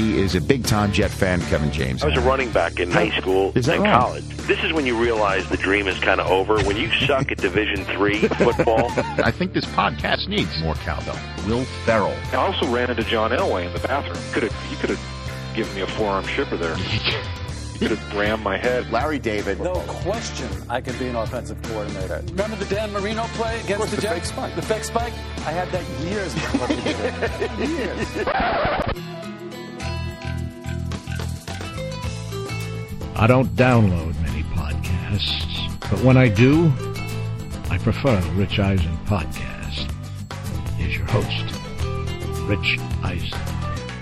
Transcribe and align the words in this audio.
he 0.00 0.18
is 0.20 0.34
a 0.34 0.40
big 0.40 0.64
time 0.64 0.92
Jet 0.92 1.10
fan, 1.10 1.40
Kevin 1.42 1.70
James. 1.70 2.02
I 2.02 2.06
was 2.08 2.16
a 2.16 2.20
running 2.22 2.50
back 2.50 2.80
in 2.80 2.90
high 2.90 3.10
school 3.10 3.52
Is 3.54 3.66
that 3.66 3.76
and 3.76 3.84
right? 3.84 4.00
college. 4.00 4.24
This 4.46 4.62
is 4.64 4.72
when 4.72 4.86
you 4.86 4.96
realize 5.00 5.48
the 5.48 5.56
dream 5.56 5.86
is 5.86 5.98
kind 6.00 6.20
of 6.20 6.26
over. 6.28 6.62
When 6.64 6.76
you 6.76 6.90
suck 7.06 7.30
at 7.30 7.38
Division 7.38 7.84
three 7.84 8.18
football. 8.28 8.90
I 9.22 9.30
think 9.30 9.52
this 9.52 9.66
podcast 9.66 10.28
needs 10.28 10.50
more 10.62 10.74
cowbell. 10.76 11.18
Will 11.46 11.64
Ferrell. 11.84 12.16
I 12.32 12.36
also 12.36 12.66
ran 12.68 12.90
into 12.90 13.04
John 13.04 13.30
Elway 13.30 13.66
in 13.66 13.72
the 13.72 13.80
bathroom. 13.86 14.18
Could 14.32 14.44
have 14.44 14.70
you 14.70 14.76
could 14.78 14.90
have 14.90 15.54
given 15.54 15.74
me 15.74 15.82
a 15.82 15.86
forearm 15.86 16.24
shiver 16.26 16.56
there. 16.56 16.76
You 17.80 17.88
could 17.88 17.96
have 17.96 18.14
rammed 18.14 18.42
my 18.42 18.58
head. 18.58 18.92
Larry 18.92 19.18
David. 19.18 19.58
No 19.58 19.72
question 19.88 20.50
I 20.68 20.82
can 20.82 20.98
be 20.98 21.06
an 21.06 21.16
offensive 21.16 21.62
coordinator. 21.62 22.22
Remember 22.32 22.56
the 22.56 22.66
Dan 22.66 22.92
Marino 22.92 23.22
play 23.28 23.58
against 23.60 23.88
the, 23.88 23.96
the 23.96 24.02
Jets? 24.02 24.14
fake 24.16 24.24
spike. 24.26 24.54
The 24.54 24.60
fake 24.60 24.84
spike? 24.84 25.14
I 25.46 25.50
had 25.50 25.70
that 25.70 25.82
years 26.04 26.34
before 26.34 26.66
they 26.66 26.76
did 26.82 26.96
it. 27.00 27.68
years. 28.98 29.06
I 33.16 33.26
don't 33.26 33.48
download 33.54 34.18
many 34.22 34.42
podcasts, 34.44 35.80
but 35.90 36.02
when 36.02 36.16
I 36.16 36.28
do, 36.28 36.72
I 37.70 37.78
prefer 37.78 38.18
the 38.18 38.30
Rich 38.32 38.58
Eisen 38.58 38.96
podcast. 39.04 39.90
Here's 40.76 40.96
your 40.96 41.06
host, 41.06 42.48
Rich 42.48 42.78
Eisen. 43.02 43.38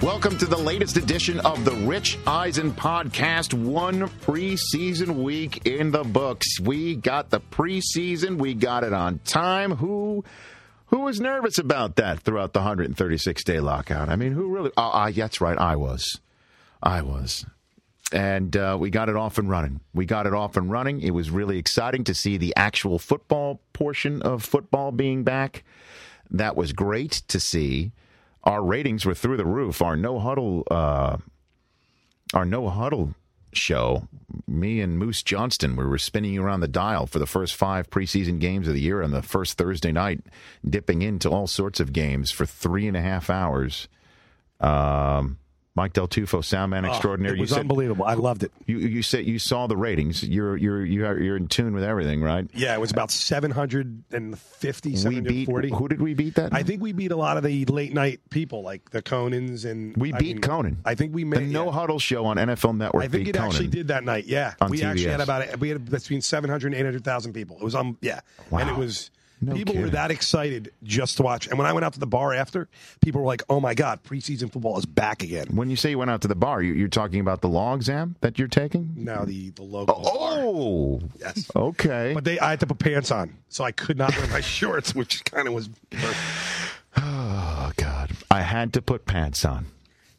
Welcome 0.01 0.39
to 0.39 0.47
the 0.47 0.57
latest 0.57 0.97
edition 0.97 1.41
of 1.41 1.65
the 1.65 1.73
Rich 1.73 2.19
Eisen 2.27 2.71
podcast. 2.73 3.55
One 3.55 4.09
preseason 4.09 5.23
week 5.23 5.66
in 5.66 5.91
the 5.91 6.05
books. 6.05 6.61
We 6.61 6.95
got 6.95 7.30
the 7.30 7.41
preseason. 7.41 8.38
We 8.38 8.55
got 8.55 8.85
it 8.85 8.93
on 8.93 9.19
time. 9.25 9.73
Who 9.73 10.25
who 10.87 11.01
was 11.01 11.21
nervous 11.21 11.59
about 11.59 11.97
that 11.97 12.21
throughout 12.21 12.52
the 12.52 12.61
136 12.61 13.43
day 13.43 13.59
lockout? 13.59 14.09
I 14.09 14.15
mean, 14.16 14.33
who 14.33 14.49
really? 14.55 14.71
Oh, 14.77 14.88
uh, 14.91 15.11
that's 15.11 15.41
right. 15.41 15.59
I 15.59 15.75
was. 15.75 16.21
I 16.80 17.02
was. 17.02 17.45
And 18.12 18.57
uh, 18.57 18.77
we 18.80 18.91
got 18.91 19.09
it 19.09 19.16
off 19.16 19.37
and 19.38 19.51
running. 19.51 19.80
We 19.93 20.07
got 20.07 20.27
it 20.27 20.32
off 20.32 20.57
and 20.57 20.71
running. 20.71 21.01
It 21.01 21.10
was 21.10 21.30
really 21.30 21.59
exciting 21.59 22.05
to 22.05 22.15
see 22.15 22.38
the 22.38 22.55
actual 22.57 22.99
football 22.99 23.60
portion 23.73 24.23
of 24.23 24.43
football 24.43 24.93
being 24.93 25.24
back. 25.24 25.63
That 26.30 26.57
was 26.57 26.73
great 26.73 27.23
to 27.29 27.38
see 27.38 27.93
our 28.45 28.63
ratings 28.63 29.05
were 29.05 29.15
through 29.15 29.37
the 29.37 29.45
roof. 29.45 29.82
Our 29.82 29.97
no 29.97 30.19
huddle, 30.19 30.65
uh, 30.71 31.19
our 32.32 32.45
no 32.47 32.69
huddle 32.69 33.15
show. 33.52 34.09
Me 34.47 34.80
and 34.80 34.99
Moose 34.99 35.23
Johnston, 35.23 35.77
we 35.77 35.85
were 35.85 35.99
spinning 35.99 36.38
around 36.38 36.60
the 36.60 36.69
dial 36.69 37.07
for 37.07 37.19
the 37.19 37.27
first 37.27 37.54
five 37.54 37.91
preseason 37.91 38.38
games 38.38 38.69
of 38.69 38.75
the 38.75 38.80
year 38.80 39.02
on 39.02 39.10
the 39.10 39.23
first 39.23 39.59
Thursday 39.59 39.93
night, 39.93 40.21
dipping 40.69 41.02
into 41.02 41.29
all 41.29 41.47
sorts 41.47 41.80
of 41.80 41.93
games 41.93 42.30
for 42.30 42.47
three 42.47 42.87
and 42.87 42.97
a 42.97 43.02
half 43.02 43.29
hours. 43.29 43.88
Um, 44.60 45.38
Mike 45.79 45.93
Del 45.93 46.09
Tufo, 46.09 46.45
sound 46.45 46.71
man 46.73 46.84
extraordinary. 46.84 47.37
Oh, 47.37 47.38
It 47.38 47.40
was 47.43 47.51
said 47.51 47.60
unbelievable. 47.60 48.04
I 48.04 48.15
loved 48.15 48.43
it. 48.43 48.51
you 48.66 48.79
you 48.79 49.01
said 49.04 49.24
you 49.26 49.38
saw 49.38 49.68
the 49.68 49.76
ratings. 49.76 50.24
You're 50.24 50.57
you're 50.57 50.85
you're 50.85 51.23
you're 51.23 51.37
in 51.37 51.46
tune 51.46 51.73
with 51.73 51.85
everything, 51.85 52.20
right? 52.20 52.51
Yeah, 52.52 52.74
it 52.74 52.80
was 52.80 52.90
about 52.90 53.12
750, 53.12 54.88
We 54.90 55.20
beat 55.20 55.46
740. 55.46 55.68
who 55.70 55.88
did 55.88 56.01
we 56.01 56.15
beat 56.15 56.35
that? 56.35 56.52
I 56.52 56.62
think 56.62 56.82
we 56.82 56.93
beat 56.93 57.12
a 57.12 57.16
lot 57.16 57.37
of 57.37 57.43
the 57.45 57.65
late 57.66 57.93
night 57.95 58.20
people, 58.30 58.62
like 58.62 58.90
the 58.90 59.02
Conans, 59.02 59.65
and 59.65 59.96
we 59.96 60.12
I 60.12 60.18
beat 60.18 60.35
mean, 60.37 60.40
Conan. 60.40 60.79
I 60.85 60.95
think 60.95 61.15
we 61.15 61.24
made 61.24 61.40
the 61.48 61.52
No 61.52 61.66
yeah. 61.66 61.70
Huddle 61.73 61.98
show 61.98 62.24
on 62.26 62.37
NFL 62.38 62.76
Network. 62.76 63.04
I 63.04 63.09
think 63.09 63.29
it 63.29 63.37
actually 63.37 63.68
did 63.68 63.88
that 63.88 64.04
night. 64.04 64.25
Yeah, 64.26 64.54
On 64.60 64.70
we 64.70 64.82
actually 64.82 65.06
had 65.10 65.20
about 65.20 65.59
we 65.60 65.69
had 65.69 65.88
between 65.88 66.20
700 66.20 66.66
and 66.69 66.75
800,000 66.75 67.32
people. 67.32 67.56
It 67.60 67.65
was 67.65 67.75
um 67.75 67.97
yeah, 68.00 68.20
and 68.50 68.69
it 68.69 68.76
was 68.76 69.10
No 69.41 69.55
people 69.55 69.77
were 69.77 69.91
that 69.91 70.11
excited 70.11 70.72
just 70.83 71.17
to 71.19 71.22
watch. 71.22 71.47
And 71.47 71.59
when 71.59 71.67
I 71.67 71.72
went 71.72 71.84
out 71.84 71.93
to 71.94 72.00
the 72.00 72.06
bar 72.06 72.34
after, 72.34 72.69
people 73.00 73.21
were 73.21 73.27
like, 73.27 73.43
"Oh 73.49 73.61
my 73.61 73.75
god, 73.75 74.03
preseason 74.03 74.50
football 74.53 74.77
is 74.78 74.84
back 74.87 75.22
again." 75.22 75.47
When 75.55 75.71
you 75.71 75.77
say 75.77 75.91
you 75.91 75.99
went 75.99 76.11
out 76.11 76.22
to 76.22 76.28
the 76.28 76.34
bar, 76.34 76.61
you, 76.62 76.72
you're 76.75 76.89
talking 76.89 77.21
about 77.21 77.41
the 77.41 77.49
law 77.49 77.75
exam 77.75 78.16
that 78.21 78.39
you're 78.39 78.49
taking? 78.49 78.93
Now 78.97 79.25
the 79.25 79.50
the 79.50 79.62
logo. 79.62 79.94
Oh, 79.97 81.00
Yes. 81.21 81.50
okay. 81.55 82.12
But 82.15 82.25
they, 82.25 82.39
I 82.41 82.50
had 82.50 82.61
to 82.61 82.66
put 82.66 82.78
pants 82.81 83.10
on, 83.10 83.37
so 83.48 83.62
I 83.65 83.71
could 83.72 83.97
not 83.97 84.16
wear 84.16 84.27
my 84.28 84.41
shorts, 84.56 84.94
which 84.94 85.25
kind 85.25 85.47
of 85.47 85.54
was. 85.54 85.71
oh 86.97 87.72
God, 87.77 88.10
I 88.31 88.43
had 88.43 88.72
to 88.75 88.82
put 88.82 89.06
pants 89.06 89.44
on. 89.44 89.66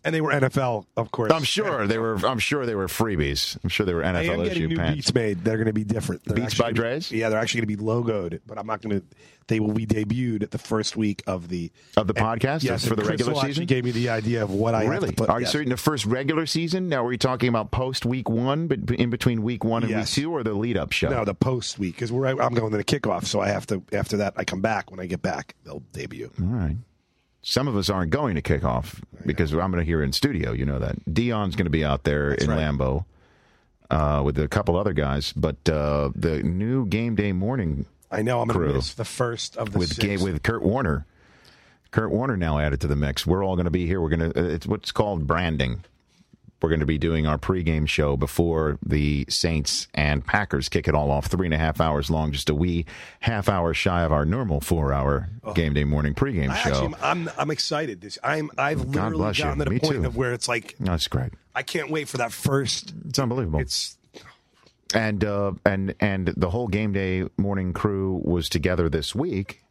And 0.06 0.16
they 0.16 0.22
were 0.22 0.32
NFL, 0.32 0.86
of 0.96 1.12
course. 1.12 1.32
I'm 1.34 1.44
sure 1.44 1.86
they 1.86 1.98
were. 1.98 2.16
I'm 2.26 2.40
sure 2.40 2.66
they 2.66 2.76
were 2.76 2.88
freebies. 2.88 3.58
I'm 3.64 3.70
sure 3.70 3.86
they 3.86 3.94
were 3.94 4.02
NFL 4.02 4.16
I 4.16 4.22
am 4.24 4.38
getting 4.44 4.52
issue 4.52 4.68
new 4.70 4.78
pants. 4.78 4.96
beats 4.96 5.14
made. 5.14 5.44
They're 5.44 5.58
going 5.58 5.68
to 5.68 5.74
be 5.74 5.84
different. 5.84 6.24
They're 6.24 6.36
Beats 6.38 6.56
by 6.56 6.72
Dre's? 6.72 7.12
Yeah, 7.12 7.28
they're 7.28 7.40
actually 7.40 7.62
going 7.66 7.78
to 7.78 7.84
be 7.84 7.84
logoed, 7.84 8.40
but 8.48 8.58
I'm 8.58 8.66
not 8.66 8.82
going 8.82 9.02
to. 9.02 9.06
They 9.48 9.60
will 9.60 9.74
be 9.74 9.86
debuted 9.88 10.44
at 10.44 10.52
the 10.52 10.58
first 10.60 10.96
week 10.96 11.24
of 11.28 11.50
the 11.50 11.72
Of 11.98 12.06
the 12.08 12.14
podcast? 12.14 12.62
Yes, 12.64 12.86
For 12.88 12.94
and 12.94 13.02
the 13.04 13.08
regular 13.10 13.32
Crystal 13.34 13.38
actually 13.40 13.50
season? 13.54 13.66
Gave 13.66 13.84
me 13.84 13.92
the 13.92 14.08
idea 14.10 14.44
of 14.44 14.52
what 14.52 14.74
I 14.76 14.86
Really? 14.86 15.10
to 15.10 15.16
put. 15.16 15.28
Are 15.30 15.40
you 15.40 15.46
yes. 15.46 15.52
certain 15.52 15.70
the 15.70 15.76
first 15.78 16.06
regular 16.06 16.46
season? 16.46 16.88
Now, 16.88 17.04
are 17.04 17.08
we 17.08 17.18
talking 17.18 17.50
about 17.50 17.72
post 17.72 18.06
week 18.06 18.30
one, 18.30 18.68
but 18.68 18.92
in 18.92 19.10
between 19.10 19.42
week 19.42 19.64
one 19.66 19.82
and 19.84 19.90
Yes. 19.90 20.16
week 20.16 20.24
two, 20.24 20.32
or 20.32 20.44
the 20.44 20.54
lead 20.54 20.78
up 20.78 20.92
show? 20.94 21.10
No, 21.10 21.26
the 21.26 21.34
post 21.34 21.78
week 21.80 21.96
because 21.96 22.12
we're 22.12 22.28
I'm 22.28 22.54
going 22.54 22.72
to 22.72 22.78
the 22.78 22.84
kickoff, 22.86 23.26
so 23.26 23.42
I 23.42 23.50
have 23.50 23.66
to. 23.68 23.82
After 23.92 24.18
that, 24.18 24.36
I 24.38 24.46
come 24.46 24.62
back. 24.62 24.92
When 24.92 25.00
I 25.00 25.08
get 25.08 25.22
back, 25.24 25.56
they'll 25.66 25.84
debut. 25.94 26.32
All 26.40 26.46
right. 26.46 26.78
Some 27.42 27.68
of 27.68 27.76
us 27.78 27.90
aren't 27.90 28.12
going 28.12 28.36
to 28.36 28.42
kick 28.42 28.64
off 28.64 29.02
because 29.26 29.54
I'm 29.54 29.72
going 29.72 29.84
to 29.84 29.86
hear 29.86 30.04
in 30.04 30.12
studio. 30.12 30.52
You 30.52 30.66
know 30.66 30.80
that 30.80 31.04
Deion's 31.06 31.56
going 31.56 31.66
to 31.66 31.72
be 31.72 31.86
out 31.86 32.04
there 32.04 32.34
in 32.34 32.50
right. 32.50 32.60
Lambeau 32.60 33.06
uh, 33.90 34.22
with 34.24 34.38
a 34.38 34.48
couple 34.48 34.76
other 34.76 34.94
guys. 34.94 35.34
But 35.34 35.70
uh, 35.70 36.12
the 36.16 36.44
new 36.44 36.86
game 36.86 37.16
day 37.16 37.32
morning 37.32 37.86
I 38.12 38.22
know 38.22 38.42
I'm 38.42 38.48
going 38.48 38.68
to 38.68 38.74
miss 38.74 38.94
the 38.94 39.06
first 39.06 39.58
of 39.58 39.72
the 39.72 39.80
with 39.80 39.94
six. 39.94 40.06
ga- 40.06 40.18
with 40.18 40.44
Kurt 40.44 40.64
Warner, 40.64 41.06
Kurt 41.92 42.12
Warner 42.12 42.38
now 42.38 42.60
added 42.60 42.82
to 42.82 42.88
the 42.88 42.96
mix. 42.96 43.26
We're 43.26 43.44
all 43.44 43.56
going 43.56 43.66
to 43.66 43.72
be 43.72 43.86
here. 43.86 44.02
We're 44.02 44.10
going 44.10 44.32
to. 44.32 44.54
It's 44.54 44.68
what's 44.68 44.92
called 44.92 45.28
branding. 45.28 45.84
We're 46.62 46.70
going 46.70 46.82
to 46.82 46.86
be 46.86 46.98
doing 46.98 47.26
our 47.26 47.38
pregame 47.38 47.88
show 47.88 48.18
before 48.18 48.78
the 48.86 49.26
Saints 49.30 49.88
and 49.94 50.26
Packers 50.26 50.68
kick 50.68 50.88
it 50.88 50.94
all 50.96 51.10
off. 51.10 51.28
Three 51.28 51.48
and 51.48 51.54
a 51.54 51.58
half 51.58 51.80
hours 51.80 52.10
long, 52.10 52.32
just 52.34 52.50
a 52.50 52.56
wee 52.56 52.86
half 53.22 53.48
hour 53.48 53.74
shy 53.74 54.04
of 54.04 54.12
our 54.12 54.26
normal 54.26 54.60
four 54.60 54.92
hour 54.92 55.30
game 55.56 55.74
day 55.74 55.86
morning 55.86 56.14
pregame 56.14 56.50
Oh. 56.50 56.52
I 56.52 56.58
show. 56.58 56.70
actually, 56.86 56.96
I'm 57.02 57.30
I'm 57.38 57.52
excited. 57.52 58.02
This 58.02 58.18
I'm 58.24 58.52
I've 58.58 58.80
God 58.92 59.14
literally 59.14 59.18
bless 59.18 59.38
you. 59.38 59.44
gotten 59.46 59.60
to 59.60 59.66
the 59.66 59.72
Me 59.72 59.80
point 59.80 59.94
too. 60.02 60.06
of 60.06 60.16
where 60.18 60.34
it's 60.34 60.48
like 60.48 60.76
That's 60.80 61.08
great. 61.08 61.32
I 61.56 61.64
can't 61.64 61.90
wait 61.90 62.08
for 62.10 62.18
that 62.18 62.32
first. 62.34 62.94
It's 63.08 63.20
unbelievable. 63.20 63.60
It's 63.62 63.98
and 64.94 65.24
uh, 65.24 65.54
and 65.66 65.94
and 66.00 66.34
the 66.36 66.50
whole 66.50 66.68
game 66.68 66.94
day 66.94 67.26
morning 67.38 67.74
crew 67.74 68.22
was 68.24 68.50
together 68.50 68.90
this 68.90 69.14
week 69.16 69.64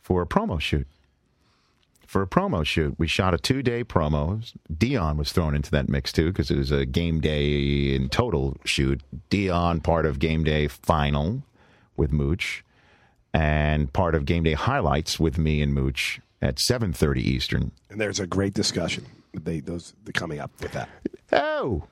for 0.00 0.22
a 0.22 0.26
promo 0.26 0.60
shoot. 0.60 0.86
For 2.12 2.20
a 2.20 2.26
promo 2.26 2.62
shoot, 2.62 2.94
we 2.98 3.06
shot 3.06 3.32
a 3.32 3.38
two-day 3.38 3.84
promo. 3.84 4.44
Deion 4.70 5.16
was 5.16 5.32
thrown 5.32 5.54
into 5.54 5.70
that 5.70 5.88
mix 5.88 6.12
too 6.12 6.26
because 6.26 6.50
it 6.50 6.58
was 6.58 6.70
a 6.70 6.84
game 6.84 7.22
day 7.22 7.94
in 7.94 8.10
total 8.10 8.54
shoot. 8.66 9.00
Deion 9.30 9.82
part 9.82 10.04
of 10.04 10.18
game 10.18 10.44
day 10.44 10.68
final 10.68 11.42
with 11.96 12.12
Mooch, 12.12 12.66
and 13.32 13.90
part 13.94 14.14
of 14.14 14.26
game 14.26 14.42
day 14.42 14.52
highlights 14.52 15.18
with 15.18 15.38
me 15.38 15.62
and 15.62 15.72
Mooch 15.72 16.20
at 16.42 16.56
7:30 16.56 17.22
Eastern. 17.22 17.72
and 17.88 17.98
there's 17.98 18.20
a 18.20 18.26
great 18.26 18.52
discussion. 18.52 19.06
They 19.32 19.60
those 19.60 19.94
the 20.04 20.12
coming 20.12 20.38
up 20.38 20.50
with 20.60 20.72
that. 20.72 20.90
Oh, 21.32 21.84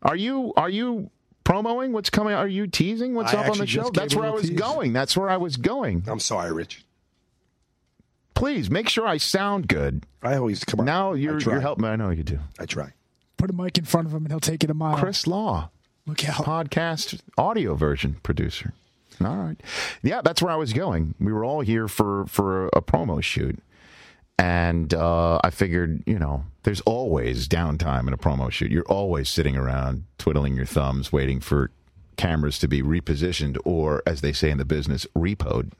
are 0.00 0.16
you 0.16 0.54
are 0.56 0.70
you 0.70 1.10
promoing 1.44 1.90
what's 1.90 2.08
coming? 2.08 2.32
Are 2.32 2.48
you 2.48 2.66
teasing 2.66 3.14
what's 3.14 3.34
I 3.34 3.44
up 3.44 3.50
on 3.50 3.58
the 3.58 3.66
show? 3.66 3.90
That's 3.90 4.16
where 4.16 4.24
I 4.24 4.30
was 4.30 4.48
tease. 4.48 4.58
going. 4.58 4.94
That's 4.94 5.14
where 5.14 5.28
I 5.28 5.36
was 5.36 5.58
going. 5.58 6.04
I'm 6.06 6.20
sorry, 6.20 6.54
Rich. 6.54 6.86
Please 8.34 8.70
make 8.70 8.88
sure 8.88 9.06
I 9.06 9.16
sound 9.18 9.68
good. 9.68 10.04
I 10.22 10.36
always 10.36 10.64
come 10.64 10.80
on. 10.80 10.86
Now 10.86 11.12
I 11.12 11.16
you're 11.16 11.38
try. 11.40 11.52
you're 11.54 11.60
helping. 11.60 11.82
me. 11.84 11.88
I 11.90 11.96
know 11.96 12.10
you 12.10 12.22
do. 12.22 12.38
I 12.58 12.66
try. 12.66 12.92
Put 13.36 13.50
a 13.50 13.52
mic 13.52 13.78
in 13.78 13.84
front 13.84 14.06
of 14.06 14.12
him 14.14 14.24
and 14.24 14.32
he'll 14.32 14.40
take 14.40 14.62
it 14.64 14.70
a 14.70 14.74
mile. 14.74 14.96
Chris 14.96 15.26
Law, 15.26 15.70
Look 16.06 16.28
out. 16.28 16.44
podcast 16.44 17.20
audio 17.36 17.74
version 17.74 18.16
producer. 18.22 18.72
All 19.22 19.36
right, 19.36 19.60
yeah, 20.02 20.20
that's 20.22 20.40
where 20.42 20.52
I 20.52 20.56
was 20.56 20.72
going. 20.72 21.14
We 21.20 21.32
were 21.32 21.44
all 21.44 21.60
here 21.60 21.86
for 21.86 22.24
for 22.26 22.66
a 22.68 22.80
promo 22.80 23.22
shoot, 23.22 23.58
and 24.38 24.92
uh, 24.94 25.38
I 25.44 25.50
figured, 25.50 26.02
you 26.06 26.18
know, 26.18 26.44
there's 26.64 26.80
always 26.82 27.46
downtime 27.46 28.08
in 28.08 28.14
a 28.14 28.16
promo 28.16 28.50
shoot. 28.50 28.70
You're 28.72 28.82
always 28.84 29.28
sitting 29.28 29.56
around 29.56 30.04
twiddling 30.18 30.56
your 30.56 30.64
thumbs, 30.66 31.12
waiting 31.12 31.40
for 31.40 31.70
cameras 32.16 32.58
to 32.60 32.68
be 32.68 32.82
repositioned, 32.82 33.58
or 33.64 34.02
as 34.06 34.22
they 34.22 34.32
say 34.32 34.50
in 34.50 34.58
the 34.58 34.64
business, 34.64 35.06
repoed. 35.16 35.72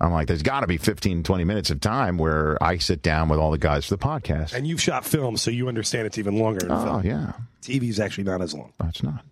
I'm 0.00 0.12
like, 0.12 0.26
there's 0.26 0.42
got 0.42 0.60
to 0.60 0.66
be 0.66 0.76
15, 0.76 1.22
20 1.22 1.44
minutes 1.44 1.70
of 1.70 1.80
time 1.80 2.18
where 2.18 2.62
I 2.62 2.78
sit 2.78 3.00
down 3.00 3.28
with 3.28 3.38
all 3.38 3.50
the 3.50 3.58
guys 3.58 3.86
for 3.86 3.96
the 3.96 4.02
podcast. 4.04 4.52
And 4.52 4.66
you've 4.66 4.82
shot 4.82 5.04
film, 5.04 5.36
so 5.36 5.50
you 5.50 5.68
understand 5.68 6.06
it's 6.06 6.18
even 6.18 6.38
longer. 6.38 6.66
Oh, 6.68 6.84
film. 6.84 7.06
yeah. 7.06 7.32
TV's 7.62 8.00
actually 8.00 8.24
not 8.24 8.42
as 8.42 8.52
long. 8.54 8.72
That's 8.78 9.02
not. 9.02 9.24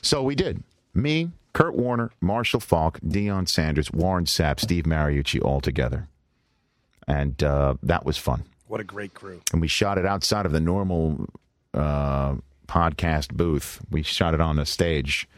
So 0.00 0.22
we 0.22 0.34
did. 0.34 0.62
Me, 0.94 1.30
Kurt 1.52 1.74
Warner, 1.74 2.10
Marshall 2.20 2.60
Faulk, 2.60 2.98
Deion 3.00 3.48
Sanders, 3.48 3.92
Warren 3.92 4.24
Sapp, 4.24 4.58
Steve 4.58 4.84
Mariucci 4.84 5.42
all 5.42 5.60
together. 5.60 6.08
And 7.06 7.42
uh, 7.42 7.74
that 7.82 8.04
was 8.04 8.16
fun. 8.16 8.44
What 8.66 8.80
a 8.80 8.84
great 8.84 9.14
crew. 9.14 9.40
And 9.52 9.60
we 9.60 9.68
shot 9.68 9.98
it 9.98 10.06
outside 10.06 10.46
of 10.46 10.52
the 10.52 10.60
normal 10.60 11.26
uh, 11.74 12.36
podcast 12.66 13.34
booth. 13.34 13.80
We 13.90 14.02
shot 14.02 14.34
it 14.34 14.40
on 14.40 14.58
a 14.58 14.66
stage 14.66 15.28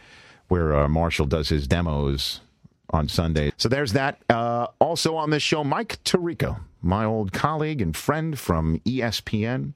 where 0.49 0.75
uh, 0.75 0.89
Marshall 0.89 1.27
does 1.27 1.49
his 1.49 1.67
demos 1.69 2.41
on 2.91 3.09
Sunday. 3.09 3.53
So 3.57 3.69
there's 3.69 3.93
that. 3.93 4.21
Uh, 4.29 4.69
also 4.79 5.17
on 5.17 5.31
this 5.31 5.43
show, 5.43 5.65
Mike 5.65 6.03
Tirico. 6.05 6.61
my 6.83 7.05
old 7.05 7.33
colleague 7.33 7.81
and 7.83 7.97
friend 7.97 8.39
from 8.39 8.79
ESPN, 8.81 9.75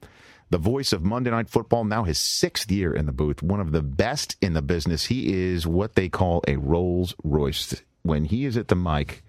the 0.49 0.57
voice 0.57 0.93
of 0.93 1.03
Monday 1.03 1.31
Night 1.31 1.49
Football, 1.49 1.83
now 1.85 2.03
his 2.03 2.19
sixth 2.19 2.71
year 2.71 2.93
in 2.93 3.05
the 3.05 3.11
booth, 3.11 3.41
one 3.43 3.59
of 3.59 3.71
the 3.71 3.81
best 3.81 4.35
in 4.41 4.53
the 4.53 4.61
business. 4.61 5.05
He 5.05 5.33
is 5.33 5.67
what 5.67 5.95
they 5.95 6.09
call 6.09 6.43
a 6.47 6.57
Rolls 6.57 7.15
Royce. 7.23 7.81
When 8.03 8.25
he 8.25 8.45
is 8.45 8.55
at 8.57 8.67
the 8.67 8.75
mic, 8.75 9.23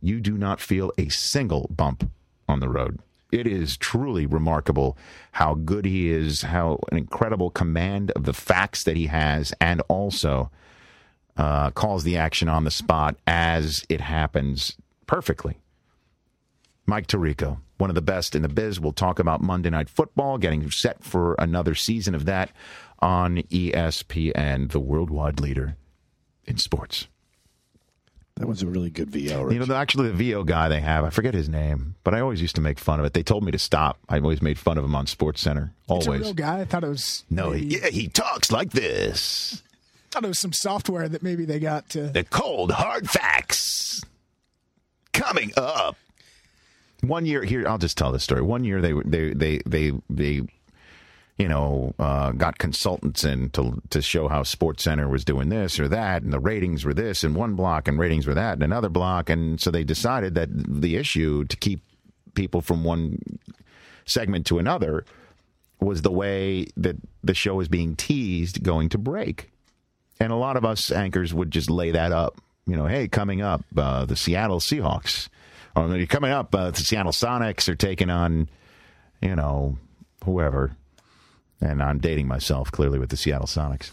you 0.00 0.20
do 0.20 0.36
not 0.36 0.60
feel 0.60 0.92
a 0.98 1.08
single 1.08 1.68
bump 1.74 2.10
on 2.48 2.60
the 2.60 2.68
road. 2.68 2.98
It 3.30 3.46
is 3.46 3.78
truly 3.78 4.26
remarkable 4.26 4.98
how 5.32 5.54
good 5.54 5.86
he 5.86 6.10
is, 6.10 6.42
how 6.42 6.80
an 6.90 6.98
incredible 6.98 7.48
command 7.50 8.10
of 8.12 8.24
the 8.24 8.34
facts 8.34 8.82
that 8.84 8.96
he 8.96 9.06
has, 9.06 9.54
and 9.60 9.80
also 9.88 10.50
uh, 11.36 11.70
calls 11.70 12.04
the 12.04 12.16
action 12.16 12.48
on 12.48 12.64
the 12.64 12.70
spot 12.70 13.16
as 13.26 13.84
it 13.88 14.00
happens 14.00 14.76
perfectly. 15.06 15.58
Mike 16.86 17.06
Tirico, 17.06 17.58
one 17.78 17.90
of 17.90 17.94
the 17.94 18.02
best 18.02 18.34
in 18.34 18.42
the 18.42 18.48
biz. 18.48 18.80
We'll 18.80 18.92
talk 18.92 19.18
about 19.18 19.40
Monday 19.40 19.70
Night 19.70 19.88
Football, 19.88 20.38
getting 20.38 20.70
set 20.70 21.02
for 21.04 21.34
another 21.38 21.74
season 21.74 22.14
of 22.14 22.24
that 22.26 22.50
on 22.98 23.38
ESPN, 23.38 24.70
the 24.70 24.80
worldwide 24.80 25.40
leader 25.40 25.76
in 26.44 26.58
sports. 26.58 27.08
That 28.36 28.48
was 28.48 28.62
a 28.62 28.66
really 28.66 28.90
good 28.90 29.10
VO. 29.10 29.42
Rich. 29.42 29.54
You 29.54 29.64
know, 29.66 29.74
actually, 29.74 30.08
the 30.08 30.14
VO 30.14 30.42
guy 30.42 30.68
they 30.68 30.80
have, 30.80 31.04
I 31.04 31.10
forget 31.10 31.34
his 31.34 31.48
name, 31.48 31.96
but 32.02 32.14
I 32.14 32.20
always 32.20 32.40
used 32.40 32.54
to 32.56 32.60
make 32.62 32.78
fun 32.78 32.98
of 32.98 33.04
it. 33.06 33.12
They 33.12 33.22
told 33.22 33.44
me 33.44 33.52
to 33.52 33.58
stop. 33.58 33.98
I 34.08 34.18
always 34.18 34.40
made 34.42 34.58
fun 34.58 34.78
of 34.78 34.84
him 34.84 34.94
on 34.94 35.06
Sports 35.06 35.42
Center. 35.42 35.74
It's 35.90 36.06
a 36.06 36.10
Always. 36.10 36.22
real 36.22 36.34
guy. 36.34 36.60
I 36.60 36.64
thought 36.64 36.82
it 36.82 36.88
was. 36.88 37.24
No, 37.28 37.50
maybe, 37.50 37.68
he, 37.68 37.78
yeah, 37.78 37.88
he 37.90 38.08
talks 38.08 38.50
like 38.50 38.70
this. 38.70 39.62
Thought 40.12 40.24
it 40.24 40.28
was 40.28 40.38
some 40.38 40.52
software 40.52 41.08
that 41.08 41.22
maybe 41.22 41.44
they 41.44 41.58
got 41.58 41.88
to. 41.90 42.02
The 42.02 42.24
cold, 42.24 42.70
hard 42.70 43.08
facts 43.08 44.02
coming 45.12 45.52
up. 45.56 45.96
One 47.00 47.26
year 47.26 47.42
here, 47.42 47.66
I'll 47.66 47.78
just 47.78 47.98
tell 47.98 48.12
this 48.12 48.22
story. 48.22 48.42
One 48.42 48.64
year, 48.64 48.80
they 48.80 48.92
they 48.92 49.32
they 49.32 49.60
they 49.66 49.92
they, 50.08 50.42
you 51.38 51.48
know, 51.48 51.94
uh, 51.98 52.32
got 52.32 52.58
consultants 52.58 53.24
in 53.24 53.50
to 53.50 53.80
to 53.90 54.02
show 54.02 54.28
how 54.28 54.42
Sports 54.42 54.84
Center 54.84 55.08
was 55.08 55.24
doing 55.24 55.48
this 55.48 55.80
or 55.80 55.88
that, 55.88 56.22
and 56.22 56.32
the 56.32 56.38
ratings 56.38 56.84
were 56.84 56.94
this 56.94 57.24
in 57.24 57.34
one 57.34 57.54
block, 57.54 57.88
and 57.88 57.98
ratings 57.98 58.26
were 58.26 58.34
that 58.34 58.56
in 58.56 58.62
another 58.62 58.88
block, 58.88 59.30
and 59.30 59.60
so 59.60 59.70
they 59.70 59.82
decided 59.82 60.34
that 60.34 60.48
the 60.52 60.96
issue 60.96 61.44
to 61.46 61.56
keep 61.56 61.80
people 62.34 62.60
from 62.60 62.84
one 62.84 63.18
segment 64.04 64.46
to 64.46 64.58
another 64.58 65.04
was 65.80 66.02
the 66.02 66.12
way 66.12 66.66
that 66.76 66.96
the 67.24 67.34
show 67.34 67.56
was 67.56 67.68
being 67.68 67.96
teased 67.96 68.62
going 68.62 68.88
to 68.90 68.98
break. 68.98 69.51
And 70.22 70.30
a 70.30 70.36
lot 70.36 70.56
of 70.56 70.64
us 70.64 70.92
anchors 70.92 71.34
would 71.34 71.50
just 71.50 71.68
lay 71.68 71.90
that 71.90 72.12
up. 72.12 72.40
You 72.64 72.76
know, 72.76 72.86
hey, 72.86 73.08
coming 73.08 73.42
up, 73.42 73.64
uh, 73.76 74.04
the 74.04 74.14
Seattle 74.14 74.60
Seahawks. 74.60 75.28
Or 75.74 76.06
coming 76.06 76.30
up, 76.30 76.54
uh, 76.54 76.70
the 76.70 76.80
Seattle 76.80 77.10
Sonics 77.10 77.68
are 77.68 77.74
taking 77.74 78.08
on, 78.08 78.48
you 79.20 79.34
know, 79.34 79.78
whoever. 80.24 80.76
And 81.60 81.82
I'm 81.82 81.98
dating 81.98 82.28
myself 82.28 82.70
clearly 82.70 83.00
with 83.00 83.10
the 83.10 83.16
Seattle 83.16 83.48
Sonics. 83.48 83.90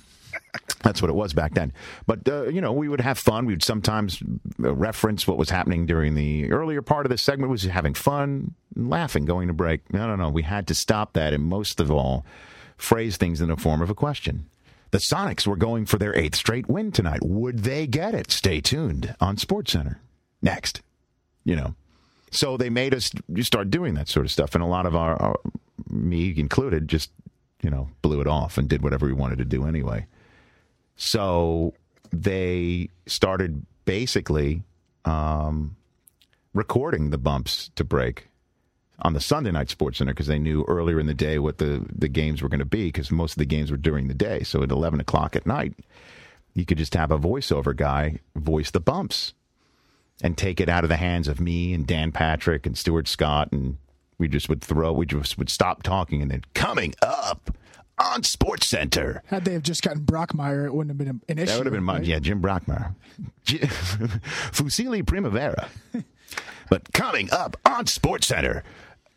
That's 0.84 1.02
what 1.02 1.10
it 1.10 1.16
was 1.16 1.34
back 1.34 1.56
then. 1.56 1.74
But, 2.06 2.30
uh, 2.30 2.44
you 2.50 2.62
know, 2.62 2.74
we 2.74 2.90
would 2.90 3.02
have 3.02 3.18
fun. 3.18 3.48
We 3.48 3.54
would 3.54 3.64
sometimes 3.64 4.22
reference 4.60 5.28
what 5.28 5.38
was 5.38 5.50
happening 5.50 5.88
during 5.88 6.14
the 6.14 6.52
earlier 6.52 6.84
part 6.84 7.08
of 7.08 7.10
the 7.10 7.18
segment, 7.18 7.50
was 7.50 7.64
having 7.64 7.96
fun, 7.96 8.54
laughing, 8.76 9.26
going 9.26 9.48
to 9.48 9.54
break. 9.54 9.92
No, 9.92 10.06
no, 10.06 10.16
no. 10.16 10.30
We 10.30 10.44
had 10.44 10.68
to 10.68 10.76
stop 10.76 11.14
that. 11.14 11.34
And 11.34 11.44
most 11.44 11.80
of 11.80 11.90
all, 11.90 12.24
phrase 12.78 13.18
things 13.18 13.42
in 13.42 13.50
the 13.50 13.58
form 13.58 13.82
of 13.82 13.90
a 13.90 13.96
question. 13.96 14.46
The 14.92 14.98
Sonics 14.98 15.46
were 15.46 15.56
going 15.56 15.86
for 15.86 15.98
their 15.98 16.16
eighth 16.16 16.36
straight 16.36 16.68
win 16.68 16.92
tonight. 16.92 17.20
Would 17.24 17.60
they 17.60 17.86
get 17.86 18.16
it? 18.16 18.32
Stay 18.32 18.60
tuned 18.62 19.16
on 19.20 19.38
SportsCenter. 19.38 19.98
Next. 20.42 20.82
You 21.44 21.56
know. 21.56 21.76
So 22.32 22.58
they 22.58 22.70
made 22.70 22.94
us 22.94 23.12
start 23.42 23.70
doing 23.70 23.96
that 23.96 24.08
sort 24.08 24.26
of 24.26 24.32
stuff. 24.32 24.56
And 24.56 24.64
a 24.64 24.68
lot 24.68 24.86
of 24.86 24.96
our, 24.96 25.16
our 25.22 25.40
me 25.90 26.34
included, 26.38 26.88
just, 26.88 27.12
you 27.62 27.70
know, 27.70 27.90
blew 28.02 28.22
it 28.22 28.28
off 28.28 28.58
and 28.58 28.68
did 28.68 28.82
whatever 28.82 29.06
we 29.06 29.14
wanted 29.14 29.40
to 29.40 29.46
do 29.46 29.66
anyway. 29.66 30.06
So 30.96 31.74
they 32.12 32.90
started 33.08 33.66
basically 33.86 34.64
um, 35.06 35.76
recording 36.54 37.10
the 37.10 37.18
bumps 37.18 37.72
to 37.76 37.84
break 37.84 38.30
on 39.02 39.14
the 39.14 39.20
Sunday 39.20 39.52
night 39.52 39.70
Sports 39.70 39.98
Center 39.98 40.14
because 40.14 40.28
they 40.28 40.40
knew 40.40 40.66
earlier 40.68 41.00
in 41.00 41.08
the 41.08 41.14
day 41.14 41.40
what 41.40 41.58
the, 41.58 41.86
the 41.94 42.08
games 42.08 42.42
were 42.42 42.50
going 42.50 42.60
to 42.60 42.66
be 42.66 42.86
because 42.86 43.12
most 43.12 43.34
of 43.34 43.38
the 43.38 43.46
games 43.46 43.72
were 43.72 43.78
during 43.78 44.08
the 44.08 44.14
day. 44.14 44.44
So 44.44 44.64
at 44.64 44.72
11 44.72 45.00
o'clock 45.00 45.36
at 45.36 45.46
night, 45.46 45.74
you 46.54 46.66
could 46.66 46.78
just 46.78 46.94
have 46.96 47.12
a 47.12 47.20
voiceover 47.20 47.76
guy 47.76 48.20
voice 48.36 48.72
the 48.72 48.80
bumps 48.80 49.34
and 50.22 50.38
take 50.38 50.60
it 50.60 50.70
out 50.70 50.84
of 50.84 50.90
the 50.90 50.98
hands 50.98 51.28
of 51.28 51.40
me 51.40 51.74
and 51.74 51.88
Dan 51.88 52.12
Patrick 52.12 52.66
and 52.66 52.78
Stuart 52.78 53.08
Scott. 53.08 53.52
And 53.52 53.78
we 54.18 54.28
just 54.28 54.50
would 54.50 54.62
throw, 54.62 54.92
we 54.92 55.06
just 55.06 55.38
would 55.38 55.50
stop 55.50 55.84
talking 55.84 56.22
and 56.22 56.30
then 56.30 56.44
coming 56.54 56.94
up 57.02 57.56
on 58.00 58.24
Sports 58.24 58.70
Center. 58.70 59.24
Had 59.28 59.46
they 59.46 59.54
have 59.54 59.64
just 59.64 59.82
gotten 59.82 60.04
Brockmire, 60.04 60.66
it 60.66 60.74
wouldn't 60.74 60.90
have 60.90 60.98
been 60.98 61.22
an 61.28 61.38
issue. 61.38 61.46
That 61.52 61.58
would 61.58 61.66
have 61.66 61.74
been 61.74 61.84
mine. 61.84 61.98
right? 61.98 62.06
Yeah, 62.06 62.20
Jim 62.20 62.42
Brockmire. 62.42 62.96
Fusili 63.46 65.06
Primavera. 65.06 65.70
but 66.70 66.92
coming 66.94 67.30
up 67.32 67.58
on 67.66 67.88
Sports 67.88 68.28
Center, 68.28 68.64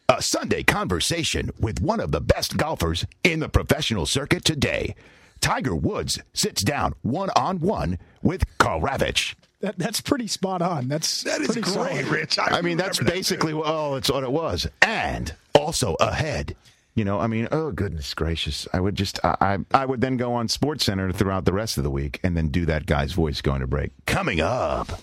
a 0.08 0.22
Sunday 0.22 0.62
conversation 0.62 1.50
with 1.58 1.80
one 1.80 2.00
of 2.00 2.12
the 2.12 2.20
best 2.20 2.56
golfers 2.56 3.06
in 3.24 3.40
the 3.40 3.48
professional 3.48 4.06
circuit 4.06 4.44
today. 4.44 4.94
Tiger 5.40 5.74
Woods 5.74 6.20
sits 6.32 6.62
down 6.62 6.94
one 7.02 7.30
on 7.36 7.58
one 7.60 7.98
with 8.22 8.44
Carl 8.58 8.80
Ravitch. 8.80 9.34
That, 9.60 9.78
that's 9.78 10.00
pretty 10.00 10.26
spot 10.26 10.60
on. 10.60 10.88
That's 10.88 11.22
That 11.22 11.40
is 11.40 11.48
pretty 11.48 11.60
great, 11.62 11.74
solid. 11.74 12.06
Rich. 12.06 12.38
I 12.38 12.62
mean, 12.62 12.76
that's 12.76 12.98
remember 12.98 13.12
that 13.12 13.18
basically, 13.18 13.52
too. 13.52 13.60
well, 13.60 13.96
it's 13.96 14.10
what 14.10 14.24
it 14.24 14.32
was. 14.32 14.66
And 14.82 15.34
also 15.54 15.94
ahead. 16.00 16.56
You 16.94 17.04
know, 17.06 17.18
I 17.18 17.26
mean, 17.26 17.48
oh 17.52 17.70
goodness 17.72 18.12
gracious! 18.12 18.68
I 18.74 18.78
would 18.78 18.96
just, 18.96 19.18
I, 19.24 19.36
I, 19.40 19.58
I 19.82 19.86
would 19.86 20.02
then 20.02 20.18
go 20.18 20.34
on 20.34 20.48
Sports 20.48 20.84
Center 20.84 21.10
throughout 21.10 21.46
the 21.46 21.52
rest 21.54 21.78
of 21.78 21.84
the 21.84 21.90
week, 21.90 22.20
and 22.22 22.36
then 22.36 22.48
do 22.48 22.66
that 22.66 22.84
guy's 22.84 23.12
voice 23.12 23.40
going 23.40 23.60
to 23.62 23.66
break. 23.66 23.92
Coming 24.04 24.42
up, 24.42 25.00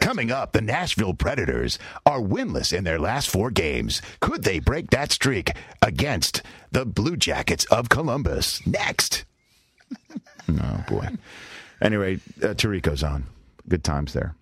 coming 0.00 0.30
up, 0.30 0.52
the 0.52 0.60
Nashville 0.60 1.14
Predators 1.14 1.78
are 2.04 2.20
winless 2.20 2.72
in 2.76 2.84
their 2.84 2.98
last 2.98 3.30
four 3.30 3.50
games. 3.50 4.02
Could 4.20 4.44
they 4.44 4.58
break 4.58 4.90
that 4.90 5.12
streak 5.12 5.50
against 5.80 6.42
the 6.70 6.84
Blue 6.84 7.16
Jackets 7.16 7.64
of 7.66 7.88
Columbus? 7.88 8.66
Next. 8.66 9.24
oh 10.48 10.84
boy. 10.88 11.08
Anyway, 11.80 12.20
uh, 12.42 12.54
on. 13.04 13.26
Good 13.68 13.84
times 13.84 14.12
there. 14.12 14.34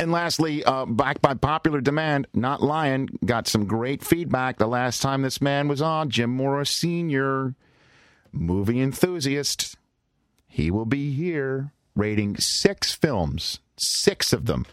And 0.00 0.10
lastly, 0.10 0.64
uh, 0.64 0.86
back 0.86 1.20
by 1.22 1.34
popular 1.34 1.80
demand, 1.80 2.26
Not 2.34 2.62
Lion 2.62 3.08
got 3.24 3.46
some 3.46 3.66
great 3.66 4.02
feedback 4.02 4.58
the 4.58 4.66
last 4.66 5.00
time 5.00 5.22
this 5.22 5.40
man 5.40 5.68
was 5.68 5.80
on. 5.80 6.10
Jim 6.10 6.30
Mora 6.30 6.66
Sr., 6.66 7.54
movie 8.32 8.80
enthusiast. 8.80 9.76
He 10.48 10.70
will 10.70 10.84
be 10.84 11.12
here 11.12 11.72
rating 11.94 12.36
six 12.38 12.92
films, 12.92 13.60
six 13.76 14.32
of 14.32 14.46
them, 14.46 14.66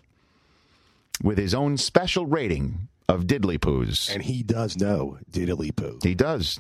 with 1.23 1.37
his 1.37 1.53
own 1.53 1.77
special 1.77 2.25
rating 2.25 2.87
of 3.07 3.23
diddly 3.23 3.57
poos. 3.59 4.11
And 4.13 4.23
he 4.23 4.43
does 4.43 4.77
know 4.77 5.17
diddly 5.31 5.75
poo. 5.75 5.99
He 6.03 6.15
does. 6.15 6.59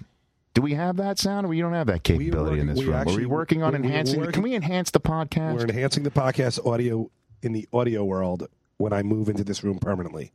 Do 0.53 0.61
we 0.61 0.73
have 0.73 0.97
that 0.97 1.17
sound, 1.17 1.45
or 1.45 1.49
we 1.49 1.61
don't 1.61 1.73
have 1.73 1.87
that 1.87 2.03
capability 2.03 2.59
in 2.59 2.67
this 2.67 2.79
we 2.79 2.85
room? 2.87 2.95
Are 3.07 3.15
we 3.15 3.25
working 3.25 3.63
on 3.63 3.71
we- 3.71 3.77
we 3.79 3.81
were 3.81 3.87
enhancing? 3.87 4.19
working- 4.19 4.33
Can 4.33 4.43
we 4.43 4.55
enhance 4.55 4.91
the 4.91 4.99
podcast? 4.99 5.53
We're 5.55 5.63
enhancing 5.63 6.03
the 6.03 6.11
podcast 6.11 6.65
audio 6.65 7.09
in 7.41 7.53
the 7.53 7.67
audio 7.71 8.03
world 8.03 8.47
when 8.77 8.91
I 8.91 9.01
move 9.01 9.29
into 9.29 9.43
this 9.45 9.63
room 9.63 9.79
permanently. 9.79 10.31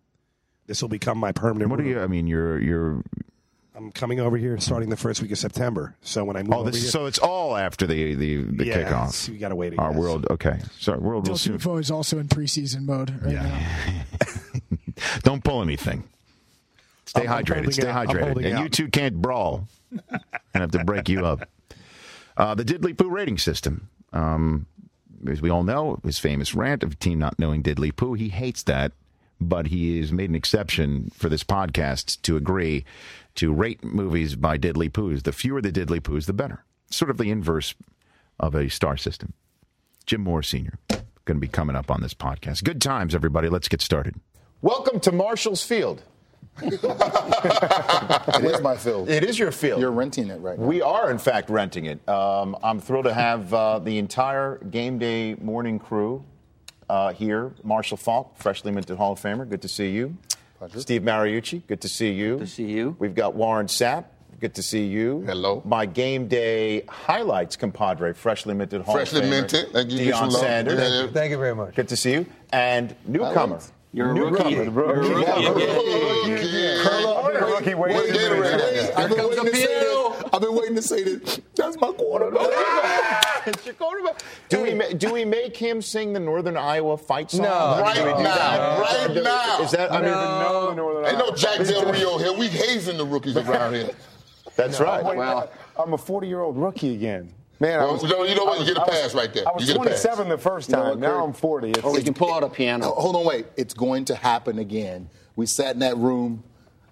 This 0.67 0.81
will 0.81 0.89
become 0.89 1.19
my 1.19 1.33
permanent 1.33 1.71
what 1.71 1.79
do 1.81 1.85
you? 1.85 2.01
I 2.01 2.07
mean, 2.07 2.27
you're 2.27 2.59
you're. 2.61 3.03
I'm 3.77 3.93
coming 3.93 4.21
over 4.21 4.37
here 4.39 4.59
starting 4.59 4.89
the 4.89 4.97
first 4.97 5.21
week 5.21 5.33
of 5.33 5.39
September. 5.39 5.95
So 6.01 6.25
when 6.25 6.37
I 6.37 6.43
move 6.43 6.55
Oh, 6.55 6.61
over 6.61 6.71
this 6.71 6.81
here, 6.81 6.87
is, 6.87 6.93
so 6.93 7.07
it's 7.07 7.19
all 7.19 7.57
after 7.57 7.87
the 7.87 8.15
the, 8.15 8.37
the 8.43 8.67
yeah, 8.67 8.91
kickoff. 8.91 9.13
so 9.13 9.33
you 9.33 9.39
got 9.39 9.51
to 9.51 9.57
wait. 9.57 9.75
Our 9.79 9.91
guess. 9.91 9.99
world, 10.01 10.27
okay. 10.31 10.61
Sorry, 10.79 10.99
world 10.99 11.25
will 11.29 11.35
Del 11.35 11.39
soon. 11.39 11.59
Tufo 11.59 11.79
is 11.79 11.91
also 11.91 12.19
in 12.19 12.29
preseason 12.29 12.83
mode 12.87 13.11
right 13.23 13.35
now. 13.35 14.03
Don't 15.23 15.45
pull 15.45 15.61
anything. 15.63 16.05
Stay 17.05 17.27
I'm- 17.27 17.33
I'm 17.39 17.45
hydrated. 17.45 17.73
Stay 17.75 17.87
out. 17.89 18.09
Hydrated. 18.09 18.23
holding 18.25 18.45
And 18.47 18.59
you 18.61 18.69
two 18.71 18.89
can't 18.89 19.17
brawl. 19.21 19.69
I 20.11 20.19
have 20.55 20.71
to 20.73 20.83
break 20.85 21.09
you 21.09 21.27
up. 21.27 21.49
Uh, 22.37 22.55
the 22.55 22.65
Diddley 22.65 22.97
Poo 22.97 23.09
rating 23.11 23.39
system. 23.39 23.89
Um, 24.13 24.67
as 25.29 25.43
we 25.43 25.51
all 25.51 25.63
know, 25.63 26.01
his 26.05 26.19
famous 26.19 26.55
rant 26.55 26.83
of 26.83 26.99
team 26.99 27.19
not 27.19 27.39
knowing 27.39 27.63
Diddley 27.63 27.95
Poo. 27.95 28.15
He 28.15 28.31
hates 28.31 28.63
that, 28.65 28.93
but 29.41 29.67
he 29.69 29.99
has 30.01 30.13
made 30.13 30.31
an 30.31 30.37
exception 30.37 31.11
for 31.15 31.29
this 31.29 31.45
podcast 31.45 32.23
to 32.23 32.37
agree 32.37 32.85
to 33.37 33.53
rate 33.53 33.85
movies 33.85 34.35
by 34.35 34.59
Diddley 34.59 34.91
Poos. 34.91 35.23
The 35.23 35.33
fewer 35.33 35.61
the 35.63 35.73
Diddley 35.73 36.01
Poos, 36.01 36.27
the 36.27 36.33
better. 36.33 36.65
Sort 36.91 37.11
of 37.11 37.19
the 37.19 37.31
inverse 37.31 37.75
of 38.41 38.55
a 38.55 38.69
star 38.69 38.97
system. 38.97 39.33
Jim 40.07 40.23
Mora 40.23 40.45
Sr. 40.45 40.79
going 40.89 41.37
to 41.37 41.41
be 41.41 41.49
coming 41.49 41.77
up 41.77 41.91
on 41.91 42.01
this 42.01 42.15
podcast. 42.15 42.65
Good 42.65 42.81
times, 42.81 43.15
everybody. 43.15 43.49
Let's 43.49 43.69
get 43.69 43.81
started. 43.81 44.15
Welcome 44.63 45.01
to 45.01 45.13
Marshall's 45.13 45.63
Field. 45.63 46.03
It 46.63 48.45
is 48.45 48.61
my 48.63 48.77
field. 48.77 49.09
It 49.09 49.25
is 49.25 49.39
your 49.39 49.53
field. 49.53 49.81
You're 49.81 49.91
renting 49.91 50.31
it 50.31 50.41
right 50.41 50.59
now. 50.59 50.65
We 50.67 50.81
are, 50.83 51.11
in 51.11 51.19
fact, 51.19 51.51
renting 51.51 51.87
it. 51.87 52.07
Um, 52.09 52.57
I'm 52.63 52.81
thrilled 52.81 53.05
to 53.05 53.15
have 53.15 53.53
uh, 53.53 53.79
the 53.79 53.99
entire 53.99 54.59
game 54.59 54.99
day 54.99 55.35
morning 55.35 55.79
crew 55.79 56.25
uh, 56.89 57.13
here. 57.13 57.53
Marshall 57.63 57.97
Faulk, 57.97 58.37
freshly 58.39 58.73
minted 58.73 58.97
Hall 58.97 59.13
of 59.13 59.21
Famer. 59.21 59.49
Good 59.49 59.63
to 59.63 59.69
see 59.69 59.91
you. 59.91 60.17
Steve 60.79 61.03
Mariucci, 61.03 61.67
good 61.67 61.81
to 61.83 61.89
see 61.89 62.11
you. 62.13 62.37
Good 62.39 62.47
to 62.47 62.53
see 62.53 62.65
you. 62.65 62.97
We've 62.99 63.15
got 63.15 63.35
Warren 63.35 63.67
Sapp. 63.67 64.05
Good 64.39 64.55
to 64.57 64.63
see 64.63 64.85
you. 64.85 65.23
Hello. 65.27 65.63
My 65.65 65.87
game 65.87 66.29
day 66.29 66.83
highlights 66.89 67.57
compadre, 67.57 68.13
freshly 68.15 68.53
minted 68.55 68.83
Hall 68.83 68.95
Freshly 68.95 69.23
Famer, 69.23 69.31
minted. 69.31 69.73
Thank 69.73 69.91
you. 69.91 69.99
Give 69.99 70.07
you 70.09 70.13
Deion. 70.13 70.33
Sanders. 70.33 70.79
Yeah, 70.79 71.03
yeah. 71.05 71.11
Thank 71.11 71.31
you 71.31 71.39
very 71.39 71.55
much. 71.55 71.75
Good 71.75 71.89
to 71.89 71.97
see 71.97 72.13
you. 72.13 72.27
And 72.53 72.95
newcomer. 73.07 73.61
You're 73.95 74.11
a 74.11 74.15
newcomer. 74.15 74.41
rookie. 74.41 74.51
You're 74.51 74.65
a 74.65 74.71
rookie 74.71 76.33
again. 76.33 76.85
Curl 76.85 77.07
up, 77.09 77.41
rookie. 77.41 77.75
Wait 77.75 77.93
What 77.95 78.11
a 78.11 78.13
Gatorade? 78.13 78.41
minute. 78.41 78.61
Hey, 78.61 78.93
I've 78.95 80.41
been 80.43 80.55
waiting 80.55 80.75
to 80.75 80.83
say 80.83 81.03
this. 81.03 81.41
That's 81.55 81.81
my 81.81 81.93
been 81.93 81.97
waiting 81.99 82.35
to 83.53 83.59
say 83.59 83.71
this. 83.71 83.77
That's 83.79 83.81
my. 83.81 84.13
Do 84.49 84.63
we 84.63 84.95
do 84.95 85.13
we 85.13 85.25
make 85.25 85.57
him 85.57 85.81
sing 85.83 86.13
the 86.13 86.21
Northern 86.21 86.57
Iowa 86.57 86.97
fight 86.97 87.31
song? 87.31 87.43
No. 87.43 87.81
Right 87.81 87.97
Do 87.97 88.05
we 88.05 88.13
do 88.13 88.23
now. 88.23 88.35
that? 88.35 88.81
Right 88.81 89.23
now. 89.23 89.61
Is 89.63 89.71
that 89.73 89.91
I 89.93 90.01
don't 90.01 90.05
even 90.11 90.19
know 90.19 90.67
the 90.71 90.75
Northern 90.77 91.07
Ain't 91.07 91.19
no 91.19 91.31
Jack 91.35 91.67
Del. 91.67 91.93
Rio 91.93 92.19
here. 92.19 92.33
We 92.33 92.49
hazing 92.49 92.97
the 92.97 93.05
rookies 93.07 93.37
around 93.37 93.75
here. 93.75 93.91
That's 94.57 94.81
right. 94.81 95.05
Well, 95.05 95.51
I'm 95.79 95.93
a 95.93 95.99
40 95.99 96.27
year 96.29 96.41
old 96.41 96.57
rookie 96.57 96.95
again. 96.95 97.33
Man, 97.59 97.81
I 97.81 97.85
Well, 97.85 97.95
was, 97.95 98.03
you 98.03 98.09
know- 98.11 98.23
you 98.25 98.35
know 98.35 98.45
what? 98.45 98.59
Was- 98.59 98.69
You 98.69 98.75
get 98.75 98.83
a 98.83 98.85
I 98.85 98.89
was- 98.91 99.01
pass 99.03 99.15
right 99.15 99.33
there. 99.33 99.49
I 99.49 99.53
was 99.53 99.63
You 99.63 99.69
get 99.69 99.77
27 99.77 100.29
the 100.29 100.37
first 100.37 100.69
You 100.69 100.77
know 100.77 100.83
time. 100.83 100.89
what, 100.91 100.99
now 100.99 101.25
I'm 101.25 101.33
40. 101.33 101.71
It's, 101.71 101.83
we 101.85 102.03
can 102.03 102.13
pull 102.13 102.33
out 102.33 102.43
a 102.45 102.51
piano. 102.51 102.93
Oh, 102.95 103.01
hold 103.01 103.17
on, 103.17 103.25
wait. 103.25 103.47
It's 103.57 103.73
going 103.73 104.05
to 104.07 104.15
happen 104.15 104.59
again. 104.59 105.09
We 105.37 105.47
sat 105.47 105.73
in 105.75 105.79
that 105.81 105.97
room, 105.97 106.45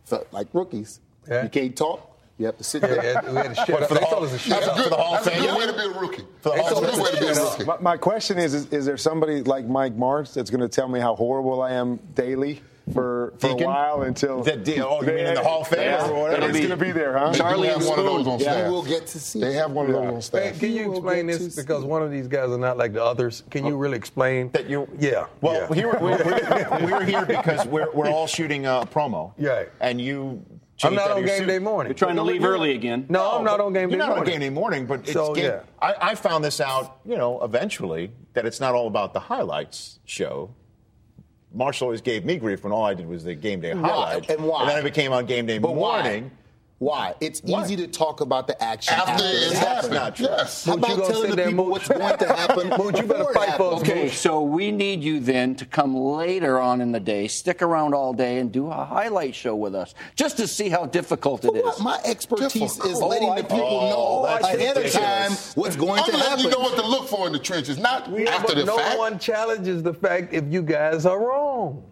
felt 0.05 0.27
like 0.33 0.49
rookies. 0.55 1.01
Yeah. 1.29 1.43
You 1.43 1.49
can't 1.51 1.77
talk. 1.77 2.14
You 2.37 2.47
have 2.47 2.59
to 2.59 2.65
sit 2.65 2.83
Yeah, 2.83 2.95
yeah, 3.03 3.31
we 3.31 3.37
had 3.37 3.49
to 3.51 3.55
shut 3.55 3.83
up. 3.83 3.89
They 3.91 3.97
told 4.01 4.25
us 4.25 4.33
to 4.33 4.39
shut 4.39 4.61
That's 4.61 4.67
a 4.67 4.71
up. 4.73 4.77
good, 4.77 4.85
For 4.85 4.91
the 4.91 4.97
Hall 4.97 5.15
of 5.17 5.25
that's 5.25 5.37
a 5.37 5.41
Fame, 5.41 5.49
good 5.51 5.59
way 5.59 5.67
to 5.67 5.73
be 5.73 5.97
a 5.97 6.01
rookie. 6.01 6.25
For 6.41 6.49
the 6.51 6.55
That's 6.57 6.69
Hall 6.71 6.85
a 6.85 6.89
of 6.89 6.95
good 6.95 7.03
way 7.05 7.11
to 7.13 7.21
be 7.21 7.27
a 7.29 7.35
Fame. 7.35 7.45
rookie. 7.45 7.65
my, 7.65 7.79
my 7.93 7.97
question 7.97 8.39
is, 8.39 8.55
is 8.55 8.73
is 8.73 8.87
there 8.87 8.97
somebody 8.97 9.43
like 9.43 9.67
Mike 9.67 9.95
Marks 9.95 10.35
that's 10.35 10.51
going 10.51 10.61
to 10.63 10.69
tell 10.69 10.89
me 10.89 10.99
how 10.99 11.15
horrible 11.15 11.63
I 11.63 11.75
am 11.75 11.97
daily 12.17 12.61
for, 12.93 13.33
for 13.39 13.49
Deacon? 13.51 13.63
a 13.63 13.67
while 13.67 14.03
until. 14.03 14.43
That 14.43 14.65
deal- 14.65 14.85
oh, 14.91 15.01
you 15.01 15.07
mean 15.07 15.27
in 15.27 15.35
the 15.35 15.45
Hall 15.45 15.61
of 15.61 15.69
Fame 15.69 15.79
Yeah, 15.83 16.09
or 16.11 16.23
whatever? 16.23 16.49
It's 16.51 16.59
going 16.59 16.71
to 16.71 16.77
be 16.77 16.91
there, 16.91 17.17
huh? 17.17 17.31
They 17.31 17.39
do 17.39 17.45
have 17.63 17.87
one 17.87 17.99
of 18.01 18.05
those 18.05 18.27
on 18.27 18.39
You 18.41 18.45
staff. 18.45 18.69
will 18.71 18.83
get 18.83 19.07
to 19.07 19.21
see. 19.21 19.41
They 19.41 19.53
have 19.53 19.71
one 19.71 19.87
of 19.87 19.93
those 19.93 20.05
on 20.09 20.15
Hey, 20.17 20.21
staff. 20.51 20.59
can 20.61 20.71
you 20.73 20.83
You 20.83 20.91
explain 20.91 21.27
this? 21.29 21.55
Because 21.55 21.85
one 21.85 22.03
of 22.03 22.11
these 22.11 22.27
guys 22.27 22.51
are 22.51 22.59
not 22.59 22.77
like 22.77 22.93
the 22.95 23.05
others. 23.05 23.45
Can 23.51 23.65
you 23.65 23.75
oh. 23.75 23.79
really 23.79 23.97
explain? 23.97 24.51
That 24.51 24.69
you 24.69 24.89
Yeah. 24.99 25.27
Well, 25.41 25.69
yeah. 25.71 25.75
here 25.75 25.89
we're, 26.01 26.19
we're, 26.25 26.81
we're 26.85 27.05
here 27.05 27.25
because 27.25 27.65
we're, 27.69 27.93
we're 27.93 28.09
all 28.11 28.27
shooting 28.27 28.67
a 28.67 28.87
promo. 28.93 29.33
Right. 29.39 29.69
And 29.81 30.01
you. 30.01 30.45
I'm 30.83 30.95
not 30.95 31.11
on 31.13 31.25
game 31.25 31.39
suit. 31.39 31.47
day 31.47 31.59
morning. 31.61 31.91
You're 31.91 31.95
trying 31.99 32.17
to 32.17 32.23
leave 32.23 32.45
early 32.45 32.73
again. 32.73 33.07
No, 33.09 33.33
I'm 33.39 33.45
not 33.45 33.61
on 33.61 33.73
game 33.73 33.89
day 33.89 33.97
You're 33.97 33.99
not 34.07 34.17
morning. 34.17 34.25
on 34.25 34.31
game 34.33 34.41
day 34.41 34.51
morning, 34.51 34.87
but 34.87 35.01
it's 35.01 35.13
So, 35.13 35.35
game. 35.35 35.45
yeah. 35.45 35.61
I, 35.81 35.95
I 36.11 36.15
found 36.17 36.45
this 36.45 36.61
out, 36.61 36.99
you 37.05 37.17
know, 37.17 37.41
eventually 37.43 38.11
that 38.33 38.45
it's 38.47 38.59
not 38.61 38.75
all 38.75 38.87
about 38.89 39.13
the 39.15 39.21
highlights 39.21 40.01
show. 40.05 40.51
Marshall 41.53 41.87
always 41.87 42.01
gave 42.01 42.25
me 42.25 42.37
grief 42.37 42.65
when 42.65 42.73
all 42.73 42.85
I 42.85 42.95
did 42.95 43.07
was 43.07 43.23
the 43.23 43.35
game 43.37 43.61
day 43.61 43.75
Why? 43.75 43.89
highlights. 43.89 44.29
And 44.31 44.43
why? 44.45 44.63
And 44.63 44.71
then 44.71 44.79
it 44.79 44.83
became 44.83 45.13
on 45.13 45.27
game 45.27 45.47
day 45.47 45.59
But 45.59 45.75
morning. 45.77 46.25
Why? 46.25 46.31
It's 47.21 47.41
Why? 47.43 47.63
easy 47.65 47.77
to 47.77 47.87
talk 47.87 48.21
about 48.21 48.47
the 48.47 48.63
action 48.63 48.95
After 48.95 49.13
after, 49.13 49.25
it's 49.27 49.53
it 49.53 49.57
happened. 49.57 49.95
not 49.95 50.17
true. 50.17 50.27
Yes. 50.27 50.65
How 50.65 50.73
Won't 50.77 50.89
you 50.89 50.95
about 50.95 51.03
go 51.07 51.09
telling 51.13 51.31
the 51.31 51.37
there, 51.37 51.47
people 51.47 51.65
Mooch? 51.65 51.73
what's 51.73 51.89
going 51.89 52.19
to 52.19 52.27
happen? 52.37 52.69
Mooch, 52.71 52.97
you 52.99 53.03
better 53.07 53.19
before 53.25 53.33
fight 53.33 53.57
for 53.57 53.73
us, 53.75 53.81
happens? 53.83 53.89
Okay, 53.91 54.09
so 54.11 54.43
we 54.43 54.71
need 54.71 55.03
you 55.03 55.21
then 55.21 55.55
to 55.57 55.65
come 55.65 55.97
later 55.97 56.61
on 56.61 56.81
in 56.81 56.93
the 56.93 57.01
day, 57.01 57.29
stick 57.29 57.63
around 57.63 57.95
all 57.95 58.13
day, 58.13 58.39
and 58.39 58.53
do 58.53 58.67
a 58.71 58.85
highlight 58.85 59.35
show 59.35 59.55
with 59.57 59.75
us, 59.75 59.95
just 60.17 60.37
to 60.39 60.47
see 60.49 60.69
how 60.69 60.85
difficult 60.85 61.45
it 61.45 61.53
But 61.55 61.65
what? 61.65 61.75
is. 61.77 61.81
My 61.83 62.01
expertise 62.05 62.79
is 62.85 63.01
letting 63.01 63.31
Oh, 63.31 63.37
the 63.37 63.43
people 63.45 63.61
oh, 63.63 63.91
know 63.91 64.27
that's 64.27 64.55
ahead 64.55 64.77
of 64.77 64.91
time 64.93 65.31
what's 65.55 65.77
going 65.77 66.01
I'm 66.01 66.11
to 66.11 66.17
letting 66.17 66.29
happen. 66.29 66.45
you 66.45 66.51
know 66.51 66.59
what 66.61 66.77
to 66.77 66.87
look 66.87 67.09
for 67.09 67.27
in 67.27 67.33
the 67.33 67.39
trenches, 67.39 67.79
not 67.79 68.11
Yeah, 68.11 68.31
after 68.31 68.49
but 68.49 68.57
the 68.57 68.65
no 68.65 68.77
fact. 68.77 68.99
one 68.99 69.19
challenges 69.19 69.83
the 69.83 69.95
fact 69.95 70.35
if 70.35 70.45
you 70.51 70.63
guys 70.63 71.07
are 71.07 71.19
wrong. 71.19 71.85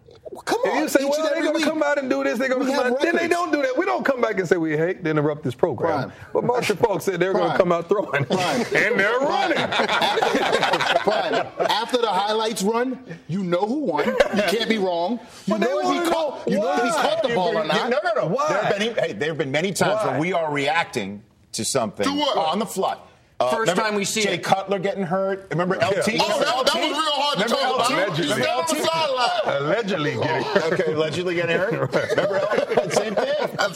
Come 0.45 0.59
If 0.65 0.71
on, 0.73 0.81
you 0.81 0.89
say, 0.89 1.03
well, 1.05 1.23
they're 1.29 1.43
going 1.43 1.59
to 1.59 1.63
come 1.65 1.83
out 1.83 1.97
and 1.99 2.09
do 2.09 2.23
this, 2.23 2.39
they're 2.39 2.49
going 2.49 2.65
to 2.65 2.67
come 2.67 2.83
have 2.83 2.93
out. 2.93 3.01
Then 3.01 3.15
they 3.15 3.27
don't 3.27 3.51
do 3.51 3.61
that. 3.61 3.77
We 3.77 3.85
don't 3.85 4.03
come 4.05 4.21
back 4.21 4.39
and 4.39 4.47
say 4.47 4.57
we 4.57 4.75
hate 4.77 5.03
to 5.03 5.09
interrupt 5.09 5.43
this 5.43 5.55
program. 5.55 6.09
Prime. 6.09 6.19
But 6.33 6.43
Marshall 6.43 6.75
Faulk 6.77 7.01
said 7.01 7.19
they're 7.19 7.33
going 7.33 7.51
to 7.51 7.57
come 7.57 7.71
out 7.71 7.87
throwing. 7.89 8.25
Prime. 8.25 8.65
And 8.75 8.99
they're 8.99 9.19
running. 9.19 9.57
Prime. 9.57 11.47
After 11.69 11.97
the 11.97 12.07
highlights 12.09 12.63
run, 12.63 12.99
you 13.27 13.43
know 13.43 13.61
who 13.61 13.79
won. 13.79 14.05
You 14.07 14.17
can't 14.47 14.69
be 14.69 14.77
wrong. 14.77 15.19
You 15.45 15.53
But 15.55 15.61
know 15.61 15.79
if 15.79 16.03
he 16.03 16.09
caught. 16.11 16.47
You 16.47 16.59
know 16.59 16.73
if 16.73 16.83
he 16.83 16.89
caught 16.89 17.23
the 17.23 17.29
ball 17.35 17.57
or 17.57 17.65
not. 17.65 17.89
No, 17.89 17.99
no, 18.03 18.21
no. 18.21 18.27
Why? 18.27 18.47
There 18.49 18.63
have 18.63 18.79
been, 18.79 18.95
hey, 18.95 19.13
there 19.13 19.29
have 19.29 19.37
been 19.37 19.51
many 19.51 19.71
times 19.71 20.03
Why? 20.03 20.11
where 20.11 20.19
we 20.19 20.33
are 20.33 20.51
reacting 20.51 21.23
to 21.53 21.63
something 21.65 22.03
To 22.05 22.09
on 22.11 22.59
the 22.59 22.65
fly. 22.65 22.97
Uh, 23.43 23.55
First 23.55 23.75
time 23.75 23.95
we 23.95 24.05
see 24.05 24.21
Jay 24.23 24.35
it. 24.35 24.43
Cutler 24.43 24.79
getting 24.79 25.03
hurt. 25.03 25.47
Remember 25.51 25.75
LT? 25.75 25.83
Oh, 25.85 25.89
that, 25.89 26.05
Remember 26.05 26.23
that 26.23 26.55
was 26.65 26.75
real 26.75 27.11
hard 27.11 27.37
to 27.39 27.43
Remember 27.43 27.77
talk 27.77 27.89
LT? 27.89 27.93
about. 27.93 28.17
He's 28.17 28.25
Remember 28.29 28.45
down 28.45 28.59
on 28.59 28.65
the 28.67 28.83
sideline. 28.83 29.61
Allegedly 29.63 30.11
getting. 30.13 30.73
Okay, 30.73 30.93
allegedly 30.93 31.35
getting 31.35 31.57
hurt. 31.57 31.71
Remember 32.15 32.35
LT? 32.39 32.93
Same 32.93 33.15
thing. 33.15 33.33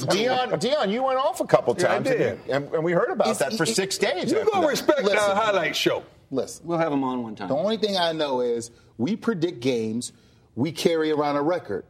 Deion, 0.08 0.52
Deion, 0.60 0.92
you 0.92 1.04
went 1.04 1.18
off 1.20 1.40
a 1.42 1.46
couple 1.46 1.76
Yeah, 1.80 1.86
I 1.86 1.88
times, 1.96 2.10
and, 2.10 2.18
did. 2.18 2.40
and, 2.50 2.74
and 2.74 2.84
we 2.84 2.92
heard 2.92 3.10
about 3.10 3.28
It's- 3.28 3.40
that 3.40 3.54
for 3.58 3.64
it- 3.64 3.76
six 3.76 3.98
days. 3.98 4.32
You 4.32 4.40
after 4.40 4.52
going 4.52 4.56
to 4.56 4.62
that. 4.62 4.68
respect 4.68 5.04
Listen. 5.04 5.18
our 5.18 5.36
highlight 5.36 5.76
show. 5.76 6.04
Listen, 6.32 6.68
We'll 6.68 6.78
have 6.78 6.92
him 6.92 7.04
on 7.04 7.24
one 7.24 7.36
time. 7.36 7.48
the 7.48 7.56
only 7.56 7.78
thing 7.78 7.98
I 7.98 8.12
know 8.12 8.42
is 8.42 8.70
we 8.98 9.16
predict 9.16 9.60
games. 9.62 10.12
We 10.56 10.72
carry 10.72 11.12
around 11.12 11.36
a 11.38 11.42
record. 11.42 11.86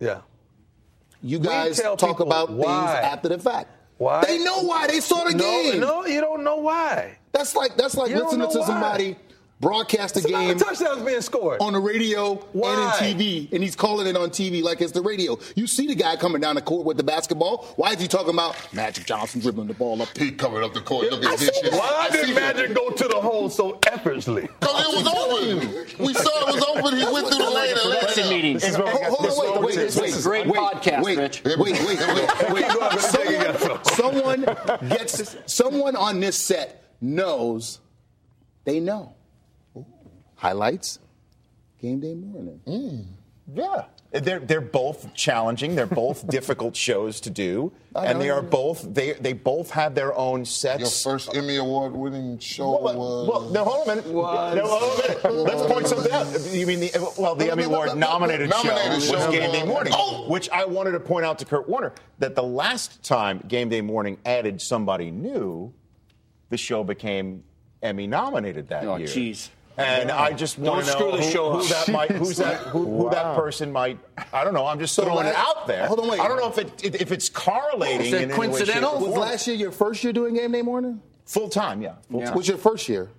Yeah. 0.00 0.20
You 1.22 1.38
guys 1.38 1.80
talk 1.96 2.20
about 2.20 2.50
why. 2.50 2.86
things 2.86 3.04
after 3.12 3.28
the 3.30 3.38
fact. 3.38 3.70
Why? 3.98 4.24
They 4.26 4.38
know 4.42 4.62
why. 4.64 4.86
They 4.88 5.00
saw 5.00 5.24
the 5.24 5.32
no, 5.34 5.38
game. 5.44 5.80
No, 5.80 6.06
you 6.06 6.20
don't 6.20 6.42
know 6.44 6.56
why. 6.56 7.18
That's 7.32 7.54
like 7.54 7.76
that's 7.76 7.94
like 7.94 8.10
You 8.10 8.22
listening 8.24 8.50
to 8.50 8.58
why. 8.60 8.66
somebody 8.66 9.16
broadcast 9.64 10.16
a 10.16 10.20
It's 10.20 10.26
game 10.28 10.56
the 10.58 10.64
touchdowns 10.64 11.02
being 11.02 11.20
scored. 11.20 11.60
on 11.60 11.72
the 11.72 11.80
radio 11.80 12.34
Why? 12.52 12.72
and 13.00 13.10
in 13.10 13.18
TV, 13.18 13.52
and 13.52 13.62
he's 13.62 13.74
calling 13.74 14.06
it 14.06 14.16
on 14.16 14.30
TV 14.30 14.62
like 14.62 14.80
it's 14.80 14.92
the 14.92 15.02
radio. 15.02 15.38
You 15.56 15.66
see 15.66 15.86
the 15.86 15.94
guy 15.94 16.16
coming 16.16 16.40
down 16.40 16.54
the 16.54 16.62
court 16.62 16.84
with 16.86 16.96
the 16.96 17.02
basketball. 17.02 17.64
Why 17.76 17.92
is 17.92 18.00
he 18.00 18.06
talking 18.08 18.34
about 18.34 18.56
Magic 18.72 19.06
Johnson 19.06 19.40
dribbling 19.40 19.68
the 19.68 19.74
ball 19.74 20.00
up? 20.02 20.08
He 20.16 20.30
coming 20.32 20.62
up 20.62 20.74
the 20.74 20.80
court 20.80 21.10
looking 21.10 21.26
I 21.28 21.36
see 21.36 21.46
vicious. 21.46 21.70
Why 21.78 22.08
I 22.10 22.10
did 22.10 22.36
that. 22.36 22.56
Magic 22.56 22.74
go 22.76 22.90
to 22.90 23.08
the 23.08 23.20
hole 23.20 23.48
so 23.50 23.78
effortlessly? 23.90 24.42
Because 24.60 24.94
it 24.94 25.04
was 25.04 25.06
open. 25.08 25.84
We 26.04 26.12
saw 26.12 26.48
it 26.48 26.54
was 26.54 26.64
open. 26.64 26.98
He 26.98 27.04
went 27.04 27.28
through 27.28 27.38
the 27.44 27.50
lane 27.50 27.74
and 27.76 27.88
laid 27.90 28.00
Production 28.00 28.28
meetings. 28.28 28.64
Hold, 28.74 28.88
hold 28.88 29.56
on, 29.56 29.62
wait, 29.64 29.64
wait, 29.64 29.74
This 29.76 29.96
wait, 29.96 30.08
is 30.10 30.26
a 30.26 30.28
great 30.28 30.46
wait, 30.46 30.56
podcast, 30.56 31.02
wait, 31.02 31.18
Rich. 31.18 31.42
Wait, 31.44 31.58
wait, 31.58 31.72
wait, 31.72 31.86
wait. 31.86 31.98
Keep 31.98 32.38
going, 32.38 32.54
Rich. 32.54 32.66
You 32.74 32.78
got 32.80 33.00
Someone, 33.86 34.44
something. 34.44 34.44
someone 34.44 34.88
gets 34.88 35.36
someone 35.46 35.96
on 35.96 36.20
this 36.20 36.36
set 36.36 36.82
knows 37.00 37.78
they 38.64 38.80
know. 38.80 39.14
Highlights, 40.36 40.98
game 41.80 42.00
day 42.00 42.14
morning. 42.14 42.60
Mm. 42.66 43.06
Yeah. 43.54 43.84
They're, 44.12 44.38
they're 44.38 44.60
both 44.60 45.12
challenging. 45.14 45.74
They're 45.74 45.86
both 45.86 46.26
difficult 46.30 46.76
shows 46.76 47.20
to 47.22 47.30
do. 47.30 47.72
I 47.96 48.06
And 48.06 48.20
they 48.20 48.30
are 48.30 48.42
both, 48.42 48.94
they, 48.94 49.14
they 49.14 49.32
both 49.32 49.70
have 49.70 49.96
their 49.96 50.16
own 50.16 50.44
sets. 50.44 50.80
Your 50.80 50.88
first 51.12 51.34
Emmy 51.34 51.56
Award 51.56 51.94
winning 51.94 52.38
show 52.38 52.80
Well, 52.80 52.94
was. 52.96 53.28
well, 53.28 53.40
no, 53.50 53.64
hold 53.64 53.88
on 53.88 53.98
a 53.98 54.02
minute. 54.02 54.14
No, 54.14 54.22
hold 54.68 55.00
on 55.00 55.00
a 55.00 55.32
minute. 55.34 55.44
Let's 55.50 55.72
point 55.72 55.86
something 55.88 56.12
out. 56.12 56.26
You 56.52 56.64
mean 56.64 56.78
the 56.80 57.12
well, 57.18 57.34
the 57.34 57.46
No, 57.46 57.52
Emmy 57.52 57.62
no, 57.64 57.68
no, 57.70 57.74
Award 57.74 57.88
no, 57.88 57.94
no. 57.94 58.06
nominated, 58.06 58.50
Nominated 58.50 59.02
show 59.02 59.14
was 59.14 59.26
Game 59.34 59.50
Day 59.50 59.64
Morning, 59.64 59.92
Oh! 59.96 60.28
which 60.28 60.48
I 60.50 60.64
wanted 60.64 60.92
to 60.92 61.00
point 61.00 61.26
out 61.26 61.40
to 61.40 61.44
Kurt 61.44 61.68
Warner 61.68 61.92
that 62.20 62.36
the 62.36 62.42
last 62.44 63.02
time 63.02 63.42
Game 63.48 63.68
Day 63.68 63.80
Morning 63.80 64.18
added 64.24 64.60
somebody 64.62 65.10
new, 65.10 65.72
the 66.50 66.56
show 66.56 66.84
became 66.84 67.42
Emmy 67.82 68.06
nominated 68.06 68.68
that 68.68 68.84
Oh, 68.84 68.94
year. 68.96 69.08
jeez. 69.08 69.48
And 69.76 70.10
I 70.10 70.32
just 70.32 70.58
want 70.58 70.84
Don't 70.84 70.84
to 70.84 70.86
know 70.86 71.10
screw 71.10 71.18
the 71.18 71.24
who, 71.24 71.30
show 71.32 71.52
who 71.52 71.58
up. 71.60 71.66
that 71.66 71.88
might, 71.92 72.10
who's 72.12 72.36
that, 72.36 72.58
who, 72.58 73.02
who 73.04 73.10
that 73.10 73.34
person 73.36 73.72
might. 73.72 73.98
I 74.32 74.44
don't 74.44 74.54
know. 74.54 74.66
I'm 74.66 74.78
just 74.78 74.94
So 74.94 75.02
throwing 75.04 75.26
it 75.26 75.34
out 75.34 75.66
there. 75.66 75.86
hold 75.88 75.98
on, 76.00 76.08
wait. 76.08 76.20
I 76.20 76.28
don't 76.28 76.36
know 76.36 76.48
if 76.48 76.58
it 76.58 76.94
if 77.00 77.10
it's 77.10 77.28
correlating. 77.28 78.06
Is 78.06 78.12
it 78.12 78.22
in 78.22 78.28
way, 78.30 78.34
coincidental? 78.36 79.00
Was 79.00 79.16
last 79.16 79.46
year 79.48 79.56
your 79.56 79.72
first 79.72 80.04
year 80.04 80.12
doing 80.12 80.34
game 80.34 80.52
day 80.52 80.62
morning? 80.62 81.00
full 81.26 81.48
time? 81.48 81.82
Yeah, 81.82 81.94
full 82.10 82.20
Yeah. 82.20 82.26
time. 82.26 82.36
Was 82.36 82.46
your 82.48 82.58
first 82.58 82.88
year? 82.88 83.10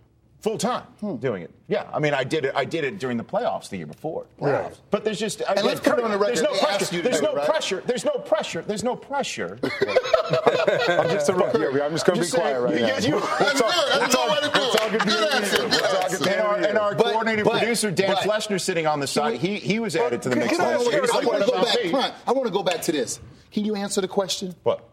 Full 0.46 0.60
time 0.60 0.84
hmm. 1.00 1.16
doing 1.16 1.42
it. 1.42 1.50
Yeah, 1.68 1.90
I 1.92 1.98
mean, 1.98 2.14
I 2.14 2.24
did 2.24 2.46
it. 2.46 2.54
I 2.56 2.66
did 2.66 2.84
it 2.84 3.00
during 3.00 3.18
the 3.18 3.24
playoffs 3.24 3.68
the 3.70 3.78
year 3.78 3.88
before. 3.88 4.28
Playoffs. 4.40 4.78
But 4.92 5.04
there's 5.04 5.18
just 5.20 5.42
And 5.42 5.66
let's 5.66 5.80
put 5.80 5.98
it 5.98 6.06
on 6.06 6.12
the 6.12 6.20
record, 6.20 6.38
There's 6.38 6.44
no 6.44 6.52
pressure. 6.60 6.84
asked 6.84 6.94
you 6.94 7.02
to 7.02 7.10
There's 7.10 7.22
no 7.24 7.34
right? 7.34 7.50
pressure. 7.50 7.82
There's 7.88 8.06
no 8.06 8.12
pressure. 8.12 8.62
There's 8.62 8.84
no 8.84 8.96
pressure. 8.96 9.58
I'm 9.64 11.10
just 11.10 11.30
a 11.30 11.34
rookie. 11.34 11.82
I'm 11.82 11.92
just 11.94 12.06
going 12.06 12.20
to 12.20 12.22
be 12.22 12.28
Just 12.28 12.36
quiet 12.36 12.62
right 12.62 12.76
you- 12.76 12.82
now. 12.82 12.98
you- 12.98 13.16
you- 13.16 13.20
That's 13.40 13.60
good. 13.60 13.72
That's 14.02 14.14
a 14.14 14.18
good 14.18 14.30
way 14.30 14.36
to 14.36 14.54
do 14.54 14.60
Let's 14.60 14.76
all 14.76 14.88
it. 14.88 14.92
get 14.92 15.02
Good 15.02 15.10
the- 15.10 15.36
answer. 15.36 15.58
Good 15.58 16.04
answer. 16.04 16.30
and 16.30 16.42
our, 16.42 16.56
and 16.58 16.78
our 16.78 16.94
But- 16.96 17.26
but- 17.44 17.60
producer 17.60 17.90
Dan 17.90 18.14
but- 18.14 18.20
Fleshner 18.20 18.62
sitting 18.62 18.86
on 18.86 19.00
the 19.00 19.08
side. 19.08 19.40
He 19.40 19.56
he 19.56 19.80
was 19.80 19.96
added 19.96 20.22
to 20.22 20.30
the 20.30 20.36
mix 20.36 20.60
I 20.60 20.76
last 20.76 20.92
year. 20.92 21.06
I 21.12 21.26
want 21.26 21.40
to 21.44 21.52
go 21.52 21.64
back. 21.64 21.84
me? 21.84 21.90
Come 21.90 22.00
on. 22.02 22.12
I 22.28 22.32
want 22.34 22.46
to 22.46 22.54
go 22.54 22.62
back 22.62 22.84
to 22.84 22.92
this. 22.92 23.20
Can 23.52 23.66
you 23.66 23.74
answer 23.74 24.00
the 24.00 24.08
question? 24.08 24.54
What? 24.62 24.88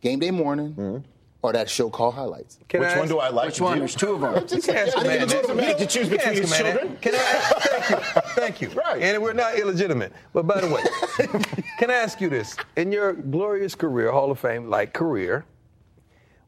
Game 0.00 0.18
day 0.18 0.32
morning 0.32 0.74
mm-hmm. 0.74 0.98
Or 1.42 1.52
that 1.52 1.68
show 1.70 1.88
called 1.90 2.14
highlights? 2.14 2.58
Can 2.68 2.80
Which 2.80 2.90
I 2.90 2.92
one 2.94 3.02
ask- 3.02 3.10
do 3.10 3.18
I 3.18 3.28
like? 3.28 3.46
Which 3.46 3.60
one? 3.60 3.74
do? 3.74 3.78
There's 3.80 3.94
two 3.94 4.12
of 4.14 4.20
them. 4.20 4.34
You 4.56 4.62
can 4.62 4.76
ask 4.76 4.96
I 4.96 5.00
a 5.00 5.04
think 5.04 5.06
man 5.06 5.22
it's 5.22 5.32
that. 5.32 5.42
also 5.42 5.54
made 5.54 5.78
to 5.78 5.86
choose 5.86 6.08
between 6.08 6.34
his 6.34 6.50
a 6.52 6.62
man 6.64 6.74
that. 6.74 6.80
children. 6.80 6.98
Can 7.00 7.14
I? 7.14 7.18
Thank 7.20 7.90
you. 7.90 8.32
Thank 8.32 8.60
you. 8.60 8.68
Right. 8.70 9.02
And 9.02 9.22
we're 9.22 9.32
not 9.32 9.56
illegitimate. 9.58 10.12
But 10.32 10.46
by 10.46 10.60
the 10.60 10.68
way, 10.68 10.82
can 11.78 11.90
I 11.90 11.94
ask 11.94 12.20
you 12.20 12.28
this? 12.28 12.56
In 12.76 12.90
your 12.92 13.12
glorious 13.12 13.74
career, 13.74 14.10
Hall 14.10 14.30
of 14.30 14.38
Fame 14.38 14.68
like 14.70 14.92
career, 14.92 15.44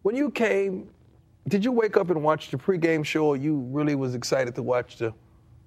when 0.03 0.17
you 0.17 0.31
came, 0.31 0.89
did 1.49 1.65
you 1.65 1.73
wake 1.73 1.97
up 1.97 2.11
and 2.11 2.23
watch 2.23 2.51
the 2.51 2.57
pregame 2.57 3.05
show, 3.05 3.27
or 3.27 3.37
you 3.37 3.59
really 3.71 3.95
was 3.95 4.15
excited 4.15 4.55
to 4.57 4.63
watch 4.63 4.97
the 4.97 5.13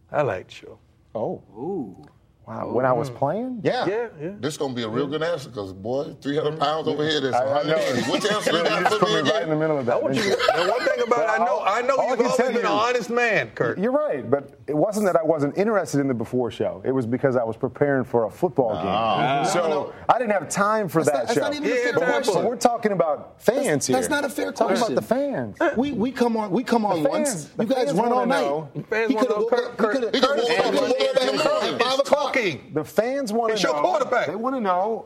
highlight 0.09 0.51
show? 0.51 0.77
Oh. 1.15 1.41
Ooh. 1.55 2.05
Wow, 2.47 2.69
when 2.71 2.85
I 2.87 2.91
was 2.91 3.09
mm. 3.11 3.15
playing? 3.17 3.61
Yeah. 3.63 3.85
Yeah, 3.85 4.07
yeah. 4.19 4.31
This 4.39 4.57
gonna 4.57 4.73
be 4.73 4.81
a 4.81 4.89
real 4.89 5.05
good 5.07 5.21
answer 5.21 5.47
because 5.49 5.73
boy, 5.73 6.15
300 6.21 6.59
pounds 6.59 6.87
over 6.87 7.07
here. 7.07 7.21
That's 7.21 7.35
I, 7.35 7.59
I 7.59 7.63
know. 7.63 7.75
180. 7.75 8.01
What 8.11 8.31
else 8.31 8.45
you 8.47 8.57
you 8.57 8.63
just 8.63 8.99
put 8.99 9.09
me 9.09 9.13
me 9.15 9.19
again? 9.21 9.33
right 9.33 9.43
in 9.43 9.49
the 9.51 9.55
middle 9.55 9.77
of 9.77 9.85
that. 9.85 10.01
You. 10.15 10.35
And 10.55 10.69
one 10.69 10.79
thing 10.81 11.01
about 11.05 11.19
it, 11.21 11.29
I 11.39 11.45
know, 11.45 11.61
I 11.61 11.81
know 11.81 11.95
you've 12.09 12.17
can 12.17 12.25
always 12.25 12.35
tell 12.37 12.47
been 12.47 12.57
an 12.57 12.65
honest 12.65 13.09
man, 13.11 13.51
Kurt. 13.51 13.77
You're 13.77 13.91
right, 13.91 14.27
but 14.29 14.59
it 14.65 14.75
wasn't 14.75 15.05
that 15.05 15.15
I 15.15 15.23
wasn't 15.23 15.55
interested 15.55 15.99
in 15.99 16.07
the 16.07 16.15
before 16.15 16.49
show. 16.49 16.81
It 16.83 16.91
was 16.91 17.05
because 17.05 17.35
I 17.37 17.43
was 17.43 17.55
preparing 17.57 18.03
for 18.03 18.25
a 18.25 18.29
football 18.31 18.73
game. 18.73 19.45
So 19.45 19.61
No, 19.61 19.69
no. 19.69 19.93
I 20.09 20.17
didn't 20.17 20.31
have 20.33 20.49
time 20.49 20.89
for 20.89 21.03
That's 21.03 21.11
that 21.11 21.17
not- 21.19 21.27
that's 21.27 21.39
not 21.39 21.53
even 21.55 21.71
a 21.71 21.75
fair 21.75 21.93
but 21.93 22.01
we're- 22.01 22.11
question. 22.23 22.45
We're 22.45 22.55
talking 22.55 22.91
about 22.91 23.39
fans 23.41 23.85
here. 23.85 23.95
That's 23.95 24.09
not 24.09 24.25
a 24.25 24.29
fair 24.29 24.51
Talking 24.51 24.77
about 24.77 24.95
the 24.95 25.01
fans. 25.01 25.57
Uh, 25.61 25.71
we 25.77 25.91
we 25.91 26.11
come 26.11 26.35
on 26.35 26.49
we 26.51 26.63
come 26.63 26.85
on 26.85 27.03
The 27.03 27.09
once. 27.09 27.49
You 27.59 27.65
guys 27.65 27.93
run 27.93 28.11
all 28.11 28.17
wanna 28.19 28.25
night. 28.25 28.41
know. 28.41 28.69
Fans 28.89 29.09
He 29.09 29.15
wanna 29.15 29.27
could've 29.27 29.37
know 29.37 29.43
woke 29.43 29.49
Kurt- 29.51 29.65
up- 29.71 29.77
Kurt- 29.77 29.93
he 29.95 29.99
could've- 30.01 30.15
He 30.15 30.19
can 30.19 30.29
Kurt- 30.29 30.37
walk 30.37 30.59
up 30.59 30.65
and- 30.65 30.75
and 30.75 30.87
walk 30.87 30.99
and- 30.99 31.15
back 31.15 31.29
and- 31.31 31.39
home 31.39 31.75
at 31.75 31.81
five 31.81 31.99
o'clock. 31.99 32.30
Talking. 32.33 32.71
The 32.73 32.83
fans 32.83 33.31
want 33.33 33.53
It's 33.53 33.61
to 33.61 33.67
your 33.67 33.75
know. 33.77 33.81
quarterback. 33.83 34.27
They 34.27 34.35
want 34.35 34.55
to 34.55 34.61
know 34.61 35.05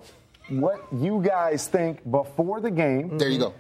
what 0.50 0.86
you 0.94 1.22
guys 1.26 1.68
think 1.68 2.10
before 2.10 2.62
the 2.62 2.72
game. 2.72 3.18
There 3.18 3.30
you 3.30 3.40
go. 3.40 3.54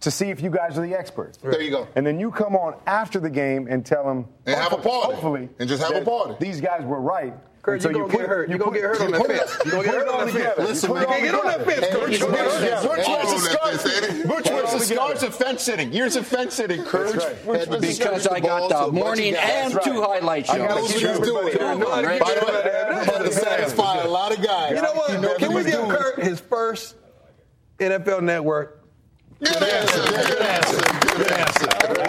To 0.00 0.10
see 0.10 0.26
if 0.30 0.40
you 0.40 0.50
guys 0.50 0.78
are 0.78 0.82
the 0.86 0.94
experts. 0.94 1.38
There 1.38 1.60
you 1.60 1.70
go. 1.70 1.88
And 1.96 2.06
then 2.06 2.20
you 2.20 2.30
come 2.30 2.54
on 2.54 2.74
after 2.86 3.18
the 3.18 3.30
game 3.30 3.66
and 3.68 3.84
tell 3.84 4.04
them. 4.04 4.26
And 4.44 4.54
have 4.56 4.72
a 4.72 4.76
party. 4.76 5.12
Hopefully. 5.14 5.48
And 5.58 5.68
just 5.68 5.82
have 5.82 6.00
a 6.00 6.04
party. 6.04 6.34
These 6.38 6.60
guys 6.60 6.84
were 6.84 7.00
right. 7.00 7.34
Kurt, 7.66 7.84
And 7.84 7.96
you 7.96 8.00
gonna 8.02 8.12
put 8.12 8.20
get 8.20 8.28
hurt. 8.28 8.48
You 8.48 8.58
gonna 8.58 8.70
put- 8.70 8.74
get 8.80 8.82
hurt 8.84 9.00
on 9.00 9.06
you 9.08 9.12
that 9.12 9.20
put 9.20 9.30
it- 9.32 9.38
fence. 9.40 9.64
You 9.64 9.70
gonna 9.72 9.82
get 9.84 9.94
hurt 9.94 10.08
on 10.08 10.26
that 10.26 10.32
together. 10.32 10.54
fence. 10.54 10.68
Listen, 10.68 10.88
You 10.90 10.94
put 10.94 11.02
it 11.02 11.08
man. 11.08 11.16
all 11.16 11.20
Get 11.26 11.34
on 11.34 11.46
that 11.46 11.64
fence, 11.66 11.80
Kurt. 11.80 11.92
You 11.92 11.98
Butch- 12.06 12.20
gonna 12.20 12.32
get 12.36 12.38
hurt. 12.46 12.52
Wears 12.86 13.06
the 13.06 13.10
on 13.10 13.18
that 13.26 13.52
scars. 13.52 13.82
fence, 13.82 13.96
Eddie. 13.96 14.22
Butch 14.22 14.46
All 14.46 14.54
wears 14.54 14.70
the 14.70 14.76
on 14.76 14.80
scars 14.80 15.08
together. 15.18 15.26
of 15.26 15.34
fence 15.34 15.62
sitting. 15.62 15.92
Years 15.92 16.14
of 16.16 16.26
fence 16.28 16.54
sitting, 16.54 16.84
Kurt. 16.84 17.12
That's 17.12 17.24
right. 17.26 17.36
Butch 17.36 17.46
wears 17.46 17.66
the 17.68 17.78
Because. 17.80 18.26
I 18.28 18.38
got 18.40 18.68
the 18.68 18.92
morning 18.92 19.34
and 19.34 19.72
two 19.82 20.00
highlight 20.00 20.46
shows. 20.46 20.92
keep 20.92 21.00
Two 21.00 21.08
of 21.08 21.20
them. 21.20 21.24
everybody 21.24 21.52
Two 21.52 21.58
here. 21.58 21.72
of 21.72 21.80
them. 21.80 22.04
Right. 22.06 22.20
By 22.20 22.34
the 22.34 22.46
way, 22.46 22.52
That's 22.62 23.06
had 23.06 23.24
to 23.24 23.32
satisfy 23.32 23.96
a 24.02 24.08
lot 24.08 24.30
of 24.30 24.44
guys. 24.44 24.70
You 24.76 24.82
know 24.82 24.92
what? 24.92 25.38
Can 25.38 25.52
we 25.52 25.64
give. 25.64 25.88
Kurt 25.88 26.22
his 26.22 26.38
first 26.38 26.94
NFL 27.80 28.20
Network? 28.22 28.75
Good 29.38 29.62
answer. 29.62 30.02
Good 30.02 30.40
answer. 30.40 30.80
Good 31.16 31.30
answer. 31.32 31.66
Good 31.86 32.08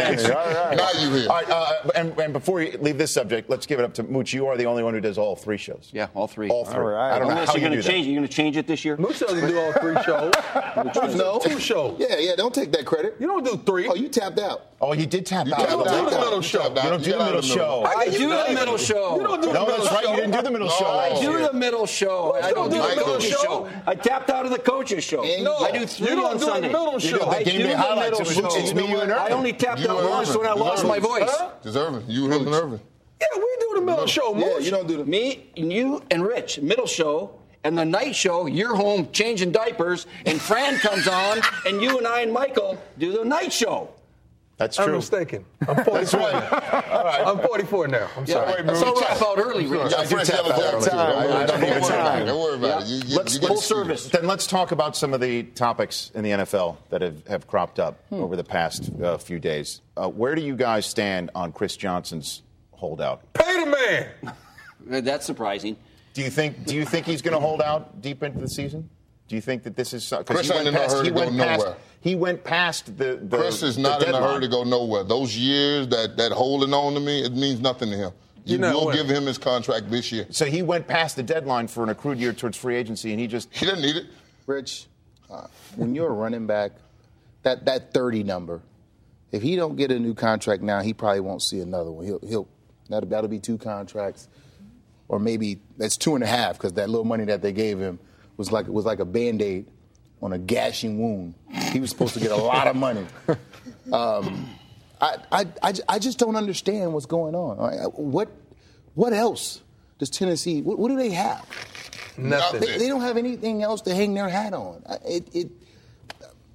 answer. 0.00 0.34
All 0.34 0.46
right. 0.46 0.76
Now 0.76 0.88
you 0.98 1.10
here. 1.14 1.28
All 1.28 1.36
right, 1.36 1.50
uh, 1.50 1.90
and, 1.94 2.18
and 2.18 2.32
before 2.32 2.62
you 2.62 2.78
leave 2.78 2.96
this 2.96 3.10
subject, 3.12 3.50
let's 3.50 3.66
give 3.66 3.78
it 3.78 3.84
up 3.84 3.92
to 3.94 4.02
Mooch. 4.02 4.32
You 4.32 4.46
are 4.46 4.56
the 4.56 4.64
only 4.64 4.82
one 4.82 4.94
who 4.94 5.00
does 5.00 5.18
all 5.18 5.36
three 5.36 5.58
shows. 5.58 5.90
Yeah, 5.92 6.08
all 6.14 6.26
three. 6.26 6.48
All 6.48 6.64
three. 6.64 6.76
All 6.76 6.82
right. 6.84 7.12
I 7.12 7.18
don't 7.18 7.28
know 7.28 7.34
how 7.34 7.54
you're 7.54 7.62
you 7.64 7.68
going 7.68 7.82
to 7.82 7.86
change 7.86 8.06
it. 8.06 8.10
You're 8.10 8.20
going 8.20 8.28
to 8.28 8.34
change 8.34 8.56
it 8.56 8.66
this 8.66 8.84
year? 8.84 8.96
Moose 8.96 9.18
doesn't 9.18 9.46
do 9.46 9.58
all 9.58 9.72
three 9.74 9.94
shows. 10.04 10.32
No. 11.16 11.38
Two 11.42 11.58
shows. 11.60 11.96
Yeah, 12.00 12.16
yeah. 12.18 12.34
Don't 12.36 12.54
take 12.54 12.72
that 12.72 12.86
credit. 12.86 13.16
You 13.20 13.26
don't 13.26 13.44
do 13.44 13.56
three. 13.66 13.86
Oh, 13.88 13.94
you 13.94 14.08
tapped 14.08 14.38
out. 14.38 14.68
Oh, 14.80 14.92
you 14.92 15.06
did 15.06 15.24
tap 15.24 15.46
You 15.46 15.54
out. 15.54 15.60
tapped 15.60 15.70
You 15.72 15.78
out. 15.80 15.84
don't 15.86 16.04
do 16.04 16.10
the 16.10 16.20
middle 16.20 16.40
show. 16.42 16.58
tapped 16.62 16.78
out. 16.78 16.84
You 16.84 16.90
don't 16.90 17.02
do 17.04 17.10
the 17.12 17.16
out 17.16 17.24
middle 17.26 17.38
of 17.38 17.44
the 17.48 17.54
middle. 17.54 17.66
show. 17.66 17.84
I 17.84 18.04
do 18.08 18.28
the 18.28 18.54
middle 18.54 18.76
show. 18.78 19.16
You 19.16 19.22
don't 19.22 19.40
do 19.40 19.46
the 19.48 19.52
No, 19.54 19.66
middle 19.66 19.78
that's 19.84 19.94
right. 19.94 20.04
show. 20.04 20.10
You 20.10 20.16
didn't 20.16 20.30
do 20.32 20.42
the 20.42 20.50
middle 20.50 20.68
show. 20.68 20.86
I 20.86 21.20
do 21.20 21.38
the 21.46 21.52
middle 21.52 21.86
show. 21.86 22.34
I 22.42 22.52
don't 22.52 22.70
do 22.70 22.76
the 22.76 22.82
Michael. 22.82 23.04
coaches 23.04 23.30
show. 23.30 23.70
I 23.86 23.94
tapped 23.94 24.30
out 24.30 24.44
of 24.44 24.50
the 24.50 24.58
coaches 24.58 25.04
show. 25.04 25.22
No, 25.42 25.56
I 25.58 25.70
do 25.78 25.86
three 25.86 26.08
you 26.08 26.16
don't 26.16 26.24
on 26.26 26.32
do 26.32 26.38
the 26.38 26.44
Sunday. 26.46 26.68
middle 26.68 26.98
show. 26.98 27.18
the 27.18 27.26
I 27.26 27.42
game 27.42 27.56
do 27.58 27.62
day 27.64 27.68
the 27.70 27.76
highlights. 27.78 28.18
middle 28.18 28.30
It 28.46 28.52
show. 28.52 28.58
it's 28.58 28.74
me, 28.74 28.88
you, 28.88 29.00
and 29.00 29.12
I 29.12 29.28
only 29.30 29.52
tapped 29.52 29.86
out 29.86 30.08
once 30.10 30.36
when 30.36 30.46
I 30.46 30.52
lost 30.52 30.86
my 30.86 30.98
voice. 30.98 31.28
Huh? 31.30 31.50
Deserving. 31.62 32.04
You, 32.08 32.30
him, 32.30 32.46
and 32.46 32.54
Irvin. 32.54 32.80
Yeah, 33.20 33.26
we 33.36 33.56
do 33.60 33.72
the 33.76 33.80
middle 33.82 34.06
show. 34.06 34.36
Yeah, 34.36 34.58
you 34.58 34.70
don't 34.70 34.86
do 34.88 34.96
the. 34.98 35.04
Me, 35.04 35.50
and 35.56 35.72
you, 35.72 36.02
and 36.10 36.24
Rich, 36.26 36.60
middle 36.60 36.86
show. 36.86 37.38
And 37.66 37.78
the 37.78 37.84
night 37.84 38.14
show, 38.14 38.44
you're 38.44 38.76
home 38.76 39.08
changing 39.10 39.50
diapers, 39.50 40.06
and 40.26 40.38
Fran 40.38 40.76
comes 40.80 41.08
on, 41.08 41.40
and 41.66 41.80
you 41.80 41.96
and 41.96 42.06
I 42.06 42.20
and 42.20 42.30
Michael 42.30 42.76
do 42.98 43.12
the 43.16 43.24
night 43.24 43.54
show. 43.54 43.88
That's 44.56 44.76
true. 44.76 44.84
I'm 44.86 44.92
mistaken. 44.92 45.44
I'm 45.66 45.84
44 45.84 46.20
now. 46.20 46.48
I'm 47.26 47.38
44 47.40 47.88
now. 47.88 48.08
I'm 48.16 48.26
sorry. 48.26 48.62
That's 48.62 48.82
all 48.82 48.94
right. 48.94 49.22
out 49.22 49.38
early, 49.38 49.66
Rich. 49.66 49.90
Yeah, 49.92 49.98
I 49.98 50.06
do 50.06 50.16
tap 50.24 50.44
out 50.44 50.60
early. 50.74 50.84
too. 50.84 50.90
Time. 50.90 50.98
Don't 51.12 51.26
worry 51.26 51.32
I 51.34 51.42
about 51.42 51.48
don't 51.48 51.62
it. 51.64 51.70
Don't 51.80 51.80
worry 51.82 51.96
about 51.98 52.28
it. 52.28 52.34
Worry 52.34 52.54
about 52.54 52.82
it. 52.82 52.88
You- 52.88 53.02
you- 53.08 53.16
Let's 53.16 53.34
you 53.40 53.48
full 53.48 53.56
service. 53.56 54.08
Then 54.08 54.26
let's 54.28 54.46
talk 54.46 54.70
about 54.70 54.96
some 54.96 55.12
of 55.12 55.20
the 55.20 55.42
topics 55.42 56.12
in 56.14 56.22
the 56.22 56.30
NFL 56.30 56.76
that 56.90 57.02
have, 57.02 57.26
have 57.26 57.46
cropped 57.48 57.80
up 57.80 57.98
over 58.12 58.36
the 58.36 58.44
past 58.44 58.90
uh, 59.02 59.18
few 59.18 59.40
days. 59.40 59.80
Uh, 59.96 60.08
where 60.08 60.34
do 60.36 60.42
you 60.42 60.54
guys 60.54 60.86
stand 60.86 61.30
on 61.34 61.50
Chris 61.50 61.76
Johnson's 61.76 62.42
holdout? 62.72 63.22
Pay 63.32 63.64
the 63.64 63.70
man. 63.70 64.34
That's 65.04 65.26
surprising. 65.26 65.76
Do 66.12 66.22
you 66.22 66.30
think 66.30 66.64
Do 66.66 66.76
you 66.76 66.84
think 66.84 67.06
he's 67.06 67.22
going 67.22 67.34
to 67.34 67.40
hold 67.40 67.60
out 67.60 68.00
deep 68.00 68.22
into 68.22 68.38
the 68.38 68.48
season? 68.48 68.88
Do 69.28 69.36
you 69.36 69.40
think 69.40 69.62
that 69.62 69.74
this 69.76 69.94
is 69.94 70.08
because 70.10 70.24
Chris 70.26 70.48
he 70.48 70.52
ain't 70.54 70.64
went 70.64 70.68
in 70.68 70.74
no 70.74 70.80
past? 70.80 70.94
hurry 70.94 71.04
He 71.04 71.08
to 71.10 71.14
go 71.14 71.20
went 71.24 71.36
past. 71.38 71.60
nowhere. 71.62 71.76
He 72.00 72.14
went 72.14 72.44
past 72.44 72.98
the. 72.98 73.16
the 73.22 73.38
Chris 73.38 73.62
is 73.62 73.78
not 73.78 74.02
in 74.02 74.08
a 74.08 74.12
deadline. 74.12 74.22
hurry 74.34 74.40
to 74.42 74.48
go 74.48 74.64
nowhere. 74.64 75.04
Those 75.04 75.36
years 75.36 75.88
that 75.88 76.16
that 76.18 76.32
holding 76.32 76.74
on 76.74 76.94
to 76.94 77.00
me, 77.00 77.24
it 77.24 77.32
means 77.32 77.60
nothing 77.60 77.90
to 77.90 77.96
him. 77.96 78.12
You 78.44 78.58
You're 78.58 78.60
not 78.60 78.74
will 78.74 78.86
winning. 78.88 79.06
give 79.06 79.16
him 79.16 79.24
his 79.26 79.38
contract 79.38 79.90
this 79.90 80.12
year. 80.12 80.26
So 80.28 80.44
he 80.44 80.60
went 80.62 80.86
past 80.86 81.16
the 81.16 81.22
deadline 81.22 81.66
for 81.68 81.82
an 81.82 81.88
accrued 81.88 82.18
year 82.18 82.34
towards 82.34 82.58
free 82.58 82.76
agency, 82.76 83.10
and 83.12 83.18
he 83.20 83.26
just 83.26 83.48
He 83.54 83.64
doesn't 83.64 83.80
need 83.80 83.96
it. 83.96 84.04
Rich, 84.46 84.86
uh, 85.30 85.46
when 85.76 85.94
you're 85.94 86.08
a 86.08 86.12
running 86.12 86.46
back, 86.46 86.72
that 87.44 87.64
that 87.64 87.94
30 87.94 88.22
number, 88.24 88.60
if 89.32 89.40
he 89.40 89.56
don't 89.56 89.76
get 89.76 89.90
a 89.90 89.98
new 89.98 90.12
contract 90.12 90.62
now, 90.62 90.80
he 90.82 90.92
probably 90.92 91.20
won't 91.20 91.40
see 91.40 91.60
another 91.60 91.90
one. 91.90 92.04
He'll 92.04 92.18
he'll 92.28 92.48
that'll, 92.90 93.08
that'll 93.08 93.30
be 93.30 93.38
two 93.38 93.56
contracts, 93.56 94.28
or 95.08 95.18
maybe 95.18 95.60
that's 95.78 95.96
two 95.96 96.14
and 96.14 96.22
a 96.22 96.26
half 96.26 96.58
because 96.58 96.74
that 96.74 96.90
little 96.90 97.06
money 97.06 97.24
that 97.24 97.40
they 97.40 97.52
gave 97.52 97.78
him 97.78 97.98
was 98.36 98.52
like 98.52 98.66
was 98.66 98.84
like 98.84 99.00
a 99.00 99.04
band 99.04 99.42
aid 99.42 99.66
on 100.22 100.32
a 100.32 100.38
gashing 100.38 100.98
wound. 100.98 101.34
He 101.72 101.80
was 101.80 101.90
supposed 101.90 102.14
to 102.14 102.20
get 102.20 102.30
a 102.30 102.36
lot 102.36 102.66
of 102.66 102.76
money. 102.76 103.06
Um, 103.92 104.48
I, 105.00 105.16
I, 105.30 105.46
I, 105.62 105.72
I 105.88 105.98
just 105.98 106.18
don't 106.18 106.36
understand 106.36 106.94
what's 106.94 107.04
going 107.04 107.34
on. 107.34 107.58
What 107.92 108.30
what 108.94 109.12
else 109.12 109.60
does 109.98 110.08
Tennessee? 110.08 110.62
What, 110.62 110.78
what 110.78 110.88
do 110.88 110.96
they 110.96 111.10
have? 111.10 111.46
Nothing. 112.16 112.60
They, 112.60 112.78
they 112.78 112.88
don't 112.88 113.02
have 113.02 113.16
anything 113.16 113.62
else 113.62 113.82
to 113.82 113.94
hang 113.94 114.14
their 114.14 114.28
hat 114.28 114.54
on. 114.54 114.82
It, 115.06 115.28
it, 115.34 115.50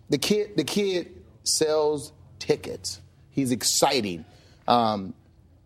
the 0.10 0.18
kid, 0.18 0.58
the 0.58 0.64
kid 0.64 1.22
sells 1.44 2.12
tickets. 2.40 3.02
He's 3.32 3.52
exciting. 3.52 4.26
Um, 4.68 5.14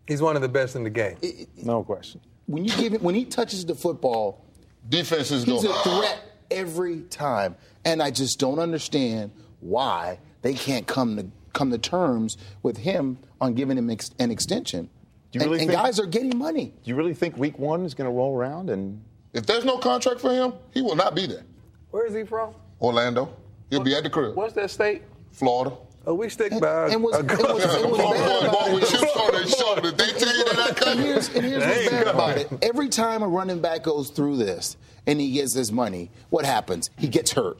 He's 0.06 0.20
one 0.20 0.36
of 0.36 0.42
the 0.42 0.48
best 0.48 0.76
in 0.76 0.84
the 0.84 0.90
game. 0.90 1.16
No 1.62 1.82
question. 1.82 2.20
when 2.46 2.64
you 2.64 2.76
give 2.76 2.92
him, 2.92 3.02
when 3.02 3.14
he 3.14 3.24
touches 3.24 3.64
the 3.64 3.74
football, 3.74 4.43
Defenses 4.88 5.44
go. 5.44 5.54
he's 5.54 5.64
a 5.64 5.70
ah. 5.70 5.82
threat 5.82 6.22
every 6.50 7.02
time. 7.02 7.56
And 7.84 8.02
I 8.02 8.10
just 8.10 8.38
don't 8.38 8.58
understand 8.58 9.30
why 9.60 10.18
they 10.42 10.54
can't 10.54 10.86
come 10.86 11.16
to 11.16 11.26
come 11.52 11.70
to 11.70 11.78
terms 11.78 12.36
with 12.62 12.76
him 12.76 13.18
on 13.40 13.54
giving 13.54 13.78
him 13.78 13.88
ex- 13.90 14.10
an 14.18 14.30
extension. 14.30 14.90
Do 15.30 15.38
you 15.38 15.42
and, 15.42 15.50
really 15.50 15.62
and 15.62 15.70
think- 15.70 15.80
guys 15.80 16.00
are 16.00 16.06
getting 16.06 16.36
money. 16.36 16.66
Do 16.66 16.90
you 16.90 16.96
really 16.96 17.14
think 17.14 17.36
Week 17.36 17.58
One 17.58 17.84
is 17.84 17.94
going 17.94 18.10
to 18.10 18.16
roll 18.16 18.36
around 18.36 18.70
and? 18.70 19.02
If 19.32 19.46
there's 19.46 19.64
no 19.64 19.78
contract 19.78 20.20
for 20.20 20.32
him, 20.32 20.52
he 20.72 20.80
will 20.80 20.94
not 20.94 21.16
be 21.16 21.26
there. 21.26 21.42
Where 21.90 22.06
is 22.06 22.14
he 22.14 22.22
from? 22.24 22.54
Orlando. 22.80 23.34
He'll 23.70 23.82
be 23.82 23.94
at 23.94 24.04
the 24.04 24.10
crib. 24.10 24.36
What's 24.36 24.54
that 24.54 24.70
state? 24.70 25.02
Florida. 25.32 25.76
Oh, 26.06 26.14
we 26.14 26.28
stick 26.28 26.52
by. 26.60 26.88
and 26.88 27.02
what's- 27.02 27.16
a- 27.16 27.20
and 27.20 27.28
what's- 27.30 27.64
and 27.64 27.90
what's 27.90 28.02
bad 28.02 28.42
about 28.42 28.52
boy, 28.52 28.66
it- 28.70 28.74
with 28.74 28.90
chips 28.90 29.16
on 29.16 29.32
their 29.32 29.46
shoulder. 29.46 29.90
They 29.90 30.12
tell 30.12 30.36
you 30.36 30.44
that 30.44 30.58
I 30.58 30.68
And 30.68 30.76
come. 30.76 30.98
here's, 30.98 31.28
and 31.28 31.44
here's 31.44 31.62
There 31.62 31.76
what's 31.76 31.90
bad 31.90 32.04
go. 32.04 32.10
about 32.10 32.38
it. 32.38 32.48
Every 32.62 32.88
time 32.88 33.22
a 33.22 33.28
running 33.28 33.60
back 33.60 33.82
goes 33.84 34.10
through 34.10 34.36
this 34.36 34.76
and 35.06 35.20
he 35.20 35.32
gets 35.32 35.54
his 35.54 35.72
money, 35.72 36.10
what 36.30 36.44
happens? 36.44 36.90
He 36.98 37.08
gets 37.08 37.32
hurt. 37.32 37.58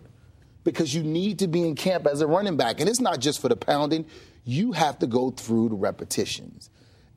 Because 0.62 0.94
you 0.94 1.02
need 1.02 1.38
to 1.40 1.48
be 1.48 1.66
in 1.66 1.74
camp 1.74 2.06
as 2.06 2.20
a 2.22 2.26
running 2.26 2.56
back. 2.56 2.80
And 2.80 2.88
it's 2.88 3.00
not 3.00 3.18
just 3.20 3.40
for 3.40 3.48
the 3.48 3.56
pounding, 3.56 4.06
you 4.44 4.72
have 4.72 4.98
to 5.00 5.06
go 5.06 5.30
through 5.30 5.70
the 5.70 5.74
repetitions. 5.74 6.70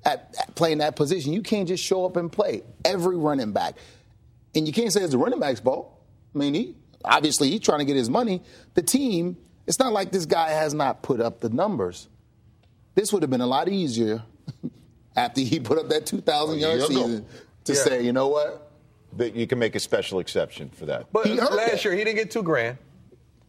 At, 0.05 0.33
at 0.39 0.55
playing 0.55 0.77
that 0.79 0.95
position, 0.95 1.33
you 1.33 1.41
can't 1.41 1.67
just 1.67 1.83
show 1.83 2.05
up 2.05 2.15
and 2.17 2.31
play. 2.31 2.61
Every 2.85 3.17
running 3.17 3.51
back. 3.51 3.75
And 4.55 4.65
you 4.67 4.73
can't 4.73 4.91
say 4.93 5.01
it's 5.01 5.11
the 5.11 5.17
running 5.17 5.39
back's 5.39 5.59
fault. 5.59 5.91
I 6.33 6.37
mean, 6.37 6.53
he 6.53 6.75
obviously 7.05 7.49
he's 7.49 7.59
trying 7.61 7.79
to 7.79 7.85
get 7.85 7.95
his 7.95 8.09
money. 8.09 8.41
The 8.73 8.81
team, 8.81 9.37
it's 9.67 9.79
not 9.79 9.91
like 9.93 10.11
this 10.11 10.25
guy 10.25 10.49
has 10.49 10.73
not 10.73 11.01
put 11.01 11.19
up 11.19 11.39
the 11.41 11.49
numbers. 11.49 12.07
This 12.95 13.11
would 13.13 13.21
have 13.21 13.29
been 13.29 13.41
a 13.41 13.47
lot 13.47 13.67
easier 13.69 14.23
after 15.15 15.41
he 15.41 15.59
put 15.59 15.77
up 15.77 15.89
that 15.89 16.05
2,000 16.05 16.57
yard 16.59 16.81
season 16.83 17.25
to 17.65 17.73
Yeah. 17.73 17.79
say, 17.79 18.03
you 18.03 18.13
know 18.13 18.29
what? 18.29 18.71
That 19.17 19.35
you 19.35 19.45
can 19.45 19.59
make 19.59 19.75
a 19.75 19.79
special 19.79 20.19
exception 20.19 20.69
for 20.69 20.85
that. 20.85 21.07
But 21.11 21.27
last 21.27 21.51
that. 21.55 21.83
year 21.85 21.93
he 21.93 22.03
didn't 22.03 22.15
get 22.15 22.31
two 22.31 22.43
grand. 22.43 22.77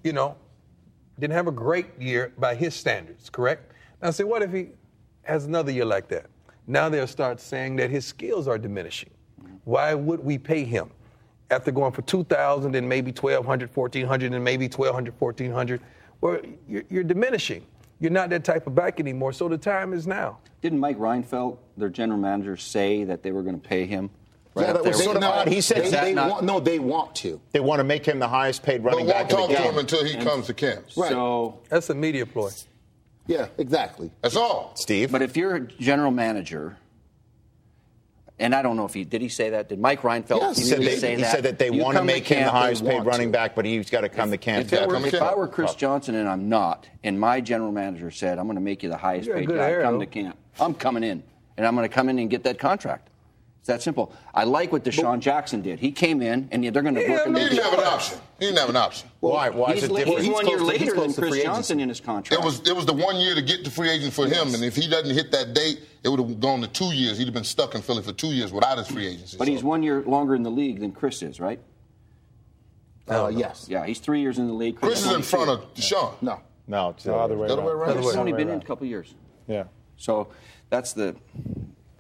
You 0.03 0.13
know, 0.13 0.37
didn't 1.19 1.35
have 1.35 1.47
a 1.49 1.53
great 1.53 1.87
year 2.01 2.33
by 2.39 2.55
his 2.55 2.75
standards. 2.75 3.31
Correct. 3.31 3.73
Now, 4.03 4.11
say 4.11 4.25
what 4.25 4.43
if 4.43 4.53
he 4.53 4.69
has 5.23 5.45
another 5.47 5.73
year 5.73 5.85
like 5.85 6.09
that? 6.09 6.27
Now 6.67 6.89
they'll 6.89 7.07
start 7.07 7.41
saying 7.41 7.77
that 7.77 7.91
his 7.91 8.05
skills 8.05 8.47
are 8.49 8.59
diminishing. 8.59 9.11
Why 9.65 9.95
would 9.95 10.21
we 10.25 10.39
pay 10.39 10.65
him 10.65 10.91
after 11.51 11.71
going 11.73 11.93
for 11.93 12.03
2,000 12.03 12.75
and 12.75 12.89
maybe 12.89 13.11
1,200, 13.11 13.75
1,400, 13.75 14.33
and 14.33 14.45
maybe 14.45 14.67
1,200, 14.69 15.15
1,400? 15.21 15.81
Well, 16.21 16.41
you're, 16.69 16.85
you're 16.89 17.05
diminishing. 17.05 17.65
You're 18.01 18.11
not 18.13 18.31
that 18.31 18.45
type 18.45 18.67
of 18.67 18.75
back 18.75 19.01
anymore. 19.01 19.33
So 19.33 19.49
the 19.49 19.59
time 19.59 19.93
is 19.93 20.07
now. 20.07 20.39
Didn't 20.61 20.81
Mike 20.81 20.99
Reinfeldt, 20.99 21.59
their 21.77 21.89
general 21.89 22.19
manager, 22.19 22.57
say 22.57 23.05
that 23.05 23.23
they 23.23 23.33
were 23.33 23.43
going 23.43 23.61
to 23.61 23.69
pay 23.69 23.87
him? 23.87 24.11
Yeah, 24.57 24.73
that 24.73 24.85
was 24.85 25.03
sort 25.03 25.17
of 25.17 25.23
no, 25.23 25.31
odd. 25.31 25.49
He 25.49 25.61
said 25.61 25.85
they, 25.85 25.91
that 25.91 26.05
they 26.05 26.15
not- 26.15 26.31
want, 26.31 26.45
no, 26.45 26.59
they 26.59 26.79
want 26.81 27.15
to. 27.17 27.41
they 27.53 27.61
want 27.61 27.79
to 27.81 27.85
make 27.85 28.05
him 28.05 28.19
the 28.19 28.27
highest 28.27 28.63
paid 28.63 28.83
running 28.83 29.07
But 29.07 29.15
running 29.15 29.29
won't 29.29 29.29
back 29.29 29.31
in 29.31 29.37
talk 29.37 29.51
to 29.51 29.71
him 29.71 29.79
until 29.79 30.05
he 30.05 30.17
comes 30.17 30.47
to 30.47 30.55
camp. 30.55 30.87
Right. 30.97 31.11
So, 31.11 31.61
That's 31.69 31.91
a 31.91 31.95
media 31.95 32.27
ploy. 32.27 32.51
Yeah, 33.29 33.49
exactly. 33.59 34.11
That's 34.23 34.37
all. 34.37 34.73
Steve, 34.75 35.13
but 35.13 35.23
if 35.23 35.37
you're 35.37 35.55
a 35.55 35.61
general 35.61 36.11
manager, 36.11 36.79
And 38.41 38.55
I 38.55 38.63
don't 38.63 38.77
know 38.77 38.85
if 38.85 38.95
he 38.95 39.05
did. 39.05 39.21
He 39.21 39.29
say 39.29 39.51
that? 39.51 39.69
Did 39.69 39.81
Mike 39.81 40.03
Reinfeldt 40.03 40.57
He 40.57 40.63
said, 40.63 40.79
really 40.79 40.93
they, 40.93 40.99
say 40.99 41.17
he 41.17 41.23
that? 41.23 41.33
said 41.33 41.45
that 41.45 41.59
they 41.59 41.71
You 41.73 41.83
want 41.83 41.99
to 41.99 42.05
make 42.05 42.27
him 42.27 42.45
the 42.45 42.51
highest 42.51 42.85
paid 42.85 43.05
running 43.05 43.29
to. 43.29 43.33
back, 43.33 43.55
but 43.57 43.65
he's 43.65 43.91
got 43.91 44.03
to 44.03 44.09
come 44.09 44.31
to 44.31 44.39
camp. 44.39 44.67
If, 44.67 44.73
it 44.73 44.89
were, 44.89 45.05
if. 45.05 45.15
I 45.21 45.35
were 45.35 45.49
Chris 45.49 45.75
Johnson 45.75 46.15
and 46.15 46.29
I'm 46.29 46.49
not, 46.49 46.89
and 47.03 47.19
my 47.19 47.41
general 47.41 47.73
manager 47.73 48.11
said, 48.11 48.39
I'm 48.39 48.47
going 48.47 48.55
to 48.57 48.61
make 48.63 48.83
you 48.83 48.89
the 48.89 48.97
highest 48.97 49.27
You 49.27 49.33
got 49.35 49.39
paid 49.41 49.49
guy, 49.49 49.67
hair, 49.67 49.83
come 49.83 49.99
to 49.99 50.07
camp. 50.07 50.37
I'm 50.61 50.75
coming 50.75 51.03
in, 51.03 51.23
and 51.57 51.67
I'm 51.67 51.75
going 51.75 51.89
to 51.89 51.95
come 51.95 52.09
in 52.09 52.19
and 52.19 52.31
get 52.31 52.45
that 52.45 52.59
contract. 52.59 53.09
It's 53.59 53.67
that 53.67 53.83
simple. 53.83 54.13
I 54.33 54.45
like 54.45 54.73
what 54.73 54.85
DeSean 54.85 55.21
Jackson 55.21 55.61
did. 55.63 55.79
He 55.81 55.91
came 55.93 56.23
in, 56.23 56.49
and 56.53 56.63
they're 56.65 56.83
going 56.83 56.95
to 56.95 57.07
work 57.09 57.27
him 57.27 57.35
He 57.35 57.43
into 57.43 57.57
didn't 57.57 57.65
have 57.71 57.79
an 57.79 57.85
option. 57.85 58.19
He 58.39 58.47
didn't 58.47 58.59
have 58.61 58.71
an 58.71 58.77
option. 58.77 59.09
Why? 59.21 59.51
Why 59.51 59.73
is 59.73 59.83
it 59.85 59.95
different? 59.95 60.21
he's 60.21 60.31
one 60.33 60.47
year 60.47 60.59
to- 60.59 60.65
later 60.65 60.93
close 60.93 61.17
than 61.17 61.29
Chris 61.29 61.43
Johnson 61.43 61.81
in 61.81 61.89
his 61.89 62.01
contract. 62.01 62.41
It 62.41 62.45
was 62.45 62.67
it 62.67 62.75
was 62.75 62.87
the 62.87 62.95
one 62.95 63.17
year 63.17 63.35
to 63.35 63.43
get 63.43 63.65
the 63.65 63.71
free 63.71 63.91
agent 63.91 64.13
for 64.15 64.27
him, 64.27 64.55
and 64.55 64.65
if 64.65 64.75
he 64.77 64.89
doesn't 64.89 65.15
hit 65.15 65.33
that 65.33 65.53
date, 65.55 65.81
it 66.03 66.09
would 66.09 66.21
have 66.21 66.41
gone 66.41 66.61
to 66.63 66.69
two 66.69 66.95
years. 66.95 67.19
He'd 67.19 67.25
have 67.27 67.35
been 67.35 67.45
stuck 67.45 67.75
in 67.75 67.83
Philly 67.83 68.03
for 68.03 68.13
two 68.13 68.29
years 68.29 68.53
without 68.53 68.79
his 68.79 68.87
free 68.89 69.07
agency. 69.07 69.37
But 69.37 69.49
he's 69.49 69.63
one 69.63 69.83
year 69.83 70.03
longer 70.03 70.35
in 70.35 70.45
the 70.45 70.51
league 70.51 70.81
than 70.81 70.93
Chris 70.93 71.23
is, 71.23 71.39
right? 71.41 71.61
Uh, 73.09 73.29
yes. 73.35 73.67
Yeah, 73.69 73.85
he's 73.87 73.99
three 73.99 74.21
years 74.21 74.39
in 74.39 74.47
the 74.47 74.53
league. 74.53 74.77
Chris 74.81 75.05
is 75.05 75.13
in 75.13 75.23
front 75.23 75.51
of 75.51 75.75
DeSean. 75.75 76.13
No. 76.23 76.41
No, 76.67 76.91
it's 76.91 77.05
the 77.05 77.15
other 77.15 77.37
way 77.37 77.49
The 77.49 77.55
other 77.55 77.63
way 77.63 77.69
around. 77.73 77.81
around. 77.89 77.93
Chris 77.97 78.07
has 78.09 78.17
only 78.17 78.33
been 78.33 78.49
in 78.51 78.61
a 78.61 78.65
couple 78.65 78.87
years. 78.87 79.15
Yeah. 79.47 79.65
So 79.97 80.29
that's 80.71 80.93
the 80.93 81.17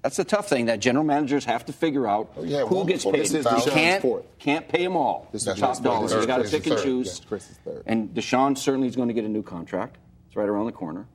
that's 0.02 0.16
the 0.16 0.24
tough 0.24 0.48
thing 0.48 0.66
that 0.66 0.80
general 0.80 1.04
managers 1.04 1.44
have 1.44 1.64
to 1.66 1.72
figure 1.72 2.06
out 2.06 2.32
Oh, 2.36 2.44
yeah, 2.44 2.64
who 2.64 2.76
one 2.76 2.86
gets 2.86 3.02
for 3.04 3.12
paid. 3.12 3.22
this 3.22 3.32
You 3.32 3.38
is 3.40 3.46
DeSean's 3.46 3.70
can't 3.70 4.02
fourth. 4.02 4.24
can't 4.38 4.68
pay 4.68 4.84
them 4.84 4.96
all. 4.96 5.28
This 5.32 5.44
the 5.44 5.52
is 5.52 5.58
top 5.58 5.70
Chris' 5.70 5.80
dollars. 5.80 6.12
third. 6.12 6.20
You 6.20 6.26
got 6.26 6.44
to 6.44 6.50
pick 6.50 6.66
and 6.66 6.78
choose. 6.82 7.06
Yes, 7.06 7.20
Chris 7.28 7.50
is 7.50 7.56
third. 7.58 7.82
And 7.86 8.10
DeSean 8.14 8.56
certainly 8.56 8.88
is 8.88 8.96
going 8.96 9.08
to 9.08 9.14
get 9.14 9.24
a 9.24 9.28
new 9.28 9.42
contract. 9.42 9.96
It's 10.28 10.36
right 10.36 10.48
around 10.48 10.66
the 10.66 10.72
corner. 10.72 11.06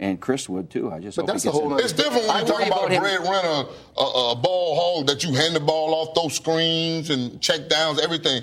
And 0.00 0.20
Chris 0.20 0.48
would 0.48 0.70
too. 0.70 0.92
I 0.92 1.00
just 1.00 1.16
But 1.16 1.22
hope 1.22 1.26
that's 1.32 1.42
he 1.42 1.48
a 1.48 1.52
gets 1.52 1.60
whole 1.62 1.76
it. 1.76 1.82
It's 1.82 1.92
different 1.92 2.22
when 2.28 2.30
I 2.36 2.40
you 2.40 2.46
talk 2.46 2.60
about, 2.64 2.68
about 2.68 2.90
a 2.90 2.94
him- 2.94 3.02
breadwinner, 3.02 3.68
a, 3.96 4.00
a, 4.00 4.30
a 4.32 4.36
ball 4.36 4.76
hog 4.98 5.06
that 5.08 5.24
you 5.24 5.34
hand 5.34 5.56
the 5.56 5.60
ball 5.60 5.92
off, 5.94 6.14
those 6.14 6.34
screens 6.34 7.10
and 7.10 7.40
check 7.42 7.68
downs, 7.68 8.00
everything 8.00 8.42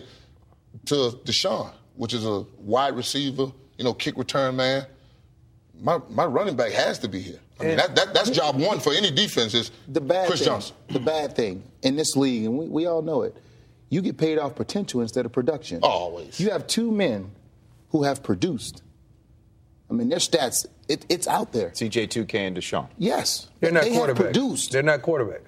to 0.87 0.95
DeSean, 1.23 1.71
which 1.95 2.13
is 2.13 2.25
a 2.25 2.41
wide 2.57 2.97
receiver, 2.97 3.53
you 3.77 3.85
know, 3.85 3.93
kick 3.93 4.17
return 4.17 4.57
man. 4.57 4.85
My 5.79 5.99
my 6.09 6.25
running 6.25 6.57
back 6.57 6.71
has 6.73 6.99
to 6.99 7.07
be 7.07 7.21
here. 7.21 7.39
I 7.59 7.63
mean, 7.63 7.77
that, 7.77 7.95
that 7.95 8.13
that's 8.13 8.29
job 8.29 8.59
one 8.59 8.79
for 8.79 8.91
any 8.93 9.11
defense 9.11 9.53
is 9.53 9.71
The 9.87 10.01
bad 10.01 10.27
Chris 10.27 10.39
thing, 10.39 10.47
Johnson. 10.47 10.75
The 10.89 10.99
bad 10.99 11.35
thing 11.35 11.63
in 11.83 11.95
this 11.95 12.15
league, 12.17 12.45
and 12.45 12.57
we, 12.57 12.67
we 12.67 12.85
all 12.85 13.01
know 13.01 13.21
it, 13.21 13.35
you 13.89 14.01
get 14.01 14.17
paid 14.17 14.37
off 14.37 14.55
potential 14.55 15.01
instead 15.01 15.25
of 15.25 15.31
production. 15.31 15.79
Always. 15.81 16.39
You 16.39 16.49
have 16.51 16.67
two 16.67 16.91
men 16.91 17.31
who 17.91 18.03
have 18.03 18.21
produced. 18.23 18.81
I 19.89 19.93
mean, 19.93 20.09
their 20.09 20.19
stats, 20.19 20.65
it, 20.89 21.05
it's 21.09 21.27
out 21.27 21.53
there. 21.53 21.69
CJ 21.69 22.07
2K 22.09 22.33
and 22.35 22.57
DeSean. 22.57 22.87
Yes. 22.97 23.47
They're 23.61 23.71
not 23.71 23.83
they 23.83 23.91
quarterbacks. 23.91 24.07
have 24.07 24.15
produced. 24.17 24.71
They're 24.71 24.83
not 24.83 25.01
quarterbacks. 25.01 25.41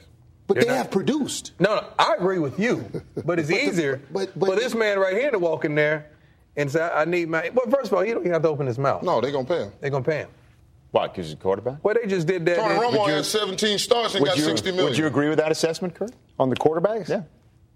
But 0.45 0.53
They're 0.53 0.63
they 0.63 0.69
not- 0.69 0.77
have 0.77 0.91
produced. 0.91 1.51
No, 1.59 1.75
no, 1.75 1.87
I 1.99 2.13
agree 2.17 2.39
with 2.39 2.57
you. 2.59 2.85
But 3.25 3.39
it's 3.39 3.49
But 3.49 3.55
the- 3.57 3.65
easier 3.67 4.01
but- 4.11 4.37
but- 4.39 4.49
for 4.51 4.55
this 4.55 4.73
man 4.75 4.97
right 4.99 5.17
here 5.17 5.31
to 5.31 5.39
walk 5.39 5.65
in 5.65 5.75
there 5.75 6.11
and 6.55 6.71
say, 6.71 6.81
I 6.81 7.03
need 7.05 7.27
my. 7.27 7.49
Well, 7.53 7.65
first 7.69 7.91
of 7.91 7.93
all, 7.97 8.01
he 8.03 8.11
don't 8.11 8.21
even 8.21 8.31
have 8.31 8.43
to 8.43 8.47
open 8.47 8.65
his 8.65 8.79
mouth. 8.79 9.03
No, 9.03 9.19
they're 9.19 9.31
gonna 9.31 9.45
pay 9.45 9.63
him. 9.63 9.71
They're 9.81 9.89
going 9.89 10.03
to 10.03 10.09
pay 10.09 10.17
him. 10.19 10.29
Why? 10.91 11.07
Because 11.07 11.25
he's 11.27 11.33
a 11.33 11.37
quarterback? 11.37 11.83
Well, 11.83 11.95
they 12.01 12.07
just 12.07 12.27
did 12.27 12.45
that. 12.45 12.57
Tony 12.57 12.75
in- 12.75 12.79
Romo 12.81 13.07
you- 13.07 13.13
had 13.15 13.25
17 13.25 13.77
starts 13.77 14.15
and 14.15 14.25
got 14.25 14.37
you, 14.37 14.43
60 14.43 14.71
million. 14.71 14.85
would 14.85 14.97
you 14.97 15.05
agree 15.07 15.29
with 15.29 15.37
that 15.39 15.51
assessment, 15.51 15.95
Kurt? 15.95 16.11
On 16.39 16.49
the 16.49 16.55
quarterbacks? 16.55 17.09
Yeah. 17.09 17.23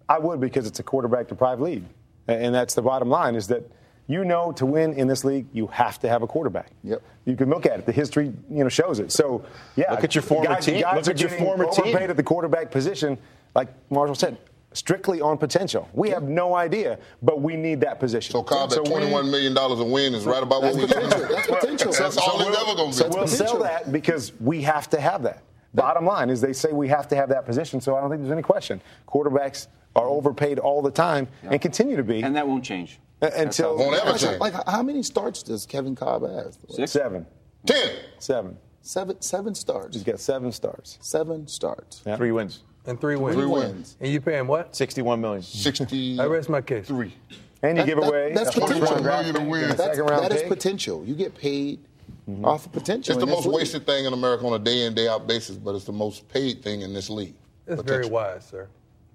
I 0.07 0.17
would 0.19 0.39
because 0.39 0.65
it's 0.67 0.79
a 0.79 0.83
quarterback 0.83 1.27
deprived 1.27 1.61
league. 1.61 1.83
And 2.27 2.53
that's 2.55 2.73
the 2.73 2.81
bottom 2.81 3.09
line 3.09 3.35
is 3.35 3.47
that 3.47 3.63
you 4.07 4.23
know 4.25 4.51
to 4.53 4.65
win 4.65 4.93
in 4.93 5.07
this 5.07 5.23
league, 5.23 5.47
you 5.53 5.67
have 5.67 5.99
to 5.99 6.09
have 6.09 6.21
a 6.21 6.27
quarterback. 6.27 6.71
Yep. 6.83 7.01
You 7.25 7.35
can 7.35 7.49
look 7.49 7.65
at 7.65 7.79
it. 7.79 7.85
The 7.85 7.91
history, 7.91 8.33
you 8.49 8.63
know, 8.63 8.69
shows 8.69 8.99
it. 8.99 9.11
So, 9.11 9.43
yeah. 9.75 9.91
Look 9.91 10.03
at 10.03 10.15
your 10.15 10.21
former 10.21 10.47
guys, 10.47 10.65
team. 10.65 10.81
Guys 10.81 10.95
Look 11.07 11.15
at 11.15 11.19
your 11.21 11.29
getting 11.29 11.45
former 11.45 11.65
team. 11.65 11.85
overpaid 11.87 12.09
at 12.09 12.17
the 12.17 12.23
quarterback 12.23 12.71
position, 12.71 13.17
like 13.55 13.67
Marshall 13.89 14.15
said, 14.15 14.37
strictly 14.73 15.19
on 15.21 15.37
potential. 15.37 15.89
We 15.93 16.09
have 16.09 16.23
no 16.23 16.55
idea, 16.55 16.97
but 17.21 17.41
we 17.41 17.55
need 17.55 17.81
that 17.81 17.99
position. 17.99 18.31
So 18.31 18.43
Cobb 18.43 18.71
at 18.71 18.79
we- 18.83 18.89
$21 18.89 19.29
million 19.29 19.57
a 19.57 19.83
win 19.83 20.13
is 20.15 20.25
right 20.25 20.41
about 20.41 20.61
what 20.63 20.75
That's 20.75 20.93
we're 20.95 21.01
looking 21.01 21.09
potential. 21.09 21.35
That's 21.35 21.47
potential. 21.47 21.91
That's 21.91 22.15
So 22.15 22.21
all 22.21 22.37
we'll- 22.37 22.47
it's 22.49 22.57
ever 22.61 22.75
going 22.75 22.91
to 22.91 22.97
So 22.97 23.09
be. 23.09 23.15
we'll 23.17 23.27
sell 23.27 23.59
that 23.59 23.91
because 23.91 24.31
we 24.39 24.61
have 24.61 24.89
to 24.91 24.99
have 25.01 25.23
that. 25.23 25.43
Bottom 25.73 26.05
line 26.05 26.29
is 26.29 26.41
they 26.41 26.53
say 26.53 26.71
we 26.71 26.87
have 26.89 27.07
to 27.09 27.15
have 27.15 27.29
that 27.29 27.45
position, 27.45 27.79
so 27.81 27.95
I 27.95 28.01
don't 28.01 28.09
think 28.09 28.21
there's 28.21 28.31
any 28.31 28.41
question. 28.41 28.81
Quarterbacks 29.07 29.67
are 29.95 30.07
overpaid 30.07 30.59
all 30.59 30.81
the 30.81 30.91
time 30.91 31.27
and 31.43 31.61
continue 31.61 31.95
to 31.97 32.03
be 32.03 32.21
and 32.21 32.35
that 32.35 32.47
won't 32.47 32.63
change. 32.63 32.99
until 33.21 33.77
Won't 33.77 33.95
ever 34.05 34.17
change. 34.17 34.39
like, 34.39 34.53
how 34.67 34.81
many 34.83 35.03
starts 35.03 35.43
does 35.43 35.65
Kevin 35.65 35.95
Cobb 35.95 36.23
have? 36.29 36.55
Six? 36.69 36.91
seven. 36.91 37.25
10. 37.65 37.89
Seven. 38.19 38.57
Seven, 38.81 39.21
seven 39.21 39.53
starts. 39.53 39.95
He's 39.95 40.03
got 40.03 40.19
seven 40.19 40.51
stars. 40.51 40.97
Seven 41.01 41.47
starts. 41.47 42.01
Yeah. 42.05 42.15
Three 42.17 42.31
wins. 42.31 42.63
And 42.85 42.99
three 42.99 43.15
wins. 43.15 43.35
Three 43.35 43.45
wins. 43.45 43.97
And 43.99 44.11
you 44.11 44.21
pay 44.21 44.39
him 44.39 44.47
what? 44.47 44.75
61 44.75 45.21
million. 45.21 45.43
Sixty. 45.43 46.19
I 46.19 46.25
rest 46.25 46.49
my 46.49 46.61
case. 46.61 46.87
Three. 46.87 47.13
And 47.61 47.77
you 47.77 47.83
That- 47.83 47.87
give 47.87 47.99
that- 48.01 48.07
away 48.07 48.33
that's 48.33 48.55
a 48.55 48.59
potential. 48.61 48.85
round 48.87 49.03
draft 49.03 49.27
Million 49.27 49.35
to 49.35 49.49
win. 49.49 49.63
and 49.65 49.73
a 49.73 49.75
That's, 49.75 49.99
round 49.99 50.23
that 50.23 50.31
is 50.31 50.41
pick. 50.41 50.49
potential. 50.49 51.05
You 51.05 51.13
get 51.13 51.35
paid 51.35 51.79
mm-hmm. 52.27 52.43
off 52.43 52.65
of 52.65 52.71
potential. 52.71 53.13
It's 53.13 53.19
the 53.19 53.31
most 53.31 53.45
league. 53.45 53.55
wasted 53.55 53.85
thing 53.85 54.05
in 54.05 54.13
America 54.13 54.45
on 54.47 54.53
a 54.53 54.63
day 54.63 54.85
in, 54.85 54.95
day 54.95 55.07
out 55.07 55.27
basis, 55.27 55.57
but 55.57 55.75
it's 55.75 55.85
the 55.85 55.91
most 55.91 56.27
paid 56.29 56.63
thing 56.63 56.81
in 56.81 56.93
this 56.93 57.09
league. 57.09 57.35
That's 57.65 57.83
very 57.83 58.07
wise, 58.07 58.45
sir. 58.45 58.67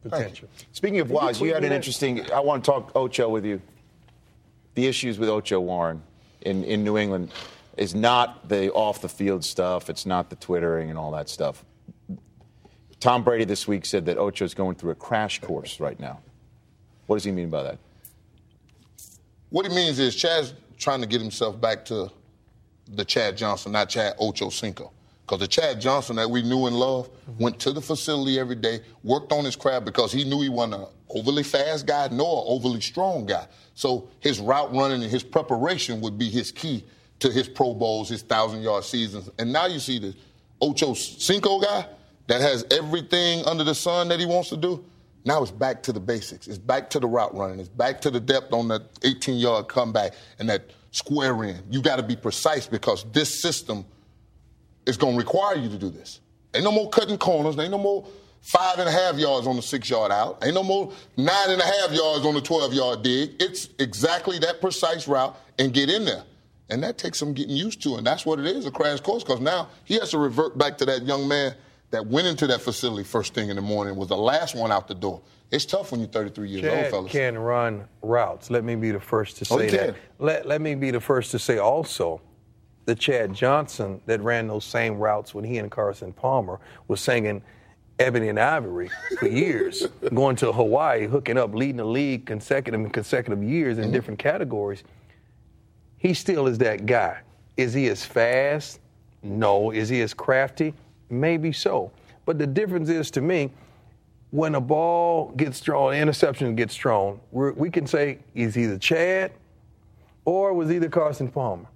Potential. 0.03 0.49
Speaking 0.71 1.01
of 1.01 1.11
wise, 1.11 1.41
you 1.41 1.53
had 1.53 1.65
an 1.65 1.73
interesting. 1.73 2.31
I 2.31 2.39
want 2.39 2.65
to 2.65 2.71
talk 2.71 2.93
Ocho 2.95 3.29
with 3.29 3.45
you. 3.45 3.61
The 4.75 4.87
issues 4.87 5.19
with 5.19 5.29
Ocho 5.29 5.59
Warren 5.59 6.03
in, 6.43 6.63
in 6.65 6.85
New 6.85 6.97
England 6.97 7.33
is 7.77 7.95
not 7.95 8.49
the 8.49 8.73
off 8.73 9.01
the 9.01 9.09
field 9.09 9.45
stuff. 9.45 9.91
It's 9.91 10.07
not 10.07 10.31
the 10.31 10.37
twittering 10.37 10.91
and 10.91 10.99
all 10.99 11.11
that 11.13 11.29
stuff. 11.29 11.65
Tom 13.07 13.23
Brady 13.23 13.45
this 13.45 13.69
week 13.69 13.87
said 13.87 14.05
that 14.07 14.19
Ocho's 14.19 14.53
going 14.53 14.75
through 14.75 14.91
a 14.91 14.97
crash 14.97 15.41
course 15.41 15.79
right 15.79 16.01
now. 16.01 16.19
What 17.07 17.15
does 17.15 17.23
he 17.23 17.31
mean 17.31 17.51
by 17.51 17.63
that? 17.63 17.79
What 19.51 19.65
he 19.65 19.73
means 19.73 20.01
is 20.01 20.17
Chad's 20.17 20.55
trying 20.77 21.03
to 21.03 21.07
get 21.07 21.21
himself 21.21 21.61
back 21.61 21.85
to 21.85 22.11
the 22.89 23.05
Chad 23.05 23.37
Johnson, 23.37 23.71
not 23.71 23.91
Chad 23.91 24.17
Ocho 24.19 24.49
Cinco. 24.49 24.91
Because 25.25 25.39
the 25.39 25.47
Chad 25.47 25.81
Johnson 25.81 26.17
that 26.17 26.29
we 26.29 26.43
knew 26.43 26.67
and 26.67 26.75
loved 26.75 27.13
went 27.39 27.61
to 27.61 27.71
the 27.71 27.81
facility 27.81 28.41
every 28.41 28.57
day, 28.57 28.81
worked 29.05 29.31
on 29.31 29.45
his 29.45 29.55
craft 29.55 29.85
because 29.85 30.11
he 30.11 30.25
knew 30.25 30.43
he 30.43 30.49
wasn't 30.49 30.83
an 30.83 30.87
overly 31.11 31.45
fast 31.45 31.87
guy 31.87 32.09
nor 32.11 32.43
an 32.43 32.45
overly 32.49 32.81
strong 32.81 33.25
guy. 33.25 33.47
So 33.75 34.09
his 34.19 34.41
route 34.41 34.75
running 34.75 35.01
and 35.01 35.11
his 35.13 35.23
preparation 35.23 36.01
would 36.01 36.19
be 36.19 36.29
his 36.29 36.51
key 36.51 36.83
to 37.21 37.31
his 37.31 37.49
Pro 37.49 37.73
Bowls, 37.73 38.09
his 38.09 38.23
thousand 38.23 38.63
yard 38.63 38.83
seasons. 38.83 39.31
And 39.39 39.53
now 39.53 39.67
you 39.67 39.79
see 39.79 40.01
the 40.01 40.13
Ocho 40.61 40.95
Cinco 40.95 41.61
guy 41.61 41.87
that 42.27 42.41
has 42.41 42.65
everything 42.71 43.45
under 43.45 43.65
the 43.65 43.75
sun 43.75 44.09
that 44.09 44.21
he 44.21 44.27
wants 44.27 44.49
to 44.51 44.57
do. 44.57 44.85
Now 45.25 45.43
it's 45.43 45.51
back 45.51 45.83
to 45.85 45.93
the 45.93 46.01
basics. 46.01 46.47
It's 46.47 46.59
back 46.59 46.91
to 46.91 47.01
the 47.01 47.07
route 47.07 47.37
running. 47.37 47.59
It's 47.59 47.69
back 47.69 48.01
to 48.03 48.11
the 48.11 48.21
depth 48.21 48.53
on 48.53 48.69
that 48.69 48.83
18 49.03 49.37
yard 49.37 49.69
comeback 49.69 50.15
and 50.39 50.49
that 50.49 50.71
square 50.93 51.45
in. 51.45 51.61
You 51.71 51.83
got 51.83 51.97
to 51.97 52.03
be 52.03 52.17
precise 52.17 52.67
because 52.67 53.05
this 53.13 53.41
system 53.41 53.85
is 54.87 54.97
going 54.97 55.15
to 55.15 55.19
require 55.19 55.57
you 55.57 55.69
to 55.69 55.79
do 55.79 55.91
this. 55.91 56.21
Ain't 56.55 56.65
no 56.65 56.73
more 56.73 56.89
cutting 56.91 57.19
corners. 57.19 57.59
Ain't 57.59 57.73
no 57.73 57.79
more 57.79 58.07
five 58.41 58.79
and 58.79 58.89
a 58.89 58.93
half 58.93 59.17
yards 59.17 59.49
on 59.49 59.57
the 59.57 59.63
six 59.63 59.91
yard 59.91 60.13
out. 60.13 60.45
Ain't 60.45 60.55
no 60.55 60.63
more 60.63 60.93
nine 61.17 61.51
and 61.51 61.61
a 61.61 61.65
half 61.65 61.91
yards 61.91 62.25
on 62.25 62.35
the 62.35 62.41
12 62.41 62.73
yard 62.73 63.03
dig. 63.03 63.31
It's 63.41 63.69
exactly 63.81 64.39
that 64.39 64.61
precise 64.61 65.09
route 65.09 65.37
and 65.59 65.73
get 65.75 65.91
in 65.91 66.05
there. 66.05 66.23
And 66.71 66.83
that 66.85 66.99
takes 66.99 67.19
some 67.19 67.33
getting 67.33 67.57
used 67.57 67.83
to. 67.83 67.97
And 67.97 68.07
that's 68.07 68.25
what 68.25 68.39
it 68.39 68.47
is 68.47 68.65
a 68.65 68.71
crash 68.71 69.01
course 69.01 69.25
because 69.25 69.41
now 69.41 69.69
he 69.85 69.95
has 69.95 70.11
to 70.11 70.19
revert 70.19 70.57
back 70.57 70.79
to 70.79 70.85
that 70.87 71.05
young 71.05 71.27
man 71.27 71.55
that 71.91 72.07
went 72.07 72.27
into 72.27 72.47
that 72.49 72.61
facility 72.61 73.05
first 73.05 73.35
thing 73.35 73.49
in 73.49 73.57
the 73.57 73.63
morning, 73.63 73.97
was 73.97 74.09
the 74.09 74.17
last 74.17 74.55
one 74.55 74.73
out 74.73 74.89
the 74.89 74.95
door. 74.95 75.21
It's 75.51 75.65
tough 75.65 75.93
when 75.93 76.01
you're 76.01 76.09
33 76.09 76.49
years 76.49 76.65
old, 76.65 76.73
Chad 76.73 76.91
fellas. 76.91 77.13
can 77.13 77.39
run 77.39 77.85
routes. 78.03 78.51
Let 78.51 78.65
me 78.65 78.75
be 78.75 78.91
the 78.91 78.99
first 79.01 79.37
to 79.39 79.55
Oh, 79.55 79.59
say 79.59 79.65
he 79.71 79.71
that. 79.77 79.87
can. 79.87 79.97
Let, 80.19 80.47
let 80.47 80.61
me 80.61 80.75
be 80.75 80.91
the 80.91 81.01
first 81.01 81.31
to 81.31 81.39
say 81.39 81.59
also 81.59 82.21
the 82.87 82.95
Chad 82.95 83.33
Johnson 83.33 84.01
that 84.07 84.21
ran 84.21 84.49
those 84.49 84.65
same 84.65 84.97
routes 84.99 85.35
when 85.35 85.45
he 85.45 85.59
and 85.59 85.71
Carson 85.71 86.13
Palmer 86.13 86.59
was 86.89 87.01
singing 87.01 87.43
Ebony 87.99 88.29
and 88.29 88.39
Ivory 88.39 88.91
for 89.19 89.29
years, 89.29 89.87
going 90.15 90.37
to 90.37 90.53
Hawaii, 90.53 91.07
hooking 91.07 91.39
up, 91.39 91.55
leading 91.55 91.77
the 91.77 91.85
league 91.85 92.27
consecutive 92.27 92.81
and 92.81 92.93
consecutive 92.93 93.43
years 93.43 93.79
in 93.79 93.85
Mm-hmm. 93.85 93.93
different 93.93 94.19
categories. 94.19 94.83
He 95.99 96.13
still 96.15 96.47
is 96.49 96.59
that 96.59 96.87
guy. 96.87 97.21
Is 97.57 97.73
he 97.73 97.87
as 97.89 98.05
fast? 98.05 98.81
No. 99.23 99.71
Is 99.71 99.89
he 99.89 100.01
as 100.03 100.13
crafty? 100.13 100.75
Maybe 101.11 101.53
so. 101.53 101.93
But 102.25 102.39
the 102.39 102.47
difference 102.47 102.89
is 102.89 103.11
to 103.13 103.21
me, 103.21 103.51
when 104.31 104.55
a 104.55 104.61
ball 104.61 105.33
gets 105.37 105.61
thrown, 105.61 105.95
an 105.95 106.01
interception 106.01 106.55
gets 106.57 106.77
thrown, 106.77 107.21
we're, 107.31 107.53
we 107.53 107.71
can 107.71 107.87
say 107.87 108.19
he's 108.35 108.57
either 108.59 108.79
Chad 108.79 109.33
or 110.25 110.53
was 110.53 110.71
either 110.73 110.89
Carson 110.89 111.29
Palmer. 111.29 111.67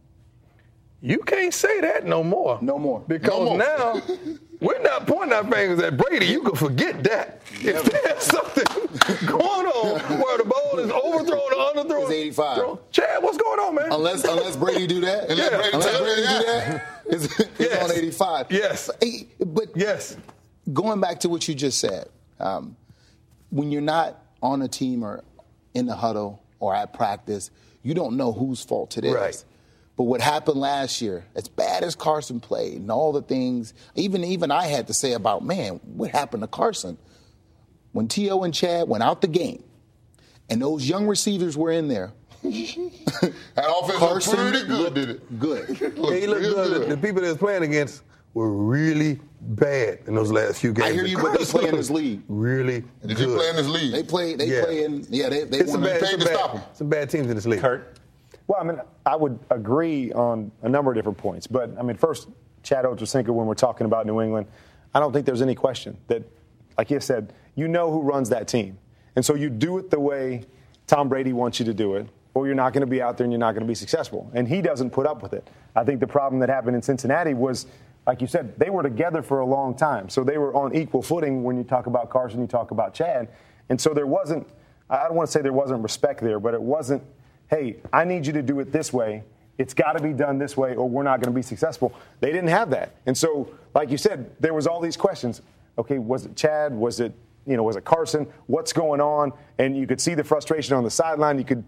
You 1.03 1.19
can't 1.21 1.55
say 1.55 1.81
that 1.81 2.05
no 2.05 2.23
more. 2.23 2.59
No 2.61 2.79
more. 2.79 3.03
Because 3.07 3.31
No 3.31 3.45
more. 3.45 3.59
now 3.59 4.03
we're 4.61 4.83
not 4.83 5.07
pointing 5.07 5.33
our 5.33 5.45
fingers 5.45 5.79
at 5.81 5.97
Brady. 5.97 6.27
You 6.27 6.43
can 6.43 6.55
forget 6.57 7.03
that. 7.05 7.41
If 7.53 7.85
there's 7.85 8.23
something 8.23 8.65
going 9.27 9.67
on 9.67 10.01
where 10.21 10.37
the 10.39 10.45
ball 10.45 10.79
is 10.79 10.91
overthrown 10.91 11.41
or 11.41 11.73
underthrown, 11.73 12.03
It's 12.03 12.11
85. 12.11 12.57
thrown- 12.59 12.79
Chad, 12.91 13.23
what's 13.23 13.39
going 13.39 13.61
on, 13.61 13.75
man? 13.77 13.93
Unless 13.93 14.25
unless 14.25 14.57
Brady 14.57 14.87
do 14.87 15.01
that, 15.01 15.31
Unless 15.31 15.49
Brady 15.51 15.71
unless 15.73 15.99
Brady 16.01 16.21
do 16.23 16.45
that. 16.47 17.00
It's, 17.11 17.41
it's 17.41 17.51
Yes. 17.61 17.83
on 17.91 17.97
85. 17.97 18.47
Yes. 18.51 18.91
But, 19.39 19.55
but 19.55 19.77
yes. 19.77 20.17
going 20.73 21.01
back 21.01 21.21
to 21.21 21.29
what 21.29 21.47
you 21.49 21.55
just 21.55 21.79
said, 21.79 22.09
um, 22.39 22.77
when 23.51 23.71
you're 23.71 23.83
not 23.83 24.23
on 24.43 24.63
a 24.63 24.69
team 24.69 25.03
or 25.03 25.23
in 25.75 25.87
the 25.87 25.95
huddle 25.95 26.43
or 26.59 26.75
at 26.75 26.93
practice, 26.93 27.51
you 27.83 27.95
don't 27.95 28.17
know 28.17 28.33
whose 28.33 28.63
fault 28.65 28.97
it 28.97 29.05
is. 29.05 29.15
Right. 29.15 29.45
But 29.97 30.05
what 30.05 30.21
happened 30.23 30.59
last 30.59 31.03
year, 31.03 31.27
as 31.35 31.49
bad 31.49 31.83
as 31.83 31.95
Carson 31.95 32.41
played 32.41 32.75
and 32.77 32.91
all 32.91 33.13
the 33.13 33.21
things, 33.23 33.75
even 33.95 34.25
even 34.25 34.51
I 34.51 34.67
had 34.67 34.87
to 34.87 34.95
say 34.95 35.13
about, 35.13 35.45
man, 35.45 35.81
what 35.85 36.11
happened 36.11 36.43
to 36.43 36.47
Carson? 36.47 36.97
When 37.93 38.09
T.O. 38.09 38.43
and 38.45 38.55
Chad 38.55 38.89
went 38.89 39.03
out 39.03 39.21
the 39.21 39.29
game 39.29 39.63
and 40.49 40.63
those 40.63 40.89
young 40.89 41.07
receivers 41.07 41.57
were 41.57 41.71
in 41.71 41.89
there, 41.89 42.13
That 43.55 43.67
offense 43.69 44.27
looked 44.29 44.39
pretty 44.53 44.67
good, 44.67 44.95
did 44.95 45.11
it? 45.11 45.39
good. 45.39 45.69
Looked 45.99 46.15
he 46.17 46.27
looked 46.27 46.41
real 46.43 46.55
good. 46.55 46.89
The 46.89 46.97
people 46.97 47.21
that 47.23 47.29
was 47.29 47.37
playing 47.37 47.63
against 47.65 48.03
were 48.35 48.51
really 48.51 49.21
bad 49.43 49.99
in 50.07 50.15
those 50.15 50.31
last 50.33 50.61
few 50.61 50.73
games. 50.73 50.89
I 50.89 50.93
hear 50.93 51.05
you, 51.05 51.19
but 51.19 51.39
they 51.39 51.45
play 51.45 51.69
in 51.69 51.77
this 51.77 51.91
league. 51.91 52.23
Really 52.29 52.85
Did 53.05 53.17
good. 53.17 53.29
he 53.29 53.35
play 53.37 53.49
in 53.51 53.57
this 53.57 53.69
league? 53.69 53.93
They 53.93 54.03
play. 54.03 54.37
They 54.37 54.47
Yeah. 54.47 54.65
play 54.65 54.85
in. 54.85 55.07
Yeah, 55.11 55.29
they 55.29 55.45
they 55.45 55.59
It's 55.59 55.73
some 55.73 55.83
won. 55.83 55.91
bad, 55.91 56.01
paid 56.01 56.11
some 56.11 56.21
to 56.21 56.27
bad- 56.27 56.35
stop 56.37 56.55
'em. 56.55 56.61
some 56.73 56.89
bad 56.89 57.11
teams 57.11 57.27
in 57.29 57.35
this 57.35 57.47
league. 57.47 57.61
Kurt. 57.61 57.99
Well, 58.47 58.59
I 58.61 58.65
mean, 58.65 58.81
I 59.05 59.17
would 59.17 59.39
agree 59.51 60.13
on 60.13 60.51
a 60.63 60.69
number 60.69 60.91
of 60.91 60.97
different 60.97 61.19
points. 61.19 61.47
But, 61.47 61.73
I 61.79 61.83
mean, 61.83 61.97
first, 61.97 62.29
Chad 62.63 62.85
Ochocinco, 62.85 63.29
when 63.31 63.47
we're 63.47 63.55
talking 63.55 63.85
about 63.85 64.07
New 64.07 64.21
England, 64.21 64.47
I 64.95 64.99
don't 65.01 65.13
think 65.13 65.25
there's 65.27 65.43
any 65.43 65.55
question 65.55 65.97
that, 66.09 66.23
like 66.79 66.91
you 66.91 66.99
said, 67.01 67.33
you 67.55 67.69
know 67.69 67.91
who 67.93 68.01
runs 68.01 68.29
that 68.31 68.49
team. 68.49 68.79
And 69.15 69.25
so 69.25 69.35
you 69.35 69.51
do 69.51 69.79
it 69.79 69.91
the 69.91 70.01
way 70.01 70.43
Tom 70.87 71.09
Brady 71.09 71.33
wants 71.33 71.59
you 71.61 71.67
to 71.67 71.75
do 71.75 71.95
it, 71.95 72.07
or 72.35 72.47
you're 72.47 72.55
not 72.55 72.73
going 72.73 72.83
to 72.83 72.87
be 72.87 73.03
out 73.03 73.17
there 73.17 73.25
and 73.25 73.33
you're 73.33 73.41
not 73.41 73.53
going 73.53 73.63
to 73.63 73.69
be 73.69 73.75
successful. 73.75 74.31
And 74.35 74.47
he 74.47 74.63
doesn't 74.63 74.91
put 74.91 75.07
up 75.07 75.23
with 75.23 75.33
it. 75.33 75.47
I 75.75 75.85
think 75.85 76.01
the 76.01 76.07
problem 76.07 76.41
that 76.41 76.49
happened 76.49 76.77
in 76.77 76.83
Cincinnati 76.83 77.35
was, 77.35 77.67
like 78.07 78.21
you 78.21 78.27
said, 78.27 78.59
they 78.59 78.71
were 78.71 78.83
together 78.83 79.23
for 79.23 79.41
a 79.41 79.47
long 79.47 79.75
time. 79.75 80.09
So 80.09 80.25
they 80.25 80.39
were 80.39 80.55
on 80.55 80.75
equal 80.75 81.03
footing 81.03 81.43
when 81.43 81.57
you 81.57 81.65
talk 81.65 81.87
about 81.87 82.11
Carson, 82.11 82.41
you 82.41 82.47
talk 82.47 82.71
about 82.71 82.95
Chad. 82.95 83.29
And 83.69 83.81
so 83.81 83.95
there 83.95 84.07
wasn't, 84.07 84.49
I 84.89 85.05
don't 85.05 85.15
want 85.15 85.29
to 85.29 85.33
say 85.33 85.43
there 85.43 85.53
wasn't 85.53 85.83
respect 85.83 86.21
there, 86.21 86.41
but 86.41 86.55
it 86.55 86.63
wasn't, 86.63 87.03
hey, 87.49 87.77
I 87.93 88.05
need 88.05 88.27
you 88.27 88.33
to 88.35 88.43
do 88.43 88.61
it 88.61 88.73
this 88.73 88.93
way. 88.93 89.23
It's 89.59 89.75
got 89.75 89.93
to 89.93 90.03
be 90.03 90.13
done 90.13 90.39
this 90.39 90.57
way, 90.57 90.75
or 90.75 90.89
we're 90.89 91.03
not 91.03 91.21
going 91.21 91.33
to 91.33 91.37
be 91.37 91.43
successful. 91.43 91.93
They 92.21 92.33
didn't 92.33 92.49
have 92.49 92.71
that. 92.71 92.95
And 93.07 93.17
so, 93.17 93.51
like 93.75 93.91
you 93.91 93.99
said, 93.99 94.31
there 94.41 94.55
was 94.55 94.67
all 94.67 94.81
these 94.81 94.97
questions. 94.97 95.43
Okay, 95.77 95.99
was 95.99 96.25
it 96.25 96.35
Chad? 96.35 96.73
Was 96.73 97.01
it, 97.01 97.13
you 97.47 97.57
know, 97.57 97.63
was 97.63 97.77
it 97.77 97.85
Carson? 97.85 98.27
What's 98.47 98.73
going 98.73 99.01
on? 99.01 99.33
And 99.59 99.77
you 99.77 99.87
could 99.87 100.01
see 100.01 100.15
the 100.15 100.25
frustration 100.25 100.75
on 100.75 100.83
the 100.83 100.91
sideline. 100.91 101.39
You 101.39 101.45
could 101.45 101.63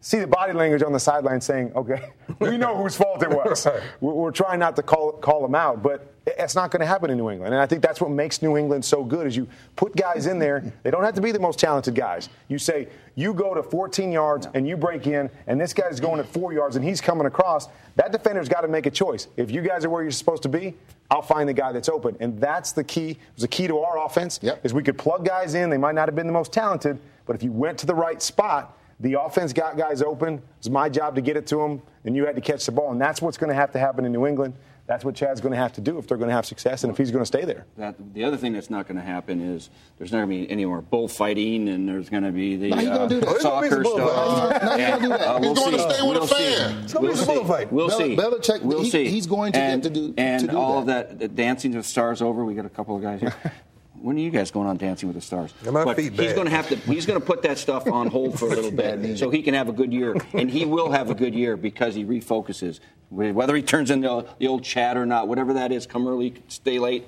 see 0.00 0.18
the 0.20 0.26
body 0.26 0.52
language 0.52 0.82
on 0.82 0.92
the 0.92 1.00
sideline 1.00 1.40
saying, 1.40 1.72
okay, 1.74 2.10
we 2.38 2.56
know 2.56 2.76
whose 2.76 2.96
fault 2.96 3.22
it 3.22 3.30
was. 3.30 3.66
We're, 4.00 4.12
we're 4.12 4.30
trying 4.30 4.60
not 4.60 4.76
to 4.76 4.82
call, 4.82 5.12
call 5.12 5.42
them 5.42 5.54
out, 5.54 5.82
but 5.82 6.12
it's 6.26 6.54
not 6.54 6.70
going 6.70 6.80
to 6.80 6.86
happen 6.86 7.10
in 7.10 7.16
New 7.16 7.30
England. 7.30 7.52
And 7.54 7.60
I 7.62 7.66
think 7.66 7.82
that's 7.82 8.00
what 8.00 8.10
makes 8.10 8.42
New 8.42 8.56
England 8.56 8.84
so 8.84 9.02
good 9.02 9.26
is 9.26 9.34
you 9.36 9.48
put 9.76 9.96
guys 9.96 10.26
in 10.26 10.38
there. 10.38 10.72
They 10.82 10.90
don't 10.90 11.02
have 11.02 11.14
to 11.14 11.20
be 11.20 11.32
the 11.32 11.40
most 11.40 11.58
talented 11.58 11.94
guys. 11.94 12.28
You 12.48 12.58
say, 12.58 12.88
you 13.16 13.32
go 13.34 13.54
to 13.54 13.62
14 13.62 14.12
yards 14.12 14.46
and 14.54 14.68
you 14.68 14.76
break 14.76 15.06
in, 15.06 15.30
and 15.46 15.60
this 15.60 15.72
guy's 15.72 15.98
going 16.00 16.20
at 16.20 16.26
four 16.26 16.52
yards 16.52 16.76
and 16.76 16.84
he's 16.84 17.00
coming 17.00 17.26
across. 17.26 17.68
That 17.96 18.12
defender's 18.12 18.48
got 18.48 18.60
to 18.60 18.68
make 18.68 18.86
a 18.86 18.90
choice. 18.90 19.26
If 19.36 19.50
you 19.50 19.62
guys 19.62 19.84
are 19.84 19.90
where 19.90 20.02
you're 20.02 20.10
supposed 20.12 20.42
to 20.44 20.48
be, 20.48 20.74
I'll 21.10 21.22
find 21.22 21.48
the 21.48 21.54
guy 21.54 21.72
that's 21.72 21.88
open. 21.88 22.16
And 22.20 22.38
that's 22.38 22.72
the 22.72 22.84
key. 22.84 23.12
It 23.12 23.18
was 23.34 23.42
the 23.42 23.48
key 23.48 23.66
to 23.66 23.78
our 23.78 24.04
offense 24.04 24.38
Yep. 24.42 24.64
is 24.64 24.74
we 24.74 24.82
could 24.82 24.98
plug 24.98 25.24
guys 25.24 25.54
in. 25.54 25.70
They 25.70 25.78
might 25.78 25.94
not 25.94 26.06
have 26.08 26.14
been 26.14 26.26
the 26.26 26.32
most 26.32 26.52
talented, 26.52 26.98
but 27.26 27.34
if 27.34 27.42
you 27.42 27.50
went 27.50 27.78
to 27.78 27.86
the 27.86 27.94
right 27.94 28.20
spot, 28.22 28.77
the 29.00 29.20
offense 29.20 29.52
got 29.52 29.76
guys 29.76 30.02
open. 30.02 30.34
It 30.34 30.42
was 30.58 30.70
my 30.70 30.88
job 30.88 31.14
to 31.16 31.20
get 31.20 31.36
it 31.36 31.46
to 31.48 31.56
them, 31.56 31.82
and 32.04 32.16
you 32.16 32.26
had 32.26 32.34
to 32.36 32.42
catch 32.42 32.66
the 32.66 32.72
ball. 32.72 32.90
And 32.92 33.00
that's 33.00 33.22
what's 33.22 33.36
going 33.38 33.48
to 33.50 33.54
have 33.54 33.72
to 33.72 33.78
happen 33.78 34.04
in 34.04 34.12
New 34.12 34.26
England. 34.26 34.54
That's 34.86 35.04
what 35.04 35.14
Chad's 35.14 35.42
going 35.42 35.52
to 35.52 35.58
have 35.58 35.74
to 35.74 35.82
do 35.82 35.98
if 35.98 36.06
they're 36.06 36.16
going 36.16 36.30
to 36.30 36.34
have 36.34 36.46
success 36.46 36.82
and 36.82 36.90
if 36.90 36.96
he's 36.96 37.10
going 37.10 37.20
to 37.20 37.26
stay 37.26 37.44
there. 37.44 37.66
That, 37.76 37.96
the 38.14 38.24
other 38.24 38.38
thing 38.38 38.54
that's 38.54 38.70
not 38.70 38.88
going 38.88 38.96
to 38.96 39.02
happen 39.04 39.38
is 39.42 39.68
there's 39.98 40.10
not 40.12 40.20
going 40.26 40.30
to 40.30 40.46
be 40.46 40.50
any 40.50 40.64
more 40.64 40.80
bullfighting, 40.80 41.68
and 41.68 41.86
there's 41.86 42.08
going 42.08 42.22
to 42.22 42.32
be 42.32 42.56
the 42.56 42.70
No, 42.70 42.76
he's 42.76 42.88
gonna 42.88 43.00
uh, 43.00 43.06
do 43.06 43.20
that. 43.20 43.26
There's 43.28 43.42
soccer 43.42 43.68
some 43.70 43.82
bullfighting. 43.82 44.08
stuff. 44.08 44.62
No, 44.62 44.76
he's 44.78 44.88
gonna 44.88 45.02
do 45.02 45.08
that. 45.10 45.20
uh, 45.20 45.38
He's 45.38 45.42
we'll 45.42 45.54
going 45.54 45.72
to 45.72 45.78
stay 45.94 46.02
with 46.08 46.10
we'll 46.16 46.22
a 46.22 46.28
see. 46.28 46.34
fan. 46.56 46.78
It's 46.84 46.92
gonna 46.94 47.02
We'll 47.02 47.12
be 47.12 47.18
some 47.18 47.26
see. 47.26 47.34
bullfighting. 47.34 47.68
We'll 47.70 47.88
Bel- 47.88 47.98
see. 47.98 48.16
Belichick, 48.16 48.62
we'll 48.62 48.82
he- 48.82 48.90
see. 48.90 49.08
he's 49.10 49.26
going 49.26 49.52
to 49.52 49.58
get 49.58 49.82
to 49.82 49.90
do- 49.90 50.14
And 50.16 50.40
to 50.40 50.46
do 50.48 50.56
all 50.56 50.82
that. 50.86 51.10
of 51.12 51.18
that, 51.18 51.36
dancing 51.36 51.72
with 51.74 51.84
the 51.84 51.88
stars 51.88 52.22
over. 52.22 52.42
We 52.46 52.54
got 52.54 52.64
a 52.64 52.70
couple 52.70 52.96
of 52.96 53.02
guys 53.02 53.20
here. 53.20 53.34
When 54.00 54.16
are 54.16 54.20
you 54.20 54.30
guys 54.30 54.50
going 54.50 54.66
on 54.68 54.76
Dancing 54.76 55.08
with 55.08 55.16
the 55.16 55.20
Stars? 55.22 55.52
My 55.64 55.84
but 55.84 55.96
feet 55.96 56.12
he's 56.12 56.32
going 56.32 56.46
to 56.46 56.50
have 56.50 56.68
to. 56.68 56.76
He's 56.76 57.06
going 57.06 57.18
to 57.20 57.24
put 57.24 57.42
that 57.42 57.58
stuff 57.58 57.86
on 57.86 58.08
hold 58.08 58.38
for 58.38 58.46
a 58.46 58.48
little 58.50 58.70
bit, 58.70 59.18
so 59.18 59.30
he 59.30 59.42
can 59.42 59.54
have 59.54 59.68
a 59.68 59.72
good 59.72 59.92
year, 59.92 60.16
and 60.32 60.50
he 60.50 60.64
will 60.64 60.90
have 60.92 61.10
a 61.10 61.14
good 61.14 61.34
year 61.34 61.56
because 61.56 61.94
he 61.94 62.04
refocuses. 62.04 62.80
Whether 63.10 63.56
he 63.56 63.62
turns 63.62 63.90
into 63.90 64.26
the 64.38 64.46
old 64.48 64.62
Chad 64.64 64.96
or 64.96 65.06
not, 65.06 65.28
whatever 65.28 65.54
that 65.54 65.72
is, 65.72 65.86
come 65.86 66.06
early, 66.06 66.34
stay 66.48 66.78
late. 66.78 67.06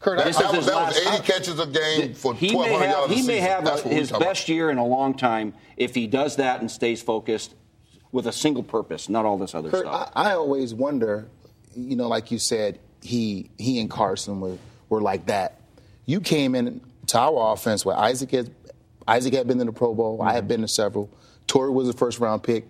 Kurt, 0.00 0.18
that, 0.18 0.26
This 0.26 0.36
that 0.38 0.44
is 0.46 0.48
was, 0.50 0.56
his 0.58 0.66
that 0.66 0.86
was 0.86 1.04
last- 1.06 1.20
80 1.26 1.32
catches 1.32 1.58
a 1.60 1.66
game 1.66 2.14
for 2.14 2.32
he 2.32 2.50
may 2.52 2.54
1,200 2.56 2.86
have, 2.86 2.96
yards 2.98 3.14
he 3.14 3.26
may 3.26 3.38
have 3.40 3.66
a, 3.66 3.70
his 3.72 3.80
talking 3.80 4.08
about. 4.10 4.20
best 4.20 4.48
year 4.48 4.70
in 4.70 4.78
a 4.78 4.86
long 4.86 5.12
time 5.14 5.54
if 5.76 5.92
he 5.94 6.06
does 6.06 6.36
that 6.36 6.60
and 6.60 6.70
stays 6.70 7.02
focused 7.02 7.54
with 8.12 8.26
a 8.28 8.32
single 8.32 8.62
purpose, 8.62 9.08
not 9.08 9.24
all 9.24 9.36
this 9.38 9.56
other 9.56 9.70
Kurt, 9.70 9.80
stuff. 9.86 10.12
I, 10.14 10.30
I 10.30 10.34
always 10.36 10.72
wonder, 10.72 11.26
you 11.76 11.96
know, 11.96 12.06
like 12.08 12.30
you 12.30 12.38
said, 12.38 12.78
he 13.02 13.50
he 13.58 13.80
and 13.80 13.90
Carson 13.90 14.40
were, 14.40 14.56
were 14.88 15.00
like 15.02 15.26
that. 15.26 15.57
You 16.08 16.22
came 16.22 16.54
in 16.54 16.80
to 17.08 17.18
our 17.18 17.52
offense 17.52 17.84
where 17.84 17.94
Isaac 17.94 18.30
had 18.30 18.50
Isaac 19.06 19.34
had 19.34 19.46
been 19.46 19.60
in 19.60 19.66
the 19.66 19.72
Pro 19.74 19.94
Bowl. 19.94 20.22
I 20.22 20.32
had 20.32 20.40
mm-hmm. 20.40 20.48
been 20.48 20.60
to 20.62 20.68
several. 20.68 21.10
Torrey 21.46 21.70
was 21.70 21.86
a 21.86 21.92
first 21.92 22.18
round 22.18 22.42
pick. 22.42 22.66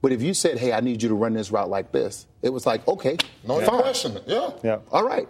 But 0.00 0.12
if 0.12 0.22
you 0.22 0.32
said, 0.32 0.58
"Hey, 0.58 0.72
I 0.72 0.78
need 0.78 1.02
you 1.02 1.08
to 1.08 1.16
run 1.16 1.32
this 1.34 1.50
route 1.50 1.68
like 1.68 1.90
this," 1.90 2.26
it 2.40 2.50
was 2.50 2.66
like, 2.66 2.86
"Okay, 2.86 3.16
No 3.44 3.60
fine. 3.60 3.80
question. 3.80 4.18
Yeah. 4.28 4.50
Yeah. 4.62 4.78
all 4.92 5.04
right." 5.04 5.28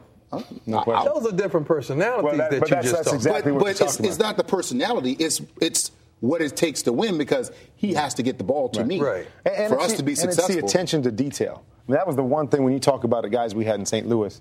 No 0.66 0.80
I- 0.80 0.82
question. 0.82 1.12
Those 1.14 1.32
are 1.32 1.36
different 1.36 1.66
personalities 1.66 2.22
Well, 2.24 2.36
that- 2.36 2.50
that, 2.50 2.60
but 2.60 2.68
you 2.68 2.74
that's- 2.76 2.90
just 2.92 3.04
that's 3.04 3.14
exactly 3.14 3.52
but 3.52 3.54
what 3.54 3.60
but 3.60 3.78
you're 3.80 3.86
it's, 3.86 3.96
talking 3.96 4.10
it's 4.10 4.18
not 4.18 4.36
the 4.36 4.44
personality. 4.44 5.12
It's 5.12 5.40
it's 5.62 5.90
what 6.20 6.42
it 6.42 6.54
takes 6.54 6.82
to 6.82 6.92
win 6.92 7.16
because 7.16 7.50
he 7.76 7.94
has 7.94 8.12
to 8.14 8.22
get 8.22 8.36
the 8.36 8.44
ball 8.44 8.68
to 8.70 8.84
me 8.84 9.00
Right. 9.00 9.26
And- 9.46 9.54
and 9.54 9.72
for 9.72 9.80
us 9.80 9.92
the- 9.92 9.98
to 9.98 10.02
be 10.02 10.12
and 10.12 10.18
successful. 10.18 10.54
It's 10.56 10.60
the 10.60 10.66
attention 10.66 11.02
to 11.04 11.10
detail. 11.10 11.62
I 11.64 11.92
mean, 11.92 11.96
that 11.96 12.06
was 12.06 12.16
the 12.16 12.22
one 12.22 12.48
thing 12.48 12.62
when 12.62 12.74
you 12.74 12.80
talk 12.80 13.04
about 13.04 13.22
the 13.22 13.30
guys 13.30 13.54
we 13.54 13.64
had 13.64 13.80
in 13.80 13.86
St. 13.86 14.06
Louis. 14.06 14.38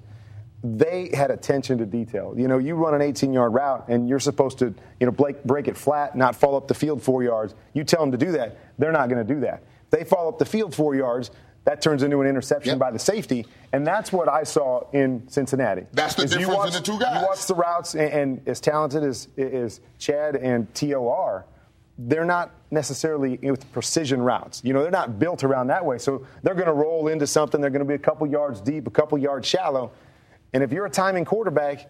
They 0.64 1.12
had 1.14 1.30
attention 1.32 1.78
to 1.78 1.86
detail. 1.86 2.34
You 2.36 2.48
know, 2.48 2.58
you 2.58 2.76
run 2.76 3.00
an 3.00 3.02
18-yard 3.02 3.54
route 3.54 3.86
and 3.90 4.10
you're 4.10 4.20
supposed 4.20 4.58
to, 4.60 4.74
you 5.00 5.06
know, 5.06 5.12
break, 5.12 5.44
break 5.44 5.68
it 5.68 5.78
flat, 5.78 6.16
not 6.16 6.36
fall 6.36 6.56
up 6.56 6.68
the 6.68 6.74
field 6.74 7.02
four 7.04 7.24
yards. 7.24 7.54
You 7.74 7.84
tell 7.84 8.00
them 8.02 8.12
to 8.12 8.18
do 8.18 8.32
that, 8.34 8.58
they're 8.80 8.92
not 8.92 9.08
going 9.10 9.26
to 9.26 9.34
do 9.34 9.42
that. 9.42 9.64
They 9.92 10.04
fall 10.04 10.28
up 10.28 10.40
the 10.40 10.46
field 10.46 10.74
four 10.76 10.96
yards, 10.96 11.32
that 11.66 11.82
turns 11.82 12.02
into 12.02 12.22
an 12.22 12.28
interception 12.28 12.72
Yep. 12.72 12.80
by 12.80 12.92
the 12.92 13.00
safety, 13.00 13.46
and 13.74 13.86
that's 13.86 14.12
what 14.14 14.30
I 14.30 14.44
saw 14.44 14.90
in 14.94 15.28
Cincinnati. 15.28 15.86
That's 15.92 16.16
the 16.16 16.24
Is 16.24 16.32
difference 16.32 16.50
in 16.50 16.56
watch- 16.58 16.74
the 16.74 16.80
two 16.82 16.98
guys. 16.98 17.22
You 17.22 17.28
watch 17.28 17.46
the 17.46 17.56
routes, 17.56 17.94
and, 17.94 18.10
and 18.14 18.48
as 18.48 18.62
talented 18.62 19.04
as, 19.04 19.28
as 19.38 19.82
Chad 20.00 20.38
and 20.38 20.74
T.O. 20.74 21.10
are, 21.10 21.46
they're 21.98 22.24
not 22.26 22.52
necessarily 22.72 23.38
with 23.44 23.70
precision 23.74 24.22
routes. 24.22 24.62
You 24.64 24.72
know, 24.74 24.82
they're 24.82 24.92
not 24.92 25.20
built 25.20 25.44
around 25.44 25.68
that 25.68 25.84
way. 25.86 25.98
So 25.98 26.26
they're 26.42 26.54
going 26.56 26.68
to 26.68 26.74
roll 26.74 27.10
into 27.10 27.28
something. 27.28 27.60
They're 27.60 27.70
going 27.70 27.80
to 27.82 27.86
be 27.88 27.96
a 27.96 28.00
couple 28.00 28.28
yards 28.28 28.62
deep, 28.62 28.88
a 28.88 28.92
couple 28.92 29.18
yards 29.18 29.46
shallow. 29.48 29.92
And 30.54 30.64
if 30.64 30.72
you're 30.72 30.86
a 30.86 30.90
timing 30.90 31.26
quarterback, 31.26 31.90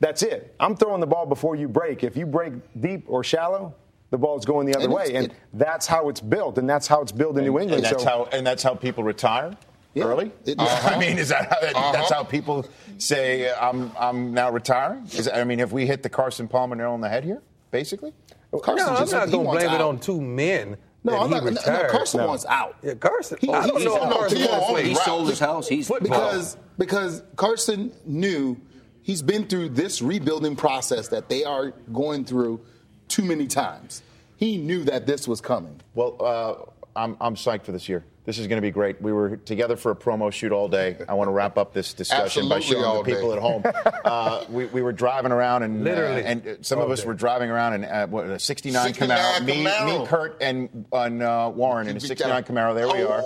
that's 0.00 0.22
it. 0.22 0.54
I'm 0.60 0.76
throwing 0.76 1.00
the 1.00 1.06
ball 1.06 1.26
before 1.26 1.56
you 1.56 1.68
break. 1.68 2.04
If 2.04 2.16
you 2.16 2.26
break 2.26 2.52
deep 2.80 3.04
or 3.08 3.24
shallow, 3.24 3.74
the 4.10 4.18
ball's 4.18 4.44
going 4.44 4.66
the 4.66 4.74
other 4.76 4.84
And 4.84 4.92
way. 4.94 5.14
And 5.14 5.26
it- 5.26 5.32
that's 5.52 5.86
how 5.86 6.08
it's 6.08 6.20
built, 6.20 6.58
and 6.58 6.68
that's 6.68 6.86
how 6.86 7.02
it's 7.02 7.12
built 7.12 7.36
in 7.38 7.44
New 7.44 7.58
England. 7.58 7.84
And 7.84 7.84
that's 7.84 8.02
so, 8.02 8.08
how 8.08 8.24
and 8.32 8.46
that's 8.46 8.62
how 8.62 8.74
people 8.74 9.04
retire 9.04 9.52
Yeah. 9.94 10.04
early. 10.04 10.30
It- 10.44 10.58
Uh, 10.58 10.64
I 10.84 10.98
mean, 10.98 11.18
is 11.18 11.28
that 11.30 11.46
how, 11.50 11.56
Uh-huh. 11.58 11.92
that's 11.92 12.10
how 12.12 12.22
people 12.24 12.64
say 12.98 13.52
I'm 13.52 13.92
I'm 13.98 14.32
now 14.32 14.50
retiring? 14.50 15.04
Is, 15.12 15.28
I 15.28 15.44
mean, 15.44 15.58
have 15.58 15.72
we 15.72 15.86
hit 15.86 16.02
the 16.02 16.08
Carson 16.10 16.48
Palmer 16.48 16.76
nail 16.76 16.92
on 16.92 17.00
the 17.00 17.08
head 17.08 17.24
here? 17.24 17.42
Basically, 17.70 18.12
Carson 18.62 18.76
No, 18.86 18.94
I'm 18.98 19.10
not 19.10 19.30
going 19.30 19.44
to 19.44 19.50
blame 19.52 19.70
it 19.74 19.80
on 19.80 19.98
two 19.98 20.20
men. 20.20 20.76
No, 21.08 21.16
that 21.16 21.20
I'm 21.22 21.28
he 21.28 21.34
not. 21.34 21.44
No, 21.44 21.50
no, 21.50 21.56
retired. 21.56 21.90
Carson 21.90 22.24
wants 22.24 22.46
out. 22.46 22.76
Yeah, 22.82 22.94
Carson. 22.94 23.38
He- 23.40 23.50
I 23.52 23.66
don't 23.66 23.78
he- 23.78 23.84
know. 23.84 23.90
he- 23.92 23.96
if 23.96 24.10
no, 24.10 24.16
Carson 24.16 24.38
he 24.38 24.44
wants 24.46 24.66
won't. 24.70 24.78
to 24.82 24.88
he 24.88 24.94
sold 24.94 25.28
his 25.28 25.38
house. 25.38 25.68
He's 25.68 25.88
football. 25.88 26.08
because 26.08 26.56
because 26.78 27.22
Carson 27.36 27.92
knew 28.04 28.56
he's 29.02 29.22
been 29.22 29.46
through 29.46 29.70
this 29.70 30.00
rebuilding 30.02 30.56
process 30.56 31.08
that 31.08 31.28
they 31.28 31.44
are 31.44 31.70
going 31.92 32.24
through 32.24 32.60
too 33.08 33.24
many 33.24 33.46
times. 33.46 34.02
He 34.36 34.56
knew 34.56 34.84
that 34.84 35.06
this 35.06 35.26
was 35.26 35.40
coming. 35.40 35.80
well, 35.94 36.16
uh, 36.20 36.54
I'm 36.94 37.16
I'm 37.20 37.34
psyched 37.34 37.64
for 37.64 37.72
this 37.72 37.88
year. 37.88 38.04
This 38.28 38.38
is 38.38 38.46
going 38.46 38.58
to 38.58 38.62
be 38.62 38.70
great. 38.70 39.00
We 39.00 39.10
were 39.10 39.38
together 39.38 39.74
for 39.74 39.90
a 39.90 39.96
promo 39.96 40.30
shoot 40.30 40.52
all 40.52 40.68
day. 40.68 40.98
I 41.08 41.14
want 41.14 41.28
to 41.28 41.32
wrap 41.32 41.56
up 41.56 41.72
this 41.72 41.94
discussion 41.94 42.46
by 42.46 42.60
showing 42.60 42.84
all 42.84 43.02
the 43.02 43.10
people 43.10 43.30
day. 43.30 43.36
at 43.36 43.42
home. 43.42 43.62
Uh, 44.04 44.44
we, 44.50 44.66
we 44.66 44.82
were 44.82 44.92
driving 44.92 45.32
around 45.32 45.62
and 45.62 45.80
uh, 45.80 45.90
Literally 45.90 46.24
and 46.24 46.46
uh, 46.46 46.54
some 46.60 46.78
of 46.78 46.90
us 46.90 47.00
day. 47.00 47.06
were 47.06 47.14
driving 47.14 47.48
around 47.48 47.72
in 47.72 47.84
uh, 47.86 48.06
what, 48.06 48.26
a 48.26 48.38
69, 48.38 48.84
69 48.88 49.18
Camaro. 49.18 49.44
Me, 49.46 49.64
Camaro. 49.64 50.00
me, 50.00 50.06
Kurt, 50.06 50.36
and, 50.42 50.84
and 50.92 51.22
uh, 51.22 51.50
Warren 51.54 51.88
in 51.88 51.96
a 51.96 52.00
69 52.00 52.44
Camaro. 52.44 52.74
There 52.74 52.86
we 52.86 53.02
are. 53.02 53.24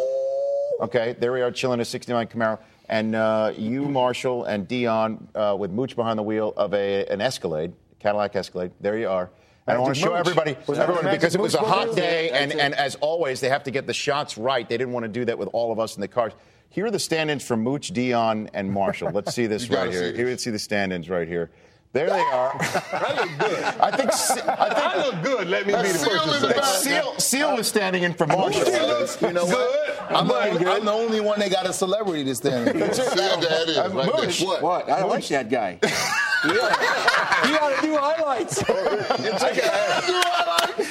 Okay, 0.83 1.17
there 1.19 1.33
we 1.33 1.41
are, 1.41 1.51
chilling 1.51 1.79
in 1.79 1.81
a 1.81 1.85
69 1.85 2.29
Camaro. 2.29 2.61
And 2.89 3.17
uh, 3.17 3.55
you, 3.57 3.87
Marshall, 3.87 4.45
and 4.45 4.69
Deion 4.69 5.27
uh, 5.35 5.57
with 5.57 5.73
Mooch 5.73 5.97
behind 5.97 6.17
the 6.17 6.23
wheel 6.23 6.55
of 6.57 6.75
a, 6.75 7.07
an 7.07 7.21
Escalade, 7.21 7.73
Cadillac 7.99 8.37
Escalade. 8.37 8.71
There 8.81 8.97
you 8.97 9.09
are. 9.09 9.31
And 9.67 9.77
I 9.77 9.81
want 9.81 9.95
to 9.95 10.01
show 10.01 10.15
everybody, 10.15 10.57
everyone 10.69 11.05
because 11.13 11.35
it 11.37 11.41
was 11.41 11.55
a 11.55 11.59
hot 11.59 11.95
day, 11.95 12.31
and, 12.31 12.53
and 12.53 12.75
as 12.75 12.97
always, 12.97 13.41
they 13.41 13.49
have 13.49 13.63
to 13.65 13.71
get 13.71 13.87
the 13.87 13.95
shots 13.95 14.37
right. 14.37 14.69
They 14.69 14.77
didn't 14.77 14.93
want 14.93 15.05
to 15.05 15.09
do 15.09 15.25
that 15.27 15.39
with 15.39 15.49
all 15.53 15.71
of 15.71 15.79
us 15.79 15.95
in 15.95 16.01
the 16.01 16.09
cars. 16.09 16.33
Here 16.69 16.87
are 16.87 16.91
the 16.91 16.99
stand-ins 16.99 17.45
for 17.47 17.57
Mooch, 17.57 17.93
Deion, 17.93 18.49
and 18.55 18.73
Marshall. 18.73 19.11
Let's 19.13 19.35
see 19.35 19.47
this 19.47 19.69
right 19.71 19.93
here. 19.93 20.13
Here, 20.13 20.27
let's 20.27 20.43
see 20.43 20.51
the 20.51 20.59
stand-ins 20.59 21.09
right 21.09 21.29
here. 21.29 21.51
There 21.93 22.09
they 22.09 22.21
are. 22.21 22.57
I 22.93 23.15
look 23.21 23.39
good. 23.39 23.65
I 23.65 23.97
think 23.97 24.11
I 24.11 24.69
think 24.69 24.87
I 24.87 25.07
look 25.07 25.23
good. 25.23 25.49
Let 25.49 25.67
me 25.67 25.75
be 25.75 25.89
the 25.93 25.99
first 25.99 26.25
to 26.25 26.41
say. 26.41 26.53
back. 26.55 26.65
Seal, 26.65 27.15
Seal 27.19 27.57
was 27.57 27.69
standing 27.69 28.03
in 28.03 28.15
for 28.15 28.27
Marshall. 28.27 28.65
You 28.65 29.33
know 29.35 29.45
what? 29.45 29.99
I'm, 30.11 30.27
the 30.27 30.35
only, 30.35 30.67
I'm 30.67 30.85
the 30.87 30.93
only 30.93 31.21
one 31.21 31.39
that 31.41 31.51
got 31.51 31.67
a 31.67 31.73
celebrity 31.73 32.25
to 32.25 32.35
stand. 32.35 32.69
in. 32.69 32.95
See 32.95 33.03
how 33.03 33.37
that 33.37 33.69
is 33.69 33.77
right 33.77 34.07
Mooch. 34.07 34.39
there. 34.39 34.49
What? 34.49 34.63
What? 34.63 34.89
I 34.91 35.05
like 35.05 35.29
that 35.29 35.51
guy. 35.51 35.79
you 36.45 36.55
got 36.55 37.77
to 37.77 37.87
do 37.87 37.97
highlights. 37.97 38.63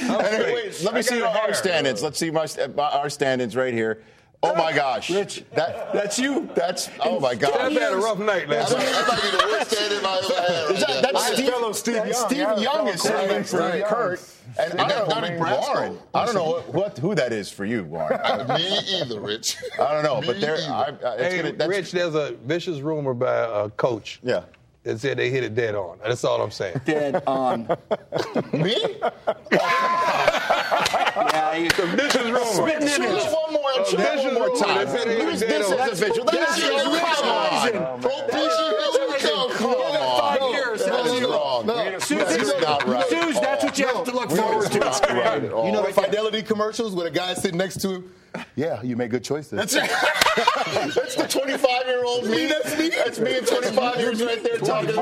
Anyway, 0.09 0.53
wait, 0.53 0.83
let 0.83 0.93
me 0.93 1.01
see 1.01 1.21
our 1.21 1.53
stand-ins. 1.53 2.03
Let's 2.03 2.19
see 2.19 2.29
my, 2.29 2.45
our 2.77 3.09
stand-ins 3.09 3.55
right 3.55 3.73
here. 3.73 4.03
Oh 4.43 4.55
my 4.55 4.73
gosh, 4.73 5.11
Rich, 5.11 5.43
that, 5.53 5.93
that's 5.93 6.17
you. 6.17 6.49
That's 6.55 6.89
oh 7.01 7.19
my 7.19 7.35
I've 7.53 7.73
had 7.73 7.93
a 7.93 7.97
rough 7.97 8.17
night 8.17 8.49
last 8.49 8.71
That 8.71 8.79
night. 8.79 8.85
might, 8.85 8.91
that 8.91 9.07
might 9.07 9.21
be 9.21 9.29
the 9.37 9.43
worst 9.51 9.69
standing 9.71 10.03
I 10.03 10.17
ever 10.23 10.33
had. 10.41 10.71
Is 10.75 10.81
Right 10.81 10.87
that, 10.87 11.01
that's 11.13 11.29
I 11.29 11.33
Steve, 11.35 11.49
fellow 11.49 11.71
Steve 11.73 11.93
that's 11.95 12.09
Young. 12.19 12.27
Steve 12.27 12.37
Yeah, 12.39 12.57
Young 12.57 12.87
is 12.87 13.01
sitting 13.03 13.29
Right, 13.37 13.45
for 13.47 13.59
right. 13.59 13.85
Kurt. 13.85 14.19
And 14.59 14.81
I 14.81 14.87
don't 14.89 15.07
know, 15.09 15.15
Brasco? 15.45 15.61
Warren. 15.75 15.99
I 16.15 16.25
don't 16.25 16.33
know 16.35 16.49
what, 16.49 16.73
what 16.73 16.97
who 16.97 17.13
that 17.13 17.31
is 17.33 17.51
for 17.51 17.65
you, 17.65 17.83
Warren. 17.83 18.19
Me 18.57 18.79
either, 18.99 19.19
Rich. 19.19 19.57
I 19.79 19.93
don't 19.93 20.03
know, 20.03 20.21
Me 20.21 20.27
but 20.27 20.41
there. 20.41 20.57
I, 20.57 20.85
I, 20.85 20.89
it's 20.89 21.21
Hey, 21.21 21.37
gonna, 21.43 21.51
that's, 21.53 21.69
Rich, 21.69 21.91
there's 21.91 22.15
a 22.15 22.31
vicious 22.45 22.79
rumor 22.79 23.13
by 23.13 23.63
a 23.65 23.69
coach 23.69 24.19
Yeah. 24.23 24.41
that 24.83 24.99
said 24.99 25.17
they 25.19 25.29
hit 25.29 25.43
it 25.43 25.53
dead 25.53 25.75
on. 25.75 25.99
That's 26.03 26.23
all 26.23 26.41
I'm 26.41 26.49
saying. 26.51 26.81
Dead 26.83 27.21
on. 27.27 27.67
Me? 28.53 28.75
Yeah, 29.51 31.55
you, 31.55 31.69
This 31.69 32.15
is 32.15 32.25
rumor. 32.25 32.43
Spitting 32.45 32.87
Shoot 32.87 33.05
image. 33.05 33.23
More, 33.77 33.85
Oh, 33.87 33.95
this 33.97 34.23
one 34.25 34.33
more 34.33 34.47
rumor. 34.47 34.59
time. 34.59 34.85
They 34.85 34.91
said 34.97 35.07
they 35.07 35.15
hit 35.17 35.25
This, 35.31 35.41
it 35.41 35.47
this 35.49 35.69
dead 35.69 35.79
on. 35.79 35.89
is 35.89 36.01
official. 36.01 36.25
This 36.25 36.35
That's 36.35 36.57
is 36.57 36.63
your 36.63 36.71
reason. 36.91 37.81
Propecia, 38.01 38.89
here 38.95 39.07
we 39.09 39.19
come. 39.19 39.71
On. 39.75 40.19
Five 40.19 40.41
years. 40.51 40.85
That 40.85 41.05
is 41.05 41.21
No, 41.21 41.29
wrong. 41.31 41.65
That's 41.65 42.11
not 42.11 42.87
right. 42.87 43.05
Suze, 43.09 43.39
that's 43.39 43.63
what 43.63 43.77
you 43.79 43.85
have 43.87 44.03
to 44.05 44.11
look 44.11 44.29
forward 44.31 44.71
That's 44.71 44.99
to. 44.99 45.13
not 45.13 45.23
right 45.25 45.43
at 45.43 45.51
all. 45.53 45.65
You 45.71 45.71
know 45.71 45.83
the 45.85 45.93
Fidelity 45.93 46.41
commercials 46.41 46.95
where 46.95 47.05
the 47.09 47.11
guy 47.15 47.33
sitting 47.33 47.57
next 47.57 47.81
to 47.81 47.89
him? 47.95 48.11
Yeah, 48.55 48.81
you 48.81 48.95
made 48.95 49.11
good 49.11 49.23
choices. 49.23 49.51
That's. 49.51 49.73
That's 50.95 51.15
the 51.15 51.27
25 51.27 51.85
year 51.87 52.03
old 52.05 52.25
me. 52.25 52.45
That's 52.47 52.77
me. 52.77 52.89
That's 52.89 53.19
me 53.19 53.33
at 53.35 53.47
25 53.47 53.97
years 53.97 54.23
right 54.23 54.41
there 54.43 54.57
talking 54.57 54.95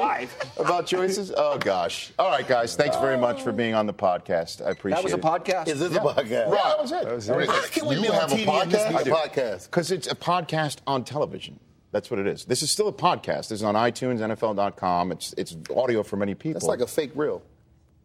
about 0.57 0.87
choices. 0.87 1.31
Oh, 1.35 1.57
gosh. 1.59 2.11
All 2.17 2.29
right, 2.29 2.47
guys. 2.47 2.75
Thanks 2.75 2.97
very 2.97 3.17
much 3.17 3.43
for 3.43 3.51
being 3.51 3.75
on 3.75 3.85
the 3.85 3.93
podcast. 3.93 4.65
I 4.65 4.71
appreciate 4.71 4.99
it. 4.99 5.03
That 5.03 5.03
was 5.03 5.13
a 5.13 5.17
podcast. 5.17 5.67
Is 5.67 5.79
this 5.79 5.91
Yeah. 5.93 5.99
a 5.99 6.03
podcast? 6.13 6.49
Right, 6.51 6.63
that 7.03 7.15
was 7.15 7.29
it. 7.29 7.35
Rich, 7.35 7.49
How 7.49 7.61
can 7.67 7.85
we 7.87 7.95
you 7.95 8.01
be 8.01 8.07
have 8.07 8.31
a 8.31 8.35
TV 8.35 8.61
and 8.63 8.71
this 8.71 8.87
be 8.87 8.93
podcast? 8.93 9.05
a 9.05 9.29
podcast? 9.29 9.65
Because 9.65 9.91
it's 9.91 10.07
a 10.11 10.15
podcast 10.15 10.77
on 10.87 11.03
television. 11.03 11.59
That's 11.91 12.09
what 12.09 12.19
it 12.19 12.27
is. 12.27 12.45
This 12.45 12.63
is 12.63 12.71
still 12.71 12.87
a 12.87 12.93
podcast. 12.93 13.49
This 13.49 13.51
is 13.53 13.63
on 13.63 13.75
iTunes, 13.75 14.19
NFL.com. 14.19 15.11
It's 15.11 15.33
it's 15.37 15.55
audio 15.75 16.01
for 16.03 16.17
many 16.17 16.33
people. 16.35 16.59
That's 16.59 16.67
like 16.67 16.81
a 16.81 16.87
fake 16.87 17.11
reel. 17.15 17.41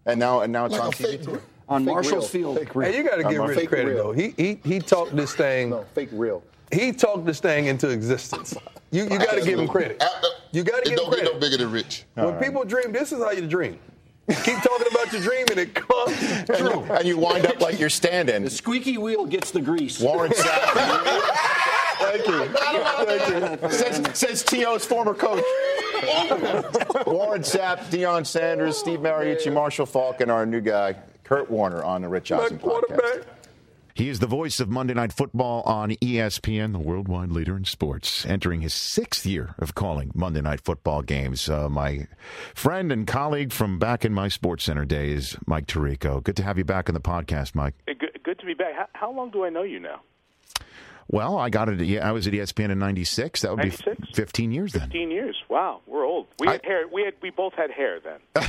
and 0.07 0.21
now 0.21 0.41
and 0.41 0.53
now 0.53 0.67
it's 0.67 0.73
Like 0.73 0.83
on 0.83 0.89
a 0.89 0.93
TV 0.93 1.03
fake 1.11 1.23
too. 1.25 1.41
On 1.69 1.85
fake 1.85 1.95
Marshall's 1.95 2.35
reel. 2.35 2.55
Field. 2.55 2.59
Fake 2.59 2.75
reel. 2.75 2.93
Hey, 2.93 2.99
you 2.99 3.05
got 3.09 3.17
to 3.17 3.23
give 3.25 3.41
I'm 3.41 3.49
Rich 3.49 3.59
fake 3.59 3.69
credit 3.71 3.89
real. 3.89 4.05
though. 4.05 4.13
He 4.13 4.35
he 4.37 4.59
he 4.65 4.79
talked 4.81 5.17
this 5.17 5.35
thing. 5.35 5.71
No, 5.71 5.85
fake 5.95 6.11
real. 6.13 6.43
He 6.73 6.93
talked 6.93 7.25
this 7.25 7.41
thing 7.41 7.67
into 7.67 7.89
existence. 7.89 8.55
You 8.91 9.05
you 9.05 9.19
got 9.19 9.35
to 9.35 9.43
give 9.43 9.59
him 9.59 9.69
credit. 9.69 10.03
You 10.53 10.63
got 10.63 10.85
to 10.85 10.91
give 10.91 10.99
him 10.99 11.07
credit. 11.07 11.11
It 11.11 11.11
don't 11.11 11.11
get 11.11 11.19
credit. 11.19 11.35
no 11.35 11.41
bigger 11.41 11.57
than 11.57 11.71
Rich. 11.73 12.05
When 12.15 12.35
people 12.35 12.65
dream, 12.65 12.93
this 12.93 13.13
is 13.13 13.23
how 13.23 13.31
you 13.31 13.47
dream. 13.47 13.79
Keep 14.29 14.63
talking 14.63 14.87
about 14.91 15.13
your 15.13 15.21
dream 15.21 15.47
and 15.51 15.59
it 15.61 15.75
comes 15.75 16.17
true. 16.47 16.57
you, 16.57 16.83
and 16.95 17.05
you 17.07 17.19
wind 17.19 17.45
up 17.45 17.61
like 17.61 17.79
you're 17.79 17.91
standing. 17.91 18.43
The 18.43 18.49
squeaky 18.51 18.97
wheel 18.97 19.27
gets 19.27 19.51
the 19.51 19.61
grease. 19.61 20.01
Warren 20.01 20.33
Sapp. 20.33 21.31
Thank 21.99 22.27
you. 22.27 22.45
Thank 22.55 23.63
you. 23.63 23.71
Says, 23.71 24.19
says 24.19 24.43
T.O.'s 24.43 24.87
former 24.87 25.13
coach. 25.13 25.45
Warren 27.07 27.43
Sapp, 27.43 27.91
Deion 27.91 28.27
Sanders, 28.27 28.79
Steve 28.79 29.01
Mariucci, 29.01 29.49
oh, 29.49 29.53
Marshall 29.53 29.87
Faulk, 29.87 30.21
and 30.21 30.31
our 30.31 30.47
new 30.47 30.61
guy, 30.61 30.97
Kurt 31.25 31.51
Warner 31.51 31.83
on 31.83 32.03
the 32.03 32.09
Rich 32.09 32.33
Eisen 32.33 32.59
podcast. 32.59 32.63
quarterback. 32.63 33.27
He 33.95 34.09
is 34.09 34.19
the 34.19 34.27
voice 34.27 34.59
of 34.59 34.69
Monday 34.69 34.93
Night 34.95 35.13
Football 35.13 35.63
on 35.63 35.91
ESPN, 35.93 36.73
the 36.73 36.81
worldwide 36.81 37.31
leader 37.31 37.57
in 37.57 37.65
sports, 37.65 38.27
entering 38.27 38.61
his 38.63 38.75
sixth 38.75 39.25
year 39.25 39.55
of 39.59 39.77
calling 39.77 40.11
Monday 40.17 40.41
Night 40.41 40.61
Football 40.61 41.03
games. 41.03 41.49
Uh, 41.49 41.69
my 41.69 42.09
friend 42.55 42.91
and 42.91 43.07
colleague 43.07 43.53
from 43.53 43.79
back 43.79 44.05
in 44.05 44.13
my 44.13 44.27
Sports 44.27 44.65
Center 44.65 44.85
days, 44.85 45.37
Mike 45.47 45.67
Tirico. 45.69 46.21
Good 46.23 46.35
to 46.37 46.43
have 46.43 46.59
you 46.59 46.65
back 46.65 46.89
on 46.91 46.95
the 46.95 47.01
podcast, 47.01 47.55
Mike. 47.55 47.75
Hey, 47.87 47.95
Good, 47.95 48.19
good 48.25 48.39
to 48.41 48.47
be 48.47 48.55
back. 48.55 48.75
How, 48.75 48.89
how 48.95 49.13
long 49.13 49.31
do 49.31 49.45
I 49.45 49.49
know 49.49 49.63
you 49.63 49.79
now? 49.79 50.01
Well, 51.07 51.39
I 51.39 51.49
got 51.51 51.69
it. 51.69 51.81
Yeah, 51.83 52.09
I 52.09 52.11
was 52.11 52.27
at 52.27 52.33
ESPN 52.33 52.71
in 52.71 52.79
'96. 52.81 53.43
That 53.43 53.51
would 53.53 53.63
be 53.63 53.69
96? 53.69 54.09
15 54.17 54.51
years 54.53 54.73
then. 54.73 54.83
Fifteen 54.83 55.11
years. 55.13 55.37
Wow, 55.49 55.83
we're 55.87 56.05
old. 56.05 56.27
We 56.41 56.49
had 56.49 56.65
hair. 56.65 56.89
We 56.93 57.05
had. 57.05 57.15
We 57.23 57.31
both 57.31 57.53
had 57.55 57.71
hair 57.71 58.01
then. 58.01 58.19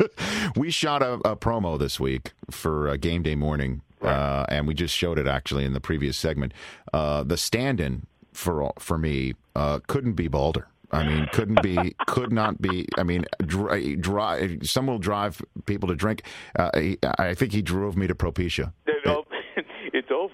we 0.56 0.70
shot 0.70 1.02
a, 1.02 1.14
a 1.24 1.36
promo 1.36 1.78
this 1.78 1.98
week 2.00 2.32
for 2.50 2.88
uh, 2.88 2.96
game 2.96 3.22
day 3.22 3.34
morning, 3.34 3.82
uh, 4.00 4.44
and 4.48 4.66
we 4.66 4.74
just 4.74 4.94
showed 4.96 5.18
it 5.18 5.26
actually 5.26 5.64
in 5.64 5.72
the 5.72 5.80
previous 5.80 6.16
segment. 6.16 6.52
Uh, 6.92 7.22
the 7.22 7.36
stand-in 7.36 8.06
for 8.32 8.72
for 8.78 8.98
me 8.98 9.34
uh, 9.54 9.80
couldn't 9.86 10.14
be 10.14 10.28
Balder. 10.28 10.68
I 10.94 11.06
mean, 11.06 11.26
couldn't 11.32 11.62
be, 11.62 11.94
could 12.06 12.32
not 12.32 12.60
be. 12.60 12.86
I 12.98 13.02
mean, 13.02 13.24
dri 13.40 13.96
drive. 13.96 14.58
Some 14.62 14.86
will 14.86 14.98
drive 14.98 15.40
people 15.64 15.88
to 15.88 15.94
drink. 15.94 16.22
Uh, 16.58 16.70
he, 16.78 16.98
I 17.18 17.32
think 17.32 17.52
he 17.52 17.62
drove 17.62 17.96
me 17.96 18.06
to 18.06 18.14
Propecia. 18.14 18.72
Oh. 19.06 19.21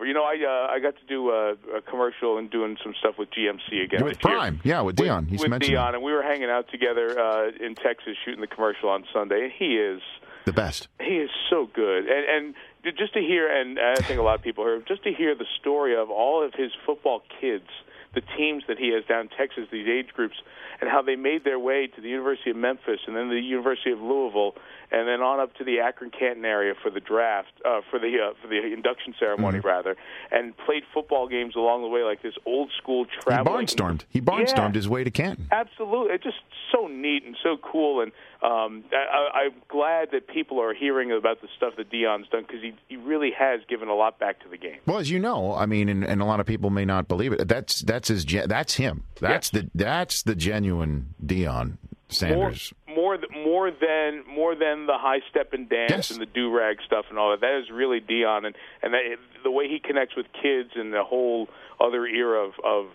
You 0.08 0.14
know, 0.14 0.24
I 0.24 0.36
uh, 0.42 0.72
I 0.72 0.80
got 0.80 0.94
to 0.96 1.06
do 1.06 1.28
a, 1.28 1.52
a 1.76 1.82
commercial 1.82 2.38
and 2.38 2.50
doing 2.50 2.78
some 2.82 2.94
stuff 2.98 3.16
with 3.18 3.28
GMC 3.30 3.84
again. 3.84 4.02
With 4.02 4.16
this 4.16 4.24
year. 4.24 4.38
Prime, 4.38 4.60
yeah, 4.64 4.80
with 4.80 4.96
Deion. 4.96 5.28
He's 5.28 5.40
with 5.40 5.50
mentioned 5.50 5.76
Deion, 5.76 5.92
and 5.92 6.02
we 6.02 6.12
were 6.12 6.22
hanging 6.22 6.48
out 6.48 6.70
together 6.70 7.20
uh, 7.20 7.50
in 7.60 7.74
Texas 7.74 8.16
shooting 8.24 8.40
the 8.40 8.46
commercial 8.46 8.88
on 8.88 9.04
Sunday. 9.12 9.44
and 9.44 9.52
He 9.52 9.76
is 9.76 10.00
the 10.46 10.54
best. 10.54 10.88
he 10.98 11.18
is 11.18 11.28
so 11.50 11.68
good, 11.74 12.06
and 12.06 12.54
and 12.86 12.96
just 12.96 13.12
to 13.12 13.20
hear, 13.20 13.54
and 13.54 13.78
I 13.78 13.96
think 13.96 14.18
a 14.18 14.22
lot 14.22 14.36
of 14.36 14.42
people 14.42 14.64
heard, 14.64 14.86
just 14.88 15.02
to 15.04 15.12
hear 15.12 15.34
the 15.34 15.44
story 15.60 15.94
of 15.94 16.08
all 16.10 16.42
of 16.42 16.54
his 16.54 16.70
football 16.86 17.22
kids, 17.38 17.68
the 18.14 18.22
teams 18.36 18.64
that 18.68 18.78
he 18.78 18.92
has 18.94 19.04
down 19.04 19.22
in 19.22 19.28
Texas, 19.28 19.64
these 19.70 19.86
age 19.86 20.08
groups, 20.14 20.36
and 20.80 20.88
how 20.88 21.02
they 21.02 21.16
made 21.16 21.44
their 21.44 21.58
way 21.58 21.86
to 21.86 22.00
the 22.00 22.08
University 22.08 22.50
of 22.50 22.56
Memphis 22.56 23.00
and 23.06 23.16
then 23.16 23.28
the 23.28 23.40
University 23.40 23.90
of 23.90 24.00
Louisville, 24.00 24.54
and 24.90 25.06
then 25.06 25.20
on 25.20 25.40
up 25.40 25.54
to 25.56 25.64
the 25.64 25.80
Akron 25.80 26.10
Canton 26.10 26.44
area 26.44 26.74
for 26.82 26.90
the 26.90 27.00
draft, 27.00 27.52
uh, 27.64 27.80
for 27.90 27.98
the 27.98 28.16
uh, 28.30 28.34
for 28.40 28.48
the 28.48 28.72
induction 28.72 29.14
ceremony 29.18 29.60
rather, 29.60 29.96
and 30.30 30.56
played 30.56 30.82
football 30.94 31.28
games 31.28 31.54
along 31.56 31.82
the 31.82 31.88
way 31.88 32.02
like 32.02 32.22
this 32.22 32.34
old 32.46 32.70
school 32.80 33.06
traveling. 33.22 33.60
He 33.60 33.66
barnstormed. 33.66 34.04
He 34.08 34.20
barnstormed 34.20 34.74
his 34.74 34.88
way 34.88 35.04
to 35.04 35.10
Canton. 35.10 35.48
Absolutely, 35.50 36.14
it's 36.14 36.24
just 36.24 36.38
so 36.72 36.86
neat 36.86 37.24
and 37.24 37.36
so 37.42 37.56
cool, 37.56 38.00
and 38.00 38.12
um, 38.42 38.84
I, 38.92 39.46
I'm 39.46 39.54
glad 39.68 40.10
that 40.12 40.28
people 40.28 40.60
are 40.60 40.72
hearing 40.72 41.10
about 41.10 41.40
the 41.40 41.48
stuff 41.56 41.74
that 41.76 41.90
Deion's 41.90 42.28
done 42.28 42.44
because 42.46 42.62
he 42.62 42.72
he 42.88 42.96
really 42.96 43.32
has 43.36 43.60
given 43.68 43.88
a 43.88 43.94
lot 43.94 44.18
back 44.18 44.40
to 44.44 44.48
the 44.48 44.56
game. 44.56 44.78
Well, 44.86 44.98
as 44.98 45.10
you 45.10 45.18
know, 45.18 45.54
I 45.54 45.66
mean, 45.66 45.88
and, 45.88 46.04
and 46.04 46.22
a 46.22 46.24
lot 46.24 46.38
of 46.40 46.46
people 46.46 46.70
may 46.70 46.84
not 46.84 47.08
believe 47.08 47.32
it. 47.32 47.48
That's 47.48 47.80
that's 47.80 48.08
his. 48.08 48.24
That's 48.24 48.74
him. 48.74 49.04
That's 49.20 49.50
the 49.50 49.68
that's 49.74 50.22
the 50.22 50.34
genuine 50.36 51.14
Deion 51.24 51.78
Sanders. 52.08 52.72
More, 52.86 53.18
more, 53.18 53.44
more 53.44 53.70
than 53.70 54.22
more 54.32 54.54
than 54.54 54.86
the 54.86 54.96
high 54.98 55.20
step 55.30 55.52
and 55.52 55.68
dance 55.68 55.90
Yes. 55.90 56.10
and 56.12 56.20
the 56.20 56.26
do 56.26 56.50
rag 56.56 56.78
stuff 56.86 57.06
and 57.10 57.18
all 57.18 57.30
that. 57.32 57.40
That 57.40 57.58
is 57.58 57.70
really 57.72 58.00
Deion, 58.00 58.46
and 58.46 58.54
and 58.82 58.94
that, 58.94 59.00
the 59.42 59.50
way 59.50 59.68
he 59.68 59.78
connects 59.80 60.14
with 60.16 60.26
kids 60.40 60.70
and 60.76 60.92
the 60.92 61.02
whole 61.04 61.48
other 61.80 62.06
era 62.06 62.44
of 62.46 62.52
of 62.64 62.86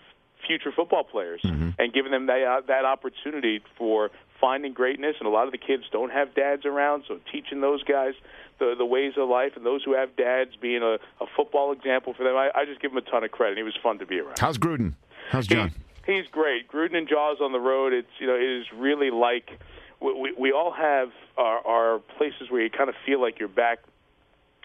future 0.46 0.72
football 0.74 1.04
players 1.04 1.40
Mm-hmm. 1.42 1.70
and 1.78 1.92
giving 1.92 2.12
them 2.12 2.26
that 2.26 2.64
that 2.66 2.84
opportunity 2.84 3.62
for 3.78 4.10
finding 4.44 4.74
greatness. 4.74 5.16
And 5.18 5.26
a 5.26 5.30
lot 5.30 5.46
of 5.46 5.52
the 5.52 5.58
kids 5.58 5.84
don't 5.90 6.12
have 6.12 6.34
dads 6.34 6.66
around, 6.66 7.04
so 7.08 7.18
teaching 7.32 7.62
those 7.62 7.82
guys 7.82 8.12
the 8.58 8.74
the 8.76 8.84
ways 8.84 9.14
of 9.16 9.26
life 9.26 9.52
and 9.56 9.64
those 9.64 9.82
who 9.82 9.94
have 9.94 10.14
dads 10.16 10.50
being 10.60 10.82
a, 10.82 10.98
a 11.22 11.26
football 11.34 11.72
example 11.72 12.12
for 12.12 12.24
them. 12.24 12.36
I, 12.36 12.50
I 12.54 12.66
just 12.66 12.82
give 12.82 12.92
him 12.92 12.98
a 12.98 13.00
ton 13.10 13.24
of 13.24 13.30
credit. 13.30 13.52
And 13.52 13.58
he 13.58 13.64
was 13.64 13.76
fun 13.82 13.98
to 14.00 14.06
be 14.06 14.20
around. 14.20 14.38
How's 14.38 14.58
Gruden? 14.58 14.92
How's 15.30 15.46
John? 15.46 15.72
He's 16.04 16.26
great. 16.30 16.70
Gruden 16.70 16.94
and 16.94 17.08
Jaws 17.08 17.38
on 17.40 17.52
the 17.52 17.58
road. 17.58 17.94
It's 17.94 18.14
you 18.18 18.26
know 18.26 18.34
it 18.34 18.60
is 18.60 18.66
really 18.76 19.10
like 19.10 19.58
we 20.00 20.12
we, 20.12 20.34
we 20.38 20.52
all 20.52 20.72
have 20.72 21.08
our, 21.38 21.66
our 21.66 21.98
places 22.18 22.50
where 22.50 22.60
you 22.60 22.68
kind 22.68 22.90
of 22.90 22.96
feel 23.06 23.22
like 23.22 23.38
you're 23.40 23.48
back 23.48 23.78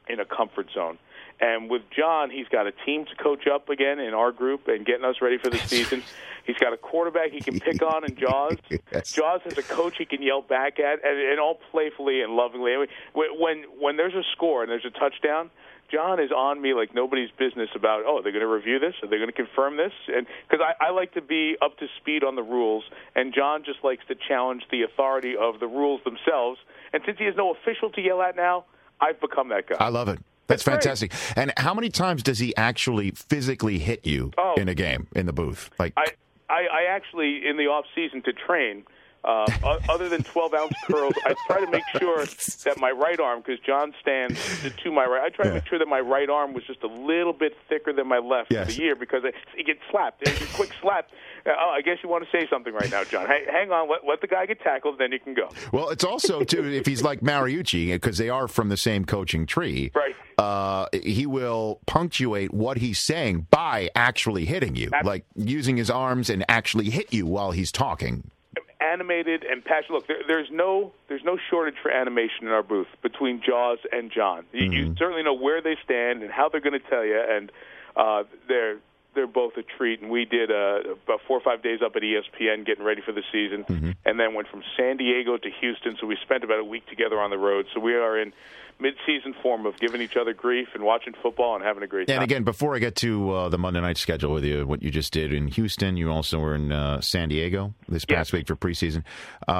in 0.10 0.20
a 0.20 0.26
comfort 0.26 0.68
zone. 0.74 0.98
And 1.40 1.70
with 1.70 1.84
John, 1.96 2.30
he's 2.30 2.48
got 2.48 2.68
a 2.68 2.72
team 2.86 3.06
to 3.06 3.16
coach 3.16 3.48
up 3.48 3.70
again 3.70 4.00
in 4.00 4.14
our 4.14 4.32
group 4.32 4.68
and 4.68 4.86
getting 4.86 5.06
us 5.06 5.16
ready 5.22 5.38
for 5.38 5.50
the 5.50 5.58
season. 5.58 6.04
He's 6.46 6.58
got 6.58 6.74
a 6.74 6.78
quarterback 6.78 7.30
he 7.30 7.42
can 7.42 7.60
pick 7.60 7.84
on 7.84 8.04
and 8.04 8.18
Jaws. 8.18 8.58
Yes. 8.92 9.12
Jaws 9.12 9.42
has 9.44 9.56
a 9.56 9.62
coach 9.62 9.98
he 9.98 10.06
can 10.06 10.24
yell 10.24 10.42
back 10.42 10.80
at, 10.80 11.06
and, 11.06 11.20
and 11.20 11.40
all 11.40 11.60
playfully 11.70 12.22
and 12.22 12.34
lovingly. 12.34 12.74
I 12.74 12.78
mean, 12.80 12.88
when 13.14 13.40
when 13.40 13.64
when 13.80 13.98
there's 13.98 14.16
a 14.16 14.24
score 14.32 14.64
and 14.64 14.72
there's 14.72 14.86
a 14.86 14.90
touchdown, 14.90 15.52
John 15.92 16.20
is 16.20 16.32
on 16.32 16.60
me 16.60 16.74
like 16.74 16.94
nobody's 16.96 17.30
business 17.38 17.70
about, 17.76 18.04
oh, 18.06 18.22
they're 18.24 18.32
going 18.32 18.42
to 18.42 18.48
review 18.48 18.80
this, 18.80 18.96
are 19.04 19.10
they 19.10 19.18
going 19.18 19.30
to 19.30 19.34
confirm 19.34 19.78
this? 19.78 19.92
And 20.08 20.26
because 20.50 20.66
I, 20.66 20.88
I 20.88 20.90
like 20.92 21.14
to 21.14 21.22
be 21.22 21.56
up 21.62 21.78
to 21.80 21.88
speed 22.00 22.24
on 22.24 22.36
the 22.36 22.44
rules, 22.44 22.84
and 23.16 23.34
John 23.34 23.64
just 23.64 23.84
likes 23.84 24.04
to 24.08 24.16
challenge 24.16 24.64
the 24.72 24.84
authority 24.84 25.36
of 25.40 25.60
the 25.60 25.68
rules 25.68 26.02
themselves. 26.04 26.60
And 26.94 27.04
since 27.06 27.18
he 27.18 27.26
has 27.26 27.36
no 27.36 27.54
official 27.54 27.90
to 27.92 28.02
yell 28.02 28.22
at 28.22 28.36
now, 28.36 28.66
I've 29.00 29.20
become 29.22 29.50
that 29.50 29.68
guy. 29.68 29.78
I 29.80 29.90
love 29.90 30.10
it. 30.10 30.20
That's, 30.50 30.64
That's 30.64 30.84
fantastic. 30.86 31.14
And 31.38 31.54
how 31.58 31.74
many 31.74 31.90
times 31.90 32.24
does 32.24 32.40
he 32.40 32.54
actually 32.58 33.12
physically 33.12 33.78
hit 33.80 34.06
you 34.06 34.32
Oh. 34.38 34.56
in 34.58 34.68
a 34.68 34.74
game 34.76 35.08
in 35.16 35.26
the 35.28 35.32
booth? 35.34 35.70
Like 35.80 35.94
I, 35.96 36.08
I, 36.50 36.62
I 36.72 36.84
actually, 36.90 37.48
in 37.48 37.56
the 37.58 37.68
off 37.68 37.86
season 37.96 38.22
to 38.24 38.34
train, 38.34 38.84
uh, 39.24 39.46
other 39.90 40.08
than 40.10 40.24
12 40.24 40.54
ounce 40.54 40.74
curls, 40.90 41.14
I 41.26 41.36
try 41.48 41.60
to 41.64 41.70
make 41.70 41.84
sure 42.00 42.26
that 42.66 42.76
my 42.80 42.92
right 42.92 43.20
arm, 43.20 43.40
because 43.46 43.60
John 43.66 43.94
stands 44.02 44.40
to, 44.84 44.92
my 44.92 45.06
right, 45.06 45.22
I 45.24 45.30
try 45.30 45.46
to 45.48 45.54
make 45.56 45.68
sure 45.68 45.78
that 45.80 45.88
my 45.88 46.00
right 46.00 46.30
arm 46.30 46.54
was 46.54 46.64
just 46.66 46.84
a 46.84 46.88
little 46.88 47.34
bit 47.34 47.54
thicker 47.68 47.92
than 47.94 48.08
my 48.08 48.20
left 48.20 48.52
Yes. 48.52 48.68
for 48.68 48.74
the 48.78 48.82
year 48.82 48.96
because 48.96 49.24
it, 49.26 49.36
it 49.58 49.66
gets 49.66 49.80
slapped. 49.92 50.22
It's 50.28 50.42
a 50.42 50.46
quick 50.56 50.72
slap. 50.82 51.10
Uh, 51.46 51.52
oh, 51.58 51.70
I 51.76 51.82
guess 51.82 51.98
you 52.04 52.10
want 52.10 52.26
to 52.26 52.30
say 52.38 52.48
something 52.50 52.74
right 52.74 52.90
now, 52.92 53.04
John. 53.04 53.28
Hey, 53.28 53.46
hang 53.50 53.72
on, 53.72 53.90
let, 53.90 54.00
let 54.08 54.22
the 54.22 54.28
guy 54.28 54.46
get 54.46 54.62
tackled, 54.62 54.98
then 55.00 55.12
you 55.12 55.20
can 55.20 55.34
go. 55.34 55.50
Well, 55.72 55.90
it's 55.90 56.04
also 56.04 56.44
too 56.44 56.64
if 56.66 56.86
he's 56.86 57.02
like 57.04 57.22
Mariucci 57.22 57.92
because 57.94 58.18
they 58.18 58.30
are 58.30 58.48
from 58.48 58.70
the 58.70 58.78
same 58.78 59.06
coaching 59.06 59.46
tree. 59.46 59.92
Right. 59.94 60.16
Uh, 60.38 60.88
he 60.94 61.26
will 61.26 61.82
punctuate 61.86 62.54
what 62.54 62.78
he's 62.78 63.00
saying 63.00 63.48
by 63.52 63.90
actually 63.96 64.46
hitting 64.46 64.76
you, 64.78 64.90
like 65.04 65.26
using 65.36 65.76
his 65.76 65.90
arms 65.90 66.30
and 66.30 66.46
actually 66.48 66.90
hit 66.90 67.14
you 67.14 67.26
while 67.26 67.52
he's 67.52 67.72
talking. 67.74 68.32
Animated 68.80 69.44
and 69.44 69.64
passionate. 69.64 69.92
Look, 69.92 70.08
there, 70.08 70.22
there's 70.28 70.50
no 70.52 70.92
there's 71.08 71.24
no 71.24 71.38
shortage 71.50 71.76
for 71.82 71.92
animation 71.92 72.44
in 72.44 72.50
our 72.50 72.64
booth 72.64 72.88
between 73.02 73.42
Jaws 73.46 73.80
and 73.92 74.12
John. 74.12 74.46
You, 74.54 74.72
you 74.72 74.96
certainly 74.98 75.24
know 75.24 75.34
where 75.34 75.62
they 75.62 75.78
stand 75.84 76.24
and 76.24 76.32
how 76.32 76.50
they're 76.50 76.62
going 76.62 76.80
to 76.80 76.90
tell 76.90 77.06
you, 77.06 77.20
and 77.20 77.52
uh, 77.96 78.24
they're 78.48 78.78
they're 79.16 79.28
both 79.28 79.58
a 79.58 79.64
treat. 79.64 80.02
And 80.02 80.10
we 80.10 80.26
did 80.26 80.52
uh, 80.52 80.94
about 81.04 81.22
four 81.28 81.38
or 81.38 81.42
five 81.42 81.62
days 81.62 81.80
up 81.86 81.96
at 81.96 82.04
ESPN 82.04 82.66
getting 82.66 82.86
ready 82.86 83.02
for 83.02 83.12
the 83.12 83.24
season, 83.32 83.66
and 84.06 84.20
then 84.20 84.34
went 84.34 84.48
from 84.48 84.64
San 84.78 84.98
Diego 84.98 85.38
to 85.38 85.50
Houston. 85.60 85.98
So 86.00 86.08
we 86.08 86.18
spent 86.22 86.44
about 86.44 86.60
a 86.60 86.64
week 86.64 86.86
together 86.88 87.20
on 87.20 87.30
the 87.30 87.38
road. 87.38 87.68
So 87.74 87.80
we 87.80 87.96
are 87.96 88.20
in 88.20 88.34
mid-season 88.80 89.36
form 89.42 89.66
of 89.66 89.78
giving 89.80 90.02
each 90.02 90.16
other 90.16 90.34
grief 90.34 90.70
and 90.74 90.84
watching 90.84 91.14
football 91.22 91.56
and 91.56 91.64
having 91.64 91.84
a 91.84 91.88
great 91.88 92.08
time. 92.08 92.16
And 92.16 92.24
again, 92.24 92.44
before 92.44 92.76
I 92.76 92.80
get 92.80 92.96
to 92.98 93.32
uh, 93.32 93.50
the 93.50 93.58
Monday 93.58 93.82
night 93.82 93.98
schedule 93.98 94.34
with 94.34 94.46
you, 94.46 94.66
what 94.66 94.82
you 94.82 94.90
just 94.90 95.12
did 95.12 95.34
in 95.34 95.48
Houston, 95.48 95.98
you 95.98 96.10
also 96.12 96.40
were 96.40 96.56
in 96.56 96.72
uh, 96.72 97.02
San 97.02 97.30
Diego 97.30 97.74
this 97.88 98.06
past 98.06 98.32
week 98.32 98.48
for 98.48 98.56
preseason. 98.56 99.04
Uh, 99.48 99.52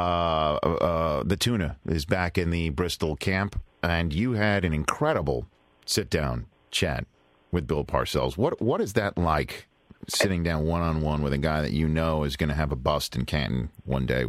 uh, 0.56 1.24
the 1.24 1.38
tuna 1.38 1.78
is 1.86 2.06
back 2.06 2.38
in 2.38 2.50
the 2.50 2.70
Bristol 2.70 3.16
camp, 3.16 3.62
and 3.84 4.14
you 4.14 4.34
had 4.34 4.64
an 4.64 4.74
incredible 4.74 5.46
sit 5.86 6.10
down 6.10 6.46
chat 6.72 7.06
with 7.52 7.68
Bill 7.68 7.84
Parcells. 7.84 8.38
What 8.38 8.62
what 8.62 8.82
is 8.82 8.94
that 8.94 9.18
like? 9.18 9.68
Sitting 10.08 10.44
down 10.44 10.66
one 10.66 10.82
on 10.82 11.02
one 11.02 11.22
with 11.22 11.34
a 11.34 11.38
guy 11.38 11.62
that 11.62 11.72
you 11.72 11.88
know 11.88 12.24
is 12.24 12.36
going 12.36 12.50
to 12.50 12.56
have 12.56 12.72
a 12.72 12.76
bust 12.76 13.16
in 13.16 13.26
Canton 13.26 13.70
one 13.84 14.06
day. 14.06 14.26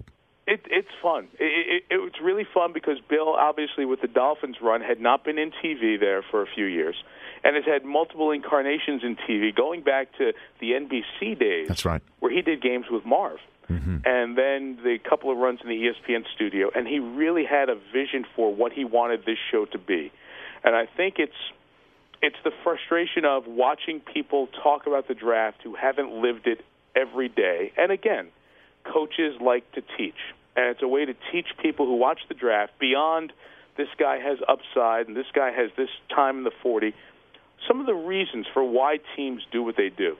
It, 0.50 0.62
it's 0.68 0.88
fun. 1.00 1.28
It, 1.38 1.84
it, 1.88 1.94
it 1.94 1.98
was 1.98 2.10
really 2.20 2.44
fun 2.52 2.72
because 2.72 2.98
Bill, 3.08 3.28
obviously, 3.28 3.84
with 3.84 4.00
the 4.00 4.08
Dolphins 4.08 4.56
run, 4.60 4.80
had 4.80 5.00
not 5.00 5.24
been 5.24 5.38
in 5.38 5.52
TV 5.52 5.98
there 5.98 6.24
for 6.28 6.42
a 6.42 6.46
few 6.46 6.64
years, 6.64 6.96
and 7.44 7.54
has 7.54 7.64
had 7.64 7.84
multiple 7.84 8.32
incarnations 8.32 9.04
in 9.04 9.14
TV, 9.14 9.54
going 9.54 9.82
back 9.82 10.08
to 10.18 10.32
the 10.58 10.72
NBC 10.72 11.38
days. 11.38 11.68
That's 11.68 11.84
right. 11.84 12.02
Where 12.18 12.32
he 12.32 12.42
did 12.42 12.60
games 12.60 12.86
with 12.90 13.04
Marv, 13.04 13.38
mm-hmm. 13.70 13.98
and 14.04 14.36
then 14.36 14.80
the 14.82 14.98
couple 15.08 15.30
of 15.30 15.38
runs 15.38 15.60
in 15.62 15.68
the 15.68 15.76
ESPN 15.76 16.24
studio, 16.34 16.68
and 16.74 16.88
he 16.88 16.98
really 16.98 17.44
had 17.44 17.68
a 17.68 17.76
vision 17.92 18.26
for 18.34 18.52
what 18.52 18.72
he 18.72 18.84
wanted 18.84 19.24
this 19.24 19.38
show 19.52 19.66
to 19.66 19.78
be, 19.78 20.10
and 20.64 20.74
I 20.74 20.86
think 20.86 21.20
it's 21.20 21.32
it's 22.22 22.36
the 22.42 22.50
frustration 22.64 23.24
of 23.24 23.46
watching 23.46 24.00
people 24.00 24.48
talk 24.64 24.88
about 24.88 25.06
the 25.06 25.14
draft 25.14 25.62
who 25.62 25.76
haven't 25.76 26.10
lived 26.10 26.48
it 26.48 26.64
every 26.96 27.28
day. 27.28 27.72
And 27.78 27.90
again, 27.90 28.28
coaches 28.84 29.36
like 29.40 29.70
to 29.72 29.82
teach. 29.96 30.18
And 30.56 30.66
it's 30.66 30.82
a 30.82 30.88
way 30.88 31.04
to 31.04 31.14
teach 31.32 31.46
people 31.62 31.86
who 31.86 31.96
watch 31.96 32.20
the 32.28 32.34
draft 32.34 32.72
beyond 32.78 33.32
this 33.76 33.88
guy 33.98 34.18
has 34.18 34.38
upside 34.48 35.08
and 35.08 35.16
this 35.16 35.30
guy 35.34 35.52
has 35.52 35.70
this 35.76 35.88
time 36.14 36.38
in 36.38 36.44
the 36.44 36.52
40, 36.62 36.94
some 37.66 37.80
of 37.80 37.86
the 37.86 37.94
reasons 37.94 38.46
for 38.52 38.64
why 38.64 38.98
teams 39.16 39.42
do 39.52 39.62
what 39.62 39.76
they 39.76 39.88
do. 39.88 40.16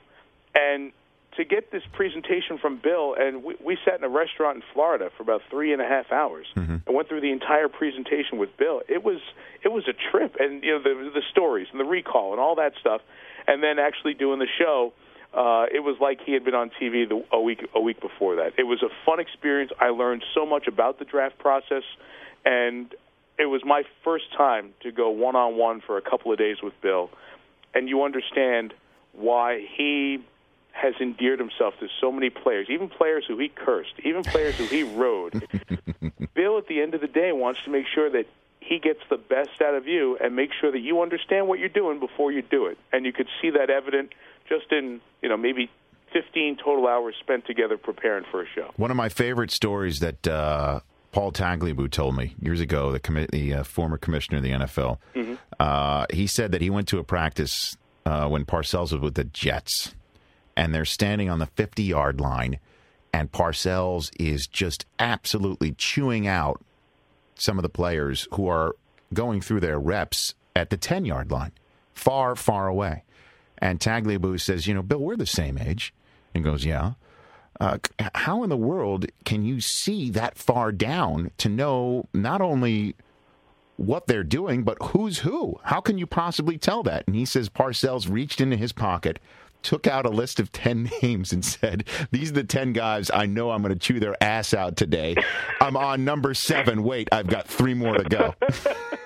And 0.55 0.91
to 1.37 1.45
get 1.45 1.71
this 1.71 1.83
presentation 1.93 2.57
from 2.57 2.79
Bill, 2.81 3.15
and 3.17 3.43
we, 3.43 3.55
we 3.63 3.77
sat 3.85 3.95
in 3.95 4.03
a 4.03 4.09
restaurant 4.09 4.57
in 4.57 4.63
Florida 4.73 5.09
for 5.15 5.23
about 5.23 5.41
three 5.49 5.71
and 5.71 5.81
a 5.81 5.87
half 5.87 6.11
hours 6.11 6.45
mm-hmm. 6.55 6.77
and 6.85 6.95
went 6.95 7.07
through 7.07 7.21
the 7.21 7.31
entire 7.31 7.69
presentation 7.69 8.37
with 8.37 8.55
Bill. 8.57 8.81
It 8.89 9.03
was 9.03 9.19
it 9.63 9.69
was 9.69 9.87
a 9.87 9.93
trip, 10.11 10.35
and 10.39 10.63
you 10.63 10.71
know 10.71 10.83
the 10.83 11.11
the 11.13 11.21
stories 11.31 11.67
and 11.71 11.79
the 11.79 11.85
recall 11.85 12.33
and 12.33 12.41
all 12.41 12.55
that 12.55 12.73
stuff, 12.79 13.01
and 13.47 13.63
then 13.63 13.79
actually 13.79 14.13
doing 14.13 14.39
the 14.39 14.47
show. 14.59 14.93
Uh, 15.33 15.65
it 15.73 15.79
was 15.79 15.95
like 16.01 16.19
he 16.25 16.33
had 16.33 16.43
been 16.43 16.55
on 16.55 16.69
TV 16.69 17.07
the, 17.07 17.23
a 17.31 17.39
week 17.39 17.65
a 17.73 17.79
week 17.79 18.01
before 18.01 18.35
that. 18.37 18.53
It 18.57 18.63
was 18.63 18.83
a 18.83 18.89
fun 19.05 19.19
experience. 19.19 19.71
I 19.79 19.89
learned 19.89 20.23
so 20.33 20.45
much 20.45 20.67
about 20.67 20.99
the 20.99 21.05
draft 21.05 21.39
process, 21.39 21.83
and 22.43 22.93
it 23.39 23.45
was 23.45 23.61
my 23.65 23.83
first 24.03 24.25
time 24.35 24.73
to 24.81 24.91
go 24.91 25.09
one 25.09 25.35
on 25.35 25.55
one 25.55 25.81
for 25.81 25.97
a 25.97 26.01
couple 26.01 26.33
of 26.33 26.37
days 26.37 26.57
with 26.61 26.73
Bill, 26.81 27.09
and 27.73 27.87
you 27.87 28.03
understand 28.03 28.73
why 29.13 29.65
he 29.77 30.19
has 30.73 30.93
endeared 30.99 31.39
himself 31.39 31.73
to 31.79 31.87
so 31.99 32.11
many 32.11 32.29
players, 32.29 32.67
even 32.69 32.89
players 32.89 33.25
who 33.27 33.37
he 33.37 33.49
cursed, 33.49 33.93
even 34.03 34.23
players 34.23 34.55
who 34.55 34.65
he 34.65 34.83
rode. 34.95 35.47
Bill, 36.33 36.57
at 36.57 36.67
the 36.67 36.81
end 36.81 36.93
of 36.93 37.01
the 37.01 37.07
day, 37.07 37.31
wants 37.31 37.61
to 37.65 37.69
make 37.69 37.85
sure 37.93 38.09
that 38.09 38.25
he 38.59 38.79
gets 38.79 38.99
the 39.09 39.17
best 39.17 39.61
out 39.61 39.75
of 39.75 39.87
you 39.87 40.17
and 40.17 40.35
make 40.35 40.51
sure 40.59 40.71
that 40.71 40.79
you 40.79 41.01
understand 41.01 41.47
what 41.47 41.59
you're 41.59 41.69
doing 41.69 41.99
before 41.99 42.31
you 42.31 42.41
do 42.41 42.67
it. 42.67 42.77
And 42.93 43.05
you 43.05 43.11
could 43.11 43.27
see 43.41 43.49
that 43.49 43.69
evident 43.69 44.13
just 44.47 44.71
in, 44.71 45.01
you 45.21 45.29
know, 45.29 45.37
maybe 45.37 45.69
15 46.13 46.57
total 46.57 46.87
hours 46.87 47.15
spent 47.19 47.45
together 47.45 47.77
preparing 47.77 48.25
for 48.31 48.41
a 48.43 48.45
show. 48.53 48.71
One 48.75 48.91
of 48.91 48.97
my 48.97 49.09
favorite 49.09 49.51
stories 49.51 49.99
that 49.99 50.27
uh, 50.27 50.81
Paul 51.11 51.31
Tagliabue 51.31 51.89
told 51.91 52.15
me 52.17 52.35
years 52.41 52.59
ago, 52.59 52.91
the, 52.91 52.99
commi- 52.99 53.29
the 53.31 53.53
uh, 53.55 53.63
former 53.63 53.97
commissioner 53.97 54.37
of 54.37 54.43
the 54.43 54.51
NFL, 54.51 54.97
Mhm. 55.15 55.37
uh, 55.59 56.05
he 56.11 56.27
said 56.27 56.51
that 56.51 56.61
he 56.61 56.69
went 56.69 56.87
to 56.89 56.99
a 56.99 57.03
practice 57.03 57.77
uh, 58.05 58.27
when 58.27 58.45
Parcells 58.45 58.91
was 58.91 58.99
with 58.99 59.13
the 59.15 59.23
Jets, 59.25 59.95
and 60.57 60.73
they're 60.75 60.85
standing 60.85 61.29
on 61.29 61.39
the 61.39 61.45
50 61.45 61.83
yard 61.83 62.19
line, 62.19 62.59
and 63.13 63.31
Parcells 63.31 64.09
is 64.19 64.47
just 64.47 64.85
absolutely 64.99 65.71
chewing 65.73 66.27
out 66.27 66.61
some 67.35 67.57
of 67.57 67.63
the 67.63 67.69
players 67.69 68.27
who 68.33 68.47
are 68.47 68.75
going 69.13 69.39
through 69.41 69.59
their 69.59 69.79
reps 69.79 70.35
at 70.55 70.69
the 70.69 70.77
10 70.77 71.05
yard 71.05 71.31
line, 71.31 71.51
far, 71.93 72.35
far 72.35 72.67
away. 72.67 73.03
And 73.61 73.79
Tagliabue 73.79 74.41
says, 74.41 74.67
You 74.67 74.73
know, 74.73 74.81
Bill, 74.81 74.99
we're 74.99 75.15
the 75.15 75.25
same 75.25 75.57
age. 75.57 75.93
And 76.33 76.43
goes, 76.43 76.65
Yeah. 76.65 76.93
Uh, 77.59 77.77
how 78.15 78.41
in 78.41 78.49
the 78.49 78.57
world 78.57 79.05
can 79.23 79.45
you 79.45 79.61
see 79.61 80.09
that 80.09 80.35
far 80.35 80.71
down 80.71 81.29
to 81.37 81.47
know 81.47 82.07
not 82.11 82.41
only 82.41 82.95
what 83.77 84.07
they're 84.07 84.23
doing, 84.23 84.63
but 84.63 84.77
who's 84.81 85.19
who? 85.19 85.59
How 85.63 85.79
can 85.79 85.97
you 85.99 86.07
possibly 86.07 86.57
tell 86.57 86.81
that? 86.83 87.03
And 87.05 87.15
he 87.15 87.25
says 87.25 87.49
Parcells 87.49 88.09
reached 88.09 88.41
into 88.41 88.55
his 88.55 88.71
pocket, 88.71 89.19
took 89.61 89.85
out 89.85 90.07
a 90.07 90.09
list 90.09 90.39
of 90.39 90.51
10 90.51 90.89
names, 91.03 91.31
and 91.31 91.45
said, 91.45 91.83
These 92.09 92.31
are 92.31 92.35
the 92.35 92.43
10 92.43 92.73
guys 92.73 93.11
I 93.13 93.27
know 93.27 93.51
I'm 93.51 93.61
going 93.61 93.73
to 93.73 93.79
chew 93.79 93.99
their 93.99 94.21
ass 94.23 94.55
out 94.55 94.75
today. 94.75 95.15
I'm 95.59 95.77
on 95.77 96.03
number 96.03 96.33
seven. 96.33 96.83
Wait, 96.83 97.09
I've 97.11 97.27
got 97.27 97.47
three 97.47 97.75
more 97.75 97.97
to 97.97 98.03
go. 98.03 98.33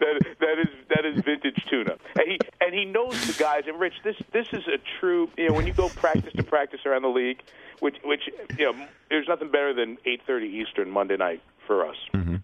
that 0.00 0.36
that 0.40 0.58
is 0.58 0.68
that 0.88 1.04
is 1.04 1.22
vintage 1.22 1.64
tuna. 1.68 1.96
And 2.16 2.28
he 2.28 2.38
and 2.60 2.74
he 2.74 2.84
knows 2.84 3.26
the 3.26 3.32
guys. 3.38 3.64
And 3.66 3.78
Rich, 3.78 3.94
this 4.04 4.16
this 4.32 4.48
is 4.52 4.66
a 4.66 4.78
true. 5.00 5.30
You 5.36 5.48
know, 5.48 5.54
when 5.54 5.66
you 5.66 5.72
go 5.72 5.88
practice 5.88 6.32
to 6.34 6.42
practice 6.42 6.80
around 6.86 7.02
the 7.02 7.08
league, 7.08 7.42
which 7.80 7.96
which 8.04 8.22
you 8.58 8.72
know, 8.72 8.86
there's 9.10 9.28
nothing 9.28 9.50
better 9.50 9.72
than 9.72 9.96
8:30 10.06 10.44
Eastern 10.44 10.90
Monday 10.90 11.16
night 11.16 11.42
for 11.66 11.86
us 11.86 11.96
mm-hmm. 12.14 12.36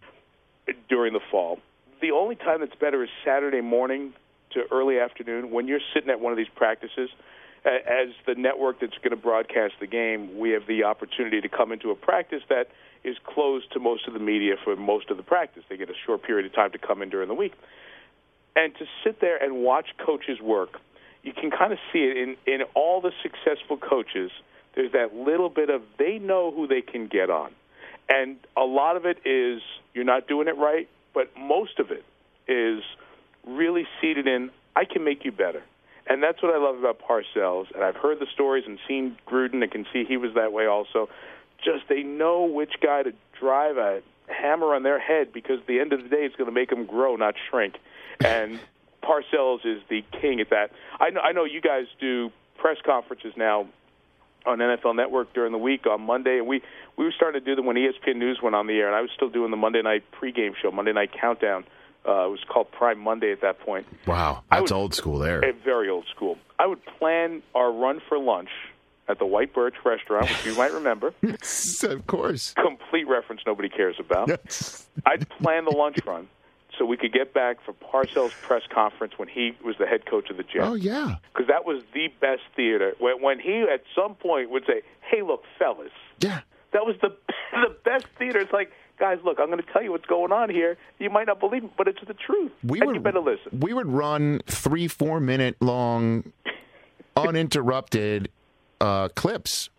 during 0.88 1.12
the 1.12 1.20
fall. 1.30 1.58
The 2.00 2.10
only 2.10 2.36
time 2.36 2.60
that's 2.60 2.74
better 2.76 3.02
is 3.02 3.10
Saturday 3.24 3.60
morning 3.60 4.12
to 4.50 4.64
early 4.70 4.98
afternoon 4.98 5.50
when 5.50 5.66
you're 5.66 5.80
sitting 5.92 6.10
at 6.10 6.20
one 6.20 6.32
of 6.32 6.36
these 6.36 6.48
practices. 6.54 7.10
As 7.66 8.08
the 8.26 8.34
network 8.34 8.80
that's 8.80 8.98
going 8.98 9.12
to 9.12 9.16
broadcast 9.16 9.72
the 9.80 9.86
game, 9.86 10.38
we 10.38 10.50
have 10.50 10.66
the 10.66 10.84
opportunity 10.84 11.40
to 11.40 11.48
come 11.48 11.72
into 11.72 11.90
a 11.90 11.94
practice 11.94 12.42
that 12.50 12.68
is 13.04 13.16
closed 13.24 13.70
to 13.72 13.78
most 13.78 14.08
of 14.08 14.14
the 14.14 14.18
media 14.18 14.54
for 14.62 14.74
most 14.76 15.10
of 15.10 15.16
the 15.16 15.22
practice. 15.22 15.62
They 15.68 15.76
get 15.76 15.90
a 15.90 15.94
short 16.06 16.22
period 16.22 16.46
of 16.46 16.54
time 16.54 16.72
to 16.72 16.78
come 16.78 17.02
in 17.02 17.10
during 17.10 17.28
the 17.28 17.34
week. 17.34 17.52
And 18.56 18.74
to 18.76 18.86
sit 19.04 19.20
there 19.20 19.42
and 19.42 19.56
watch 19.56 19.88
coaches 20.04 20.40
work, 20.40 20.80
you 21.22 21.32
can 21.32 21.50
kind 21.50 21.72
of 21.72 21.78
see 21.92 22.00
it 22.00 22.16
in, 22.16 22.36
in 22.46 22.62
all 22.74 23.00
the 23.00 23.12
successful 23.22 23.76
coaches. 23.76 24.30
There's 24.74 24.92
that 24.92 25.14
little 25.14 25.48
bit 25.48 25.70
of 25.70 25.82
they 25.98 26.18
know 26.18 26.50
who 26.50 26.66
they 26.66 26.80
can 26.80 27.06
get 27.06 27.30
on. 27.30 27.52
And 28.08 28.36
a 28.56 28.64
lot 28.64 28.96
of 28.96 29.06
it 29.06 29.18
is 29.26 29.62
you're 29.92 30.04
not 30.04 30.28
doing 30.28 30.48
it 30.48 30.56
right, 30.56 30.88
but 31.12 31.30
most 31.38 31.78
of 31.78 31.90
it 31.90 32.04
is 32.46 32.82
really 33.46 33.86
seated 34.00 34.26
in 34.26 34.50
I 34.76 34.84
can 34.84 35.04
make 35.04 35.24
you 35.24 35.32
better. 35.32 35.62
And 36.06 36.22
that's 36.22 36.42
what 36.42 36.54
I 36.54 36.58
love 36.58 36.78
about 36.78 37.00
Parcells. 37.00 37.74
And 37.74 37.82
I've 37.82 37.96
heard 37.96 38.18
the 38.18 38.26
stories 38.34 38.64
and 38.66 38.78
seen 38.86 39.16
Gruden 39.26 39.62
and 39.62 39.70
can 39.70 39.86
see 39.92 40.04
he 40.04 40.16
was 40.16 40.34
that 40.34 40.52
way 40.52 40.66
also. 40.66 41.08
Just 41.62 41.88
they 41.88 42.02
know 42.02 42.44
which 42.44 42.74
guy 42.82 43.02
to 43.02 43.12
drive 43.38 43.76
a 43.76 44.02
hammer 44.28 44.74
on 44.74 44.82
their 44.82 44.98
head 44.98 45.32
because 45.32 45.60
at 45.60 45.66
the 45.66 45.80
end 45.80 45.92
of 45.92 46.02
the 46.02 46.08
day 46.08 46.24
it's 46.24 46.36
going 46.36 46.48
to 46.48 46.54
make 46.54 46.70
them 46.70 46.86
grow, 46.86 47.16
not 47.16 47.34
shrink. 47.50 47.74
And 48.24 48.60
Parcells 49.02 49.66
is 49.66 49.82
the 49.90 50.04
king 50.20 50.40
at 50.40 50.50
that. 50.50 50.70
I 51.00 51.10
know 51.10 51.20
I 51.20 51.32
know 51.32 51.44
you 51.44 51.60
guys 51.60 51.86
do 52.00 52.30
press 52.56 52.76
conferences 52.86 53.32
now 53.36 53.66
on 54.46 54.58
NFL 54.58 54.94
Network 54.94 55.32
during 55.34 55.52
the 55.52 55.58
week 55.58 55.86
on 55.86 56.02
Monday, 56.02 56.38
and 56.38 56.46
we 56.46 56.62
we 56.96 57.04
were 57.04 57.12
starting 57.12 57.40
to 57.40 57.44
do 57.44 57.56
them 57.56 57.66
when 57.66 57.76
ESPN 57.76 58.16
News 58.16 58.38
went 58.42 58.54
on 58.54 58.66
the 58.66 58.74
air, 58.74 58.86
and 58.86 58.94
I 58.94 59.00
was 59.00 59.10
still 59.14 59.28
doing 59.28 59.50
the 59.50 59.56
Monday 59.56 59.82
night 59.82 60.04
pregame 60.12 60.52
show, 60.60 60.70
Monday 60.70 60.92
Night 60.92 61.10
Countdown. 61.18 61.64
Uh, 62.06 62.26
it 62.26 62.30
was 62.30 62.40
called 62.48 62.70
Prime 62.70 63.00
Monday 63.00 63.32
at 63.32 63.40
that 63.40 63.58
point. 63.60 63.86
Wow, 64.06 64.44
that's 64.50 64.70
old 64.70 64.94
school 64.94 65.18
there. 65.18 65.40
Very 65.64 65.88
old 65.88 66.06
school. 66.14 66.38
I 66.58 66.66
would 66.66 66.84
plan 66.84 67.42
our 67.54 67.72
run 67.72 68.00
for 68.08 68.18
lunch 68.18 68.50
at 69.08 69.18
the 69.18 69.26
White 69.26 69.52
Birch 69.52 69.74
restaurant, 69.84 70.28
which 70.28 70.46
you 70.46 70.54
might 70.54 70.72
remember. 70.72 71.12
of 71.22 72.06
course. 72.06 72.54
Complete 72.54 73.06
reference 73.06 73.42
nobody 73.46 73.68
cares 73.68 73.96
about. 73.98 74.30
I'd 75.06 75.28
plan 75.28 75.64
the 75.64 75.76
lunch 75.76 75.98
run 76.06 76.28
so 76.78 76.84
we 76.84 76.96
could 76.96 77.12
get 77.12 77.34
back 77.34 77.58
for 77.64 77.72
Parcells' 77.72 78.32
press 78.42 78.62
conference 78.72 79.14
when 79.16 79.28
he 79.28 79.56
was 79.64 79.76
the 79.78 79.86
head 79.86 80.06
coach 80.06 80.30
of 80.30 80.36
the 80.36 80.42
Jets. 80.42 80.64
Oh 80.64 80.74
yeah. 80.74 81.16
Because 81.32 81.48
that 81.48 81.64
was 81.64 81.82
the 81.92 82.08
best 82.20 82.42
theater. 82.56 82.94
When, 82.98 83.22
when 83.22 83.40
he 83.40 83.62
at 83.62 83.82
some 83.94 84.14
point 84.14 84.50
would 84.50 84.64
say, 84.66 84.82
"Hey, 85.00 85.22
look, 85.22 85.44
fellas." 85.58 85.92
Yeah. 86.20 86.40
That 86.72 86.84
was 86.84 86.96
the 87.00 87.16
the 87.52 87.76
best 87.84 88.06
theater. 88.18 88.40
It's 88.40 88.52
like, 88.52 88.72
guys, 88.98 89.18
look, 89.24 89.38
I'm 89.38 89.46
going 89.46 89.62
to 89.62 89.72
tell 89.72 89.82
you 89.82 89.92
what's 89.92 90.06
going 90.06 90.32
on 90.32 90.50
here. 90.50 90.76
You 90.98 91.10
might 91.10 91.26
not 91.26 91.40
believe 91.40 91.64
it, 91.64 91.70
but 91.76 91.88
it's 91.88 92.00
the 92.06 92.14
truth. 92.14 92.52
We 92.62 92.80
and 92.80 92.88
would 92.88 92.96
you 92.96 93.02
better 93.02 93.20
listen. 93.20 93.60
We 93.60 93.72
would 93.72 93.86
run 93.86 94.40
three, 94.46 94.88
four 94.88 95.20
minute 95.20 95.56
long, 95.60 96.32
uninterrupted 97.16 98.30
uh, 98.84 99.08
clips 99.08 99.70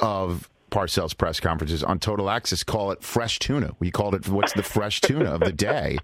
of 0.00 0.48
Parcells 0.70 1.16
press 1.16 1.40
conferences 1.40 1.84
on 1.84 1.98
Total 1.98 2.28
Access. 2.28 2.64
Call 2.64 2.90
it 2.90 3.02
fresh 3.02 3.38
tuna. 3.38 3.72
We 3.78 3.90
called 3.90 4.14
it 4.14 4.28
what's 4.28 4.52
the 4.54 4.62
fresh 4.62 5.00
tuna 5.00 5.34
of 5.34 5.40
the 5.40 5.52
day, 5.52 5.98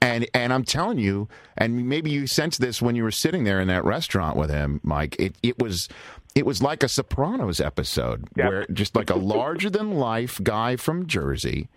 and 0.00 0.26
and 0.34 0.52
I'm 0.52 0.64
telling 0.64 0.98
you, 0.98 1.28
and 1.56 1.88
maybe 1.88 2.10
you 2.10 2.26
sensed 2.26 2.60
this 2.60 2.82
when 2.82 2.96
you 2.96 3.02
were 3.02 3.10
sitting 3.10 3.44
there 3.44 3.60
in 3.60 3.68
that 3.68 3.84
restaurant 3.84 4.36
with 4.36 4.50
him, 4.50 4.80
Mike. 4.82 5.16
It 5.18 5.36
it 5.42 5.58
was. 5.58 5.88
It 6.34 6.44
was 6.44 6.60
like 6.60 6.82
a 6.82 6.88
Sopranos 6.88 7.60
episode, 7.60 8.26
where 8.34 8.66
just 8.72 8.96
like 8.96 9.08
a 9.08 9.14
larger 9.14 9.70
than 9.70 9.92
life 9.92 10.40
guy 10.42 10.74
from 10.74 11.06
Jersey, 11.06 11.68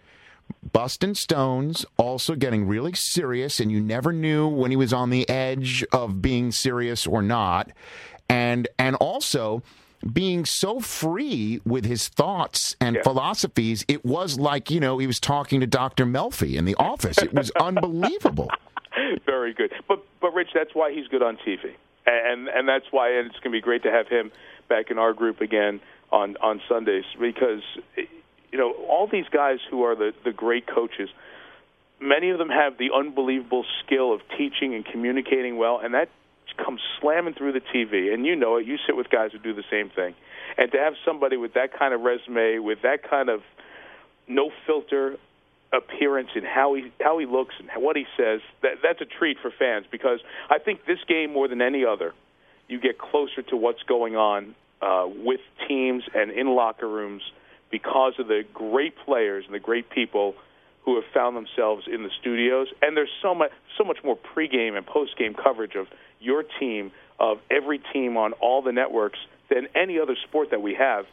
busting 0.73 1.13
stones, 1.13 1.85
also 1.97 2.33
getting 2.33 2.67
really 2.67 2.93
serious, 2.93 3.59
and 3.59 3.71
you 3.71 3.79
never 3.79 4.11
knew 4.11 4.47
when 4.47 4.71
he 4.71 4.77
was 4.77 4.93
on 4.93 5.11
the 5.11 5.29
edge 5.29 5.85
of 5.93 6.23
being 6.23 6.51
serious 6.51 7.05
or 7.05 7.21
not, 7.21 7.69
and 8.27 8.67
and 8.79 8.95
also 8.95 9.61
being 10.13 10.45
so 10.45 10.79
free 10.79 11.61
with 11.65 11.85
his 11.85 12.07
thoughts 12.07 12.75
and 12.79 12.97
philosophies, 13.03 13.85
it 13.87 14.05
was 14.05 14.39
like 14.39 14.71
you 14.71 14.79
know 14.79 14.97
he 14.97 15.07
was 15.07 15.19
talking 15.19 15.59
to 15.59 15.67
Dr. 15.67 16.05
Melfi 16.05 16.55
in 16.55 16.65
the 16.65 16.75
office. 16.75 17.17
It 17.17 17.33
was 17.33 17.51
unbelievable. 17.59 18.49
Very 19.25 19.53
good. 19.53 19.71
But 19.87 20.05
but 20.21 20.33
Rich, 20.33 20.49
that's 20.53 20.73
why 20.73 20.93
he's 20.93 21.07
good 21.07 21.21
on 21.21 21.37
TV, 21.37 21.73
and 22.05 22.47
and 22.47 22.67
that's 22.67 22.85
why 22.91 23.11
and 23.11 23.27
it's 23.27 23.39
going 23.39 23.51
to 23.51 23.57
be 23.57 23.61
great 23.61 23.83
to 23.83 23.91
have 23.91 24.07
him 24.07 24.31
back 24.69 24.91
in 24.91 24.97
our 24.97 25.13
group 25.13 25.41
again 25.41 25.79
on 26.11 26.37
on 26.37 26.61
Sundays 26.67 27.05
because 27.19 27.61
you 27.95 28.57
know 28.57 28.71
all 28.89 29.07
these 29.07 29.27
guys 29.31 29.59
who 29.69 29.83
are 29.83 29.95
the 29.95 30.13
the 30.23 30.31
great 30.31 30.67
coaches. 30.67 31.09
Many 31.99 32.29
of 32.29 32.37
them 32.37 32.49
have 32.49 32.77
the 32.77 32.91
unbelievable 32.93 33.65
skill 33.83 34.13
of 34.13 34.21
teaching 34.37 34.75
and 34.75 34.85
communicating 34.85 35.57
well, 35.57 35.79
and 35.83 35.95
that 35.95 36.09
comes 36.57 36.81
slamming 37.01 37.33
through 37.33 37.53
the 37.53 37.61
TV. 37.61 38.13
And 38.13 38.25
you 38.25 38.35
know 38.35 38.57
it. 38.57 38.65
You 38.65 38.77
sit 38.85 38.95
with 38.95 39.09
guys 39.09 39.31
who 39.31 39.39
do 39.39 39.53
the 39.53 39.63
same 39.69 39.89
thing, 39.89 40.15
and 40.57 40.71
to 40.71 40.77
have 40.77 40.93
somebody 41.05 41.37
with 41.37 41.53
that 41.53 41.77
kind 41.77 41.93
of 41.93 42.01
resume, 42.01 42.59
with 42.59 42.81
that 42.83 43.09
kind 43.09 43.29
of 43.29 43.41
no 44.27 44.51
filter 44.65 45.17
appearance 45.73 46.29
in 46.35 46.43
how 46.43 46.73
he 46.75 46.91
how 47.01 47.19
he 47.19 47.25
looks 47.25 47.55
and 47.59 47.69
what 47.83 47.95
he 47.95 48.05
says, 48.17 48.41
that 48.61 48.75
that's 48.83 49.01
a 49.01 49.05
treat 49.05 49.37
for 49.41 49.51
fans 49.51 49.85
because 49.91 50.19
I 50.49 50.59
think 50.59 50.85
this 50.85 50.99
game 51.07 51.33
more 51.33 51.47
than 51.47 51.61
any 51.61 51.83
other, 51.85 52.13
you 52.67 52.79
get 52.79 52.97
closer 52.97 53.41
to 53.49 53.57
what's 53.57 53.83
going 53.83 54.15
on 54.15 54.55
uh, 54.81 55.07
with 55.07 55.41
teams 55.67 56.03
and 56.13 56.31
in 56.31 56.47
locker 56.47 56.87
rooms 56.87 57.23
because 57.71 58.13
of 58.19 58.27
the 58.27 58.43
great 58.53 58.93
players 59.05 59.45
and 59.45 59.53
the 59.53 59.59
great 59.59 59.89
people 59.89 60.35
who 60.87 60.95
have 60.95 61.03
found 61.13 61.35
themselves 61.35 61.83
in 61.93 62.03
the 62.03 62.09
studios. 62.21 62.67
And 62.81 62.95
there's 62.95 63.11
so 63.21 63.35
much 63.35 63.51
so 63.77 63.83
much 63.83 63.97
more 64.05 64.17
pregame 64.17 64.77
and 64.77 64.85
postgame 64.85 65.35
coverage 65.35 65.75
of 65.75 65.87
your 66.21 66.45
team, 66.61 66.93
of 67.19 67.39
every 67.51 67.81
team 67.91 68.15
on 68.15 68.31
all 68.33 68.61
the 68.61 68.71
networks 68.71 69.19
than 69.49 69.67
any 69.75 69.99
other 69.99 70.15
sport 70.27 70.51
that 70.51 70.61
we 70.61 70.75
have. 70.75 71.03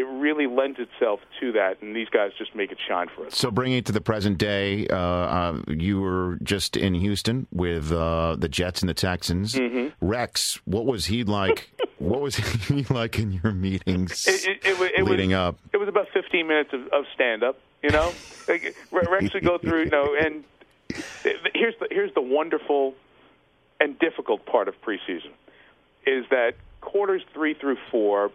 It 0.00 0.06
really 0.06 0.46
lends 0.46 0.78
itself 0.78 1.20
to 1.40 1.52
that, 1.52 1.82
and 1.82 1.94
these 1.94 2.08
guys 2.08 2.30
just 2.38 2.54
make 2.54 2.72
it 2.72 2.78
shine 2.88 3.08
for 3.14 3.26
us. 3.26 3.36
So, 3.36 3.50
bringing 3.50 3.76
it 3.76 3.84
to 3.86 3.92
the 3.92 4.00
present 4.00 4.38
day, 4.38 4.86
uh, 4.88 4.96
uh, 4.96 5.62
you 5.68 6.00
were 6.00 6.38
just 6.42 6.74
in 6.74 6.94
Houston 6.94 7.46
with 7.52 7.92
uh, 7.92 8.36
the 8.38 8.48
Jets 8.48 8.80
and 8.80 8.88
the 8.88 8.94
Texans. 8.94 9.54
Mhm. 9.54 9.92
Rex, 10.00 10.58
what 10.64 10.86
was 10.86 11.06
he 11.06 11.22
like? 11.22 11.70
what 11.98 12.22
was 12.22 12.36
he 12.68 12.84
like 12.84 13.18
in 13.18 13.30
your 13.30 13.52
meetings 13.52 14.26
It, 14.26 14.48
it, 14.64 14.80
it, 14.80 14.92
it 15.00 15.04
leading 15.04 15.30
was, 15.30 15.36
up? 15.36 15.58
It 15.74 15.76
was 15.76 15.88
about 15.88 16.06
15 16.14 16.46
minutes 16.46 16.70
of, 16.72 16.86
of 16.88 17.04
stand 17.14 17.42
up. 17.42 17.58
You 17.82 17.90
know, 17.90 18.12
like, 18.48 18.74
Re- 18.90 19.06
Rex 19.10 19.34
would 19.34 19.44
go 19.44 19.58
through. 19.58 19.84
You 19.84 19.90
know, 19.90 20.16
and 20.18 20.44
here's 21.54 21.74
the 21.78 21.88
here's 21.90 22.14
the 22.14 22.22
wonderful 22.22 22.94
and 23.78 23.98
difficult 23.98 24.46
part 24.46 24.68
of 24.68 24.74
preseason 24.80 25.32
is 26.06 26.24
that 26.30 26.52
quarters 26.80 27.22
three 27.34 27.52
through 27.54 27.76
four, 27.90 28.30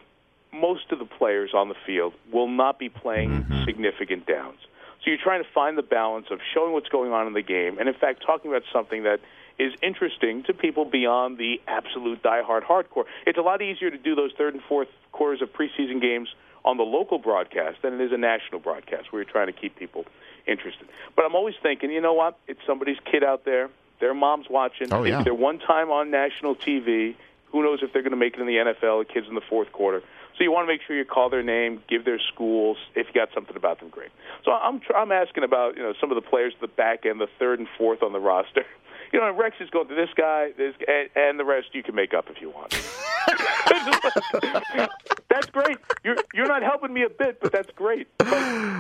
most 0.60 0.92
of 0.92 1.00
the 1.00 1.06
players 1.06 1.52
on 1.54 1.70
the 1.70 1.76
field 1.86 2.14
will 2.32 2.48
not 2.48 2.80
be 2.80 2.90
playing 2.90 3.44
mm-hmm. 3.44 3.64
significant 3.66 4.26
downs. 4.26 4.60
So 5.04 5.12
you're 5.12 5.20
trying 5.22 5.44
to 5.44 5.50
find 5.54 5.78
the 5.78 5.84
balance 5.84 6.28
of 6.32 6.40
showing 6.54 6.74
what's 6.74 6.90
going 6.90 7.12
on 7.12 7.28
in 7.28 7.34
the 7.34 7.44
game, 7.44 7.78
and 7.78 7.88
in 7.88 7.94
fact, 7.94 8.24
talking 8.26 8.50
about 8.50 8.64
something 8.74 9.04
that 9.04 9.20
is 9.58 9.72
interesting 9.82 10.44
to 10.44 10.54
people 10.54 10.86
beyond 10.86 11.38
the 11.38 11.62
absolute 11.68 12.22
diehard 12.22 12.64
hardcore. 12.64 13.06
It's 13.26 13.38
a 13.38 13.42
lot 13.42 13.62
easier 13.62 13.90
to 13.90 13.98
do 13.98 14.16
those 14.16 14.32
third 14.38 14.54
and 14.54 14.64
fourth 14.64 14.90
quarters 15.12 15.42
of 15.42 15.54
preseason 15.54 16.02
games 16.02 16.30
on 16.66 16.78
the 16.78 16.84
local 16.84 17.20
broadcast 17.20 17.82
than 17.84 17.94
it 17.94 18.02
is 18.02 18.12
a 18.12 18.18
national 18.18 18.60
broadcast 18.60 19.14
where 19.14 19.22
you're 19.22 19.32
trying 19.32 19.48
to 19.48 19.54
keep 19.54 19.78
people 19.78 20.06
interested. 20.48 20.88
But 21.16 21.26
I'm 21.26 21.36
always 21.36 21.56
thinking, 21.62 21.92
you 21.92 22.02
know 22.02 22.14
what? 22.14 22.38
It's 22.48 22.60
somebody's 22.66 22.98
kid 23.10 23.24
out 23.24 23.46
there. 23.46 23.70
Their 24.02 24.14
mom's 24.14 24.48
watching. 24.50 24.92
Oh, 24.92 25.04
yeah. 25.04 25.24
they're 25.24 25.34
one 25.34 25.60
time 25.60 25.90
on 25.90 26.12
national 26.12 26.56
TV. 26.56 27.16
Who 27.52 27.64
knows 27.64 27.80
if 27.82 27.94
they're 27.94 28.02
going 28.02 28.12
to 28.12 28.18
make 28.18 28.34
it 28.34 28.42
in 28.42 28.48
the 28.48 28.58
NFL? 28.58 29.08
The 29.08 29.14
kids 29.14 29.28
in 29.30 29.36
the 29.36 29.42
fourth 29.48 29.72
quarter. 29.72 30.04
So 30.38 30.44
you 30.44 30.52
want 30.52 30.68
to 30.68 30.74
make 30.74 30.82
sure 30.86 30.98
you 30.98 31.06
call 31.06 31.30
their 31.30 31.44
name, 31.44 31.82
give 31.88 32.04
their 32.04 32.20
schools. 32.34 32.78
If 32.94 33.08
you 33.08 33.14
got 33.14 33.30
something 33.34 33.56
about 33.56 33.80
them, 33.80 33.90
great. 33.90 34.10
So 34.44 34.52
I'm 34.52 34.82
I'm 34.96 35.12
asking 35.12 35.44
about 35.44 35.78
you 35.78 35.84
know 35.84 35.94
some 36.00 36.12
of 36.12 36.16
the 36.16 36.30
players 36.30 36.54
at 36.56 36.62
the 36.62 36.68
back 36.68 37.06
end, 37.06 37.22
the 37.22 37.28
third 37.40 37.60
and 37.60 37.68
fourth 37.78 38.04
on 38.04 38.14
the 38.14 38.20
roster. 38.20 38.66
You 39.14 39.22
know, 39.22 39.32
Rex 39.32 39.56
is 39.62 39.70
going 39.70 39.88
to 39.88 39.96
this 39.96 40.10
guy, 40.18 40.52
this 40.58 40.74
and, 40.88 41.10
and 41.16 41.40
the 41.40 41.46
rest 41.46 41.68
you 41.74 41.84
can 41.84 41.96
make 41.96 42.14
up 42.14 42.26
if 42.30 42.42
you 42.42 42.50
want. 42.50 42.72
that's 45.30 45.46
great. 45.52 45.78
You're 46.04 46.18
you're 46.34 46.48
not 46.48 46.64
helping 46.64 46.92
me 46.92 47.04
a 47.04 47.10
bit, 47.10 47.40
but 47.40 47.54
that's 47.54 47.70
great. 47.76 48.08
But, 48.18 48.28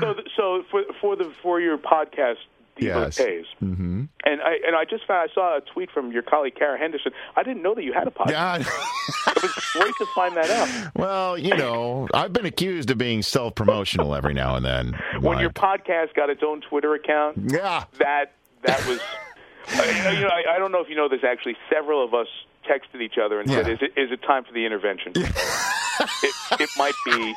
so 0.01 0.15
so 0.35 0.63
for 0.69 0.83
for 0.99 1.15
the 1.15 1.31
for 1.41 1.61
your 1.61 1.77
podcast, 1.77 2.37
Yes. 2.77 3.17
pays. 3.17 3.45
Mm-hmm. 3.63 4.03
And 4.25 4.41
I 4.41 4.57
and 4.65 4.75
I 4.75 4.83
just 4.89 5.05
found 5.07 5.29
I 5.29 5.33
saw 5.33 5.57
a 5.57 5.61
tweet 5.61 5.89
from 5.91 6.11
your 6.11 6.23
colleague 6.23 6.55
Kara 6.55 6.77
Henderson. 6.77 7.11
I 7.35 7.43
didn't 7.43 7.63
know 7.63 7.73
that 7.75 7.83
you 7.83 7.93
had 7.93 8.07
a 8.07 8.11
podcast. 8.11 8.31
Yeah. 8.31 8.57
it 9.27 9.41
was 9.41 9.65
great 9.73 9.93
to 9.97 10.05
find 10.13 10.35
that 10.35 10.49
out. 10.49 10.91
Well, 10.95 11.37
you 11.37 11.55
know, 11.55 12.07
I've 12.13 12.33
been 12.33 12.45
accused 12.45 12.89
of 12.89 12.97
being 12.97 13.21
self 13.21 13.55
promotional 13.55 14.15
every 14.15 14.33
now 14.33 14.55
and 14.55 14.65
then. 14.65 14.93
When 15.19 15.39
your 15.39 15.49
podcast 15.49 16.13
got 16.13 16.29
its 16.29 16.41
own 16.45 16.61
Twitter 16.61 16.93
account, 16.93 17.37
yeah, 17.51 17.85
that 17.99 18.33
that 18.65 18.85
was. 18.87 18.99
I, 19.67 20.11
you 20.13 20.21
know, 20.21 20.27
I, 20.27 20.55
I 20.55 20.59
don't 20.59 20.71
know 20.71 20.81
if 20.81 20.89
you 20.89 20.95
know 20.95 21.09
this. 21.09 21.21
Actually, 21.23 21.57
several 21.71 22.03
of 22.03 22.13
us 22.13 22.27
texted 22.69 23.01
each 23.01 23.17
other 23.23 23.39
and 23.39 23.49
said, 23.49 23.67
"Is 23.67 23.79
it 23.81 23.91
is 23.99 24.11
it 24.11 24.21
time 24.23 24.43
for 24.43 24.53
the 24.53 24.65
intervention?" 24.65 25.13
it, 25.15 26.35
it 26.59 26.69
might 26.77 26.93
be. 27.05 27.33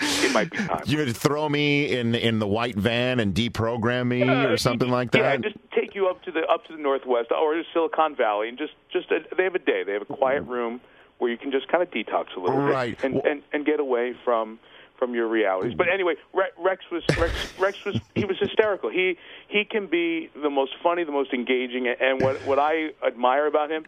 It 0.00 0.32
might 0.32 0.50
be 0.50 0.56
time. 0.58 0.82
you 0.86 0.98
would 0.98 1.16
throw 1.16 1.48
me 1.48 1.96
in 1.96 2.14
in 2.14 2.38
the 2.38 2.46
white 2.46 2.74
van 2.76 3.20
and 3.20 3.34
deprogram 3.34 4.06
me 4.08 4.22
or 4.28 4.56
something 4.56 4.88
like 4.90 5.10
that. 5.12 5.18
Yeah, 5.18 5.36
just 5.50 5.56
take 5.74 5.94
you 5.94 6.08
up 6.08 6.22
to 6.24 6.32
the 6.32 6.40
up 6.46 6.64
to 6.66 6.76
the 6.76 6.82
northwest 6.82 7.30
or 7.30 7.54
to 7.54 7.62
Silicon 7.72 8.16
Valley, 8.16 8.48
and 8.48 8.58
just 8.58 8.72
just 8.92 9.10
a, 9.10 9.20
they 9.36 9.44
have 9.44 9.54
a 9.54 9.58
day. 9.60 9.82
They 9.84 9.92
have 9.92 10.02
a 10.02 10.06
quiet 10.06 10.42
room 10.42 10.80
where 11.18 11.30
you 11.30 11.36
can 11.36 11.52
just 11.52 11.68
kind 11.68 11.82
of 11.82 11.90
detox 11.90 12.34
a 12.36 12.40
little 12.40 12.56
Right. 12.58 12.96
bit 13.00 13.12
and, 13.12 13.24
and 13.24 13.42
and 13.52 13.64
get 13.66 13.78
away 13.80 14.14
from 14.24 14.58
from 14.98 15.14
your 15.14 15.26
realities. 15.28 15.74
But 15.74 15.88
anyway, 15.88 16.14
Rex 16.32 16.84
was 16.90 17.04
Rex, 17.18 17.32
Rex 17.58 17.84
was 17.84 18.00
he 18.14 18.24
was 18.24 18.38
hysterical. 18.38 18.88
He 18.90 19.18
he 19.48 19.64
can 19.64 19.86
be 19.86 20.30
the 20.40 20.50
most 20.50 20.72
funny, 20.82 21.04
the 21.04 21.12
most 21.12 21.32
engaging, 21.32 21.86
and 21.88 22.20
what 22.20 22.36
what 22.46 22.58
I 22.58 22.90
admire 23.06 23.46
about 23.46 23.70
him 23.70 23.84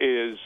is 0.00 0.38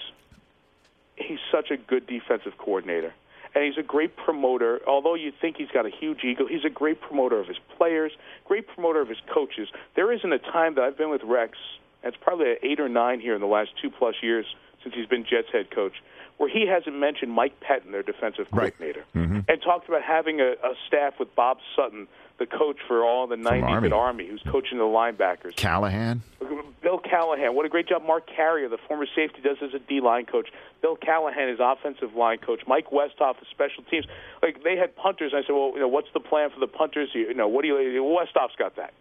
he's 1.17 1.39
such 1.51 1.71
a 1.71 1.77
good 1.77 2.07
defensive 2.07 2.57
coordinator. 2.59 3.15
And 3.55 3.65
he's 3.65 3.79
a 3.79 3.83
great 3.83 4.17
promoter. 4.17 4.81
Although 4.87 5.15
you 5.15 5.33
think 5.41 5.57
he's 5.57 5.71
got 5.71 5.87
a 5.87 5.91
huge 5.91 6.25
ego, 6.25 6.47
he's 6.47 6.65
a 6.65 6.71
great 6.71 7.01
promoter 7.01 7.39
of 7.39 7.49
his 7.49 7.59
players, 7.77 8.13
great 8.45 8.67
promoter 8.69 9.01
of 9.01 9.09
his 9.09 9.19
coaches. 9.33 9.69
There 9.97 10.13
isn't 10.13 10.33
a 10.33 10.39
time 10.39 10.75
that 10.75 10.85
I've 10.85 10.99
been 10.99 11.11
with 11.11 11.23
Rex, 11.25 11.57
and 12.03 12.13
it's 12.13 12.23
probably 12.23 12.55
eight 12.63 12.81
or 12.81 12.89
nine 12.89 13.21
here 13.21 13.35
in 13.35 13.41
the 13.41 13.47
last 13.47 13.71
two 13.81 13.91
plus 13.91 14.17
years 14.23 14.47
since 14.83 14.95
he's 14.95 15.07
been 15.07 15.25
Jets 15.25 15.49
head 15.53 15.71
coach, 15.71 15.95
where 16.37 16.49
he 16.49 16.67
hasn't 16.67 16.97
mentioned 16.97 17.33
Mike 17.33 17.59
Pettine, 17.61 17.91
their 17.91 18.03
defensive 18.03 18.51
coordinator, 18.51 19.05
mm-hmm. 19.15 19.41
and 19.49 19.63
talked 19.63 19.89
about 19.89 20.03
having 20.03 20.41
a, 20.41 20.53
a 20.63 20.75
staff 20.87 21.15
with 21.19 21.35
Bob 21.35 21.59
Sutton 21.75 22.07
the 22.39 22.47
coach 22.47 22.79
for 22.87 23.05
all 23.05 23.27
the 23.27 23.37
90s 23.37 23.63
Army. 23.63 23.87
at 23.89 23.93
Army, 23.93 24.27
who's 24.29 24.43
coaching 24.49 24.79
the 24.79 24.85
linebackers. 24.85 25.57
Callahan. 25.57 26.23
Bill 26.81 26.99
Callahan, 26.99 27.55
what 27.55 27.67
a 27.67 27.69
great 27.69 27.89
job 27.89 28.03
Mark 28.07 28.29
Carrier, 28.35 28.69
the 28.69 28.79
former 28.87 29.07
safety, 29.15 29.41
does 29.43 29.57
as 29.61 29.75
a 29.75 29.81
D 29.81 30.01
line 30.01 30.27
coach. 30.27 30.49
Bill 30.81 30.97
Callahan 30.97 31.49
is 31.49 31.59
offensive 31.61 32.15
line 32.15 32.39
coach. 32.39 32.63
Mike 32.67 32.91
Westhoff, 32.91 33.41
the 33.41 33.47
special 33.51 33.83
teams. 33.91 34.07
Like 34.43 34.63
they 34.63 34.77
had 34.77 34.95
punters. 34.95 35.33
I 35.35 35.43
said, 35.43 35.53
well, 35.53 35.73
you 35.75 35.81
know, 35.81 35.89
what's 35.89 36.09
the 36.15 36.21
plan 36.21 36.51
for 36.51 36.61
the 36.61 36.69
punters? 36.69 37.11
You 37.13 37.35
know, 37.35 37.49
what 37.49 37.63
do 37.63 37.69
you? 37.69 38.03
Westhoff's 38.03 38.57
got 38.57 38.77
that, 38.77 38.95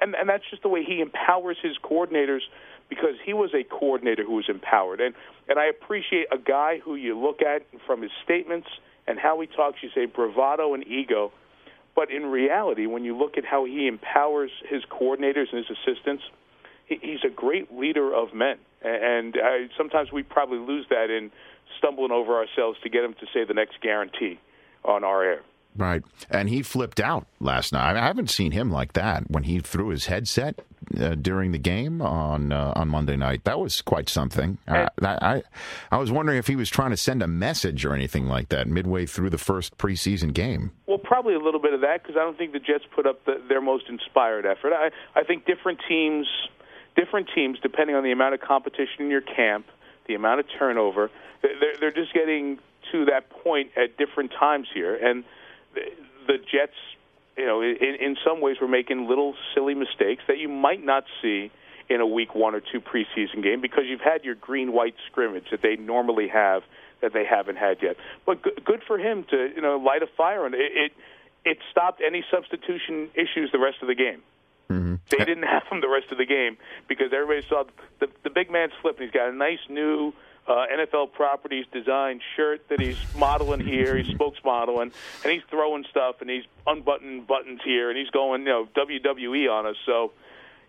and 0.00 0.14
and 0.14 0.28
that's 0.28 0.44
just 0.48 0.62
the 0.62 0.68
way 0.68 0.84
he 0.84 1.00
empowers 1.00 1.58
his 1.60 1.76
coordinators 1.82 2.42
because 2.88 3.16
he 3.24 3.32
was 3.32 3.50
a 3.54 3.64
coordinator 3.64 4.24
who 4.24 4.34
was 4.34 4.48
empowered. 4.48 5.00
And 5.00 5.14
and 5.48 5.58
I 5.58 5.66
appreciate 5.66 6.28
a 6.30 6.38
guy 6.38 6.78
who 6.78 6.94
you 6.94 7.18
look 7.18 7.42
at 7.42 7.66
from 7.86 8.02
his 8.02 8.12
statements 8.22 8.68
and 9.06 9.18
how 9.18 9.40
he 9.40 9.48
talks. 9.48 9.82
You 9.82 9.90
say 9.94 10.06
bravado 10.06 10.74
and 10.74 10.86
ego. 10.86 11.32
But 11.94 12.10
in 12.10 12.26
reality, 12.26 12.86
when 12.86 13.04
you 13.04 13.16
look 13.16 13.38
at 13.38 13.44
how 13.44 13.64
he 13.64 13.86
empowers 13.86 14.50
his 14.68 14.82
coordinators 14.90 15.52
and 15.52 15.64
his 15.64 15.70
assistants, 15.70 16.24
he, 16.86 16.98
he's 17.00 17.24
a 17.24 17.30
great 17.30 17.72
leader 17.72 18.14
of 18.14 18.34
men. 18.34 18.58
And 18.82 19.36
uh, 19.36 19.68
sometimes 19.76 20.12
we 20.12 20.22
probably 20.22 20.58
lose 20.58 20.86
that 20.90 21.10
in 21.10 21.30
stumbling 21.78 22.12
over 22.12 22.36
ourselves 22.36 22.78
to 22.82 22.88
get 22.88 23.04
him 23.04 23.14
to 23.14 23.26
say 23.32 23.44
the 23.44 23.54
next 23.54 23.80
guarantee 23.80 24.38
on 24.84 25.04
our 25.04 25.22
air. 25.22 25.40
Right. 25.76 26.02
And 26.30 26.48
he 26.48 26.62
flipped 26.62 27.00
out 27.00 27.26
last 27.40 27.72
night. 27.72 27.96
I 27.96 28.06
haven't 28.06 28.30
seen 28.30 28.52
him 28.52 28.70
like 28.70 28.92
that 28.92 29.30
when 29.30 29.44
he 29.44 29.58
threw 29.58 29.88
his 29.88 30.06
headset 30.06 30.60
uh, 31.00 31.16
during 31.16 31.52
the 31.52 31.58
game 31.58 32.00
on 32.00 32.52
uh, 32.52 32.72
on 32.76 32.88
Monday 32.88 33.16
night. 33.16 33.44
That 33.44 33.58
was 33.58 33.80
quite 33.80 34.08
something. 34.08 34.58
I, 34.68 34.88
I 35.02 35.42
I 35.90 35.96
was 35.96 36.12
wondering 36.12 36.38
if 36.38 36.46
he 36.46 36.56
was 36.56 36.70
trying 36.70 36.90
to 36.90 36.96
send 36.96 37.22
a 37.22 37.26
message 37.26 37.84
or 37.84 37.92
anything 37.94 38.26
like 38.26 38.50
that 38.50 38.68
midway 38.68 39.06
through 39.06 39.30
the 39.30 39.38
first 39.38 39.76
preseason 39.76 40.32
game. 40.32 40.70
Well, 40.86 40.98
probably 40.98 41.34
a 41.34 41.40
little 41.40 41.60
bit 41.60 41.74
of 41.74 41.80
that 41.80 42.02
because 42.02 42.16
I 42.16 42.20
don't 42.20 42.38
think 42.38 42.52
the 42.52 42.60
Jets 42.60 42.84
put 42.94 43.06
up 43.06 43.24
the, 43.24 43.42
their 43.48 43.60
most 43.60 43.88
inspired 43.88 44.46
effort. 44.46 44.72
I, 44.72 44.90
I 45.18 45.24
think 45.24 45.46
different 45.46 45.80
teams, 45.88 46.26
different 46.96 47.28
teams, 47.34 47.58
depending 47.60 47.96
on 47.96 48.04
the 48.04 48.12
amount 48.12 48.34
of 48.34 48.40
competition 48.40 49.00
in 49.00 49.10
your 49.10 49.22
camp, 49.22 49.66
the 50.06 50.14
amount 50.14 50.40
of 50.40 50.46
turnover, 50.58 51.10
they're, 51.42 51.76
they're 51.80 51.92
just 51.92 52.14
getting 52.14 52.58
to 52.92 53.06
that 53.06 53.30
point 53.30 53.70
at 53.76 53.96
different 53.96 54.30
times 54.38 54.68
here. 54.72 54.94
And 54.94 55.24
the, 56.26 56.38
Jets, 56.38 56.72
you 57.36 57.46
know, 57.46 57.62
in, 57.62 57.96
in 58.00 58.16
some 58.24 58.40
ways, 58.40 58.56
were 58.60 58.68
making 58.68 59.08
little 59.08 59.34
silly 59.54 59.74
mistakes 59.74 60.22
that 60.28 60.38
you 60.38 60.48
might 60.48 60.84
not 60.84 61.04
see 61.22 61.50
in 61.88 62.00
a 62.00 62.06
week 62.06 62.34
one 62.34 62.54
or 62.54 62.60
two 62.60 62.80
preseason 62.80 63.42
game 63.42 63.60
because 63.60 63.84
you've 63.86 64.00
had 64.00 64.24
your 64.24 64.34
green 64.34 64.72
white 64.72 64.94
scrimmage 65.10 65.44
that 65.50 65.62
they 65.62 65.76
normally 65.76 66.28
have 66.28 66.62
that 67.02 67.12
they 67.12 67.24
haven't 67.24 67.56
had 67.56 67.78
yet. 67.82 67.96
But 68.24 68.42
good, 68.42 68.64
good 68.64 68.82
for 68.86 68.98
him 68.98 69.24
to 69.30 69.50
you 69.54 69.60
know 69.60 69.76
light 69.76 70.02
a 70.02 70.06
fire 70.16 70.46
and 70.46 70.54
it, 70.54 70.72
it 70.74 70.92
it 71.44 71.58
stopped 71.70 72.00
any 72.04 72.24
substitution 72.30 73.10
issues 73.14 73.50
the 73.52 73.58
rest 73.58 73.78
of 73.82 73.88
the 73.88 73.94
game. 73.94 74.22
Mm-hmm. 74.70 74.94
They 75.10 75.24
didn't 75.24 75.42
have 75.44 75.64
him 75.70 75.82
the 75.82 75.90
rest 75.90 76.10
of 76.10 76.16
the 76.16 76.24
game 76.24 76.56
because 76.88 77.12
everybody 77.12 77.46
saw 77.46 77.64
the 78.00 78.08
the 78.22 78.30
big 78.30 78.50
man 78.50 78.70
slip. 78.80 78.98
He's 78.98 79.10
got 79.10 79.28
a 79.28 79.36
nice 79.36 79.60
new 79.68 80.12
uh, 80.46 80.66
NFL 80.72 81.12
properties 81.12 81.66
design 81.72 82.20
shirt 82.36 82.68
that 82.68 82.80
he's 82.80 82.98
modeling 83.16 83.60
here. 83.60 83.96
He's 83.96 84.14
spokesmodeling, 84.14 84.92
and 85.22 85.32
he's 85.32 85.42
throwing 85.50 85.84
stuff 85.90 86.16
and 86.20 86.28
he's 86.28 86.44
unbuttoning 86.66 87.22
buttons 87.22 87.60
here, 87.64 87.90
and 87.90 87.98
he's 87.98 88.10
going 88.10 88.42
you 88.42 88.48
know 88.48 88.68
WWE 88.76 89.50
on 89.50 89.66
us. 89.66 89.76
So 89.86 90.12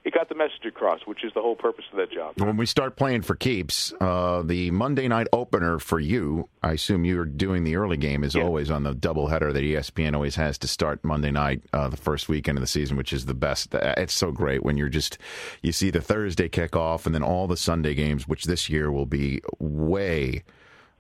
he 0.05 0.11
got 0.11 0.29
the 0.29 0.35
message 0.35 0.63
across, 0.67 1.01
which 1.05 1.23
is 1.25 1.33
the 1.33 1.41
whole 1.41 1.55
purpose 1.55 1.83
of 1.91 1.97
that 1.97 2.11
job. 2.11 2.39
When 2.39 2.57
we 2.57 2.67
start 2.67 2.95
playing 2.95 3.23
for 3.23 3.35
keeps, 3.35 3.91
uh, 3.99 4.43
the 4.45 4.69
Monday 4.69 5.07
night 5.07 5.25
opener 5.33 5.79
for 5.79 5.99
you, 5.99 6.47
I 6.61 6.73
assume 6.73 7.05
you're 7.05 7.25
doing 7.25 7.63
the 7.63 7.75
early 7.75 7.97
game, 7.97 8.23
is 8.23 8.35
always 8.35 8.69
on 8.69 8.83
the 8.83 8.93
doubleheader 8.93 9.51
that 9.51 9.63
ESPN 9.63 10.13
always 10.13 10.35
has 10.35 10.59
to 10.59 10.67
start 10.67 11.03
Monday 11.03 11.31
night, 11.31 11.63
uh, 11.73 11.87
the 11.89 11.97
first 11.97 12.29
weekend 12.29 12.59
of 12.59 12.61
the 12.61 12.67
season, 12.67 12.97
which 12.97 13.11
is 13.11 13.25
the 13.25 13.33
best. 13.33 13.73
Uh, 13.73 13.95
It's 13.97 14.13
so 14.13 14.31
great 14.31 14.63
when 14.63 14.77
you're 14.77 14.89
just, 14.89 15.17
you 15.63 15.71
see 15.71 15.89
the 15.89 16.01
Thursday 16.01 16.49
kickoff 16.49 17.07
and 17.07 17.15
then 17.15 17.23
all 17.23 17.47
the 17.47 17.57
Sunday 17.57 17.95
games, 17.95 18.27
which 18.27 18.43
this 18.43 18.69
year 18.69 18.91
will 18.91 19.07
be 19.07 19.41
way 19.57 20.43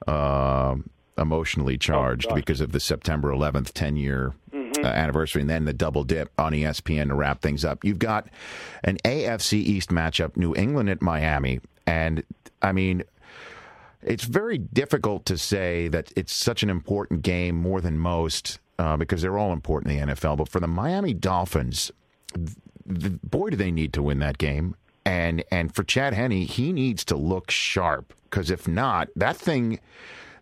uh, 0.07 0.75
emotionally 1.15 1.77
charged 1.77 2.33
because 2.33 2.59
of 2.59 2.71
the 2.71 2.79
September 2.79 3.29
11th 3.31 3.71
10 3.73 3.97
year 3.97 4.33
uh, 4.85 4.89
anniversary 4.89 5.41
and 5.41 5.49
then 5.49 5.65
the 5.65 5.73
double 5.73 6.03
dip 6.03 6.31
on 6.37 6.53
ESPN 6.53 7.09
to 7.09 7.15
wrap 7.15 7.41
things 7.41 7.65
up. 7.65 7.83
You've 7.83 7.99
got 7.99 8.27
an 8.83 8.97
AFC 9.05 9.53
East 9.53 9.89
matchup, 9.89 10.37
New 10.37 10.55
England 10.55 10.89
at 10.89 11.01
Miami. 11.01 11.59
And 11.87 12.23
I 12.61 12.71
mean, 12.71 13.03
it's 14.01 14.23
very 14.23 14.57
difficult 14.57 15.25
to 15.25 15.37
say 15.37 15.87
that 15.89 16.11
it's 16.15 16.33
such 16.33 16.63
an 16.63 16.69
important 16.69 17.21
game 17.23 17.55
more 17.55 17.81
than 17.81 17.97
most 17.97 18.59
uh, 18.77 18.97
because 18.97 19.21
they're 19.21 19.37
all 19.37 19.53
important 19.53 19.91
in 19.93 20.07
the 20.07 20.13
NFL. 20.13 20.37
But 20.37 20.49
for 20.49 20.59
the 20.59 20.67
Miami 20.67 21.13
Dolphins, 21.13 21.91
th- 22.35 23.19
boy, 23.23 23.49
do 23.49 23.57
they 23.57 23.71
need 23.71 23.93
to 23.93 24.03
win 24.03 24.19
that 24.19 24.37
game. 24.37 24.75
And 25.05 25.43
and 25.51 25.73
for 25.73 25.83
Chad 25.83 26.13
Henne, 26.13 26.31
he 26.31 26.73
needs 26.73 27.05
to 27.05 27.15
look 27.15 27.51
sharp 27.51 28.13
because 28.23 28.49
if 28.49 28.67
not, 28.67 29.09
that 29.15 29.37
thing 29.37 29.79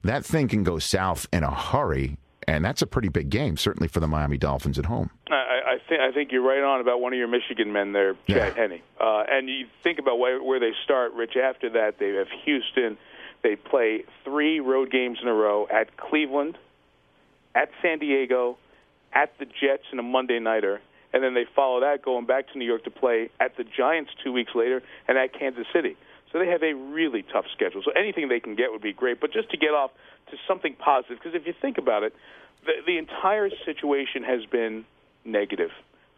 that 0.04 0.26
thing 0.26 0.48
can 0.48 0.64
go 0.64 0.80
south 0.80 1.28
in 1.34 1.44
a 1.44 1.54
hurry. 1.54 2.18
And 2.48 2.64
that's 2.64 2.82
a 2.82 2.88
pretty 2.88 3.10
big 3.10 3.30
game, 3.30 3.58
certainly 3.58 3.88
for 3.88 4.00
the 4.00 4.08
Miami 4.08 4.38
Dolphins 4.38 4.78
at 4.80 4.86
home. 4.86 5.10
I, 5.30 5.76
I 5.76 5.78
think 5.88 6.02
I 6.02 6.12
think 6.12 6.32
you're 6.32 6.44
right 6.44 6.64
on 6.64 6.82
about 6.82 7.02
one 7.02 7.14
of 7.14 7.20
your 7.20 7.28
Michigan 7.28 7.72
men 7.72 7.94
there, 7.94 8.16
Chad 8.30 8.56
Henne. 8.56 8.82
Uh, 9.00 9.24
and 9.30 9.50
you 9.50 9.68
think 9.84 10.00
about 10.00 10.20
where, 10.20 10.42
where 10.42 10.60
they 10.60 10.72
start, 10.84 11.14
Rich. 11.14 11.36
After 11.38 11.70
that, 11.72 12.00
they 12.00 12.10
have 12.16 12.28
Houston. 12.46 12.98
They 13.42 13.56
play 13.56 14.06
three 14.24 14.60
road 14.60 14.92
games 14.92 15.20
in 15.22 15.28
a 15.28 15.34
row 15.34 15.68
at 15.72 15.98
Cleveland, 15.98 16.58
at 17.56 17.70
San 17.82 18.00
Diego, 18.00 18.58
at 19.14 19.38
the 19.38 19.46
Jets 19.46 19.84
in 19.92 20.00
a 20.00 20.04
Monday 20.04 20.40
nighter, 20.40 20.82
and 21.14 21.24
then 21.24 21.34
they 21.34 21.46
follow 21.56 21.82
that 21.82 22.02
going 22.02 22.26
back 22.26 22.52
to 22.52 22.58
New 22.58 22.66
York 22.66 22.84
to 22.86 22.92
play 22.92 23.30
at 23.40 23.58
the 23.58 23.64
Giants 23.64 24.12
two 24.24 24.32
weeks 24.32 24.52
later 24.56 24.82
and 25.08 25.18
at 25.18 25.38
Kansas 25.38 25.68
City. 25.74 25.98
So 26.34 26.40
they 26.40 26.48
have 26.48 26.64
a 26.64 26.74
really 26.74 27.24
tough 27.32 27.46
schedule. 27.56 27.82
So 27.86 27.92
anything 27.92 28.28
they 28.28 28.40
can 28.40 28.56
get 28.56 28.72
would 28.72 28.82
be 28.82 28.92
great. 28.92 29.22
But 29.22 29.32
just 29.32 29.52
to 29.52 29.58
get 29.58 29.70
off 29.70 29.92
to 30.32 30.38
something 30.48 30.76
positive, 30.76 31.20
because 31.20 31.40
if 31.40 31.46
you 31.46 31.54
think 31.62 31.78
about 31.78 32.02
it, 32.02 32.14
the, 32.66 32.74
the 32.86 32.98
entire 32.98 33.50
situation 33.66 34.24
has 34.24 34.44
been 34.46 34.84
negative. 35.24 35.70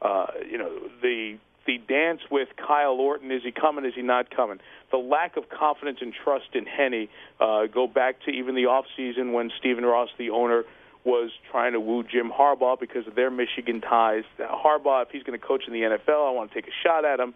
Uh, 0.02 0.28
you 0.50 0.58
know, 0.58 0.72
the 1.02 1.38
the 1.66 1.80
dance 1.80 2.22
with 2.30 2.50
Kyle 2.56 2.94
Orton 2.94 3.32
is 3.32 3.42
he 3.44 3.52
coming? 3.52 3.86
Is 3.86 3.94
he 3.96 4.04
not 4.04 4.30
coming? 4.30 4.60
The 4.92 4.98
lack 4.98 5.36
of 5.36 5.50
confidence 5.50 5.98
and 6.00 6.14
trust 6.14 6.54
in 6.54 6.66
Henne 6.66 7.08
uh, 7.40 7.66
go 7.66 7.88
back 7.88 8.22
to 8.26 8.32
even 8.32 8.54
the 8.54 8.68
off 8.68 8.86
season 8.96 9.34
when 9.34 9.52
Stephen 9.58 9.84
Ross, 9.84 10.10
the 10.20 10.30
owner, 10.30 10.64
was 11.04 11.32
trying 11.52 11.74
to 11.74 11.80
woo 11.80 12.04
Jim 12.04 12.32
Harbaugh 12.32 12.80
because 12.80 13.08
of 13.08 13.16
their 13.16 13.32
Michigan 13.32 13.82
ties. 13.82 14.24
Harbaugh, 14.40 15.04
if 15.04 15.10
he's 15.10 15.24
going 15.24 15.40
to 15.40 15.44
coach 15.44 15.64
in 15.68 15.74
the 15.74 15.82
NFL, 15.82 16.28
I 16.28 16.32
want 16.32 16.52
to 16.52 16.56
take 16.56 16.68
a 16.68 16.76
shot 16.84 17.04
at 17.04 17.20
him. 17.20 17.34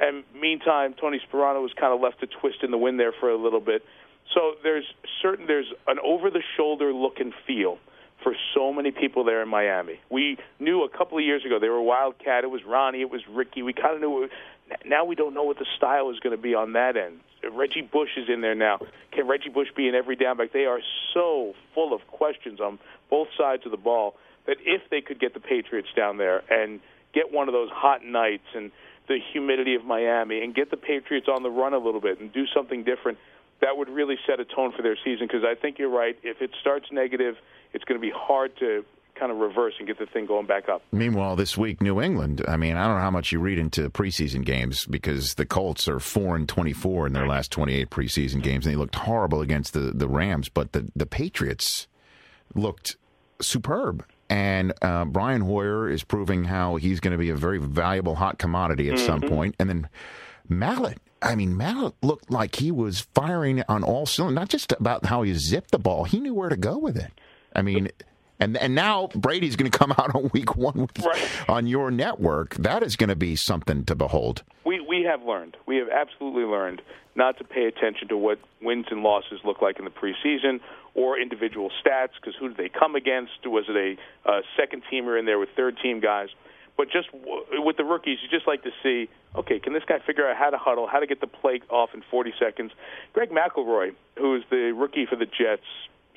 And 0.00 0.24
meantime, 0.38 0.94
Tony 1.00 1.20
Sparano 1.20 1.60
was 1.60 1.72
kind 1.78 1.92
of 1.92 2.00
left 2.00 2.20
to 2.20 2.26
twist 2.26 2.58
in 2.62 2.70
the 2.70 2.78
wind 2.78 3.00
there 3.00 3.12
for 3.12 3.30
a 3.30 3.36
little 3.36 3.60
bit. 3.60 3.82
So 4.34 4.54
there's 4.62 4.84
certain 5.22 5.46
there's 5.46 5.72
an 5.86 5.98
over 6.04 6.30
the 6.30 6.42
shoulder 6.56 6.92
look 6.92 7.18
and 7.18 7.32
feel 7.46 7.78
for 8.22 8.34
so 8.54 8.72
many 8.72 8.90
people 8.90 9.24
there 9.24 9.42
in 9.42 9.48
Miami. 9.48 10.00
We 10.10 10.38
knew 10.58 10.82
a 10.82 10.88
couple 10.88 11.18
of 11.18 11.24
years 11.24 11.44
ago 11.44 11.58
they 11.58 11.68
were 11.68 11.80
Wildcat. 11.80 12.44
It 12.44 12.50
was 12.50 12.62
Ronnie. 12.66 13.00
It 13.00 13.10
was 13.10 13.22
Ricky. 13.28 13.62
We 13.62 13.72
kind 13.72 13.94
of 13.94 14.00
knew. 14.00 14.28
Now 14.84 15.04
we 15.04 15.14
don't 15.14 15.34
know 15.34 15.44
what 15.44 15.58
the 15.58 15.66
style 15.76 16.10
is 16.10 16.18
going 16.20 16.36
to 16.36 16.42
be 16.42 16.54
on 16.54 16.74
that 16.74 16.96
end. 16.96 17.20
Reggie 17.52 17.82
Bush 17.82 18.10
is 18.16 18.28
in 18.28 18.40
there 18.40 18.54
now. 18.54 18.78
Can 19.12 19.26
Reggie 19.26 19.48
Bush 19.48 19.68
be 19.76 19.88
in 19.88 19.94
every 19.94 20.16
downback? 20.16 20.52
They 20.52 20.66
are 20.66 20.80
so 21.14 21.54
full 21.74 21.94
of 21.94 22.06
questions 22.08 22.60
on 22.60 22.78
both 23.08 23.28
sides 23.38 23.64
of 23.64 23.70
the 23.70 23.78
ball 23.78 24.14
that 24.46 24.56
if 24.64 24.82
they 24.90 25.00
could 25.00 25.20
get 25.20 25.34
the 25.34 25.40
Patriots 25.40 25.88
down 25.96 26.18
there 26.18 26.42
and 26.50 26.80
get 27.14 27.32
one 27.32 27.48
of 27.48 27.54
those 27.54 27.70
hot 27.70 28.04
nights 28.04 28.46
and 28.54 28.70
the 29.08 29.18
humidity 29.32 29.74
of 29.74 29.84
Miami 29.84 30.42
and 30.42 30.54
get 30.54 30.70
the 30.70 30.76
Patriots 30.76 31.26
on 31.28 31.42
the 31.42 31.50
run 31.50 31.74
a 31.74 31.78
little 31.78 32.00
bit 32.00 32.20
and 32.20 32.32
do 32.32 32.46
something 32.54 32.84
different, 32.84 33.18
that 33.60 33.76
would 33.76 33.88
really 33.88 34.16
set 34.26 34.38
a 34.38 34.44
tone 34.44 34.72
for 34.76 34.82
their 34.82 34.96
season. 35.04 35.26
Because 35.26 35.42
I 35.44 35.54
think 35.54 35.78
you're 35.78 35.88
right. 35.90 36.16
If 36.22 36.40
it 36.40 36.50
starts 36.60 36.86
negative, 36.92 37.36
it's 37.72 37.84
going 37.84 38.00
to 38.00 38.06
be 38.06 38.12
hard 38.14 38.56
to 38.58 38.84
kind 39.18 39.32
of 39.32 39.38
reverse 39.38 39.74
and 39.78 39.88
get 39.88 39.98
the 39.98 40.06
thing 40.06 40.26
going 40.26 40.46
back 40.46 40.68
up. 40.68 40.80
Meanwhile, 40.92 41.34
this 41.34 41.58
week, 41.58 41.82
New 41.82 42.00
England. 42.00 42.44
I 42.46 42.56
mean, 42.56 42.76
I 42.76 42.86
don't 42.86 42.94
know 42.94 43.02
how 43.02 43.10
much 43.10 43.32
you 43.32 43.40
read 43.40 43.58
into 43.58 43.90
preseason 43.90 44.44
games 44.44 44.86
because 44.86 45.34
the 45.34 45.44
Colts 45.44 45.88
are 45.88 45.98
four 45.98 46.36
and 46.36 46.48
twenty-four 46.48 47.08
in 47.08 47.14
their 47.14 47.26
last 47.26 47.50
twenty-eight 47.50 47.90
preseason 47.90 48.40
games, 48.42 48.64
and 48.64 48.72
they 48.72 48.78
looked 48.78 48.94
horrible 48.94 49.40
against 49.40 49.72
the 49.72 49.90
the 49.92 50.08
Rams. 50.08 50.48
But 50.48 50.72
the 50.72 50.88
the 50.94 51.06
Patriots 51.06 51.88
looked 52.54 52.96
superb. 53.40 54.04
And 54.30 54.72
uh, 54.82 55.04
Brian 55.06 55.40
Hoyer 55.40 55.88
is 55.88 56.04
proving 56.04 56.44
how 56.44 56.76
he's 56.76 57.00
going 57.00 57.12
to 57.12 57.18
be 57.18 57.30
a 57.30 57.34
very 57.36 57.58
valuable 57.58 58.16
hot 58.16 58.38
commodity 58.38 58.90
at 58.90 58.98
some 58.98 59.20
Mhm. 59.22 59.28
point. 59.28 59.56
And 59.58 59.68
then 59.70 59.88
Mallett, 60.48 60.98
I 61.22 61.34
mean, 61.34 61.56
Mallett 61.56 61.94
looked 62.02 62.30
like 62.30 62.56
he 62.56 62.70
was 62.70 63.00
firing 63.14 63.62
on 63.68 63.82
all 63.82 64.06
cylinders, 64.06 64.34
not 64.36 64.48
just 64.48 64.72
about 64.72 65.06
how 65.06 65.22
he 65.22 65.34
zipped 65.34 65.70
the 65.70 65.78
ball, 65.78 66.04
he 66.04 66.20
knew 66.20 66.34
where 66.34 66.48
to 66.50 66.56
go 66.56 66.76
with 66.78 66.96
it. 66.96 67.10
I 67.56 67.62
mean, 67.62 67.88
And 68.40 68.56
and 68.56 68.74
now 68.74 69.08
Brady's 69.14 69.56
going 69.56 69.70
to 69.70 69.76
come 69.78 69.92
out 69.92 70.14
on 70.14 70.30
week 70.32 70.56
one 70.56 70.82
with, 70.82 71.48
on 71.48 71.66
your 71.66 71.90
network. 71.90 72.54
That 72.56 72.82
is 72.82 72.96
going 72.96 73.08
to 73.08 73.16
be 73.16 73.36
something 73.36 73.84
to 73.86 73.94
behold. 73.94 74.42
We 74.64 74.80
we 74.80 75.02
have 75.02 75.22
learned. 75.22 75.56
We 75.66 75.76
have 75.76 75.88
absolutely 75.88 76.44
learned 76.44 76.82
not 77.14 77.36
to 77.38 77.44
pay 77.44 77.64
attention 77.66 78.08
to 78.08 78.16
what 78.16 78.38
wins 78.62 78.86
and 78.90 79.02
losses 79.02 79.40
look 79.44 79.60
like 79.60 79.78
in 79.78 79.84
the 79.84 79.90
preseason 79.90 80.60
or 80.94 81.18
individual 81.18 81.70
stats 81.84 82.10
because 82.20 82.34
who 82.38 82.48
did 82.48 82.56
they 82.56 82.68
come 82.68 82.94
against? 82.94 83.32
Was 83.44 83.64
it 83.68 83.98
a, 84.26 84.30
a 84.30 84.42
second 84.56 84.82
teamer 84.90 85.18
in 85.18 85.26
there 85.26 85.38
with 85.38 85.48
third 85.56 85.76
team 85.82 86.00
guys? 86.00 86.28
But 86.76 86.90
just 86.92 87.10
w- 87.10 87.42
with 87.64 87.76
the 87.76 87.84
rookies, 87.84 88.18
you 88.22 88.28
just 88.28 88.46
like 88.46 88.62
to 88.62 88.70
see, 88.84 89.08
okay, 89.34 89.58
can 89.58 89.72
this 89.72 89.82
guy 89.84 89.98
figure 90.06 90.28
out 90.30 90.36
how 90.36 90.50
to 90.50 90.58
huddle, 90.58 90.86
how 90.86 91.00
to 91.00 91.08
get 91.08 91.20
the 91.20 91.26
play 91.26 91.60
off 91.70 91.90
in 91.92 92.02
40 92.08 92.32
seconds? 92.38 92.70
Greg 93.14 93.30
McElroy, 93.30 93.94
who 94.16 94.36
is 94.36 94.44
the 94.48 94.72
rookie 94.72 95.04
for 95.04 95.16
the 95.16 95.26
Jets, 95.26 95.66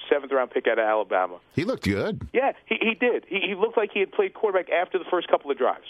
seventh 0.09 0.31
round 0.31 0.51
pick 0.51 0.67
out 0.67 0.79
of 0.79 0.85
Alabama. 0.85 1.39
He 1.53 1.63
looked 1.63 1.83
good. 1.83 2.27
Yeah, 2.33 2.53
he, 2.65 2.77
he 2.81 2.93
did. 2.93 3.25
He, 3.27 3.39
he 3.39 3.55
looked 3.55 3.77
like 3.77 3.91
he 3.93 3.99
had 3.99 4.11
played 4.11 4.33
quarterback 4.33 4.69
after 4.71 4.97
the 4.97 5.05
first 5.09 5.27
couple 5.27 5.51
of 5.51 5.57
drives. 5.57 5.85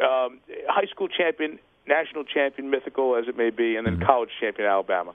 Um, 0.00 0.40
high 0.68 0.86
school 0.90 1.08
champion, 1.08 1.58
national 1.86 2.24
champion, 2.24 2.70
mythical 2.70 3.16
as 3.16 3.28
it 3.28 3.36
may 3.36 3.50
be, 3.50 3.76
and 3.76 3.86
then 3.86 4.00
college 4.06 4.30
champion 4.40 4.68
Alabama. 4.68 5.14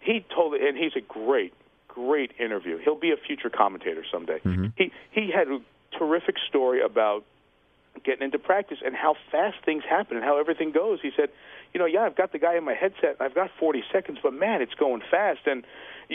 He 0.00 0.24
told, 0.34 0.54
and 0.54 0.76
he's 0.76 0.96
a 0.96 1.00
great, 1.00 1.54
great 1.88 2.32
interview. 2.38 2.78
He'll 2.78 2.98
be 2.98 3.10
a 3.12 3.16
future 3.16 3.50
commentator 3.50 4.04
someday. 4.10 4.40
He 4.76 4.92
he 5.10 5.30
had 5.30 5.48
a 5.48 5.60
terrific 5.98 6.36
story 6.48 6.82
about 6.82 7.24
getting 8.04 8.22
into 8.22 8.38
practice 8.38 8.78
and 8.84 8.94
how 8.94 9.14
fast 9.30 9.56
things 9.64 9.84
happen 9.88 10.16
and 10.16 10.24
how 10.24 10.38
everything 10.38 10.72
goes. 10.72 10.98
He 11.02 11.10
said, 11.16 11.28
you 11.74 11.78
know, 11.80 11.86
yeah, 11.86 12.00
I've 12.00 12.16
got 12.16 12.32
the 12.32 12.38
guy 12.38 12.56
in 12.56 12.64
my 12.64 12.74
headset, 12.74 13.16
I've 13.20 13.34
got 13.34 13.50
40 13.58 13.84
seconds, 13.92 14.18
but 14.22 14.32
man, 14.32 14.62
it's 14.62 14.74
going 14.74 15.02
fast, 15.10 15.40
and 15.46 15.64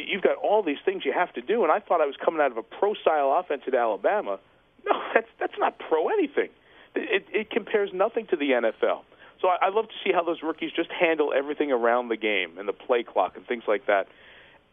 you've 0.05 0.21
got 0.21 0.35
all 0.37 0.63
these 0.63 0.77
things 0.85 1.03
you 1.05 1.13
have 1.13 1.33
to 1.33 1.41
do. 1.41 1.63
And 1.63 1.71
I 1.71 1.79
thought 1.79 2.01
I 2.01 2.05
was 2.05 2.15
coming 2.23 2.41
out 2.41 2.51
of 2.51 2.57
a 2.57 2.63
pro-style 2.63 3.35
offense 3.39 3.63
at 3.67 3.73
Alabama. 3.73 4.39
No, 4.85 5.01
that's 5.13 5.27
that's 5.39 5.57
not 5.57 5.79
pro 5.79 6.09
anything. 6.09 6.49
It, 6.95 7.25
it 7.31 7.49
compares 7.51 7.91
nothing 7.93 8.25
to 8.27 8.35
the 8.35 8.51
NFL. 8.51 9.01
So 9.39 9.49
I, 9.49 9.67
I 9.67 9.69
love 9.69 9.87
to 9.87 9.93
see 10.03 10.11
how 10.11 10.23
those 10.23 10.41
rookies 10.41 10.71
just 10.75 10.89
handle 10.91 11.31
everything 11.35 11.71
around 11.71 12.09
the 12.09 12.17
game 12.17 12.57
and 12.57 12.67
the 12.67 12.73
play 12.73 13.03
clock 13.03 13.37
and 13.37 13.45
things 13.45 13.63
like 13.67 13.85
that. 13.85 14.07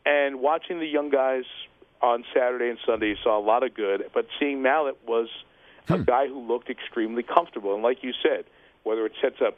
And 0.06 0.40
watching 0.40 0.80
the 0.80 0.86
young 0.86 1.10
guys 1.10 1.44
on 2.00 2.24
Saturday 2.34 2.68
and 2.70 2.78
Sunday, 2.86 3.08
you 3.08 3.16
saw 3.22 3.38
a 3.38 3.44
lot 3.44 3.62
of 3.62 3.74
good. 3.74 4.10
But 4.14 4.26
seeing 4.38 4.62
Mallett 4.62 4.96
was 5.06 5.28
a 5.88 5.96
hmm. 5.96 6.02
guy 6.04 6.28
who 6.28 6.40
looked 6.40 6.70
extremely 6.70 7.22
comfortable. 7.22 7.74
And 7.74 7.82
like 7.82 8.02
you 8.02 8.12
said, 8.22 8.44
whether 8.84 9.04
it 9.06 9.12
sets 9.20 9.36
up 9.44 9.56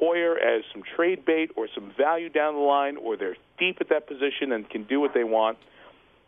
Hoyer 0.00 0.38
as 0.38 0.62
some 0.72 0.82
trade 0.96 1.24
bait 1.26 1.50
or 1.56 1.68
some 1.74 1.92
value 1.96 2.30
down 2.30 2.54
the 2.54 2.60
line, 2.60 2.96
or 2.96 3.16
they're 3.16 3.36
deep 3.58 3.78
at 3.80 3.90
that 3.90 4.06
position 4.08 4.50
and 4.50 4.68
can 4.68 4.84
do 4.84 4.98
what 4.98 5.12
they 5.12 5.24
want, 5.24 5.58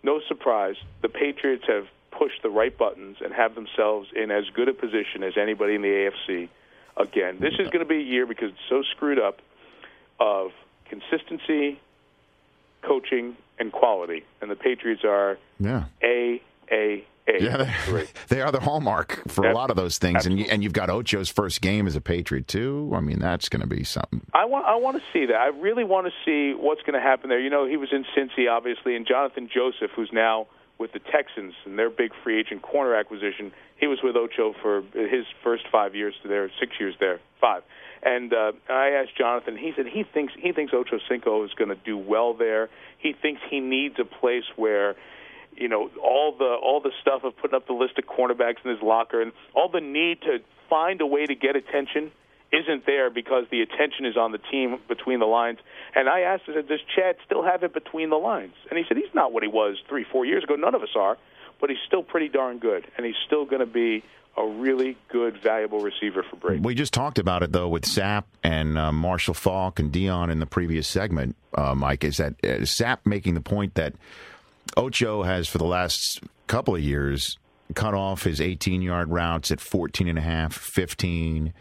no 0.03 0.21
surprise, 0.29 0.77
the 1.01 1.09
Patriots 1.09 1.65
have 1.67 1.87
pushed 2.11 2.43
the 2.43 2.51
right 2.51 2.77
buttons 2.77 3.17
and 3.25 3.33
have 3.33 3.55
themselves 3.55 4.09
in 4.15 4.31
as 4.31 4.45
good 4.55 4.69
a 4.69 4.75
position 4.75 5.23
as 5.23 5.35
anybody 5.41 5.75
in 5.75 5.81
the 5.83 5.89
AFC. 6.29 6.49
Again, 6.99 7.39
this 7.41 7.55
is 7.55 7.69
going 7.71 7.79
to 7.81 7.87
be 7.89 7.97
a 7.97 8.05
year 8.05 8.27
because 8.27 8.51
it's 8.51 8.69
so 8.69 8.83
screwed 8.95 9.19
up 9.19 9.39
of 10.21 10.51
consistency, 10.91 11.81
coaching, 12.83 13.37
and 13.59 13.73
quality, 13.73 14.25
and 14.43 14.51
the 14.51 14.57
Patriots 14.57 15.03
are 15.05 15.39
Yeah. 15.59 15.85
a 16.03 16.43
a 16.71 17.05
a. 17.29 17.43
Yeah, 17.43 17.75
they, 17.87 18.07
they 18.29 18.41
are 18.41 18.51
the 18.51 18.61
hallmark 18.61 19.23
for 19.29 19.47
a 19.47 19.55
lot 19.55 19.71
of 19.71 19.77
those 19.77 19.99
things, 19.99 20.27
and 20.27 20.39
you, 20.39 20.47
and 20.51 20.63
you've 20.63 20.73
got 20.73 20.91
Ocho's 20.91 21.29
first 21.29 21.61
game 21.61 21.87
as 21.87 21.97
a 21.97 22.01
Patriot 22.01 22.49
too. 22.49 22.93
I 22.95 23.01
mean, 23.01 23.19
that's 23.19 23.49
going 23.49 23.63
to 23.63 23.67
be 23.67 23.85
something. 23.85 24.23
I 24.35 24.45
want 24.45 24.67
I 24.67 24.77
want 24.77 24.97
to 24.97 25.03
see 25.13 25.27
that. 25.27 25.37
I 25.37 25.47
really 25.49 25.85
want 25.85 26.07
to 26.07 26.13
see 26.25 26.57
what's 26.59 26.83
going 26.83 26.95
to 26.95 27.01
happen 27.01 27.29
there. 27.29 27.41
You 27.41 27.51
know, 27.51 27.67
he 27.67 27.77
was 27.77 27.91
in 27.93 28.05
Cincy, 28.17 28.51
obviously, 28.51 28.97
and 28.97 29.07
Jonathan 29.07 29.49
Joseph, 29.53 29.91
who's 29.95 30.11
now 30.13 30.47
with 30.79 30.93
the 30.93 30.99
Texans 30.99 31.55
and 31.65 31.79
their 31.79 31.91
big 31.91 32.11
free 32.25 32.41
agent 32.41 32.63
corner 32.63 32.95
acquisition. 32.95 33.53
He 33.77 33.87
was 33.87 34.01
with 34.03 34.17
Ocho 34.17 34.55
for 34.61 34.83
his 34.95 35.25
first 35.43 35.65
five 35.71 35.95
years 35.95 36.15
there, 36.25 36.51
six 36.59 36.73
years 36.79 36.95
there, 36.99 37.21
five. 37.41 37.63
And 38.03 38.33
uh, 38.33 38.53
I 38.69 38.89
asked 38.89 39.17
Jonathan. 39.17 39.57
He 39.57 39.73
said 39.77 39.87
he 39.87 40.03
thinks 40.03 40.33
he 40.37 40.53
thinks 40.53 40.73
Ocho 40.75 40.99
Cinco 41.09 41.45
is 41.45 41.53
going 41.55 41.69
to 41.69 41.77
do 41.85 41.97
well 41.97 42.35
there. 42.35 42.69
He 42.99 43.13
thinks 43.13 43.41
he 43.49 43.61
needs 43.61 43.97
a 44.01 44.05
place 44.05 44.45
where 44.57 44.97
you 45.57 45.69
know 45.69 45.91
all 46.03 46.35
the 46.37 46.57
all 46.63 46.81
the 46.81 46.93
stuff 47.01 47.25
of 47.25 47.37
putting 47.37 47.55
up 47.55 47.67
the 47.67 47.73
list 47.73 47.99
of 47.99 48.05
cornerbacks 48.05 48.65
in 48.65 48.71
his 48.71 48.83
locker 48.83 49.21
and 49.21 49.33
all 49.55 49.69
the 49.69 49.81
need 49.81 50.21
to 50.23 50.39
find 50.69 51.01
a 51.01 51.07
way 51.07 51.27
to 51.27 51.35
get 51.35 51.57
attention 51.57 52.11
isn't 52.53 52.85
there 52.85 53.09
because 53.11 53.47
the 53.51 53.63
attention 53.63 54.05
is 54.05 54.17
on 54.17 54.31
the 54.31 54.39
team 54.39 54.79
between 54.87 55.21
the 55.21 55.27
lines. 55.27 55.59
And 55.95 56.09
I 56.09 56.21
asked 56.21 56.45
him, 56.45 56.55
does 56.67 56.81
Chad 56.95 57.17
still 57.25 57.43
have 57.43 57.63
it 57.63 57.73
between 57.73 58.11
the 58.11 58.17
lines? 58.17 58.53
And 58.69 58.79
he 58.79 58.85
said 58.87 58.99
he's 58.99 59.15
not 59.15 59.33
what 59.33 59.43
he 59.43 59.49
was 59.49 59.79
three, 59.89 60.05
four 60.05 60.27
years 60.27 60.45
ago. 60.45 60.55
None 60.55 60.75
of 60.75 60.83
us 60.83 60.95
are, 60.95 61.17
but 61.61 61.71
he's 61.71 61.79
still 61.87 62.03
pretty 62.03 62.29
darn 62.29 62.59
good, 62.59 62.87
and 62.97 63.07
he's 63.07 63.17
still 63.27 63.47
going 63.47 63.61
to 63.61 63.67
be 63.67 64.05
a 64.37 64.47
really 64.47 64.97
good, 65.09 65.39
valuable 65.43 65.81
receiver 65.81 66.25
for 66.29 66.37
Brady. 66.37 66.61
We 66.61 66.75
just 66.75 66.95
talked 66.95 67.19
about 67.19 67.43
it 67.43 67.53
though 67.53 67.69
with 67.69 67.85
Sapp 67.85 68.25
and 68.43 68.79
uh, 68.79 68.91
Marshall 68.91 69.35
Faulk 69.35 69.79
and 69.79 69.93
Deion 69.93 70.31
in 70.31 70.39
the 70.39 70.47
previous 70.47 70.89
segment. 70.89 71.37
Uh, 71.55 71.75
Mike 71.75 72.03
is 72.03 72.17
that 72.17 72.35
uh, 72.43 72.65
Sapp 72.65 73.01
making 73.05 73.35
the 73.35 73.43
point 73.43 73.75
that 73.75 73.95
Ocho 74.77 75.23
has 75.23 75.49
for 75.49 75.59
the 75.59 75.65
last 75.65 76.21
couple 76.47 76.75
of 76.75 76.81
years 76.81 77.39
cut 77.75 77.95
off 77.95 78.25
his 78.25 78.41
18 78.41 78.83
yard 78.83 79.11
routes 79.11 79.51
at 79.51 79.61
14 79.61 80.09
and 80.09 80.19
a 80.19 80.23
half, 80.23 80.55
15, 80.55 81.53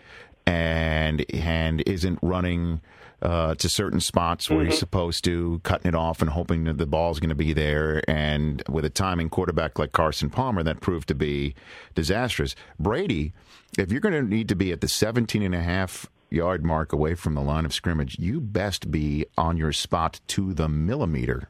and 0.46 1.26
and 1.34 1.82
isn't 1.86 2.20
running. 2.22 2.82
Uh, 3.24 3.54
to 3.54 3.70
certain 3.70 4.00
spots 4.00 4.50
where 4.50 4.66
he's 4.66 4.80
supposed 4.80 5.24
to, 5.24 5.62
cutting 5.64 5.88
it 5.88 5.94
off 5.94 6.22
and 6.22 6.32
hoping 6.32 6.64
that 6.64 6.80
the 6.80 6.88
ball's 6.88 7.20
going 7.20 7.30
to 7.30 7.36
be 7.36 7.54
there. 7.54 8.02
And 8.10 8.64
with 8.68 8.84
a 8.84 8.90
timing 8.90 9.30
quarterback 9.30 9.78
like 9.78 9.92
Carson 9.92 10.32
Palmer, 10.32 10.64
that 10.64 10.80
proved 10.80 11.08
to 11.10 11.14
be 11.14 11.54
disastrous. 11.94 12.56
Brady, 12.80 13.32
if 13.78 13.92
you're 13.92 14.02
going 14.02 14.16
to 14.16 14.24
need 14.24 14.50
to 14.50 14.56
be 14.56 14.72
at 14.72 14.82
the 14.82 14.88
17 14.88 15.44
and 15.44 15.54
a 15.54 15.62
half 15.62 16.10
yard 16.32 16.66
mark 16.66 16.94
away 16.94 17.14
from 17.14 17.36
the 17.36 17.42
line 17.42 17.64
of 17.64 17.76
scrimmage, 17.76 18.18
you 18.18 18.42
best 18.42 18.90
be 18.90 19.28
on 19.38 19.56
your 19.56 19.72
spot 19.72 20.20
to 20.30 20.56
the 20.56 20.68
millimeter. 20.68 21.48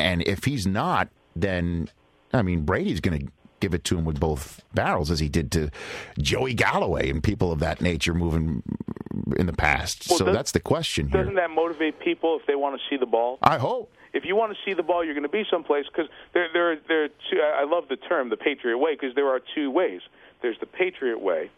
And 0.00 0.22
if 0.26 0.44
he's 0.44 0.66
not, 0.66 1.08
then 1.36 1.88
I 2.32 2.42
mean 2.42 2.62
Brady's 2.64 3.00
going 3.00 3.26
to 3.26 3.32
give 3.60 3.74
it 3.74 3.84
to 3.84 3.98
him 3.98 4.04
with 4.06 4.18
both 4.18 4.62
barrels, 4.74 5.10
as 5.10 5.20
he 5.20 5.28
did 5.28 5.52
to 5.52 5.70
Joey 6.18 6.54
Galloway 6.54 7.10
and 7.10 7.22
people 7.22 7.52
of 7.52 7.58
that 7.60 7.80
nature 7.82 8.14
moving 8.14 8.62
in 9.36 9.46
the 9.46 9.52
past. 9.52 10.06
Well, 10.08 10.18
so 10.18 10.24
does- 10.26 10.34
that's 10.34 10.52
the 10.52 10.60
question 10.60 11.08
here. 11.08 11.20
Doesn't 11.20 11.34
that 11.36 11.50
motivate 11.50 12.00
people 12.00 12.38
if 12.40 12.46
they 12.46 12.54
want 12.54 12.80
to 12.80 12.82
see 12.88 12.96
the 12.98 13.06
ball? 13.06 13.38
I 13.42 13.58
hope. 13.58 13.92
If 14.12 14.24
you 14.24 14.34
want 14.34 14.52
to 14.52 14.58
see 14.64 14.74
the 14.74 14.82
ball, 14.82 15.04
you're 15.04 15.14
going 15.14 15.22
to 15.22 15.28
be 15.28 15.44
someplace 15.48 15.84
because 15.86 16.10
there, 16.34 16.48
there, 16.52 16.76
there. 16.88 17.04
Are 17.04 17.08
two, 17.08 17.40
I 17.40 17.64
love 17.64 17.84
the 17.88 17.96
term 17.96 18.28
the 18.28 18.36
Patriot 18.36 18.76
way 18.78 18.94
because 18.94 19.14
there 19.14 19.28
are 19.28 19.40
two 19.54 19.70
ways. 19.70 20.00
There's 20.42 20.58
the 20.58 20.66
Patriot 20.66 21.20
way, 21.20 21.50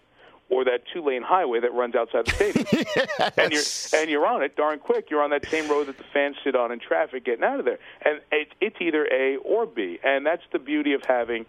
or 0.49 0.65
that 0.65 0.83
two-lane 0.93 1.23
highway 1.23 1.61
that 1.61 1.73
runs 1.73 1.95
outside 1.95 2.27
the 2.27 2.33
stadium, 2.33 2.67
and 3.39 3.53
you're 3.53 4.01
and 4.01 4.11
you're 4.11 4.27
on 4.27 4.43
it 4.43 4.55
darn 4.57 4.79
quick. 4.79 5.09
You're 5.11 5.23
on 5.23 5.31
that 5.31 5.47
same 5.49 5.69
road 5.71 5.87
that 5.87 5.97
the 5.97 6.05
fans 6.13 6.37
sit 6.45 6.55
on 6.55 6.73
in 6.73 6.79
traffic 6.79 7.25
getting 7.25 7.45
out 7.45 7.59
of 7.59 7.65
there, 7.65 7.79
and 8.05 8.21
it, 8.31 8.49
it's 8.61 8.77
either 8.81 9.07
A 9.07 9.37
or 9.37 9.67
B, 9.67 9.99
and 10.05 10.27
that's 10.27 10.43
the 10.53 10.59
beauty 10.59 10.93
of 10.93 11.03
having 11.07 11.47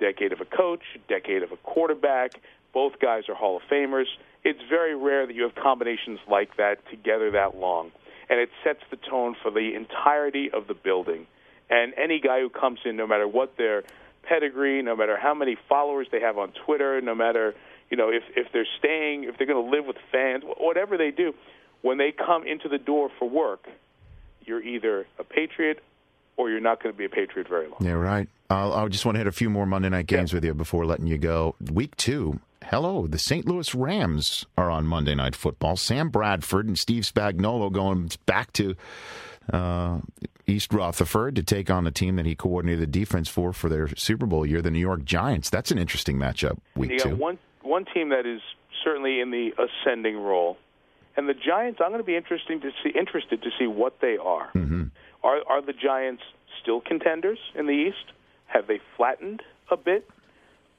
decade 0.00 0.32
of 0.32 0.40
a 0.40 0.44
coach, 0.44 0.82
decade 1.08 1.42
of 1.42 1.52
a 1.52 1.56
quarterback. 1.58 2.40
Both 2.72 2.98
guys 2.98 3.24
are 3.28 3.34
Hall 3.34 3.56
of 3.56 3.62
Famers. 3.70 4.06
It's 4.42 4.60
very 4.68 4.94
rare 4.94 5.26
that 5.26 5.34
you 5.34 5.44
have 5.44 5.54
combinations 5.54 6.18
like 6.28 6.56
that 6.56 6.78
together 6.90 7.30
that 7.30 7.56
long. 7.56 7.92
And 8.28 8.40
it 8.40 8.50
sets 8.62 8.80
the 8.90 8.96
tone 8.96 9.36
for 9.42 9.50
the 9.50 9.74
entirety 9.74 10.50
of 10.50 10.66
the 10.66 10.74
building. 10.74 11.26
And 11.70 11.94
any 11.96 12.20
guy 12.20 12.40
who 12.40 12.50
comes 12.50 12.80
in, 12.84 12.96
no 12.96 13.06
matter 13.06 13.28
what 13.28 13.56
their 13.56 13.84
pedigree, 14.22 14.82
no 14.82 14.96
matter 14.96 15.16
how 15.16 15.34
many 15.34 15.56
followers 15.68 16.08
they 16.10 16.20
have 16.20 16.36
on 16.38 16.52
Twitter, 16.64 17.00
no 17.00 17.14
matter 17.14 17.54
you 17.90 17.96
know 17.96 18.10
if 18.10 18.22
if 18.36 18.52
they're 18.52 18.66
staying, 18.78 19.24
if 19.24 19.38
they're 19.38 19.46
going 19.46 19.64
to 19.64 19.70
live 19.70 19.86
with 19.86 19.96
fans, 20.10 20.44
whatever 20.58 20.96
they 20.96 21.10
do, 21.10 21.34
when 21.82 21.98
they 21.98 22.12
come 22.12 22.46
into 22.46 22.68
the 22.68 22.78
door 22.78 23.10
for 23.18 23.28
work, 23.28 23.66
you're 24.44 24.62
either 24.62 25.06
a 25.18 25.24
patriot 25.24 25.82
or 26.36 26.50
you're 26.50 26.60
not 26.60 26.82
going 26.82 26.92
to 26.92 26.98
be 26.98 27.04
a 27.04 27.08
patriot 27.08 27.48
very 27.48 27.68
long. 27.68 27.78
Yeah, 27.80 27.92
right. 27.92 28.28
Uh, 28.50 28.84
I 28.84 28.88
just 28.88 29.04
want 29.04 29.14
to 29.16 29.20
hit 29.20 29.26
a 29.26 29.32
few 29.32 29.48
more 29.48 29.66
Monday 29.66 29.88
night 29.88 30.06
games 30.06 30.32
with 30.32 30.44
you 30.44 30.54
before 30.54 30.84
letting 30.86 31.06
you 31.06 31.18
go. 31.18 31.54
Week 31.72 31.96
two. 31.96 32.40
Hello, 32.64 33.06
the 33.06 33.18
St. 33.18 33.46
Louis 33.46 33.74
Rams 33.74 34.46
are 34.56 34.70
on 34.70 34.86
Monday 34.86 35.14
Night 35.14 35.36
Football. 35.36 35.76
Sam 35.76 36.08
Bradford 36.08 36.66
and 36.66 36.78
Steve 36.78 37.02
Spagnuolo 37.02 37.70
going 37.70 38.10
back 38.24 38.54
to 38.54 38.74
uh, 39.52 40.00
East 40.46 40.72
Rutherford 40.72 41.36
to 41.36 41.42
take 41.42 41.70
on 41.70 41.84
the 41.84 41.90
team 41.90 42.16
that 42.16 42.24
he 42.24 42.34
coordinated 42.34 42.80
the 42.80 42.86
defense 42.86 43.28
for 43.28 43.52
for 43.52 43.68
their 43.68 43.94
Super 43.96 44.24
Bowl 44.24 44.46
year, 44.46 44.62
the 44.62 44.70
New 44.70 44.78
York 44.78 45.04
Giants. 45.04 45.50
That's 45.50 45.70
an 45.70 45.78
interesting 45.78 46.16
matchup. 46.16 46.58
Week 46.74 46.98
two. 46.98 47.16
one 47.16 47.38
one 47.64 47.84
team 47.92 48.10
that 48.10 48.26
is 48.26 48.40
certainly 48.84 49.20
in 49.20 49.30
the 49.30 49.50
ascending 49.58 50.16
role, 50.16 50.56
and 51.16 51.28
the 51.28 51.34
Giants. 51.34 51.80
I'm 51.82 51.90
going 51.90 52.00
to 52.00 52.06
be 52.06 52.16
interesting 52.16 52.60
to 52.60 52.70
see 52.82 52.90
interested 52.98 53.42
to 53.42 53.50
see 53.58 53.66
what 53.66 54.00
they 54.00 54.16
are. 54.16 54.50
Mm-hmm. 54.54 54.84
Are 55.22 55.40
are 55.46 55.62
the 55.62 55.72
Giants 55.72 56.22
still 56.62 56.80
contenders 56.80 57.38
in 57.54 57.66
the 57.66 57.72
East? 57.72 58.12
Have 58.46 58.66
they 58.66 58.80
flattened 58.96 59.42
a 59.70 59.76
bit, 59.76 60.08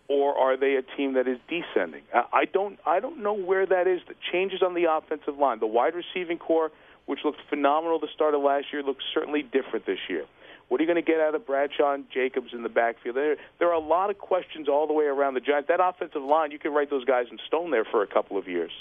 or 0.08 0.38
are 0.38 0.58
they 0.58 0.76
a 0.76 0.82
team 0.98 1.14
that 1.14 1.28
is 1.28 1.40
descending? 1.50 2.04
I, 2.14 2.24
I 2.34 2.46
don't 2.46 2.80
I 2.86 3.00
don't 3.00 3.22
know 3.24 3.34
where 3.34 3.66
that 3.66 3.88
is. 3.88 4.02
The 4.08 4.16
changes 4.32 4.62
on 4.62 4.74
the 4.74 4.86
offensive 4.92 5.38
line, 5.38 5.60
the 5.60 5.68
wide 5.68 5.94
receiving 5.96 6.38
core, 6.38 6.72
which 7.06 7.20
looked 7.26 7.40
phenomenal 7.50 8.00
the 8.00 8.08
start 8.14 8.34
of 8.34 8.42
last 8.42 8.68
year, 8.72 8.84
looks 8.84 9.04
certainly 9.14 9.42
different 9.42 9.86
this 9.86 10.00
year. 10.10 10.26
What 10.68 10.80
are 10.80 10.84
you 10.84 10.88
going 10.92 11.04
to 11.04 11.10
get 11.12 11.20
out 11.20 11.36
of 11.36 11.46
Bradshaw 11.46 11.94
and 11.94 12.06
Jacobs 12.12 12.48
in 12.54 12.64
the 12.64 12.70
backfield? 12.70 13.16
There, 13.16 13.38
there 13.60 13.70
are 13.70 13.74
a 13.74 13.80
lot 13.80 14.10
of 14.10 14.18
questions 14.18 14.68
all 14.68 14.88
the 14.88 14.94
way 14.94 15.06
around 15.06 15.36
the 15.36 15.40
Giants. 15.40 15.68
That 15.68 15.80
offensive 15.80 16.24
line, 16.24 16.52
you 16.52 16.60
can 16.60 16.74
write 16.74 16.90
those 16.90 17.06
guys 17.06 17.26
in 17.32 17.38
stone 17.46 17.72
there 17.72 17.86
for 17.86 18.02
a 18.02 18.08
couple 18.08 18.38
of 18.38 18.48
years. 18.48 18.72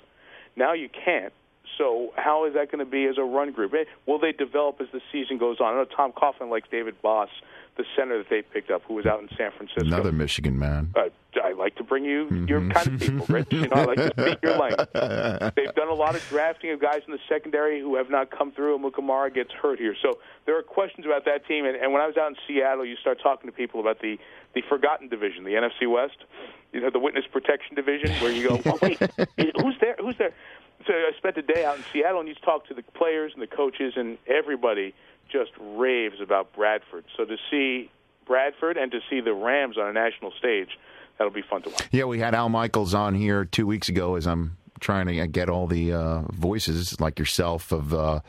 Now 0.56 0.72
you 0.72 0.88
can't. 0.88 1.32
So 1.78 2.12
how 2.16 2.46
is 2.46 2.54
that 2.54 2.70
going 2.70 2.84
to 2.84 2.90
be 2.90 3.04
as 3.06 3.18
a 3.18 3.22
run 3.22 3.52
group? 3.52 3.74
Eh, 3.74 3.84
Will 4.06 4.18
they 4.18 4.32
develop 4.32 4.80
as 4.80 4.86
the 4.92 5.00
season 5.12 5.38
goes 5.38 5.60
on? 5.60 5.74
I 5.74 5.78
know 5.78 5.84
Tom 5.84 6.12
Coughlin 6.12 6.50
likes 6.50 6.68
David 6.70 7.00
Baas, 7.02 7.30
the 7.76 7.84
center 7.96 8.18
that 8.18 8.28
they 8.30 8.42
picked 8.42 8.70
up, 8.70 8.82
who 8.86 8.94
was 8.94 9.04
out 9.06 9.20
in 9.20 9.28
San 9.36 9.50
Francisco. 9.50 9.82
Another 9.86 10.12
Michigan 10.12 10.58
man. 10.58 10.92
Uh, 10.94 11.08
I 11.42 11.52
like 11.52 11.74
to 11.76 11.82
bring 11.84 12.04
you 12.04 12.26
Mm-hmm. 12.26 12.46
your 12.46 12.60
kind 12.70 12.86
of 12.86 13.00
people, 13.00 13.26
Rich. 13.28 13.48
You 13.50 13.62
know, 13.66 13.70
I 13.74 13.84
like 13.84 13.96
to 13.98 14.12
speak 14.20 14.38
your 14.42 14.56
language. 14.56 14.88
They've 15.56 15.74
done 15.74 15.88
a 15.88 15.94
lot 15.94 16.14
of 16.14 16.24
drafting 16.28 16.70
of 16.70 16.80
guys 16.80 17.00
in 17.06 17.12
the 17.12 17.18
secondary 17.28 17.80
who 17.80 17.96
have 17.96 18.08
not 18.10 18.30
come 18.30 18.52
through, 18.52 18.76
and 18.76 18.84
Mukamara 18.84 19.34
gets 19.34 19.50
hurt 19.50 19.80
here. 19.80 19.96
So 20.00 20.18
there 20.46 20.56
are 20.56 20.62
questions 20.62 21.04
about 21.04 21.24
that 21.24 21.44
team. 21.48 21.64
And, 21.66 21.76
and 21.76 21.92
when 21.92 22.00
I 22.00 22.06
was 22.06 22.16
out 22.16 22.28
in 22.30 22.36
Seattle, 22.46 22.84
you 22.84 22.94
start 22.96 23.18
talking 23.20 23.50
to 23.50 23.56
people 23.56 23.80
about 23.80 24.00
the 24.00 24.18
the 24.54 24.62
forgotten 24.68 25.08
division, 25.08 25.42
the 25.42 25.50
NFC 25.54 25.90
West, 25.90 26.18
you 26.72 26.80
know, 26.80 26.90
the 26.90 27.00
witness 27.00 27.24
protection 27.32 27.74
division, 27.74 28.10
where 28.22 28.30
you 28.30 28.48
go, 28.48 28.60
oh 28.66 28.78
wait, 28.80 28.98
who's 29.60 29.74
there? 29.80 29.96
Who's 29.98 30.16
there? 30.16 30.32
So 30.86 30.92
I 30.92 31.10
spent 31.18 31.36
a 31.38 31.42
day 31.42 31.64
out 31.64 31.76
in 31.78 31.84
Seattle, 31.92 32.20
and 32.20 32.28
you 32.28 32.34
talk 32.36 32.68
to 32.68 32.74
the 32.74 32.82
players 32.82 33.32
and 33.34 33.42
the 33.42 33.46
coaches, 33.48 33.94
and 33.96 34.18
everybody 34.28 34.94
just 35.34 35.50
raves 35.58 36.20
about 36.22 36.54
Bradford. 36.54 37.04
So 37.16 37.24
to 37.24 37.36
see 37.50 37.90
Bradford 38.24 38.76
and 38.76 38.92
to 38.92 39.00
see 39.10 39.20
the 39.20 39.34
Rams 39.34 39.76
on 39.76 39.88
a 39.88 39.92
national 39.92 40.32
stage, 40.38 40.78
that'll 41.18 41.32
be 41.32 41.42
fun 41.42 41.62
to 41.62 41.70
watch. 41.70 41.88
Yeah, 41.90 42.04
we 42.04 42.20
had 42.20 42.34
Al 42.34 42.48
Michaels 42.48 42.94
on 42.94 43.14
here 43.16 43.44
two 43.44 43.66
weeks 43.66 43.88
ago 43.88 44.14
as 44.14 44.26
I'm 44.26 44.56
trying 44.80 45.06
to 45.08 45.26
get 45.26 45.48
all 45.48 45.66
the 45.66 45.92
uh, 45.92 46.22
voices 46.32 47.00
like 47.00 47.18
yourself 47.18 47.72
of 47.72 47.92
uh, 47.92 48.20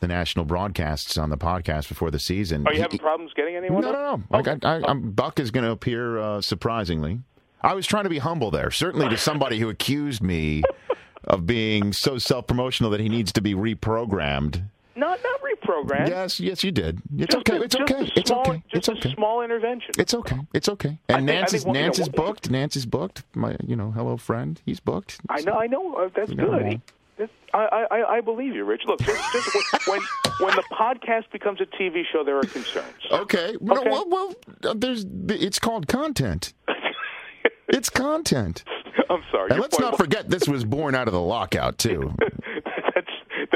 the 0.00 0.08
national 0.08 0.46
broadcasts 0.46 1.18
on 1.18 1.28
the 1.28 1.36
podcast 1.36 1.88
before 1.88 2.10
the 2.10 2.18
season. 2.18 2.66
Are 2.66 2.72
you 2.72 2.80
having 2.80 2.98
problems 2.98 3.32
getting 3.34 3.54
anyone? 3.54 3.82
No, 3.82 3.92
no, 3.92 4.16
no. 4.16 4.22
Like 4.30 4.48
I, 4.48 4.56
I, 4.62 4.82
I'm, 4.88 5.10
Buck 5.10 5.38
is 5.38 5.50
going 5.50 5.64
to 5.64 5.70
appear 5.72 6.18
uh, 6.18 6.40
surprisingly. 6.40 7.20
I 7.60 7.74
was 7.74 7.86
trying 7.86 8.04
to 8.04 8.10
be 8.10 8.18
humble 8.18 8.50
there, 8.50 8.70
certainly 8.70 9.08
to 9.08 9.18
somebody 9.18 9.58
who 9.58 9.68
accused 9.68 10.22
me 10.22 10.62
of 11.24 11.44
being 11.44 11.92
so 11.92 12.16
self-promotional 12.16 12.90
that 12.92 13.00
he 13.00 13.08
needs 13.08 13.32
to 13.32 13.42
be 13.42 13.54
reprogrammed. 13.54 14.62
Not 14.94 15.20
not 15.22 15.37
reprogrammed. 15.68 16.08
Yes, 16.08 16.40
yes, 16.40 16.64
you 16.64 16.72
did. 16.72 17.00
It's 17.16 17.34
Just 17.34 17.48
okay. 17.48 17.62
it's 17.64 17.74
just 17.74 17.90
okay. 17.92 18.02
a 18.04 18.12
It's 18.18 18.30
okay. 18.30 18.62
It's 18.72 18.88
okay. 18.88 19.14
small 19.14 19.42
intervention. 19.42 19.90
It's 19.98 20.14
okay. 20.14 20.38
It's 20.54 20.68
okay. 20.68 20.98
And 21.08 21.26
think- 21.26 21.30
I 21.30 21.32
Nance 21.34 21.50
think 21.52 21.60
is 21.60 21.66
one- 21.66 21.74
you 21.74 21.80
know, 21.80 21.86
Nance 21.86 21.98
is 21.98 22.08
one- 22.08 22.26
booked. 22.26 22.50
Nance 22.50 22.76
is 22.76 22.86
booked. 22.86 23.22
My, 23.34 23.56
you 23.66 23.76
know, 23.76 23.90
hello 23.90 24.16
friend. 24.16 24.60
He's 24.64 24.80
booked. 24.80 25.20
I 25.28 25.40
know. 25.42 25.54
I 25.54 25.66
know. 25.66 25.94
Uh, 25.94 26.08
that's 26.14 26.30
You 26.30 26.36
good. 26.36 26.80
I, 27.54 27.86
I, 27.90 28.16
I 28.16 28.20
believe 28.20 28.54
you, 28.54 28.64
Rich. 28.64 28.82
Look, 28.86 29.00
just, 29.00 29.32
just 29.32 29.88
when, 29.88 30.00
when 30.40 30.54
the 30.54 30.62
podcast 30.70 31.30
becomes 31.32 31.60
a 31.60 31.66
TV 31.66 32.02
show, 32.12 32.22
there 32.22 32.36
are 32.36 32.42
concerns. 32.42 32.86
Okay. 33.10 33.56
No, 33.60 33.82
well, 33.82 34.04
well, 34.08 34.34
uh, 34.64 34.74
there's. 34.76 35.06
It's 35.30 35.58
called 35.58 35.88
content. 35.88 36.52
it's 37.68 37.88
content. 37.88 38.64
I'm 39.10 39.22
sorry. 39.32 39.50
And 39.50 39.60
let's 39.60 39.78
not 39.78 39.96
forget 39.96 40.28
this 40.28 40.46
was 40.46 40.64
born 40.64 40.94
out 40.94 41.08
of 41.08 41.14
the 41.14 41.20
lockout 41.20 41.78
too. 41.78 42.14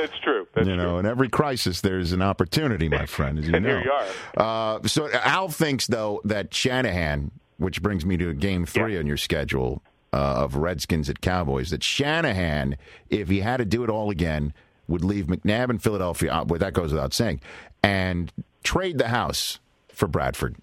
that's 0.07 0.19
true. 0.23 0.47
That's 0.55 0.67
you 0.69 0.77
know, 0.77 0.99
in 0.99 1.07
every 1.07 1.29
crisis 1.29 1.81
there's 1.81 2.13
an 2.13 2.23
opportunity, 2.23 2.89
my 2.89 3.07
friend, 3.17 3.39
as 3.39 3.49
you 3.49 3.55
And 3.55 3.65
know. 3.65 3.81
here 3.81 3.93
you 4.37 4.41
Uh, 4.41 4.81
so 4.87 5.11
Al 5.13 5.49
thinks 5.49 5.87
though 5.87 6.21
that 6.25 6.53
Shanahan, 6.53 7.31
which 7.59 7.83
brings 7.83 8.05
me 8.05 8.17
to 8.17 8.33
game 8.35 8.67
three 8.67 8.99
on 8.99 9.07
your 9.07 9.17
schedule 9.17 9.83
uh, 10.13 10.17
of 10.45 10.57
Redskins 10.57 11.09
at 11.09 11.21
Cowboys, 11.21 11.71
that 11.71 11.83
Shanahan, 11.83 12.77
if 13.11 13.29
he 13.29 13.41
had 13.41 13.59
to 13.59 13.65
do 13.65 13.85
it 13.85 13.91
all 13.91 14.11
again, 14.11 14.53
would 14.89 15.05
leave 15.05 15.27
McNabb 15.27 15.71
in 15.71 15.79
Philadelphia. 15.79 16.33
Uh, 16.33 16.45
well, 16.45 16.59
that 16.59 16.73
goes 16.73 16.93
without 16.93 17.15
saying, 17.15 17.41
and 17.83 18.33
trade 18.65 18.99
the 18.99 19.09
house 19.09 19.59
for 19.89 20.07
Bradford 20.09 20.57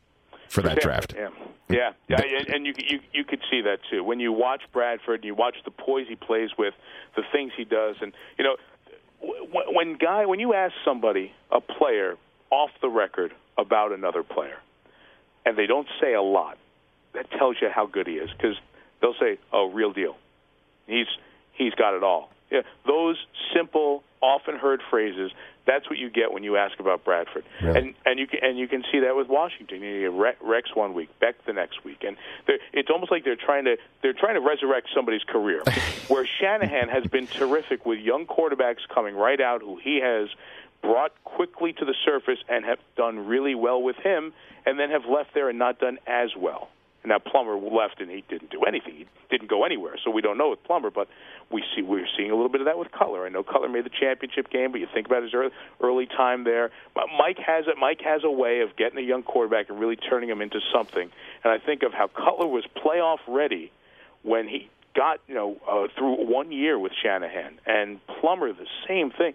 for 0.49 0.61
that 0.61 0.79
draft. 0.81 1.13
Yeah. 1.17 1.29
Yeah, 1.71 1.91
yeah, 2.07 2.17
and, 2.51 2.65
you 2.65 2.73
you 2.79 2.99
you 3.13 3.23
could 3.23 3.41
see 3.51 3.61
that 3.61 3.77
too 3.91 4.03
when 4.03 4.19
you 4.19 4.33
watch 4.33 4.63
Bradford 4.73 5.17
and 5.17 5.25
you 5.25 5.35
watch 5.35 5.55
the 5.65 5.69
poise 5.69 6.07
he 6.09 6.15
plays 6.15 6.49
with, 6.57 6.73
the 7.15 7.21
things 7.31 7.51
he 7.55 7.63
does, 7.63 7.95
and 8.01 8.11
you 8.39 8.43
know, 8.43 8.55
when 9.21 9.97
guy 9.97 10.25
when 10.25 10.39
you 10.39 10.53
ask 10.53 10.73
somebody 10.85 11.31
a 11.51 11.61
player 11.61 12.15
off 12.51 12.69
the 12.81 12.89
record 12.89 13.33
about 13.57 13.91
another 13.91 14.23
player, 14.23 14.57
and 15.45 15.57
they 15.57 15.67
don't 15.67 15.87
say 16.01 16.13
a 16.13 16.21
lot, 16.21 16.57
that 17.13 17.29
tells 17.31 17.57
you 17.61 17.69
how 17.73 17.85
good 17.85 18.07
he 18.07 18.13
is 18.13 18.29
because 18.31 18.55
they'll 19.01 19.15
say, 19.19 19.37
"Oh, 19.51 19.69
real 19.71 19.93
deal, 19.93 20.15
he's 20.87 21.07
he's 21.53 21.73
got 21.73 21.95
it 21.95 22.03
all." 22.03 22.29
Yeah, 22.51 22.61
those 22.85 23.17
simple, 23.53 24.03
often 24.21 24.55
heard 24.55 24.81
phrases. 24.89 25.31
That's 25.69 25.87
what 25.87 25.99
you 25.99 26.09
get 26.09 26.33
when 26.33 26.43
you 26.43 26.57
ask 26.57 26.79
about 26.79 27.05
Bradford, 27.05 27.43
and 27.61 27.93
and 28.03 28.17
you 28.17 28.25
can 28.25 28.39
and 28.41 28.57
you 28.57 28.67
can 28.67 28.83
see 28.91 29.01
that 29.01 29.15
with 29.15 29.27
Washington. 29.27 29.83
You 29.83 30.09
get 30.09 30.41
Rex 30.41 30.75
one 30.75 30.95
week, 30.95 31.09
Beck 31.19 31.45
the 31.45 31.53
next 31.53 31.85
week, 31.85 32.03
and 32.03 32.17
it's 32.73 32.89
almost 32.89 33.11
like 33.11 33.23
they're 33.23 33.35
trying 33.35 33.65
to 33.65 33.77
they're 34.01 34.13
trying 34.13 34.33
to 34.33 34.41
resurrect 34.41 34.87
somebody's 34.95 35.21
career. 35.21 35.61
Where 36.07 36.27
Shanahan 36.39 36.89
has 36.89 37.03
been 37.05 37.27
terrific 37.27 37.85
with 37.85 37.99
young 37.99 38.25
quarterbacks 38.25 38.87
coming 38.91 39.13
right 39.13 39.39
out, 39.39 39.61
who 39.61 39.77
he 39.77 39.99
has 40.01 40.29
brought 40.81 41.11
quickly 41.23 41.71
to 41.73 41.85
the 41.85 41.93
surface 42.03 42.39
and 42.49 42.65
have 42.65 42.79
done 42.97 43.27
really 43.27 43.53
well 43.53 43.79
with 43.79 43.97
him, 43.97 44.33
and 44.65 44.79
then 44.79 44.89
have 44.89 45.05
left 45.05 45.35
there 45.35 45.49
and 45.49 45.59
not 45.59 45.77
done 45.77 45.99
as 46.07 46.31
well. 46.35 46.69
Now 47.05 47.17
Plummer 47.19 47.57
left 47.57 48.01
and 48.01 48.09
he 48.11 48.23
didn't 48.27 48.51
do 48.51 48.63
anything. 48.63 48.93
He 48.93 49.07
didn't 49.29 49.49
go 49.49 49.63
anywhere, 49.63 49.95
so 50.03 50.11
we 50.11 50.21
don't 50.21 50.37
know 50.37 50.49
with 50.49 50.63
Plummer. 50.63 50.89
But 50.89 51.07
we 51.51 51.63
see 51.75 51.81
we're 51.81 52.07
seeing 52.17 52.31
a 52.31 52.35
little 52.35 52.49
bit 52.49 52.61
of 52.61 52.65
that 52.65 52.77
with 52.77 52.91
Cutler. 52.91 53.25
I 53.25 53.29
know 53.29 53.43
Cutler 53.43 53.69
made 53.69 53.85
the 53.85 53.89
championship 53.89 54.49
game, 54.49 54.71
but 54.71 54.81
you 54.81 54.87
think 54.93 55.07
about 55.07 55.23
his 55.23 55.33
early, 55.33 55.51
early 55.81 56.05
time 56.05 56.43
there. 56.43 56.71
Mike 56.95 57.39
has 57.45 57.65
a 57.67 57.75
Mike 57.79 58.01
has 58.01 58.21
a 58.23 58.31
way 58.31 58.61
of 58.61 58.75
getting 58.75 58.97
a 58.97 59.07
young 59.07 59.23
quarterback 59.23 59.69
and 59.69 59.79
really 59.79 59.95
turning 59.95 60.29
him 60.29 60.41
into 60.41 60.59
something. 60.73 61.09
And 61.43 61.53
I 61.53 61.57
think 61.57 61.83
of 61.83 61.93
how 61.93 62.07
Cutler 62.07 62.47
was 62.47 62.65
playoff 62.75 63.19
ready 63.27 63.71
when 64.23 64.47
he 64.47 64.69
got 64.95 65.19
you 65.27 65.35
know 65.35 65.57
uh, 65.69 65.87
through 65.97 66.25
one 66.25 66.51
year 66.51 66.77
with 66.77 66.91
Shanahan, 67.01 67.59
and 67.65 67.99
Plummer 68.19 68.51
the 68.51 68.67
same 68.87 69.11
thing. 69.11 69.33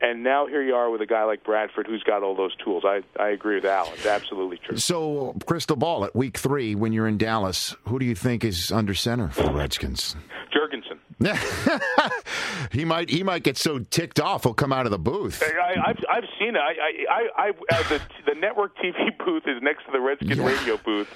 And 0.00 0.22
now 0.22 0.46
here 0.46 0.62
you 0.62 0.74
are 0.74 0.90
with 0.90 1.00
a 1.00 1.06
guy 1.06 1.24
like 1.24 1.42
Bradford 1.42 1.86
who's 1.86 2.04
got 2.04 2.22
all 2.22 2.36
those 2.36 2.54
tools. 2.56 2.84
I, 2.86 3.02
I 3.18 3.30
agree 3.30 3.56
with 3.56 3.64
Al. 3.64 3.90
It's 3.94 4.06
absolutely 4.06 4.58
true. 4.58 4.76
So, 4.76 5.34
crystal 5.44 5.76
ball 5.76 6.04
at 6.04 6.14
week 6.14 6.38
three 6.38 6.74
when 6.76 6.92
you're 6.92 7.08
in 7.08 7.18
Dallas, 7.18 7.74
who 7.84 7.98
do 7.98 8.04
you 8.04 8.14
think 8.14 8.44
is 8.44 8.70
under 8.70 8.94
center 8.94 9.28
for 9.28 9.42
the 9.42 9.52
Redskins? 9.52 10.14
Jurgensen. 10.54 10.98
he 12.72 12.84
might 12.84 13.10
he 13.10 13.24
might 13.24 13.42
get 13.42 13.56
so 13.56 13.80
ticked 13.80 14.20
off 14.20 14.44
he'll 14.44 14.54
come 14.54 14.72
out 14.72 14.86
of 14.86 14.92
the 14.92 14.98
booth. 14.98 15.42
I, 15.42 15.90
I've 15.90 16.04
I've 16.08 16.24
seen 16.38 16.54
it. 16.54 16.60
I 16.60 16.74
I, 17.10 17.28
I, 17.36 17.48
I 17.48 17.48
uh, 17.50 17.88
the 17.88 18.00
the 18.26 18.34
network 18.40 18.76
TV 18.76 19.16
booth 19.24 19.42
is 19.46 19.60
next 19.60 19.84
to 19.86 19.92
the 19.92 20.00
Redskin 20.00 20.40
radio 20.42 20.76
booth, 20.76 21.08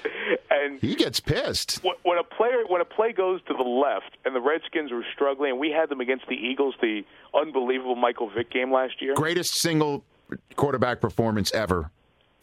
and 0.51 0.79
he 0.81 0.95
gets 0.95 1.19
pissed. 1.19 1.83
When, 1.83 1.95
when 2.03 2.17
a 2.17 2.23
player 2.23 2.63
when 2.67 2.81
a 2.81 2.85
play 2.85 3.13
goes 3.13 3.41
to 3.47 3.53
the 3.53 3.63
left 3.63 4.17
and 4.25 4.35
the 4.35 4.41
Redskins 4.41 4.91
were 4.91 5.05
struggling, 5.13 5.51
and 5.51 5.59
we 5.59 5.71
had 5.71 5.89
them 5.89 6.01
against 6.01 6.27
the 6.27 6.35
Eagles, 6.35 6.75
the 6.81 7.03
unbelievable 7.33 7.95
Michael 7.95 8.29
Vick 8.29 8.51
game 8.51 8.73
last 8.73 9.01
year. 9.01 9.13
Greatest 9.15 9.55
single 9.55 10.03
quarterback 10.55 10.99
performance 10.99 11.51
ever. 11.53 11.91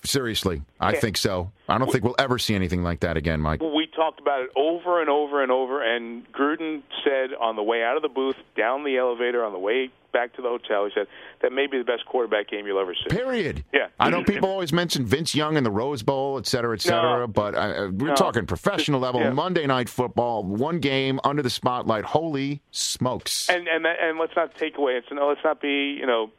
Seriously, 0.02 0.62
I 0.80 0.94
think 0.94 1.18
so. 1.18 1.52
I 1.68 1.76
don't 1.76 1.92
think 1.92 2.04
we'll 2.04 2.16
ever 2.18 2.38
see 2.38 2.54
anything 2.54 2.82
like 2.82 3.00
that 3.00 3.18
again, 3.18 3.38
Mike. 3.38 3.60
Talked 4.00 4.18
about 4.20 4.40
it 4.40 4.50
over 4.56 4.98
and 5.02 5.10
over 5.10 5.42
and 5.42 5.52
over, 5.52 5.82
and 5.82 6.24
Gruden 6.32 6.82
said 7.04 7.34
on 7.38 7.54
the 7.56 7.62
way 7.62 7.82
out 7.84 7.96
of 7.96 8.02
the 8.02 8.08
booth, 8.08 8.36
down 8.56 8.82
the 8.82 8.96
elevator, 8.96 9.44
on 9.44 9.52
the 9.52 9.58
way 9.58 9.90
back 10.10 10.34
to 10.36 10.42
the 10.42 10.48
hotel, 10.48 10.86
he 10.86 10.90
said 10.94 11.06
that 11.42 11.52
may 11.52 11.66
be 11.66 11.76
the 11.76 11.84
best 11.84 12.06
quarterback 12.06 12.48
game 12.48 12.66
you'll 12.66 12.80
ever 12.80 12.94
see. 12.94 13.14
Period. 13.14 13.62
Yeah. 13.74 13.88
I 14.00 14.08
know 14.08 14.24
people 14.24 14.48
always 14.48 14.72
mention 14.72 15.04
Vince 15.04 15.34
Young 15.34 15.58
in 15.58 15.64
the 15.64 15.70
Rose 15.70 16.02
Bowl, 16.02 16.38
et 16.38 16.46
cetera, 16.46 16.74
et 16.74 16.80
cetera, 16.80 17.20
No. 17.20 17.26
but 17.26 17.54
uh, 17.54 17.90
we're 17.92 18.08
No. 18.08 18.14
talking 18.14 18.46
professional 18.46 19.00
level, 19.00 19.20
Yeah. 19.20 19.30
Monday 19.32 19.66
night 19.66 19.90
football, 19.90 20.44
one 20.44 20.78
game 20.80 21.20
under 21.22 21.42
the 21.42 21.50
spotlight. 21.50 22.04
Holy 22.06 22.62
smokes! 22.70 23.50
And 23.50 23.68
and 23.68 23.84
that, 23.84 23.96
and 24.00 24.18
let's 24.18 24.34
not 24.34 24.54
take 24.56 24.78
away. 24.78 24.94
It's 24.94 25.08
no, 25.12 25.28
let's 25.28 25.44
not 25.44 25.60
be 25.60 25.96
you 26.00 26.06
know. 26.06 26.30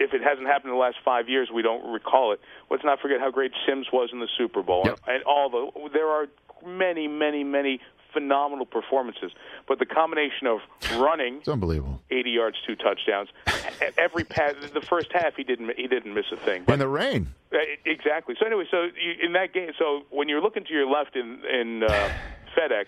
If 0.00 0.14
it 0.14 0.22
hasn't 0.22 0.46
happened 0.46 0.70
in 0.72 0.76
the 0.76 0.80
last 0.80 0.96
five 1.04 1.28
years, 1.28 1.50
we 1.54 1.62
don't 1.62 1.92
recall 1.92 2.32
it. 2.32 2.40
Let's 2.70 2.84
not 2.84 3.00
forget 3.00 3.20
how 3.20 3.30
great 3.30 3.52
Simms 3.68 3.86
was 3.92 4.08
in 4.12 4.18
the 4.20 4.28
Super 4.36 4.62
Bowl, 4.62 4.82
and 5.06 5.22
all 5.24 5.50
the. 5.50 5.88
There 5.92 6.08
are 6.08 6.26
many, 6.66 7.06
many, 7.06 7.44
many 7.44 7.80
phenomenal 8.12 8.66
performances, 8.66 9.30
but 9.68 9.78
the 9.78 9.86
combination 9.86 10.46
of 10.48 10.58
running, 10.98 11.36
It's 11.36 11.48
unbelievable. 11.48 12.02
80 12.10 12.30
yards, 12.30 12.56
two 12.66 12.74
touchdowns, 12.74 13.28
every 13.98 14.24
pass. 14.24 14.54
The 14.74 14.80
first 14.80 15.12
half, 15.12 15.36
he 15.36 15.44
didn't 15.44 15.70
he 15.76 15.86
didn't 15.86 16.14
miss 16.14 16.26
a 16.32 16.36
thing. 16.36 16.64
In 16.66 16.78
the 16.78 16.88
rain. 16.88 17.28
Uh, 17.52 17.58
Exactly. 17.84 18.34
So 18.40 18.46
anyway, 18.46 18.64
so 18.70 18.84
you, 18.84 19.14
in 19.22 19.32
that 19.34 19.52
game, 19.52 19.70
so 19.78 20.02
when 20.10 20.28
you're 20.28 20.40
looking 20.42 20.64
to 20.64 20.72
your 20.72 20.86
left 20.90 21.14
in 21.14 21.40
in 21.44 21.82
uh, 21.84 21.88
FedEx, 22.56 22.86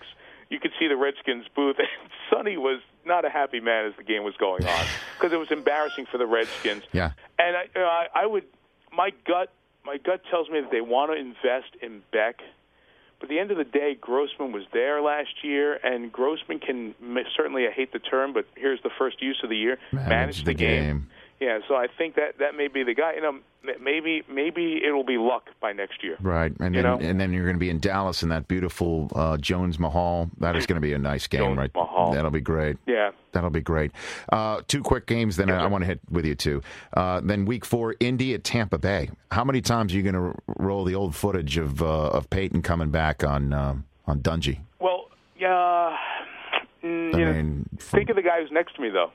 you 0.49 0.59
could 0.59 0.71
see 0.79 0.87
the 0.87 0.97
Redskins 0.97 1.45
booth. 1.55 1.77
And 1.79 1.87
Sonny 2.29 2.57
was 2.57 2.81
not 3.05 3.25
a 3.25 3.29
happy 3.29 3.59
man 3.59 3.85
as 3.85 3.93
the 3.97 4.03
game 4.03 4.23
was 4.23 4.35
going 4.37 4.65
on 4.65 4.85
because 5.17 5.33
it 5.33 5.37
was 5.37 5.51
embarrassing 5.51 6.05
for 6.11 6.17
the 6.17 6.27
Redskins. 6.27 6.83
Yeah. 6.91 7.11
And 7.39 7.55
I, 7.57 7.63
you 7.63 7.81
know, 7.81 7.85
I, 7.85 8.07
I 8.15 8.25
would, 8.25 8.45
my 8.91 9.11
gut, 9.25 9.51
my 9.85 9.97
gut 9.97 10.21
tells 10.29 10.49
me 10.49 10.61
that 10.61 10.71
they 10.71 10.81
want 10.81 11.11
to 11.11 11.17
invest 11.17 11.75
in 11.81 12.01
Beck. 12.11 12.39
But 13.19 13.25
at 13.27 13.35
the 13.35 13.39
end 13.39 13.51
of 13.51 13.57
the 13.57 13.63
day, 13.63 13.95
Grossman 13.99 14.51
was 14.51 14.63
there 14.73 15.01
last 15.01 15.43
year, 15.43 15.75
and 15.81 16.11
Grossman 16.11 16.59
can 16.59 16.93
certainly, 17.37 17.65
I 17.67 17.71
hate 17.71 17.93
the 17.93 17.99
term, 17.99 18.33
but 18.33 18.45
here's 18.55 18.81
the 18.83 18.89
first 18.97 19.21
use 19.21 19.39
of 19.43 19.49
the 19.49 19.55
year, 19.55 19.79
manage, 19.93 20.43
the, 20.43 20.53
game. 20.53 21.07
Yeah, 21.39 21.59
so 21.67 21.75
I 21.75 21.87
think 21.97 22.15
that 22.15 22.39
that 22.39 22.55
may 22.55 22.67
be 22.67 22.83
the 22.83 22.93
guy. 22.93 23.15
You 23.15 23.21
know, 23.21 23.39
maybe 23.81 24.23
maybe 24.29 24.81
it'll 24.85 25.03
be 25.03 25.17
luck 25.17 25.49
by 25.61 25.73
next 25.73 26.01
year. 26.03 26.15
Right, 26.21 26.53
and 26.59 26.73
You 26.73 26.81
then 26.81 26.99
know? 26.99 27.05
and 27.05 27.19
then 27.19 27.33
you're 27.33 27.43
going 27.43 27.55
to 27.55 27.59
be 27.59 27.69
in 27.69 27.79
Dallas 27.79 28.23
in 28.23 28.29
that 28.29 28.47
beautiful 28.47 29.09
uh, 29.13 29.37
Jones 29.37 29.77
Mahal. 29.77 30.29
That 30.39 30.55
is 30.55 30.65
going 30.65 30.75
to 30.75 30.81
be 30.81 30.93
a 30.93 30.97
nice 30.99 31.27
game, 31.27 31.41
Jones 31.41 31.57
right? 31.57 31.71
Mahal. 31.75 32.13
That'll 32.13 32.31
be 32.31 32.39
great. 32.39 32.77
Yeah. 32.87 33.11
That'll 33.33 33.49
be 33.49 33.61
great. 33.61 33.91
Uh, 34.31 34.61
two 34.67 34.81
quick 34.83 35.05
games, 35.07 35.35
then 35.37 35.49
I, 35.49 35.63
I 35.63 35.67
want 35.67 35.81
to 35.81 35.87
hit 35.87 35.99
with 36.09 36.23
you 36.25 36.35
too. 36.35 36.61
Uh, 36.95 37.19
then 37.21 37.45
week 37.45 37.65
four, 37.65 37.95
Indy 37.99 38.33
at 38.35 38.43
Tampa 38.43 38.77
Bay. 38.77 39.09
How 39.31 39.43
many 39.43 39.59
times 39.59 39.91
are 39.93 39.97
you 39.97 40.03
going 40.03 40.13
to 40.33 40.39
roll 40.59 40.85
the 40.85 40.95
old 40.95 41.15
footage 41.15 41.57
of 41.57 41.81
uh, 41.81 42.09
of 42.09 42.29
Peyton 42.29 42.61
coming 42.61 42.89
back 42.91 43.23
on 43.23 43.51
um 43.53 43.85
on 44.05 44.19
Dungy? 44.21 44.59
Well, 44.79 45.09
yeah. 45.37 45.97
mm, 46.83 47.15
I 47.15 47.17
you 47.17 47.25
know, 47.25 47.33
mean, 47.33 47.65
think 47.79 48.09
of 48.09 48.15
the 48.15 48.21
guy 48.21 48.39
who's 48.41 48.51
next 48.51 48.75
to 48.75 48.81
me 48.81 48.89
though. 48.89 49.11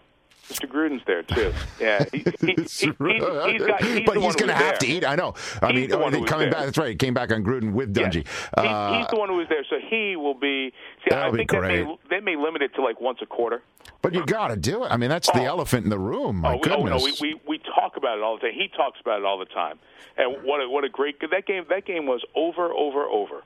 Mr. 0.49 0.67
Gruden's 0.67 1.03
there 1.07 1.23
too. 1.23 1.53
Yeah, 1.81 2.05
he, 2.11 2.19
he, 2.19 2.25
he, 2.41 2.55
he's, 2.59 2.81
he's 2.81 2.93
got. 2.97 3.83
He's 3.85 4.07
but 4.07 4.17
he's 4.17 4.35
going 4.37 4.49
to 4.49 4.55
have 4.55 4.79
to 4.81 4.87
eat. 4.87 5.05
I 5.05 5.15
know. 5.15 5.35
I 5.63 5.73
He's 5.73 5.89
mean, 5.89 5.93
oh, 5.93 6.11
who 6.11 6.21
was 6.21 6.29
coming 6.31 6.47
there. 6.51 6.53
back. 6.53 6.65
That's 6.65 6.79
right. 6.79 6.89
He 6.91 6.97
came 6.97 7.15
back 7.15 7.33
on 7.33 7.45
Gruden 7.45 7.73
with. 7.73 7.95
Dungy. 7.95 8.15
He, 8.15 8.25
Uh, 8.55 8.99
he's 8.99 9.07
the 9.09 9.17
one 9.17 9.29
who 9.29 9.37
was 9.37 9.47
there, 9.49 9.65
so 9.69 9.77
he 9.89 10.17
will 10.17 10.35
be. 10.35 10.73
See, 11.09 11.15
I 11.15 11.31
think 11.31 11.51
that 11.51 11.63
may, 11.63 11.83
great. 11.85 11.99
they 12.11 12.21
may 12.21 12.37
limit 12.37 12.63
it 12.63 12.75
to 12.75 12.83
like 12.83 13.01
once 13.01 13.19
a 13.23 13.27
quarter. 13.27 13.63
but 14.03 14.15
you 14.15 14.25
got 14.27 14.49
to 14.49 14.57
do 14.57 14.85
it. 14.85 14.89
I 14.89 14.97
mean, 14.97 15.11
that's 15.11 15.31
the 15.31 15.45
elephant 15.45 15.85
in 15.85 15.91
the 15.91 15.99
room. 15.99 16.37
My 16.37 16.49
oh, 16.49 16.53
we, 16.55 16.59
oh, 16.59 16.83
goodness. 16.83 17.21
no, 17.21 17.27
we, 17.29 17.35
we 17.35 17.41
we 17.47 17.59
talk 17.59 17.97
about 17.97 18.19
it 18.19 18.25
all 18.25 18.37
the 18.37 18.43
time. 18.43 18.53
He 18.55 18.69
talks 18.77 18.99
about 19.01 19.21
it 19.21 19.25
all 19.25 19.39
the 19.39 19.45
time. 19.47 19.79
And 20.17 20.43
what 20.45 20.61
a, 20.61 20.69
what 20.69 20.85
a 20.85 20.89
great 20.89 21.21
that 21.21 21.47
game 21.47 21.65
that 21.69 21.85
game 21.87 22.07
was 22.07 22.23
over 22.35 22.73
over 22.73 23.05
over, 23.05 23.43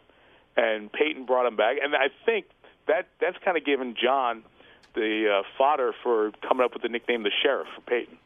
and 0.57 0.90
Peyton 0.92 1.26
brought 1.26 1.46
him 1.46 1.57
back. 1.57 1.76
And 1.82 1.94
I 1.94 2.09
think 2.24 2.46
that 2.86 3.09
that's 3.20 3.36
kind 3.44 3.57
of 3.57 3.64
given 3.64 3.94
John 4.00 4.42
the 4.95 5.40
uh, 5.40 5.43
fodder 5.57 5.93
for 6.03 6.32
coming 6.47 6.64
up 6.64 6.72
with 6.72 6.82
the 6.82 6.88
nickname 6.88 7.22
the 7.22 7.30
Sheriff 7.43 7.68
for 7.74 7.80
Peyton, 7.82 8.18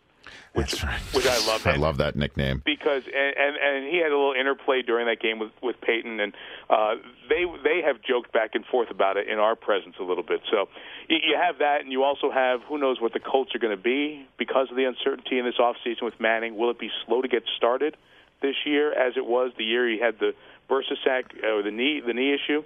which 0.54 0.82
which 1.12 1.26
I 1.26 1.38
love. 1.46 1.66
I 1.66 1.76
love 1.76 1.98
that 1.98 2.16
nickname. 2.16 2.62
because 2.64 3.04
and, 3.06 3.36
and 3.36 3.56
and 3.56 3.84
he 3.92 3.98
had 3.98 4.12
a 4.12 4.16
little 4.16 4.34
interplay 4.38 4.82
during 4.82 5.06
that 5.06 5.20
game 5.20 5.38
with 5.38 5.52
with 5.62 5.80
Peyton, 5.80 6.20
and 6.20 6.34
uh, 6.68 6.96
they 7.28 7.44
they 7.62 7.82
have 7.82 8.02
joked 8.02 8.32
back 8.32 8.50
and 8.54 8.64
forth 8.66 8.90
about 8.90 9.16
it 9.16 9.28
in 9.28 9.38
our 9.38 9.56
presence 9.56 9.96
a 10.00 10.02
little 10.02 10.24
bit. 10.24 10.40
So 10.50 10.68
you, 11.08 11.18
you 11.28 11.36
have 11.36 11.58
that, 11.58 11.82
and 11.82 11.92
you 11.92 12.02
also 12.02 12.30
have 12.30 12.62
who 12.62 12.78
knows 12.78 13.00
what 13.00 13.12
the 13.12 13.20
Colts 13.20 13.54
are 13.54 13.58
going 13.58 13.76
to 13.76 13.82
be 13.82 14.26
because 14.38 14.68
of 14.70 14.76
the 14.76 14.84
uncertainty 14.84 15.38
in 15.38 15.44
this 15.44 15.58
offseason 15.60 16.02
with 16.02 16.18
Manning. 16.20 16.56
Will 16.56 16.70
it 16.70 16.78
be 16.78 16.90
slow 17.06 17.22
to 17.22 17.28
get 17.28 17.44
started 17.56 17.96
this 18.42 18.56
year, 18.64 18.92
as 18.92 19.16
it 19.16 19.24
was 19.24 19.52
the 19.56 19.64
year 19.64 19.88
he 19.88 19.98
had 19.98 20.18
the 20.18 20.34
bursa 20.68 20.96
sac 21.04 21.32
or 21.44 21.62
the 21.62 21.70
knee 21.70 22.00
the 22.04 22.12
knee 22.12 22.34
issue? 22.34 22.62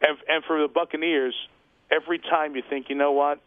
And 0.00 0.18
and 0.28 0.44
for 0.44 0.60
the 0.60 0.68
Buccaneers, 0.68 1.34
every 1.94 2.18
time 2.18 2.56
you 2.56 2.62
think, 2.68 2.88
you 2.88 2.96
know 2.96 3.12
what, 3.12 3.40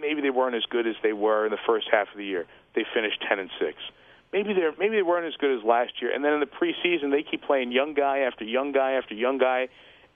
maybe 0.00 0.20
they 0.20 0.30
weren't 0.30 0.56
as 0.56 0.64
good 0.68 0.86
as 0.86 0.96
they 1.02 1.12
were 1.12 1.44
in 1.46 1.50
the 1.50 1.58
first 1.66 1.88
half 1.90 2.08
of 2.10 2.16
the 2.16 2.24
year, 2.24 2.46
they 2.74 2.84
finished 2.94 3.22
ten 3.28 3.38
and 3.38 3.50
six 3.60 3.78
maybe 4.34 4.52
they're 4.52 4.74
maybe 4.78 4.96
they 4.96 5.02
weren't 5.02 5.26
as 5.26 5.36
good 5.36 5.56
as 5.56 5.64
last 5.64 6.02
year. 6.02 6.12
And 6.12 6.22
then 6.22 6.34
in 6.34 6.40
the 6.40 6.46
preseason, 6.46 7.10
they 7.10 7.22
keep 7.22 7.42
playing 7.42 7.72
young 7.72 7.94
guy 7.94 8.18
after 8.18 8.44
young 8.44 8.72
guy 8.72 8.92
after 8.92 9.14
young 9.14 9.38
guy, 9.38 9.68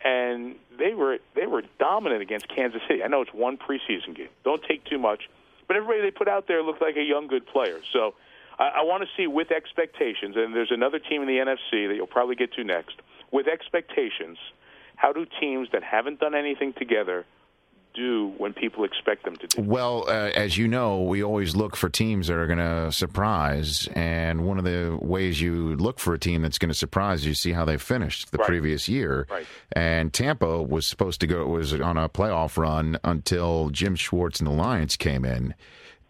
and 0.05 0.57
they 0.77 0.93
were 0.93 1.19
they 1.35 1.47
were 1.47 1.63
dominant 1.79 2.21
against 2.21 2.49
Kansas 2.49 2.83
City. 2.89 3.03
I 3.03 3.07
know 3.07 3.23
it's 3.23 3.33
one 3.33 3.57
preseason 3.57 4.15
game. 4.15 4.29
Don't 4.45 4.63
take 4.63 4.85
too 4.85 4.99
much, 4.99 5.31
but 5.69 5.77
everybody 5.77 6.03
they 6.03 6.11
put 6.11 6.29
out 6.29 6.49
there 6.49 6.63
looked 6.63 6.83
like 6.83 6.97
a 6.97 7.03
young 7.03 7.29
good 7.29 7.47
player. 7.47 7.79
So 7.93 8.15
I, 8.59 8.81
I 8.81 8.83
want 8.83 9.05
to 9.05 9.09
see 9.17 9.29
with 9.29 9.53
expectations. 9.53 10.37
And 10.37 10.55
there's 10.55 10.73
another 10.73 10.99
team 10.99 11.23
in 11.23 11.29
the 11.29 11.39
NFC 11.39 11.89
that 11.89 11.95
you'll 11.95 12.09
probably 12.09 12.35
get 12.35 12.53
to 12.55 12.65
next. 12.65 12.97
With 13.31 13.47
expectations, 13.47 14.39
how 14.97 15.13
do 15.13 15.27
teams 15.41 15.69
that 15.73 15.85
haven't 15.85 16.19
done 16.19 16.35
anything 16.35 16.73
together 16.73 17.25
do 17.99 18.33
when 18.39 18.53
people 18.55 18.85
expect 18.85 19.25
them 19.25 19.37
to 19.37 19.47
do? 19.47 19.63
Well, 19.63 20.05
uh, 20.09 20.31
as 20.35 20.57
you 20.57 20.69
know, 20.69 21.03
we 21.03 21.23
always 21.23 21.55
look 21.57 21.77
for 21.77 21.89
teams 21.89 22.29
that 22.29 22.37
are 22.39 22.47
going 22.47 22.59
to 22.59 22.91
surprise, 22.93 23.89
and 23.95 24.47
one 24.47 24.59
of 24.59 24.65
the 24.65 24.99
ways 25.03 25.41
you 25.41 25.75
look 25.77 25.99
for 25.99 26.15
a 26.15 26.19
team 26.19 26.43
that's 26.43 26.59
going 26.59 26.71
to 26.71 26.75
surprise 26.75 27.27
you 27.27 27.35
see 27.35 27.53
how 27.53 27.65
they 27.65 27.77
finished 27.77 28.31
the 28.33 28.39
Right. 28.39 28.47
previous 28.49 28.89
year. 28.89 29.27
Right. 29.31 29.47
And 29.73 30.13
Tampa 30.13 30.63
was 30.63 30.87
supposed 30.87 31.21
to 31.21 31.27
go 31.27 31.45
was 31.47 31.73
on 31.79 31.97
a 31.99 32.09
playoff 32.09 32.57
run 32.57 32.99
until 33.05 33.71
Jim 33.71 33.97
Schwartz 33.97 34.41
and 34.41 34.47
the 34.47 34.53
Lions 34.53 34.97
came 34.97 35.25
in 35.25 35.55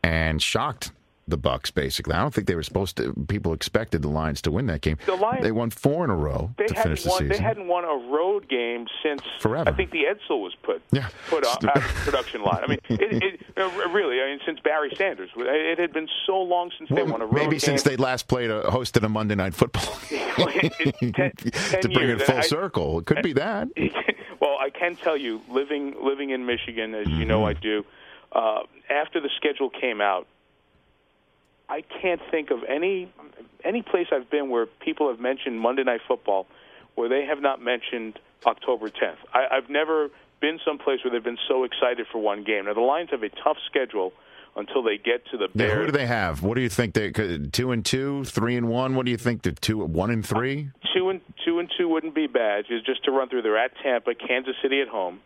and 0.05 0.41
shocked 0.43 0.93
the 1.29 1.39
Bucs. 1.39 1.73
Basically, 1.73 2.15
I 2.15 2.21
don't 2.21 2.33
think 2.35 2.47
they 2.47 2.55
were 2.55 2.63
supposed 2.63 2.97
to. 2.97 3.13
People 3.29 3.53
expected 3.53 4.03
the 4.03 4.09
Lions 4.09 4.41
to 4.43 4.51
win 4.51 4.67
that 4.67 4.81
game. 4.81 4.97
The 5.07 5.15
Lions- 5.15 5.43
they 5.45 5.53
won 5.53 5.71
four 5.71 6.05
in 6.05 6.11
a 6.11 6.17
row 6.17 6.51
to 6.59 6.75
finish 6.75 7.03
the 7.05 7.09
won. 7.11 7.19
season. 7.19 7.29
They 7.29 7.39
hadn't 7.43 7.67
won 7.69 7.85
a 7.85 7.95
road 8.11 8.49
game 8.49 8.87
since 9.03 9.23
Forever. 9.41 9.71
I 9.71 9.73
think 9.73 9.91
the 9.91 10.05
Edsel 10.05 10.41
was 10.43 10.55
put 10.63 10.83
Yeah. 10.91 11.09
put 11.29 11.45
on, 11.47 11.69
out 11.69 11.77
of 11.77 11.83
the 11.83 12.01
production 12.11 12.43
line. 12.43 12.61
I 12.65 12.67
mean, 12.67 12.79
it, 12.89 13.41
it, 13.57 13.91
really. 13.93 14.21
I 14.21 14.27
mean, 14.27 14.41
since 14.47 14.61
Barry 14.61 14.93
Sanders, 14.97 15.31
it 15.37 15.79
had 15.79 15.93
been 15.93 16.09
so 16.27 16.39
long 16.41 16.71
since 16.77 16.91
they 16.91 17.03
won 17.03 17.21
a 17.21 17.25
road 17.27 17.33
Maybe 17.33 17.41
game. 17.43 17.49
Maybe 17.51 17.59
since 17.59 17.83
they 17.83 17.97
last 17.97 18.29
played 18.29 18.51
a, 18.51 18.63
hosted 18.65 19.05
a 19.05 19.09
Monday 19.09 19.35
Night 19.35 19.55
Football 19.55 19.85
ten, 20.09 21.13
ten 21.13 21.33
to 21.83 21.89
bring 21.89 22.09
years. 22.09 22.23
it 22.23 22.27
full 22.27 22.37
I- 22.39 22.41
circle. 22.43 22.99
It 23.01 23.07
could 23.07 23.23
be 23.23 23.33
that. 23.35 23.69
well, 24.41 24.57
I 24.61 24.71
can 24.71 24.97
tell 24.97 25.17
you, 25.17 25.41
living 25.49 25.95
living 26.03 26.31
in 26.31 26.47
Michigan, 26.47 26.95
as 26.95 27.09
you 27.09 27.25
know, 27.25 27.45
I 27.47 27.55
Mm-hmm. 27.55 27.63
do. 27.63 27.85
Uh, 28.31 28.61
after 28.91 29.21
the 29.21 29.31
schedule 29.37 29.71
came 29.71 30.01
out, 30.03 30.27
I 31.69 31.83
can't 32.01 32.21
think 32.31 32.51
of 32.51 32.61
any 32.69 33.13
any 33.65 33.83
place 33.83 34.07
I've 34.13 34.31
been 34.31 34.49
where 34.51 34.67
people 34.67 35.09
have 35.11 35.21
mentioned 35.21 35.61
Monday 35.61 35.83
Night 35.85 36.01
Football 36.07 36.47
where 36.95 37.09
they 37.09 37.25
have 37.27 37.41
not 37.41 37.61
mentioned 37.63 38.19
October 38.47 38.89
10th. 38.89 39.17
I, 39.33 39.47
I've 39.57 39.69
never 39.69 40.09
been 40.41 40.59
someplace 40.65 41.01
where 41.05 41.13
they've 41.13 41.23
been 41.25 41.39
so 41.49 41.65
excited 41.65 42.07
for 42.11 42.19
one 42.19 42.45
game. 42.45 42.65
Now 42.67 42.75
the 42.75 42.81
Lions 42.81 43.11
have 43.11 43.23
a 43.23 43.29
tough 43.29 43.57
schedule 43.67 44.13
until 44.57 44.83
they 44.83 44.97
get 44.97 45.25
to 45.31 45.37
the 45.37 45.49
Bears. 45.55 45.73
who 45.73 45.87
do 45.87 45.93
they 45.93 46.07
have? 46.07 46.43
What 46.43 46.55
do 46.57 46.61
you 46.63 46.69
think? 46.69 46.95
They 46.95 47.11
could- 47.13 47.53
two 47.53 47.71
and 47.71 47.85
two, 47.85 48.25
three 48.25 48.57
and 48.57 48.69
one. 48.69 48.95
What 48.97 49.05
do 49.05 49.13
you 49.13 49.17
think? 49.19 49.43
The 49.43 49.53
two, 49.53 49.79
one 49.79 50.11
and 50.11 50.25
three. 50.27 50.71
two 50.95 51.11
and 51.11 51.21
two 51.45 51.59
and 51.59 51.71
two 51.79 51.89
wouldn't 51.89 52.15
be 52.15 52.27
bad. 52.27 52.65
Just 52.67 52.87
just 52.87 53.05
to 53.05 53.11
run 53.13 53.29
through, 53.29 53.43
they're 53.43 53.59
at 53.59 53.73
Tampa, 53.83 54.15
Kansas 54.15 54.55
City 54.63 54.81
at 54.81 54.89
home, 54.89 55.21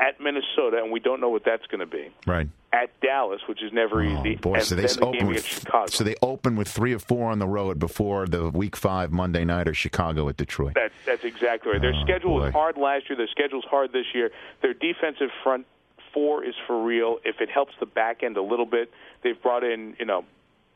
at 0.00 0.20
Minnesota, 0.20 0.78
and 0.82 0.90
we 0.90 0.98
don't 1.00 1.20
know 1.20 1.28
what 1.28 1.44
that's 1.44 1.66
going 1.66 1.80
to 1.80 1.86
be. 1.86 2.08
Right. 2.26 2.48
At 2.74 2.88
Dallas, 3.02 3.42
which 3.48 3.62
is 3.62 3.70
never 3.70 4.02
oh, 4.02 4.20
easy. 4.20 4.36
Boy, 4.36 4.54
and 4.54 4.62
so 4.64 4.74
they 4.74 4.86
then 4.86 4.96
the 4.96 5.04
open 5.04 5.26
with 5.26 5.44
Chicago. 5.44 5.86
so 5.90 6.04
they 6.04 6.14
open 6.22 6.56
with 6.56 6.68
three 6.68 6.94
or 6.94 6.98
four 6.98 7.30
on 7.30 7.38
the 7.38 7.46
road 7.46 7.78
before 7.78 8.26
the 8.26 8.48
Week 8.48 8.76
Five 8.76 9.12
Monday 9.12 9.44
night 9.44 9.68
or 9.68 9.74
Chicago 9.74 10.26
at 10.30 10.38
Detroit. 10.38 10.72
That, 10.74 10.90
that's 11.04 11.22
exactly 11.24 11.72
right. 11.72 11.80
Their 11.82 11.92
Oh, 11.94 12.02
schedule 12.02 12.34
was 12.36 12.52
hard 12.52 12.78
last 12.78 13.10
year. 13.10 13.16
Their 13.18 13.28
schedule's 13.28 13.66
hard 13.66 13.92
this 13.92 14.06
year. 14.14 14.30
Their 14.62 14.72
defensive 14.72 15.28
front 15.42 15.66
four 16.14 16.44
is 16.44 16.54
for 16.66 16.82
real. 16.82 17.18
If 17.24 17.40
it 17.42 17.50
helps 17.50 17.74
the 17.78 17.86
back 17.86 18.22
end 18.22 18.36
a 18.38 18.42
little 18.42 18.66
bit, 18.66 18.90
they've 19.22 19.40
brought 19.40 19.64
in 19.64 19.94
you 19.98 20.06
know 20.06 20.24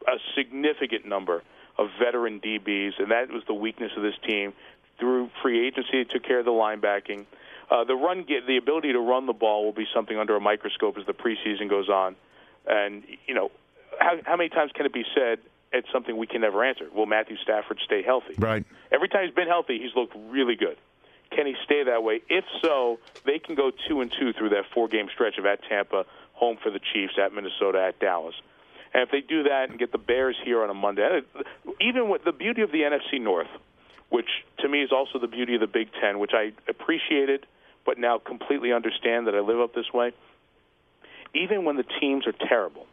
a 0.06 0.16
significant 0.34 1.06
number 1.06 1.42
of 1.78 1.88
veteran 1.98 2.40
DBs, 2.40 2.92
and 2.98 3.10
that 3.10 3.30
was 3.30 3.42
the 3.46 3.54
weakness 3.54 3.92
of 3.96 4.02
this 4.02 4.14
team. 4.26 4.52
Through 4.98 5.30
free 5.42 5.66
agency, 5.66 6.04
they 6.04 6.04
took 6.04 6.24
care 6.24 6.38
of 6.38 6.44
the 6.44 6.50
linebacking. 6.50 7.26
Uh, 7.70 7.84
the 7.84 7.94
run, 7.94 8.22
get 8.22 8.46
the 8.46 8.56
ability 8.56 8.92
to 8.92 9.00
run 9.00 9.26
the 9.26 9.32
ball 9.32 9.64
will 9.64 9.72
be 9.72 9.86
something 9.94 10.16
under 10.16 10.36
a 10.36 10.40
microscope 10.40 10.96
as 10.98 11.06
the 11.06 11.14
preseason 11.14 11.68
goes 11.68 11.88
on. 11.88 12.14
And 12.66 13.02
you 13.26 13.34
know, 13.34 13.50
how, 13.98 14.18
how 14.24 14.36
many 14.36 14.48
times 14.48 14.72
can 14.74 14.86
it 14.86 14.92
be 14.92 15.04
said? 15.14 15.38
It's 15.72 15.88
something 15.92 16.16
we 16.16 16.26
can 16.26 16.42
never 16.42 16.64
answer. 16.64 16.86
Will 16.94 17.06
Matthew 17.06 17.36
Stafford 17.42 17.78
stay 17.84 18.02
healthy? 18.02 18.34
Right. 18.38 18.64
Every 18.92 19.08
time 19.08 19.24
he's 19.26 19.34
been 19.34 19.48
healthy, 19.48 19.78
he's 19.78 19.94
looked 19.96 20.14
really 20.30 20.54
good. 20.54 20.76
Can 21.32 21.46
he 21.46 21.56
stay 21.64 21.82
that 21.84 22.04
way? 22.04 22.20
If 22.28 22.44
so, 22.62 23.00
they 23.24 23.40
can 23.40 23.56
go 23.56 23.72
two 23.88 24.00
and 24.00 24.12
two 24.16 24.32
through 24.32 24.50
that 24.50 24.64
four-game 24.72 25.08
stretch 25.12 25.38
of 25.38 25.44
at 25.44 25.60
Tampa, 25.68 26.06
home 26.34 26.56
for 26.62 26.70
the 26.70 26.78
Chiefs, 26.92 27.14
at 27.20 27.34
Minnesota, 27.34 27.84
at 27.88 27.98
Dallas. 27.98 28.34
And 28.94 29.02
if 29.02 29.10
they 29.10 29.20
do 29.20 29.42
that 29.42 29.68
and 29.70 29.78
get 29.78 29.90
the 29.90 29.98
Bears 29.98 30.36
here 30.44 30.62
on 30.62 30.70
a 30.70 30.74
Monday, 30.74 31.22
even 31.80 32.08
with 32.08 32.24
the 32.24 32.32
beauty 32.32 32.62
of 32.62 32.70
the 32.70 32.82
NFC 32.82 33.20
North, 33.20 33.48
which 34.08 34.28
to 34.60 34.68
me 34.68 34.82
is 34.82 34.92
also 34.92 35.18
the 35.18 35.26
beauty 35.26 35.54
of 35.54 35.60
the 35.60 35.66
Big 35.66 35.88
Ten, 36.00 36.18
which 36.20 36.30
I 36.32 36.52
appreciated, 36.68 37.44
but 37.86 37.98
now 37.98 38.18
completely 38.18 38.72
understand 38.72 39.28
that 39.28 39.34
I 39.34 39.40
live 39.40 39.60
up 39.60 39.74
this 39.74 39.92
way. 39.94 40.12
Even 41.34 41.64
when 41.64 41.76
the 41.76 41.84
teams 42.00 42.26
are 42.26 42.32
terrible, 42.32 42.86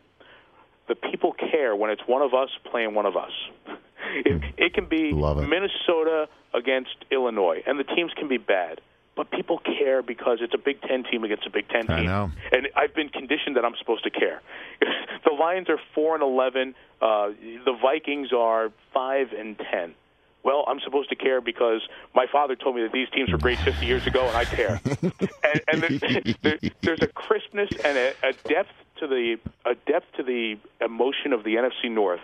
the 0.87 0.95
people 0.95 1.33
care 1.33 1.75
when 1.75 1.89
it's 1.89 2.01
one 2.05 2.21
of 2.21 2.33
us 2.33 2.49
playing 2.71 2.93
one 2.93 3.05
of 3.05 3.17
us. 3.17 3.31
It, 4.15 4.43
it 4.57 4.73
can 4.73 4.85
be 4.85 5.11
Minnesota 5.11 6.27
against 6.53 6.93
Illinois, 7.09 7.63
and 7.65 7.79
the 7.79 7.83
teams 7.83 8.11
can 8.15 8.27
be 8.27 8.37
bad, 8.37 8.81
but 9.15 9.31
people 9.31 9.59
care 9.59 10.03
because 10.03 10.39
it's 10.41 10.53
a 10.53 10.57
Big 10.57 10.81
Ten 10.81 11.03
team 11.03 11.23
against 11.23 11.47
a 11.47 11.49
Big 11.49 11.67
Ten 11.69 11.87
team. 11.87 11.95
I 11.95 12.03
know. 12.03 12.31
And 12.51 12.67
I've 12.75 12.93
been 12.93 13.09
conditioned 13.09 13.55
that 13.55 13.65
I'm 13.65 13.75
supposed 13.79 14.03
to 14.03 14.11
care. 14.11 14.41
the 15.25 15.31
Lions 15.31 15.69
are 15.69 15.79
four 15.95 16.13
and 16.13 16.21
eleven. 16.21 16.75
Uh, 17.01 17.29
the 17.65 17.75
Vikings 17.81 18.33
are 18.33 18.71
five 18.93 19.31
and 19.31 19.57
ten. 19.57 19.95
Well, 20.43 20.65
I'm 20.67 20.79
supposed 20.81 21.09
to 21.09 21.15
care 21.15 21.39
because 21.39 21.81
my 22.13 22.25
father 22.31 22.55
told 22.55 22.75
me 22.75 22.83
that 22.83 22.91
these 22.91 23.09
teams 23.09 23.31
were 23.31 23.37
great 23.37 23.59
50 23.59 23.85
years 23.85 24.05
ago, 24.05 24.27
and 24.27 24.35
I 24.35 24.45
care. 24.45 24.81
and 24.85 25.61
and 25.67 25.81
there, 25.81 26.21
there, 26.41 26.59
there's 26.81 27.01
a 27.01 27.07
crispness 27.07 27.69
and 27.83 27.97
a, 27.97 28.13
a 28.23 28.33
depth 28.47 28.73
to 28.97 29.07
the 29.07 29.37
a 29.65 29.75
depth 29.75 30.07
to 30.17 30.23
the 30.23 30.57
emotion 30.81 31.33
of 31.33 31.43
the 31.43 31.55
NFC 31.55 31.89
North 31.89 32.21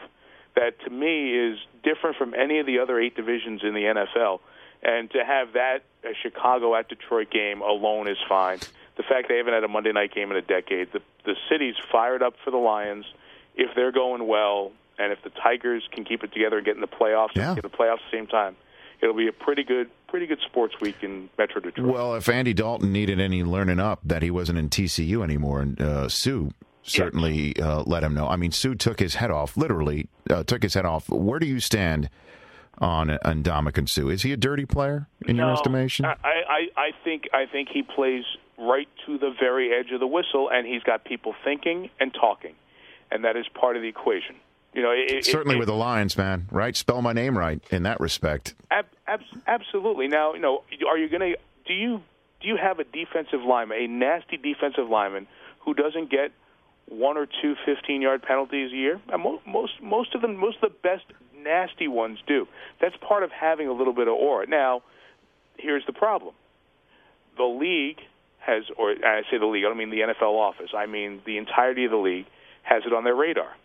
that 0.56 0.80
to 0.82 0.90
me 0.90 1.34
is 1.34 1.58
different 1.84 2.18
from 2.18 2.34
any 2.34 2.60
of 2.60 2.66
the 2.66 2.80
other 2.80 3.00
eight 3.00 3.16
divisions 3.16 3.62
in 3.64 3.74
the 3.74 3.82
NFL. 3.82 4.40
And 4.82 5.10
to 5.12 5.24
have 5.24 5.54
that 5.54 5.80
a 6.04 6.14
Chicago 6.22 6.76
at 6.76 6.88
Detroit 6.88 7.30
game 7.30 7.62
alone 7.62 8.08
is 8.08 8.18
fine. 8.28 8.60
The 8.98 9.04
fact 9.04 9.28
they 9.30 9.38
haven't 9.38 9.54
had 9.54 9.64
a 9.64 9.68
Monday 9.68 9.92
night 9.92 10.14
game 10.14 10.32
in 10.32 10.38
a 10.38 10.42
decade, 10.42 10.92
the 10.92 11.02
the 11.26 11.36
city's 11.50 11.76
fired 11.92 12.24
up 12.24 12.36
for 12.44 12.52
the 12.52 12.58
Lions. 12.58 13.06
If 13.56 13.76
they're 13.76 13.92
going 13.92 14.26
well, 14.28 14.72
And 15.00 15.12
if 15.14 15.24
the 15.24 15.30
Tigers 15.32 15.88
can 15.92 16.04
keep 16.04 16.24
it 16.24 16.32
together 16.34 16.58
and 16.58 16.66
get 16.66 16.76
in 16.76 16.82
the 16.82 16.88
playoffs, 16.88 17.30
Yeah. 17.36 17.54
and 17.54 17.62
get 17.62 17.64
the 17.72 17.76
playoffs 17.76 17.94
at 18.06 18.12
the 18.12 18.18
same 18.18 18.28
time, 18.28 18.56
it'll 19.02 19.16
be 19.16 19.28
a 19.30 19.32
pretty 19.32 19.64
good, 19.64 19.90
pretty 20.10 20.28
good 20.28 20.40
sports 20.46 20.76
week 20.82 20.98
in 21.02 21.30
Metro 21.38 21.62
Detroit. 21.62 21.88
Well, 21.88 22.16
if 22.16 22.28
Andy 22.28 22.54
Dalton 22.54 22.92
needed 22.92 23.20
any 23.20 23.44
learning 23.44 23.80
up 23.80 24.02
that 24.04 24.22
he 24.22 24.30
wasn't 24.30 24.60
in 24.60 24.70
TCU 24.70 25.24
anymore, 25.24 25.62
and 25.62 25.82
uh, 25.82 26.10
Suh 26.10 26.50
certainly 26.84 27.56
uh, 27.60 27.84
let 27.86 28.04
him 28.04 28.14
know. 28.14 28.28
I 28.28 28.36
mean, 28.36 28.52
Suh 28.52 28.74
took 28.76 29.00
his 29.00 29.16
head 29.16 29.32
off, 29.32 29.56
literally 29.56 30.08
uh, 30.30 30.44
took 30.44 30.64
his 30.64 30.74
head 30.74 30.86
off. 30.86 31.08
Where 31.10 31.40
do 31.40 31.48
you 31.48 31.60
stand 31.60 32.10
on 32.80 33.10
on 33.24 33.44
Ndamukong 33.44 33.88
Suh? 33.88 34.08
Is 34.10 34.24
he 34.24 34.32
a 34.34 34.38
dirty 34.38 34.66
player 34.66 35.08
in 35.28 35.36
your 35.38 35.52
estimation? 35.52 36.06
I, 36.06 36.16
I, 36.24 36.68
I 36.78 36.92
think 37.04 37.30
I 37.34 37.46
think 37.46 37.70
he 37.70 37.84
plays 37.84 38.24
right 38.58 38.88
to 39.06 39.18
the 39.18 39.32
very 39.40 39.72
edge 39.74 39.92
of 39.94 40.00
the 40.02 40.08
whistle, 40.08 40.50
and 40.52 40.68
he's 40.68 40.84
got 40.84 41.06
people 41.06 41.34
thinking 41.46 41.90
and 42.00 42.14
talking, 42.14 42.56
and 43.12 43.24
that 43.24 43.38
is 43.38 43.46
part 43.54 43.76
of 43.78 43.82
the 43.82 43.88
equation. 43.88 44.36
You 44.74 44.84
know, 44.84 44.92
it, 44.92 45.26
certainly 45.26 45.56
it, 45.56 45.60
with 45.60 45.68
the 45.68 45.76
Lions, 45.76 46.16
man. 46.18 46.48
Right? 46.52 46.76
Spell 46.76 47.02
my 47.02 47.14
name 47.14 47.38
right 47.38 47.62
in 47.72 47.84
that 47.84 48.00
respect. 48.00 48.54
Ab- 48.70 48.86
ab- 49.08 49.22
absolutely. 49.48 50.08
Now, 50.08 50.34
you 50.34 50.40
know, 50.40 50.64
are 50.88 50.98
you 50.98 51.10
going 51.10 51.34
to 51.34 51.38
do 51.66 51.74
you 51.74 52.02
do 52.42 52.48
you 52.48 52.58
have 52.58 52.80
a 52.80 52.84
defensive 52.84 53.42
lineman, 53.42 53.78
a 53.80 53.88
nasty 53.88 54.38
defensive 54.38 54.88
lineman 54.88 55.28
who 55.62 55.74
doesn't 55.74 56.10
get 56.10 56.32
one 56.88 57.18
or 57.18 57.26
two 57.26 57.56
15-yard 57.68 58.22
penalties 58.22 58.72
a 58.72 58.76
year? 58.76 59.02
And 59.12 59.24
mo- 59.24 59.42
most 59.46 59.82
most 59.82 60.16
of 60.16 60.22
them, 60.22 60.38
most 60.38 60.58
of 60.62 60.72
the 60.72 60.78
best 60.84 61.06
nasty 61.36 61.88
ones 61.88 62.20
do. 62.28 62.48
That's 62.80 62.96
part 62.98 63.24
of 63.24 63.32
having 63.32 63.68
a 63.68 63.74
little 63.74 63.94
bit 63.94 64.08
of 64.08 64.14
aura. 64.14 64.48
Now, 64.48 64.84
here's 65.58 65.86
the 65.86 65.94
problem: 65.94 66.36
the 67.38 67.44
league 67.44 68.00
has, 68.40 68.64
or 68.78 68.92
I 68.92 69.24
say 69.30 69.38
the 69.38 69.46
league, 69.46 69.64
I 69.66 69.68
don't 69.68 69.78
mean 69.78 69.90
the 69.90 70.02
NFL 70.02 70.34
office. 70.34 70.72
I 70.76 70.86
mean 70.86 71.22
the 71.26 71.38
entirety 71.38 71.86
of 71.86 71.92
the 71.92 71.98
league 71.98 72.26
has 72.64 72.84
it 72.86 72.94
on 72.94 73.04
their 73.04 73.16
radar, 73.16 73.56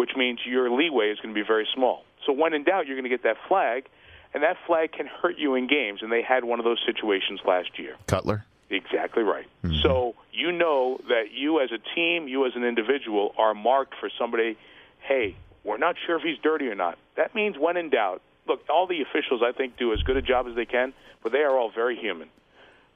which 0.00 0.16
means 0.16 0.40
your 0.46 0.70
leeway 0.70 1.10
is 1.10 1.18
going 1.18 1.34
to 1.34 1.38
be 1.38 1.46
very 1.46 1.68
small. 1.74 2.04
So 2.24 2.32
when 2.32 2.54
in 2.54 2.64
doubt, 2.64 2.86
you're 2.86 2.96
going 2.96 3.10
to 3.10 3.10
get 3.10 3.24
that 3.24 3.36
flag, 3.48 3.86
and 4.32 4.42
that 4.42 4.56
flag 4.66 4.92
can 4.92 5.06
hurt 5.06 5.36
you 5.36 5.56
in 5.56 5.66
games. 5.66 6.00
And 6.00 6.10
they 6.10 6.22
had 6.22 6.42
one 6.42 6.58
of 6.58 6.64
those 6.64 6.82
situations 6.86 7.40
last 7.46 7.78
year. 7.78 7.96
Cutler. 8.06 8.46
Exactly 8.70 9.22
right. 9.22 9.44
Mm-hmm. 9.62 9.76
So 9.82 10.14
you 10.32 10.52
know 10.52 10.98
that 11.08 11.32
you 11.34 11.60
as 11.60 11.68
a 11.70 11.94
team, 11.94 12.28
you 12.28 12.46
as 12.46 12.52
an 12.56 12.64
individual, 12.64 13.34
are 13.36 13.52
marked 13.52 13.92
for 14.00 14.08
somebody. 14.18 14.56
Hey, 15.00 15.36
we're 15.64 15.76
not 15.76 15.96
sure 16.06 16.16
if 16.16 16.22
he's 16.22 16.38
dirty 16.38 16.68
or 16.68 16.74
not. 16.74 16.96
That 17.18 17.34
means 17.34 17.58
when 17.58 17.76
in 17.76 17.90
doubt. 17.90 18.22
Look, 18.48 18.62
all 18.70 18.86
the 18.86 19.02
officials 19.02 19.42
I 19.44 19.52
think 19.52 19.76
do 19.76 19.92
as 19.92 20.00
good 20.02 20.16
a 20.16 20.22
job 20.22 20.46
as 20.48 20.56
they 20.56 20.64
can, 20.64 20.94
but 21.22 21.30
they 21.30 21.40
are 21.40 21.58
all 21.58 21.70
very 21.70 21.96
human. 21.96 22.30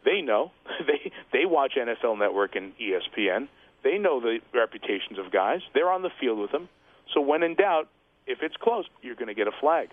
They 0.07 0.23
know. 0.23 0.53
They 0.87 1.13
they 1.33 1.45
watch 1.45 1.75
NFL 1.77 2.19
Network 2.19 2.57
and 2.57 2.73
ESPN. 2.79 3.49
They 3.83 3.99
know 3.99 4.21
the 4.21 4.39
reputations 4.55 5.19
of 5.19 5.31
guys. 5.31 5.61
They're 5.75 5.91
on 5.91 6.01
the 6.01 6.11
field 6.19 6.39
with 6.39 6.51
them. 6.51 6.69
So 7.13 7.21
when 7.21 7.43
in 7.43 7.55
doubt, 7.55 7.89
if 8.27 8.43
it's 8.43 8.57
close, 8.57 8.87
you're 9.03 9.15
going 9.15 9.29
to 9.29 9.35
get 9.35 9.49
a 9.49 9.53
flag. 9.61 9.91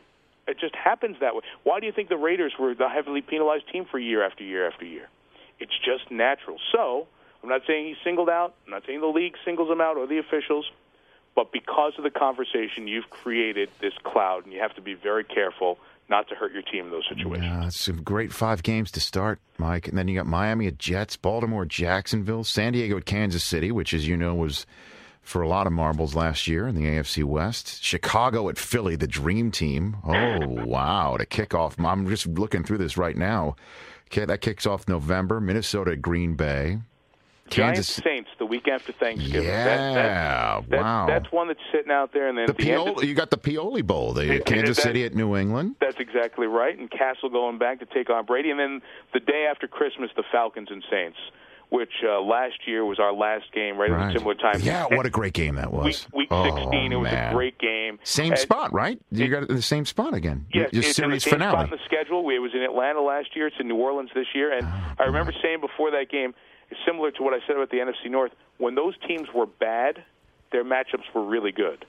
It 0.47 0.59
just 0.59 0.75
happens 0.75 1.17
that 1.21 1.35
way. 1.35 1.41
Why 1.63 1.79
do 1.79 1.85
you 1.85 1.91
think 1.91 2.09
the 2.09 2.17
Raiders 2.17 2.53
were 2.59 2.73
the 2.73 2.89
heavily 2.89 3.21
penalized 3.21 3.71
team 3.71 3.85
for 3.89 3.99
year 3.99 4.25
after 4.25 4.43
year 4.43 4.67
after 4.67 4.85
year? 4.85 5.07
It's 5.59 5.77
just 5.85 6.09
natural. 6.09 6.57
So 6.71 7.07
I'm 7.43 7.49
not 7.49 7.61
saying 7.67 7.87
he's 7.87 8.03
singled 8.03 8.29
out. 8.29 8.55
I'm 8.65 8.71
not 8.71 8.83
saying 8.85 9.01
the 9.01 9.07
league 9.07 9.35
singles 9.45 9.69
him 9.69 9.81
out 9.81 9.97
or 9.97 10.07
the 10.07 10.17
officials. 10.17 10.71
But 11.35 11.51
because 11.51 11.93
of 11.97 12.03
the 12.03 12.09
conversation, 12.09 12.87
you've 12.87 13.09
created 13.09 13.69
this 13.79 13.93
cloud, 14.03 14.43
and 14.43 14.53
you 14.53 14.59
have 14.59 14.75
to 14.75 14.81
be 14.81 14.95
very 14.95 15.23
careful 15.23 15.77
not 16.09 16.27
to 16.27 16.35
hurt 16.35 16.51
your 16.51 16.61
team 16.61 16.85
in 16.85 16.91
those 16.91 17.07
situations. 17.07 17.87
Yeah, 17.87 17.93
a 17.93 18.01
great 18.01 18.33
five 18.33 18.63
games 18.63 18.91
to 18.91 18.99
start, 18.99 19.39
Mike. 19.57 19.87
And 19.87 19.97
then 19.97 20.09
you 20.09 20.15
got 20.17 20.25
Miami 20.25 20.67
at 20.67 20.77
Jets, 20.77 21.15
Baltimore 21.15 21.65
Jacksonville, 21.65 22.43
San 22.43 22.73
Diego 22.73 22.97
at 22.97 23.05
Kansas 23.05 23.45
City, 23.45 23.71
which, 23.71 23.93
as 23.93 24.05
you 24.05 24.17
know, 24.17 24.35
was 24.35 24.65
for 25.21 25.41
a 25.41 25.47
lot 25.47 25.67
of 25.67 25.73
marbles 25.73 26.15
last 26.15 26.47
year 26.47 26.67
in 26.67 26.75
the 26.75 26.83
AFC 26.85 27.23
West. 27.23 27.83
Chicago 27.83 28.49
at 28.49 28.57
Philly, 28.57 28.95
the 28.95 29.07
dream 29.07 29.51
team. 29.51 29.97
Oh, 30.05 30.47
wow. 30.65 31.15
To 31.17 31.25
kick 31.25 31.53
off, 31.53 31.79
I'm 31.79 32.07
just 32.07 32.25
looking 32.27 32.63
through 32.63 32.79
this 32.79 32.97
right 32.97 33.15
now. 33.15 33.55
Okay, 34.07 34.25
that 34.25 34.41
kicks 34.41 34.65
off 34.65 34.87
November. 34.89 35.39
Minnesota 35.39 35.91
at 35.91 36.01
Green 36.01 36.33
Bay. 36.35 36.79
Giants 37.49 37.79
Kansas. 37.79 37.95
Saints 38.03 38.29
the 38.39 38.45
week 38.45 38.67
after 38.69 38.93
Thanksgiving. 38.93 39.43
Yeah, 39.43 39.65
That- 39.65 39.93
that- 39.93 40.69
that- 40.69 40.81
wow. 40.81 41.05
That's 41.05 41.31
one 41.33 41.47
that's 41.49 41.59
sitting 41.71 41.91
out 41.91 42.13
there, 42.13 42.27
and 42.29 42.37
then 42.37 42.45
The 42.45 42.51
at 42.53 42.57
the 42.57 42.71
end 42.71 42.97
of- 42.97 43.03
you 43.03 43.13
got 43.13 43.29
the 43.29 43.37
Pioli 43.37 43.85
Bowl, 43.85 44.13
the 44.13 44.35
It- 44.35 44.45
Kansas 44.45 44.77
City 44.77 45.03
at 45.03 45.13
New 45.13 45.35
England. 45.35 45.75
That's 45.81 45.99
exactly 45.99 46.47
right. 46.47 46.77
And 46.77 46.89
Cassel 46.89 47.29
going 47.29 47.57
back 47.57 47.79
to 47.79 47.85
take 47.85 48.09
on 48.09 48.25
Brady, 48.25 48.51
and 48.51 48.59
then 48.59 48.81
the 49.13 49.19
day 49.19 49.45
after 49.51 49.67
Christmas, 49.67 50.09
the 50.15 50.23
Falcons 50.31 50.69
and 50.71 50.81
Saints, 50.89 51.17
which 51.71 52.03
uh, 52.05 52.19
last 52.21 52.67
year 52.67 52.83
was 52.85 52.99
our 52.99 53.13
last 53.13 53.45
game, 53.53 53.77
right, 53.77 53.89
at 53.89 54.09
a 54.09 54.13
similar 54.19 54.35
time. 54.35 54.59
Yeah, 54.61 54.85
what 54.91 55.05
a 55.05 55.09
great 55.09 55.31
game 55.33 55.55
that 55.55 55.71
was. 55.71 55.85
Week, 55.85 56.07
week 56.13 56.27
Oh, 56.29 56.43
16, 56.43 56.91
it 56.91 56.95
was 56.97 57.09
man. 57.11 57.31
a 57.31 57.33
great 57.33 57.57
game. 57.59 57.97
Same 58.03 58.33
And- 58.33 58.39
spot, 58.39 58.73
right? 58.73 58.99
You 59.09 59.27
got 59.29 59.43
it 59.43 59.49
in 59.49 59.55
the 59.55 59.61
same 59.61 59.85
spot 59.85 60.13
again. 60.13 60.45
Yes, 60.53 60.69
Your 60.73 60.83
it's 60.83 60.99
in 60.99 61.09
the 61.11 61.19
series 61.19 61.23
finale. 61.23 61.53
spot 61.53 61.65
in 61.65 61.71
the 61.71 61.79
schedule. 61.85 62.29
It 62.29 62.39
was 62.39 62.51
in 62.53 62.61
Atlanta 62.61 62.99
last 63.01 63.35
year. 63.37 63.47
It's 63.47 63.55
in 63.59 63.67
New 63.69 63.77
Orleans 63.77 64.09
this 64.13 64.27
year. 64.35 64.51
And 64.55 64.67
I 64.99 65.03
remember 65.05 65.33
saying 65.41 65.61
before 65.61 65.91
that 65.91 66.09
game, 66.11 66.33
similar 66.85 67.09
to 67.11 67.23
what 67.23 67.33
I 67.33 67.39
said 67.47 67.55
about 67.55 67.69
the 67.71 67.77
NFC 67.77 68.11
North, 68.11 68.33
when 68.57 68.75
those 68.75 68.93
teams 69.07 69.29
were 69.33 69.45
bad, 69.45 70.03
their 70.51 70.65
matchups 70.65 71.07
were 71.15 71.23
really 71.23 71.53
good. 71.53 71.85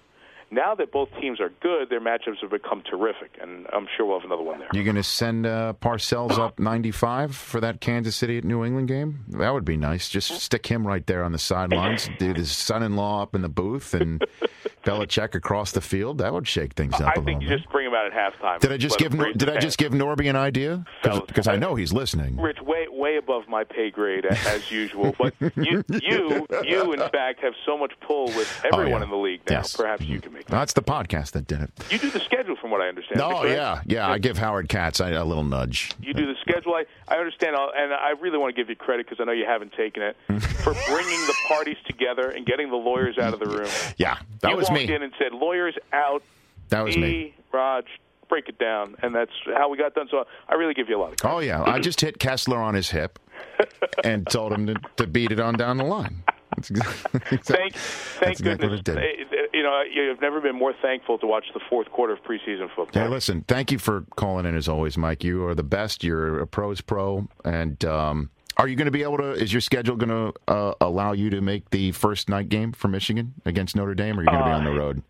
Now 0.53 0.74
that 0.74 0.92
both 0.92 1.09
teams 1.18 1.40
are 1.40 1.48
good, 1.62 1.88
their 1.88 2.00
matchups 2.00 2.40
have 2.42 2.50
become 2.50 2.82
terrific, 2.82 3.38
and 3.40 3.66
I'm 3.72 3.86
sure 3.96 4.05
we'll 4.05 4.20
have 4.20 4.26
another 4.26 4.42
one 4.42 4.59
there. 4.59 4.68
You're 4.74 4.84
going 4.84 4.96
to 4.96 5.03
send 5.03 5.46
uh, 5.46 5.72
Parcells 5.80 6.38
up 6.38 6.59
95 6.59 7.34
for 7.34 7.59
that 7.61 7.80
Kansas 7.80 8.14
City 8.14 8.36
at 8.36 8.44
New 8.44 8.62
England 8.62 8.88
game? 8.88 9.24
That 9.28 9.55
would 9.55 9.64
be 9.64 9.78
nice. 9.78 10.11
Just 10.11 10.28
stick 10.40 10.66
him 10.66 10.86
right 10.86 11.07
there 11.07 11.24
on 11.24 11.32
the 11.32 11.38
sidelines. 11.38 12.11
Do 12.18 12.34
his 12.34 12.53
son-in-law 12.53 13.22
up 13.22 13.34
in 13.34 13.40
the 13.40 13.48
booth 13.48 13.94
and 13.94 14.22
Belichick 14.84 15.34
across 15.34 15.72
the 15.72 15.80
field. 15.80 16.18
That 16.18 16.34
would 16.34 16.46
shake 16.46 16.74
things 16.74 16.94
up 16.94 17.00
I 17.00 17.05
a 17.05 17.09
little 17.09 17.24
think 17.24 17.42
you 17.42 17.48
bit. 17.48 17.59
just 17.61 17.70
bring 17.70 17.86
him 17.86 17.94
out 17.94 18.07
at 18.07 18.12
halftime. 18.12 18.61
Did 18.61 18.72
I 18.72 18.76
just 18.76 18.98
give 18.98 19.14
Nor- 19.14 19.32
Did 19.32 19.48
I 19.48 19.59
just 19.59 19.78
give 19.78 19.92
Norby 19.92 20.28
an 20.28 20.36
idea? 20.36 20.84
Because 21.03 21.48
I 21.48 21.57
know 21.57 21.76
he's 21.76 21.94
listening. 21.94 22.36
Rich, 22.36 22.59
way 22.61 22.82
way 23.03 23.16
above 23.16 23.48
my 23.48 23.64
pay 23.64 23.90
grade 23.90 24.24
as 24.26 24.70
usual. 24.70 25.14
But 25.18 25.34
you 25.57 25.82
you 25.88 26.46
you 26.64 26.92
in 26.92 27.00
fact 27.12 27.40
have 27.42 27.55
so 27.66 27.76
much 27.76 27.92
pull 28.00 28.26
with 28.26 28.48
oh, 28.64 28.68
everyone 28.68 28.92
Oh, 28.94 28.98
yeah. 28.98 29.05
in 29.05 29.11
the 29.11 29.16
league 29.16 29.40
now. 29.48 29.57
Yes. 29.59 29.76
Perhaps 29.76 30.05
you 30.05 30.20
can 30.20 30.32
make. 30.32 30.46
That's 30.46 30.72
the 30.72 30.82
podcast 30.82 31.32
that 31.32 31.46
did 31.46 31.61
it. 31.62 31.70
You 31.90 31.98
do 31.98 32.11
the 32.11 32.20
schedule, 32.20 32.57
from 32.57 32.70
what 32.70 32.80
I 32.80 32.88
understand. 32.88 33.20
Oh, 33.20 33.30
no, 33.30 33.40
correct? 33.42 33.57
yeah, 33.57 33.82
yeah. 33.86 34.09
I 34.11 34.18
give 34.18 34.38
Howard 34.38 34.68
Katz 34.68 35.00
a, 35.00 35.07
a 35.12 35.24
little 35.24 35.44
nudge. 35.44 35.90
You 36.00 36.14
do 36.14 36.26
the 36.26 36.36
schedule. 36.40 36.74
I, 36.74 36.84
I 37.09 37.16
understand, 37.18 37.57
I'll- 37.57 37.72
and 37.76 37.92
I 37.92 38.11
really 38.20 38.38
want 38.38 38.55
to 38.55 38.61
give 38.61 38.68
you 38.70 38.76
credit 38.76 39.07
because 39.09 39.20
I 39.20 39.24
know 39.24 39.32
you 39.32 39.46
haven't 39.46 39.72
taken 39.72 40.03
it 40.03 40.16
for 40.62 40.72
bringing 40.88 41.20
the 41.26 41.34
parties 41.48 41.76
together 41.86 42.30
and 42.30 42.46
getting 42.46 42.70
the 42.70 42.76
lawyers 42.76 43.18
out 43.18 43.34
of 43.34 43.40
the 43.40 43.46
room. 43.46 43.68
Yeah, 43.96 44.18
that 44.40 44.50
you 44.50 44.57
was 44.57 44.70
me. 44.70 44.84
in 44.92 45.03
and 45.03 45.12
said, 45.18 45.32
"Lawyers 45.32 45.74
out." 45.92 46.22
That 46.68 46.84
was 46.84 46.96
me. 46.96 47.34
Raj, 47.53 47.84
break 48.33 48.49
it 48.49 48.59
down, 48.59 48.97
and 49.03 49.14
that's 49.14 49.30
how 49.59 49.68
we 49.68 49.76
got 49.76 49.95
done. 49.95 50.09
So 50.11 50.24
I 50.49 50.55
really 50.55 50.72
give 50.72 50.89
you 50.89 50.97
a 50.97 51.01
lot 51.01 51.12
of 51.12 51.18
credit. 51.18 51.37
Oh 51.37 51.41
yeah, 51.41 51.62
I 51.64 51.78
just 51.78 52.01
hit 52.01 52.18
Kessler 52.18 52.57
on 52.57 52.72
his 52.72 52.89
hip 52.89 53.18
and 54.05 54.26
told 54.26 54.55
him 54.55 54.66
to, 54.68 54.74
to 54.97 55.07
beat 55.07 55.33
it 55.33 55.39
on 55.39 55.53
down 55.55 55.76
the 55.76 55.85
line. 55.85 56.22
That's 56.57 56.70
exactly, 56.70 57.20
Thank, 57.28 57.43
thank 57.45 57.72
that's 57.74 58.41
exactly 58.41 58.68
goodness. 58.68 58.70
what 58.70 58.89
it 58.89 59.30
did. 59.30 59.53
You 59.53 59.62
know, 59.62 59.83
you've 59.83 60.22
never 60.22 60.41
been 60.41 60.57
more 60.57 60.72
thankful 60.80 61.18
to 61.18 61.26
watch 61.26 61.45
the 61.53 61.61
fourth 61.68 61.91
quarter 61.91 62.14
of 62.14 62.20
preseason 62.24 62.68
football. 62.74 63.03
Hey, 63.03 63.07
listen, 63.07 63.45
thank 63.49 63.70
you 63.70 63.78
for 63.78 64.07
calling 64.16 64.47
in 64.47 64.57
as 64.57 64.66
always, 64.66 64.97
Mike. 64.97 65.22
You 65.22 65.45
are 65.47 65.55
the 65.55 65.62
best. 65.62 66.03
You're 66.03 66.41
a 66.41 66.47
pro's 66.47 66.80
pro. 66.80 67.28
And 67.45 67.85
um, 67.85 68.30
are 68.57 68.66
you 68.66 68.76
going 68.76 68.87
to 68.87 68.93
be 68.93 69.03
able 69.03 69.18
to, 69.18 69.33
is 69.33 69.53
your 69.53 69.61
schedule 69.61 69.97
going 69.97 70.09
to 70.09 70.53
uh, 70.53 70.74
allow 70.80 71.12
you 71.12 71.28
to 71.30 71.43
make 71.43 71.68
the 71.68 71.93
first 71.93 72.30
night 72.30 72.49
game 72.49 72.72
for 72.72 72.89
Michigan 72.89 73.35
against 73.45 73.76
Notre 73.76 73.95
Dame, 73.95 74.18
or 74.18 74.22
are 74.22 74.24
you 74.24 74.30
going 74.30 74.43
to 74.43 74.49
be 74.49 74.53
on 74.53 74.64
the 74.64 74.72
road? 74.72 75.03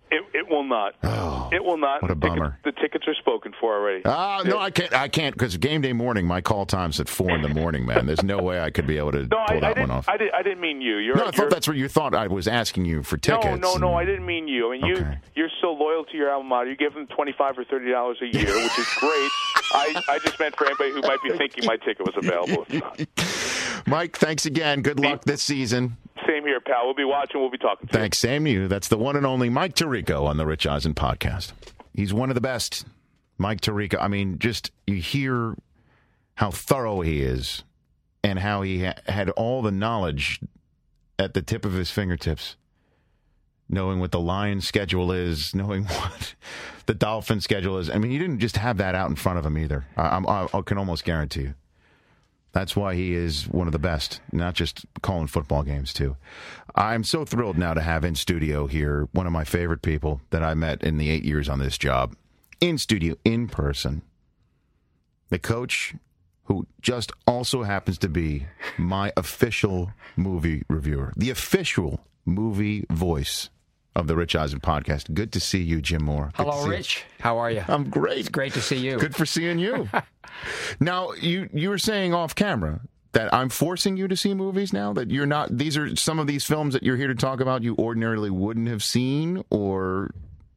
It, 0.72 1.06
it 1.06 1.08
will 1.08 1.18
not. 1.18 1.52
it 1.52 1.64
will 1.64 1.76
not. 1.76 1.98
Oh, 2.02 2.06
what 2.06 2.10
a 2.10 2.14
The 2.14 2.20
tickets- 2.20 2.38
bummer. 2.38 2.58
The 2.64 2.72
tickets 2.72 3.08
are 3.08 3.14
spoken 3.14 3.52
for 3.60 3.74
already. 3.76 4.02
Ah, 4.04 4.42
no, 4.44 4.58
I 4.58 4.70
can't. 4.70 4.92
I 4.94 5.08
can't 5.08 5.34
because 5.34 5.56
game 5.56 5.80
day 5.82 5.92
morning. 5.92 6.26
My 6.26 6.40
call 6.40 6.66
time's 6.66 6.98
at 7.00 7.08
four 7.08 7.30
in 7.30 7.42
the 7.42 7.48
morning, 7.48 7.84
man. 7.86 8.06
There's 8.06 8.22
no 8.22 8.38
way 8.42 8.60
I 8.60 8.70
could 8.70 8.86
be 8.86 8.98
able 8.98 9.12
to 9.12 9.22
No, 9.30 9.44
pull 9.46 9.56
I 9.56 9.60
that 9.60 9.74
didn't. 9.76 9.88
one 9.88 9.90
off. 9.98 10.08
I, 10.08 10.16
did, 10.16 10.30
I 10.32 10.42
didn't 10.42 10.60
mean 10.60 10.80
you. 10.80 10.96
You're, 10.98 11.16
no, 11.16 11.26
I 11.26 11.30
thought 11.30 11.50
that's 11.50 11.68
what 11.68 11.76
you 11.76 11.88
thought. 11.88 12.14
I 12.14 12.26
was 12.28 12.48
asking 12.48 12.84
you 12.86 13.02
for 13.02 13.16
tickets. 13.16 13.44
No, 13.44 13.56
no, 13.56 13.74
no. 13.76 13.94
I 13.94 14.04
didn't 14.04 14.26
mean 14.26 14.48
you. 14.48 14.68
I 14.72 14.78
mean 14.78 14.86
you. 14.86 14.96
Okay. 14.96 15.18
You're 15.34 15.50
so 15.60 15.72
loyal 15.72 16.04
to 16.04 16.16
your 16.16 16.30
alma 16.32 16.48
mater. 16.48 16.70
You 16.70 16.76
give 16.76 16.94
them 16.94 17.06
twenty 17.08 17.32
five 17.36 17.58
or 17.58 17.64
thirty 17.64 17.90
dollars 17.90 18.18
a 18.22 18.26
year, 18.26 18.54
which 18.54 18.78
is 18.78 18.86
great. 18.98 19.30
I, 19.74 20.02
I 20.08 20.18
just 20.24 20.38
meant 20.38 20.54
for 20.56 20.66
anybody 20.66 20.90
who 20.90 21.00
might 21.02 21.22
be 21.22 21.30
thinking 21.36 21.64
my 21.64 21.76
ticket 21.76 22.04
was 22.06 22.14
available. 22.16 22.66
Mike, 23.86 24.16
thanks 24.18 24.46
again. 24.46 24.82
Good 24.82 25.00
luck 25.00 25.24
this 25.24 25.42
season. 25.42 25.96
Same 26.32 26.46
here, 26.46 26.60
pal. 26.60 26.84
We'll 26.84 26.94
be 26.94 27.04
watching. 27.04 27.40
We'll 27.40 27.50
be 27.50 27.58
talking. 27.58 27.88
To 27.88 27.92
you. 27.92 28.00
Thanks, 28.00 28.18
same 28.18 28.44
to 28.46 28.50
you. 28.50 28.68
That's 28.68 28.88
the 28.88 28.96
one 28.96 29.16
and 29.16 29.26
only 29.26 29.50
Mike 29.50 29.74
Tirico 29.74 30.24
on 30.24 30.38
the 30.38 30.46
Rich 30.46 30.66
Eisen 30.66 30.94
podcast. 30.94 31.52
He's 31.92 32.14
one 32.14 32.30
of 32.30 32.34
the 32.34 32.40
best. 32.40 32.86
Mike 33.36 33.60
Tirico. 33.60 33.98
I 34.00 34.08
mean, 34.08 34.38
just 34.38 34.70
you 34.86 34.94
hear 34.94 35.54
how 36.36 36.50
thorough 36.50 37.02
he 37.02 37.20
is 37.20 37.64
and 38.24 38.38
how 38.38 38.62
he 38.62 38.84
ha- 38.84 38.94
had 39.06 39.28
all 39.30 39.60
the 39.60 39.70
knowledge 39.70 40.40
at 41.18 41.34
the 41.34 41.42
tip 41.42 41.66
of 41.66 41.74
his 41.74 41.90
fingertips. 41.90 42.56
Knowing 43.68 44.00
what 44.00 44.10
the 44.10 44.20
Lions 44.20 44.66
schedule 44.66 45.12
is, 45.12 45.54
knowing 45.54 45.84
what 45.84 46.34
the 46.86 46.94
Dolphin 46.94 47.42
schedule 47.42 47.76
is. 47.76 47.90
I 47.90 47.98
mean, 47.98 48.10
you 48.10 48.18
didn't 48.18 48.38
just 48.38 48.56
have 48.56 48.78
that 48.78 48.94
out 48.94 49.10
in 49.10 49.16
front 49.16 49.38
of 49.38 49.44
him 49.44 49.58
either. 49.58 49.84
I, 49.98 50.18
I, 50.18 50.48
I 50.50 50.62
can 50.62 50.78
almost 50.78 51.04
guarantee 51.04 51.42
you. 51.42 51.54
That's 52.52 52.76
why 52.76 52.94
he 52.94 53.14
is 53.14 53.48
one 53.48 53.66
of 53.66 53.72
the 53.72 53.78
best, 53.78 54.20
not 54.30 54.54
just 54.54 54.84
calling 55.00 55.26
football 55.26 55.62
games, 55.62 55.92
too. 55.92 56.16
I'm 56.74 57.02
so 57.02 57.24
thrilled 57.24 57.56
now 57.56 57.72
to 57.72 57.80
have 57.80 58.04
in 58.04 58.14
studio 58.14 58.66
here 58.66 59.08
one 59.12 59.26
of 59.26 59.32
my 59.32 59.44
favorite 59.44 59.82
people 59.82 60.20
that 60.30 60.42
I 60.42 60.54
met 60.54 60.82
in 60.82 60.98
the 60.98 61.08
eight 61.08 61.24
years 61.24 61.48
on 61.48 61.58
this 61.58 61.78
job. 61.78 62.14
In 62.60 62.76
studio, 62.76 63.16
in 63.24 63.48
person. 63.48 64.02
The 65.30 65.38
coach 65.38 65.94
who 66.44 66.66
just 66.82 67.12
also 67.26 67.62
happens 67.62 67.96
to 67.98 68.08
be 68.08 68.46
my 68.76 69.12
official 69.16 69.92
movie 70.16 70.62
reviewer, 70.68 71.14
the 71.16 71.30
official 71.30 72.04
movie 72.26 72.84
voice 72.90 73.48
of 73.94 74.06
the 74.06 74.16
Rich 74.16 74.34
Eisen 74.36 74.60
podcast. 74.60 75.12
Good 75.14 75.32
to 75.32 75.40
see 75.40 75.62
you, 75.62 75.80
Jim 75.80 76.04
Mora. 76.04 76.32
Good 76.36 76.46
Hello, 76.46 76.60
see 76.60 76.66
you. 76.66 76.70
Rich. 76.70 77.04
How 77.20 77.38
are 77.38 77.50
you? 77.50 77.64
I'm 77.68 77.90
great. 77.90 78.18
It's 78.18 78.28
great 78.28 78.54
to 78.54 78.62
see 78.62 78.76
you. 78.76 78.98
Good 78.98 79.14
for 79.14 79.26
seeing 79.26 79.58
you. 79.58 79.88
now, 80.80 81.12
you 81.12 81.48
you 81.52 81.68
were 81.68 81.78
saying 81.78 82.14
off 82.14 82.34
camera 82.34 82.80
that 83.12 83.32
I'm 83.32 83.48
forcing 83.48 83.96
you 83.96 84.08
to 84.08 84.16
see 84.16 84.34
movies 84.34 84.72
now 84.72 84.92
that 84.94 85.10
you're 85.10 85.26
not 85.26 85.56
these 85.56 85.76
are 85.76 85.94
some 85.96 86.18
of 86.18 86.26
these 86.26 86.44
films 86.44 86.74
that 86.74 86.82
you're 86.82 86.96
here 86.96 87.08
to 87.08 87.14
talk 87.14 87.40
about 87.40 87.62
you 87.62 87.76
ordinarily 87.78 88.30
wouldn't 88.30 88.68
have 88.68 88.82
seen 88.82 89.44
or 89.50 90.10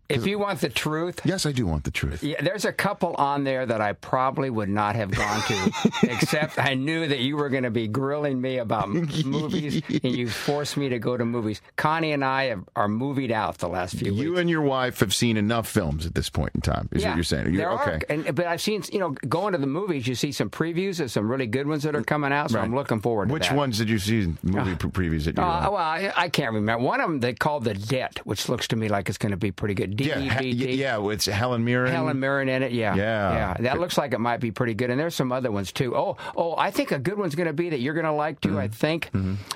If 0.08 0.28
you 0.28 0.38
want 0.40 0.62
the 0.62 0.70
truth, 0.70 1.22
Yes, 1.26 1.46
I 1.46 1.52
do 1.52 1.66
want 1.66 1.84
the 1.84 1.92
truth. 1.92 2.24
yeah, 2.24 2.42
there's 2.42 2.66
a 2.66 2.72
couple 2.74 3.16
on 3.16 3.44
there 3.44 3.66
that 3.66 3.82
I 3.82 3.94
probably 3.94 4.50
would 4.50 4.70
not 4.70 4.96
have 4.96 5.12
gone 5.12 5.42
to, 5.42 5.72
except 6.04 6.60
I 6.60 6.76
knew 6.76 7.08
that 7.08 7.20
you 7.20 7.38
were 7.38 7.50
going 7.50 7.64
to 7.64 7.72
be 7.72 7.88
grilling 7.88 8.40
me 8.40 8.58
about 8.58 8.90
movies, 8.90 9.82
and 9.90 10.16
you 10.16 10.30
forced 10.30 10.78
me 10.78 10.90
to 10.90 11.00
go 11.00 11.18
to 11.18 11.26
movies. 11.26 11.62
Connie 11.76 12.12
and 12.12 12.24
I 12.24 12.46
have, 12.46 12.64
are 12.76 12.88
movied 12.88 13.32
out 13.32 13.58
the 13.58 13.68
last 13.68 13.96
few 13.96 14.12
weeks. 14.12 14.22
You 14.24 14.38
and 14.38 14.50
your 14.50 14.62
wife 14.62 15.00
have 15.00 15.14
seen 15.14 15.38
enough 15.38 15.68
films 15.68 16.06
at 16.06 16.14
this 16.16 16.30
point 16.30 16.52
in 16.56 16.62
time. 16.62 16.88
Is 16.92 17.04
what 17.04 17.16
you're 17.16 17.24
saying? 17.24 17.48
You're, 17.54 17.58
there 17.58 17.72
okay. 17.72 17.92
are, 17.92 18.02
and, 18.10 18.36
but 18.36 18.46
I've 18.48 18.62
seen, 18.62 18.84
you 18.92 19.00
know, 19.00 19.10
going 19.28 19.54
to 19.54 19.58
the 19.58 19.68
movies, 19.68 20.08
you 20.08 20.16
see 20.16 20.32
some 20.32 20.50
previews 20.50 21.00
of 21.00 21.12
some 21.12 21.30
really 21.30 21.48
good 21.48 21.68
ones 21.68 21.84
that 21.84 21.96
are 21.96 22.04
coming 22.04 22.32
out, 22.32 22.52
so 22.52 22.58
Right. 22.58 22.64
I'm 22.64 22.76
looking 22.76 23.02
forward 23.02 23.26
to 23.26 23.28
that. 23.30 23.34
Which 23.34 23.50
that. 23.50 23.58
ones 23.58 23.78
did 23.80 23.90
you 23.90 24.00
see 24.00 24.34
movie 24.44 24.76
pre- 24.76 24.92
previews 24.92 25.26
that 25.26 25.36
you 25.38 25.44
Uh, 25.44 25.68
well, 25.72 25.76
I, 25.78 26.14
I 26.16 26.30
can't 26.30 26.54
remember. 26.54 26.84
One 26.84 27.02
of 27.02 27.10
them 27.10 27.20
they 27.20 27.34
called 27.34 27.64
The 27.66 27.74
Debt, 27.74 28.20
which 28.24 28.48
looks 28.50 28.68
to 28.70 28.76
me 28.76 28.88
like 28.88 29.10
it's 29.10 29.18
going 29.18 29.32
to 29.32 29.38
be 29.38 29.52
pretty 29.52 29.74
good. 29.74 29.95
Yeah, 29.98 30.42
yeah, 30.42 31.10
it's 31.10 31.26
Helen 31.26 31.64
Mirren. 31.64 31.92
Helen 31.92 32.20
Mirren 32.20 32.50
in 32.50 32.64
it, 32.64 32.72
yeah, 32.72 32.96
Yeah. 32.96 33.34
yeah. 33.34 33.54
That 33.62 33.80
looks 33.80 33.98
like 33.98 34.14
it 34.14 34.20
might 34.20 34.40
be 34.40 34.52
pretty 34.52 34.74
good, 34.74 34.90
and 34.90 35.00
there's 35.00 35.16
some 35.16 35.32
other 35.32 35.52
ones 35.52 35.72
too. 35.72 35.96
Oh, 35.96 36.18
oh, 36.36 36.56
I 36.58 36.72
think 36.72 36.92
a 36.92 37.00
good 37.00 37.18
one's 37.18 37.36
going 37.36 37.48
to 37.48 37.54
be 37.54 37.70
that 37.70 37.80
you're 37.80 37.94
going 37.94 38.06
to 38.06 38.12
like 38.12 38.42
too. 38.42 38.50
Mm-hmm. 38.50 38.58
I 38.58 38.68
think 38.68 39.10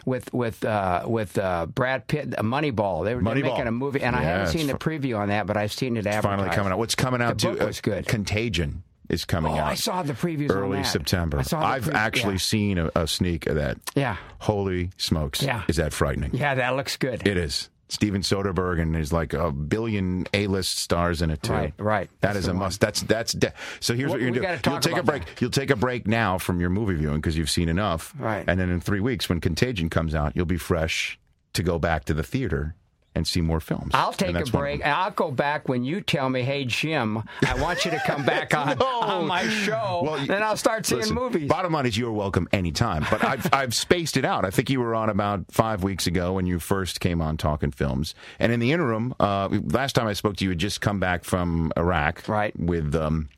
with 0.06 0.34
with 0.34 0.64
uh, 0.66 1.04
with 1.08 1.38
uh, 1.38 1.66
Brad 1.68 2.08
Pitt, 2.08 2.34
uh, 2.38 2.42
Moneyball. 2.44 3.04
They 3.06 3.14
Moneyball. 3.14 3.42
making 3.44 3.68
a 3.68 3.72
movie, 3.72 4.02
and 4.02 4.16
I 4.16 4.22
haven't 4.24 4.48
seen 4.58 4.68
the 4.68 4.74
preview 4.74 5.18
on 5.18 5.30
that, 5.30 5.48
but 5.48 5.58
I've 5.58 5.72
seen 5.74 5.96
it 5.98 6.00
It's 6.00 6.08
advertised. 6.08 6.40
finally 6.40 6.56
coming 6.56 6.72
out. 6.74 6.80
What's 6.80 6.96
coming 6.96 7.22
out 7.22 7.38
The 7.38 7.48
too? 7.52 7.58
book 7.58 7.68
was 7.68 7.82
good. 7.82 8.08
Contagion 8.08 8.84
is 9.10 9.26
coming 9.26 9.52
Oh, 9.54 9.56
out. 9.58 9.72
I 9.72 9.74
saw 9.76 10.04
the 10.04 10.14
previews 10.14 10.52
on 10.52 10.58
early. 10.58 10.84
September. 10.84 11.40
I 11.40 11.42
saw 11.42 11.60
I've 11.66 11.86
pre- 11.86 11.94
actually 11.96 12.34
yeah. 12.36 12.40
seen 12.40 12.78
a, 12.78 12.92
a 12.96 13.08
sneak 13.08 13.48
of 13.48 13.56
that. 13.56 13.78
Yeah. 13.96 14.18
Holy 14.40 14.92
smokes! 14.98 15.42
Yeah. 15.42 15.64
is 15.68 15.78
that 15.78 15.94
frightening? 15.94 16.32
Yeah, 16.36 16.56
that 16.56 16.76
looks 16.76 16.96
good. 16.98 17.28
It 17.28 17.36
is. 17.38 17.70
Steven 17.90 18.22
Soderbergh 18.22 18.80
and 18.82 18.94
there's 18.94 19.12
like 19.12 19.34
a 19.34 19.52
billion 19.52 20.28
A-list 20.34 20.78
stars 20.78 21.22
in 21.22 21.32
it 21.32 21.42
too. 21.44 21.52
Right, 21.54 21.74
right. 21.80 22.10
That 22.22 22.34
That's 22.34 22.40
is 22.40 22.48
a 22.48 22.52
one. 22.52 22.60
must. 22.60 22.80
That's 22.82 23.02
that's. 23.02 23.34
De- 23.34 23.52
so 23.80 23.94
here's 23.96 24.10
Well, 24.12 24.20
what 24.20 24.22
you're 24.22 24.32
gonna 24.42 24.58
do. 24.60 24.70
You'll 24.70 24.80
take 24.80 24.98
a 24.98 25.04
break. 25.04 25.24
You'll 25.42 25.50
take 25.52 25.72
a 25.72 25.76
break 25.76 26.08
now 26.08 26.38
from 26.38 26.62
your 26.62 26.70
movie 26.70 26.96
viewing 26.96 27.18
because 27.18 27.36
you've 27.38 27.50
seen 27.50 27.68
enough. 27.68 28.14
Right. 28.18 28.46
And 28.48 28.60
then 28.60 28.70
in 28.70 28.80
three 28.80 29.00
weeks, 29.00 29.28
when 29.28 29.42
Contagion 29.42 29.90
comes 29.90 30.14
out, 30.16 30.34
you'll 30.36 30.46
be 30.46 30.58
fresh 30.58 31.20
to 31.54 31.64
go 31.64 31.80
back 31.80 32.06
to 32.06 32.14
the 32.14 32.24
theater 32.24 32.76
and 33.20 33.28
see 33.28 33.42
more 33.42 33.60
films. 33.60 33.92
I'll 33.94 34.12
take 34.14 34.30
a 34.32 34.34
that's 34.34 34.52
one 34.52 34.62
of 34.64 34.66
break, 34.66 34.82
and 34.84 34.92
I'll 34.92 35.12
go 35.12 35.30
back 35.30 35.70
when 35.70 35.84
you 35.84 36.02
tell 36.02 36.30
me, 36.30 36.42
"Hey 36.42 36.66
Jim, 36.66 37.22
I 37.48 37.62
want 37.62 37.86
you 37.86 37.92
to 37.92 38.00
come 38.06 38.26
back 38.26 38.54
on, 38.56 38.82
on 38.82 39.28
my 39.28 39.48
show." 39.48 40.02
Well, 40.04 40.20
you- 40.20 40.26
then 40.28 40.42
I'll 40.42 40.58
start 40.58 40.86
seeing 40.88 41.02
Listen, 41.02 41.16
movies. 41.16 41.48
Bottom 41.48 41.74
line 41.74 41.86
is 41.86 41.98
you're 41.98 42.12
welcome 42.12 42.48
anytime. 42.52 43.06
But 43.12 43.24
I've, 43.24 43.48
I've 43.54 43.76
spaced 43.76 44.18
it 44.18 44.26
out. 44.26 44.44
I 44.46 44.50
think 44.50 44.70
you 44.70 44.80
were 44.80 44.96
on 44.96 45.10
about 45.10 45.46
five 45.52 45.84
weeks 45.84 46.08
ago 46.08 46.34
when 46.34 46.46
you 46.48 46.58
first 46.60 47.00
came 47.00 47.22
on 47.22 47.38
talking 47.38 47.72
films. 47.72 48.16
And 48.40 48.52
in 48.52 48.60
the 48.60 48.72
interim, 48.72 49.14
uh, 49.20 49.50
last 49.66 49.94
time 49.94 50.08
I 50.08 50.14
spoke 50.14 50.38
to 50.38 50.44
you, 50.44 50.50
you 50.50 50.52
had 50.54 50.58
just 50.60 50.82
come 50.82 51.00
back 51.00 51.24
from 51.26 51.72
Iraq 51.78 52.28
Right. 52.28 52.58
with 52.60 52.96
um, 52.96 53.30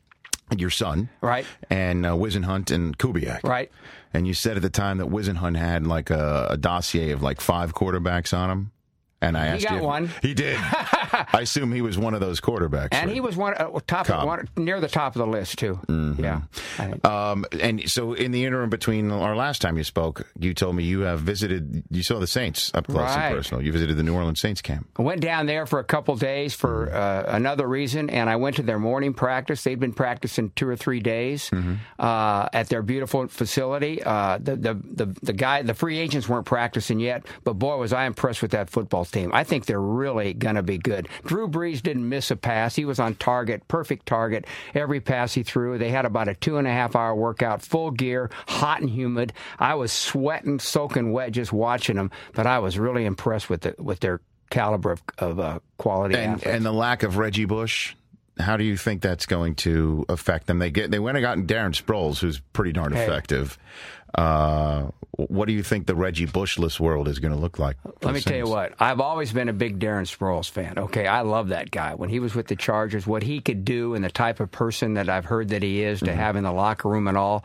your 0.56 0.70
son. 0.70 1.10
Right. 1.20 1.44
And 1.68 2.06
uh, 2.06 2.12
Whisenhunt 2.12 2.70
and 2.70 2.96
Kubiak. 2.96 3.42
Right. 3.42 3.70
And 4.14 4.26
you 4.26 4.32
said 4.34 4.56
at 4.56 4.62
the 4.62 4.70
time 4.70 4.98
that 4.98 5.08
Whisenhunt 5.08 5.56
had 5.58 5.86
like 5.86 6.08
a, 6.10 6.46
a 6.50 6.56
dossier 6.56 7.10
of 7.10 7.22
like 7.22 7.40
five 7.40 7.74
quarterbacks 7.74 8.36
on 8.36 8.50
him. 8.50 8.70
And 9.22 9.38
I 9.38 9.46
asked 9.46 9.62
got 9.64 9.72
you. 9.72 9.78
if- 9.78 9.84
one. 9.84 10.10
He 10.20 10.34
did. 10.34 10.58
I 11.32 11.40
assume 11.42 11.72
he 11.72 11.82
was 11.82 11.98
one 11.98 12.14
of 12.14 12.20
those 12.20 12.40
quarterbacks. 12.40 12.88
and 12.92 13.06
right? 13.08 13.14
he 13.14 13.20
was 13.20 13.36
one 13.36 13.54
uh, 13.54 13.78
top 13.86 14.08
one, 14.26 14.48
near 14.56 14.80
the 14.80 14.88
top 14.88 15.14
of 15.14 15.20
the 15.20 15.26
list 15.26 15.58
too. 15.58 15.78
Mm-hmm. 15.88 16.22
Yeah. 16.24 16.40
Um, 17.04 17.44
and 17.60 17.88
so, 17.90 18.12
in 18.14 18.32
the 18.32 18.44
interim 18.44 18.70
between 18.70 19.10
our 19.10 19.36
last 19.36 19.60
time 19.62 19.76
you 19.76 19.84
spoke, 19.84 20.26
you 20.38 20.54
told 20.54 20.76
me 20.76 20.84
you 20.84 21.00
have 21.00 21.20
visited. 21.20 21.84
You 21.90 22.02
saw 22.02 22.18
the 22.18 22.26
Saints 22.26 22.70
up 22.74 22.86
close 22.86 22.98
Right. 23.02 23.26
and 23.28 23.36
personal. 23.36 23.62
You 23.64 23.72
visited 23.72 23.96
the 23.96 24.02
New 24.02 24.14
Orleans 24.14 24.40
Saints 24.40 24.62
camp. 24.62 24.88
I 24.98 25.02
went 25.02 25.20
down 25.20 25.46
there 25.46 25.66
for 25.66 25.78
a 25.78 25.84
couple 25.84 26.16
days 26.16 26.54
for 26.54 26.86
Mm-hmm. 26.86 26.96
uh, 27.32 27.36
another 27.36 27.66
reason, 27.68 28.08
and 28.10 28.28
I 28.30 28.36
went 28.36 28.56
to 28.56 28.62
their 28.62 28.78
morning 28.78 29.12
practice. 29.14 29.62
They'd 29.64 29.78
been 29.80 29.92
practicing 29.92 30.50
two 30.50 30.68
or 30.68 30.76
three 30.76 31.00
days 31.00 31.50
Mm-hmm. 31.50 31.74
uh, 31.98 32.48
at 32.52 32.68
their 32.68 32.82
beautiful 32.82 33.28
facility. 33.28 34.02
Uh, 34.02 34.38
the, 34.40 34.56
the 34.56 34.74
the 34.74 35.06
the 35.22 35.32
guy, 35.32 35.62
the 35.62 35.74
free 35.74 35.98
agents 35.98 36.28
weren't 36.28 36.46
practicing 36.46 37.00
yet, 37.00 37.26
but 37.44 37.54
boy, 37.54 37.76
was 37.76 37.92
I 37.92 38.06
impressed 38.06 38.42
with 38.42 38.52
that 38.52 38.70
football 38.70 39.04
team. 39.04 39.30
I 39.34 39.44
think 39.44 39.66
they're 39.66 39.80
really 39.80 40.32
going 40.34 40.54
to 40.56 40.62
be 40.62 40.78
good. 40.78 41.01
Drew 41.24 41.48
Brees 41.48 41.82
didn't 41.82 42.08
miss 42.08 42.30
a 42.30 42.36
pass; 42.36 42.74
he 42.76 42.84
was 42.84 42.98
on 43.00 43.14
target, 43.16 43.66
perfect 43.68 44.06
target 44.06 44.46
every 44.74 45.00
pass 45.00 45.34
he 45.34 45.42
threw. 45.42 45.78
They 45.78 45.90
had 45.90 46.04
about 46.04 46.28
a 46.28 46.34
two 46.34 46.56
and 46.58 46.66
a 46.66 46.72
half 46.72 46.94
hour 46.96 47.14
workout, 47.14 47.62
full 47.62 47.90
gear, 47.90 48.30
hot 48.48 48.80
and 48.80 48.90
humid. 48.90 49.32
I 49.58 49.74
was 49.74 49.92
sweating, 49.92 50.58
soaking 50.58 51.12
wet 51.12 51.32
just 51.32 51.52
watching 51.52 51.96
them, 51.96 52.10
but 52.34 52.46
I 52.46 52.58
was 52.58 52.78
really 52.78 53.04
impressed 53.04 53.48
with 53.50 53.62
the 53.62 53.74
with 53.78 54.00
their 54.00 54.20
caliber 54.50 54.92
of, 54.92 55.02
of 55.18 55.40
uh, 55.40 55.58
quality 55.78 56.14
And 56.14 56.32
athletes. 56.34 56.46
and 56.56 56.64
the 56.64 56.72
lack 56.72 57.02
of 57.02 57.16
Reggie 57.16 57.46
Bush. 57.46 57.94
How 58.38 58.56
do 58.56 58.64
you 58.64 58.78
think 58.78 59.02
that's 59.02 59.26
going 59.26 59.54
to 59.56 60.06
affect 60.08 60.46
them? 60.46 60.58
They 60.58 60.70
get 60.70 60.90
they 60.90 60.98
went 60.98 61.18
and 61.18 61.22
got 61.22 61.36
Darren 61.38 61.74
Sproles, 61.74 62.18
who's 62.18 62.40
pretty 62.54 62.72
darn 62.72 62.92
Hey. 62.92 63.04
effective. 63.04 63.58
Uh, 64.14 64.88
what 65.12 65.46
do 65.46 65.52
you 65.52 65.62
think 65.62 65.86
the 65.86 65.94
Reggie 65.94 66.26
Bushless 66.26 66.80
world 66.80 67.08
is 67.08 67.18
going 67.18 67.32
to 67.32 67.38
look 67.38 67.58
like? 67.58 67.76
Let 68.02 68.14
me 68.14 68.20
tell 68.20 68.36
you 68.36 68.46
what. 68.46 68.74
I've 68.78 69.00
always 69.00 69.32
been 69.32 69.48
a 69.48 69.52
big 69.52 69.78
Darren 69.78 70.06
Sproles 70.06 70.50
fan. 70.50 70.78
Okay, 70.78 71.06
I 71.06 71.20
love 71.20 71.48
that 71.48 71.70
guy. 71.70 71.94
When 71.94 72.08
he 72.08 72.18
was 72.18 72.34
with 72.34 72.46
the 72.46 72.56
Chargers, 72.56 73.06
what 73.06 73.22
he 73.22 73.40
could 73.40 73.64
do, 73.64 73.94
and 73.94 74.04
the 74.04 74.10
type 74.10 74.40
of 74.40 74.50
person 74.50 74.94
that 74.94 75.08
I've 75.08 75.24
heard 75.24 75.48
that 75.50 75.62
he 75.62 75.82
is 75.82 76.00
to 76.00 76.14
have 76.14 76.36
in 76.36 76.44
the 76.44 76.52
locker 76.52 76.88
room 76.88 77.08
and 77.08 77.16
all. 77.16 77.44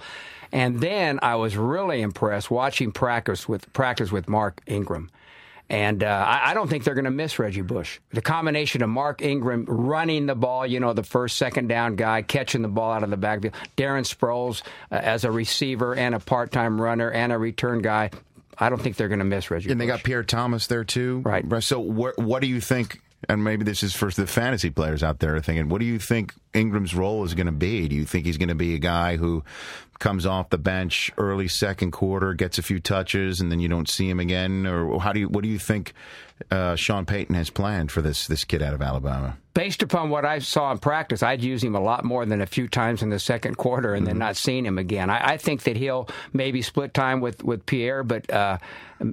And 0.52 0.80
then 0.80 1.19
I 1.22 1.35
was 1.35 1.57
really 1.57 2.02
impressed 2.02 2.49
watching 2.49 2.91
practice 2.91 3.49
with 3.49 3.72
practice 3.73 4.11
with 4.11 4.30
Mark 4.30 4.61
Ingram. 4.65 5.10
And 5.69 6.02
uh, 6.03 6.07
I, 6.07 6.52
I 6.52 6.53
don't 6.53 6.69
think 6.69 6.85
they're 6.85 6.94
going 6.94 7.06
to 7.06 7.11
miss 7.11 7.39
Reggie 7.39 7.61
Bush. 7.61 7.99
The 8.11 8.22
combination 8.22 8.81
of 8.84 8.89
Mark 8.89 9.22
Ingram 9.22 9.65
running 9.68 10.26
the 10.26 10.35
ball, 10.35 10.65
you 10.65 10.80
know, 10.80 10.94
the 10.94 11.03
first, 11.03 11.38
second 11.38 11.68
down 11.68 11.95
guy, 11.98 12.22
catching 12.22 12.61
the 12.61 12.69
ball 12.69 12.91
out 12.94 13.03
of 13.03 13.10
the 13.10 13.18
backfield, 13.18 13.53
Darren 13.76 14.03
Sproles 14.06 14.61
uh, 14.91 14.95
as 14.95 15.26
a 15.26 15.31
receiver 15.31 15.94
and 15.94 16.15
a 16.15 16.19
part 16.19 16.52
time 16.53 16.80
runner 16.80 17.11
and 17.11 17.34
a 17.34 17.38
return 17.38 17.81
guy. 17.81 18.11
I 18.57 18.69
don't 18.69 18.81
think 18.81 18.95
they're 18.95 19.10
going 19.10 19.19
to 19.19 19.26
miss 19.26 19.52
Reggie 19.52 19.69
And 19.69 19.80
they 19.80 19.85
Bush. 19.85 19.98
got 19.98 20.03
Pierre 20.03 20.23
Thomas 20.23 20.68
there 20.68 20.84
too. 20.84 21.22
Right. 21.26 21.45
So 21.61 21.80
what 21.80 22.18
what 22.18 22.41
do 22.41 22.48
you 22.48 22.60
think? 22.61 23.02
And 23.27 23.44
maybe 23.44 23.64
this 23.64 23.81
is 23.81 23.95
for 23.95 24.11
the 24.11 24.27
fantasy 24.27 24.69
players 24.69 25.03
out 25.03 25.19
there 25.19 25.39
thinking, 25.41 25.69
what 25.69 25.80
do 25.80 25.85
you 25.85 25.98
think 25.98 26.34
Ingram's 26.53 26.94
role 26.94 27.23
is 27.23 27.34
going 27.34 27.48
to 27.48 27.52
be? 27.52 27.88
Do 27.88 27.95
you 27.95 28.06
think 28.06 28.26
he's 28.26 28.38
going 28.38 28.49
to 28.49 28.56
be 28.56 28.76
a 28.76 28.80
guy 28.80 29.18
who 29.18 29.44
comes 29.99 30.26
off 30.26 30.52
the 30.52 30.57
bench 30.57 31.11
early 31.18 31.48
second 31.48 31.91
quarter, 31.91 32.34
gets 32.34 32.60
a 32.60 32.61
few 32.61 32.80
touches, 32.80 33.41
and 33.41 33.52
then 33.52 33.60
you 33.60 33.68
don't 33.68 33.89
see 33.89 34.07
him 34.07 34.19
again, 34.19 34.68
or 34.68 35.02
how 35.02 35.14
do 35.14 35.19
you? 35.19 35.27
What 35.27 35.44
do 35.44 35.49
you 35.49 35.57
think 35.57 35.94
uh, 36.51 36.76
Sean 36.76 37.05
Payton 37.05 37.35
has 37.35 37.49
planned 37.49 37.91
for 37.91 38.01
this 38.01 38.27
this 38.27 38.43
kid 38.43 38.61
out 38.61 38.73
of 38.73 38.81
Alabama? 38.81 39.38
Based 39.53 39.81
upon 39.81 40.11
what 40.11 40.23
I 40.23 40.38
saw 40.38 40.72
in 40.72 40.77
practice, 40.77 41.23
I'd 41.23 41.41
use 41.43 41.64
him 41.64 41.73
a 41.73 41.80
lot 41.80 42.05
more 42.05 42.27
than 42.27 42.41
a 42.41 42.45
few 42.45 42.68
times 42.68 43.01
in 43.01 43.09
the 43.09 43.18
second 43.18 43.57
quarter 43.57 43.95
and 43.95 44.03
Mm-hmm. 44.05 44.11
then 44.11 44.19
not 44.19 44.35
seeing 44.35 44.65
him 44.68 44.77
again. 44.77 45.09
I, 45.09 45.31
I 45.34 45.38
think 45.38 45.64
that 45.64 45.76
he'll 45.77 46.07
maybe 46.31 46.61
split 46.61 46.93
time 46.93 47.22
with, 47.22 47.43
with 47.43 47.65
Pierre, 47.65 48.03
but 48.03 48.30
uh, 48.31 48.59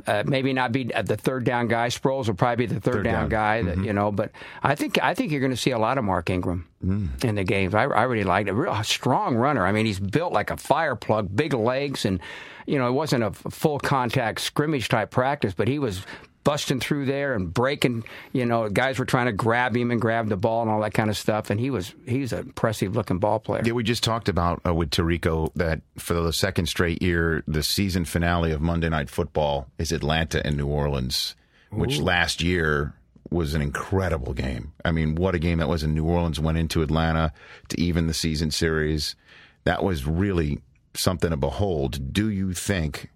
uh, 0.07 0.23
maybe 0.27 0.53
not 0.53 0.71
be 0.71 0.85
the 0.85 1.17
third 1.17 1.45
down 1.45 1.67
guy. 1.69 1.89
Sproles 1.89 2.27
will 2.27 2.35
probably 2.35 2.67
be 2.67 2.75
the 2.75 2.79
third, 2.81 2.93
Third 2.97 3.05
down, 3.05 3.13
down. 3.15 3.23
Mm-hmm. 3.23 3.31
guy, 3.31 3.75
that, 3.75 3.85
you 3.87 3.95
know. 3.95 4.13
But 4.13 4.33
I 4.63 4.75
think 4.75 5.03
I 5.03 5.15
think 5.15 5.33
you're 5.33 5.41
going 5.41 5.51
to 5.51 5.57
see 5.57 5.71
a 5.71 5.79
lot 5.79 5.97
of 5.97 6.05
Mark 6.05 6.29
Ingram 6.29 6.67
Mm. 6.85 7.25
in 7.25 7.35
the 7.37 7.45
games. 7.45 7.75
I, 7.75 7.85
I 7.85 8.03
really 8.03 8.25
liked 8.25 8.47
it. 8.47 8.53
A 8.53 8.55
real 8.55 8.83
strong 8.83 9.37
runner. 9.37 9.65
I 9.67 9.73
mean, 9.73 9.87
he's 9.87 9.99
built 9.99 10.35
like 10.35 10.51
a 10.51 10.59
fire 10.59 10.95
plug, 10.97 11.35
big 11.35 11.55
legs, 11.55 12.05
and 12.05 12.21
you 12.67 12.77
know, 12.79 12.87
it 12.89 12.93
wasn't 12.93 13.25
a 13.25 13.31
full 13.33 13.79
contact 13.79 14.43
scrimmage 14.43 14.91
type 14.91 15.11
practice, 15.11 15.55
but 15.55 15.67
he 15.69 15.79
was 15.79 16.05
busting 16.45 16.81
through 16.81 17.07
there 17.07 17.35
and 17.35 17.53
breaking. 17.53 18.05
You 18.33 18.47
know, 18.47 18.69
guys 18.69 18.99
were 18.99 19.05
trying 19.05 19.27
to 19.27 19.33
grab 19.33 19.77
him 19.77 19.91
and 19.91 20.01
grab 20.01 20.29
the 20.29 20.37
ball 20.37 20.63
and 20.63 20.71
all 20.71 20.81
that 20.83 20.95
kind 20.95 21.11
of 21.11 21.17
stuff. 21.17 21.51
And 21.51 21.59
he 21.59 21.71
was 21.71 21.95
he's 22.07 22.33
an 22.33 22.41
impressive 22.41 22.95
looking 22.95 23.19
ball 23.19 23.41
player. 23.41 23.63
Yeah, 23.65 23.73
we 23.73 23.83
just 23.83 24.05
talked 24.05 24.29
about 24.29 24.61
uh, 24.67 24.75
with 24.75 24.91
Tirico 24.91 25.51
that 25.55 25.81
for 25.99 26.15
the 26.15 26.33
second 26.33 26.67
straight 26.67 27.03
year, 27.03 27.43
the 27.49 27.63
season 27.63 28.05
finale 28.05 28.53
of 28.53 28.61
Monday 28.61 28.89
Night 28.89 29.11
Football 29.11 29.67
is 29.79 29.91
Atlanta 29.91 30.45
and 30.47 30.57
New 30.57 30.69
Orleans, 30.69 31.35
which 31.71 31.99
Ooh. 31.99 32.05
last 32.05 32.43
year 32.43 32.95
was 33.31 33.55
an 33.55 33.63
incredible 33.63 34.35
game. 34.35 34.73
I 34.85 34.93
mean, 34.93 35.15
what 35.15 35.35
a 35.35 35.39
game 35.39 35.59
that 35.59 35.69
was! 35.69 35.83
And 35.83 35.95
New 35.95 36.05
Orleans 36.05 36.39
went 36.39 36.59
into 36.59 36.83
Atlanta 36.83 37.33
to 37.71 37.81
even 37.81 38.07
the 38.07 38.15
season 38.15 38.51
series. 38.51 39.17
That 39.65 39.83
was 39.83 40.07
really 40.07 40.61
something 40.95 41.31
to 41.31 41.37
behold. 41.37 42.13
Do 42.13 42.29
you 42.29 42.53
think 42.53 43.11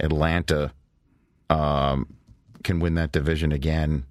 Atlanta 0.00 0.72
um, 1.50 2.06
can 2.62 2.80
win 2.80 2.94
that 2.94 3.12
division 3.12 3.52
again, 3.52 4.04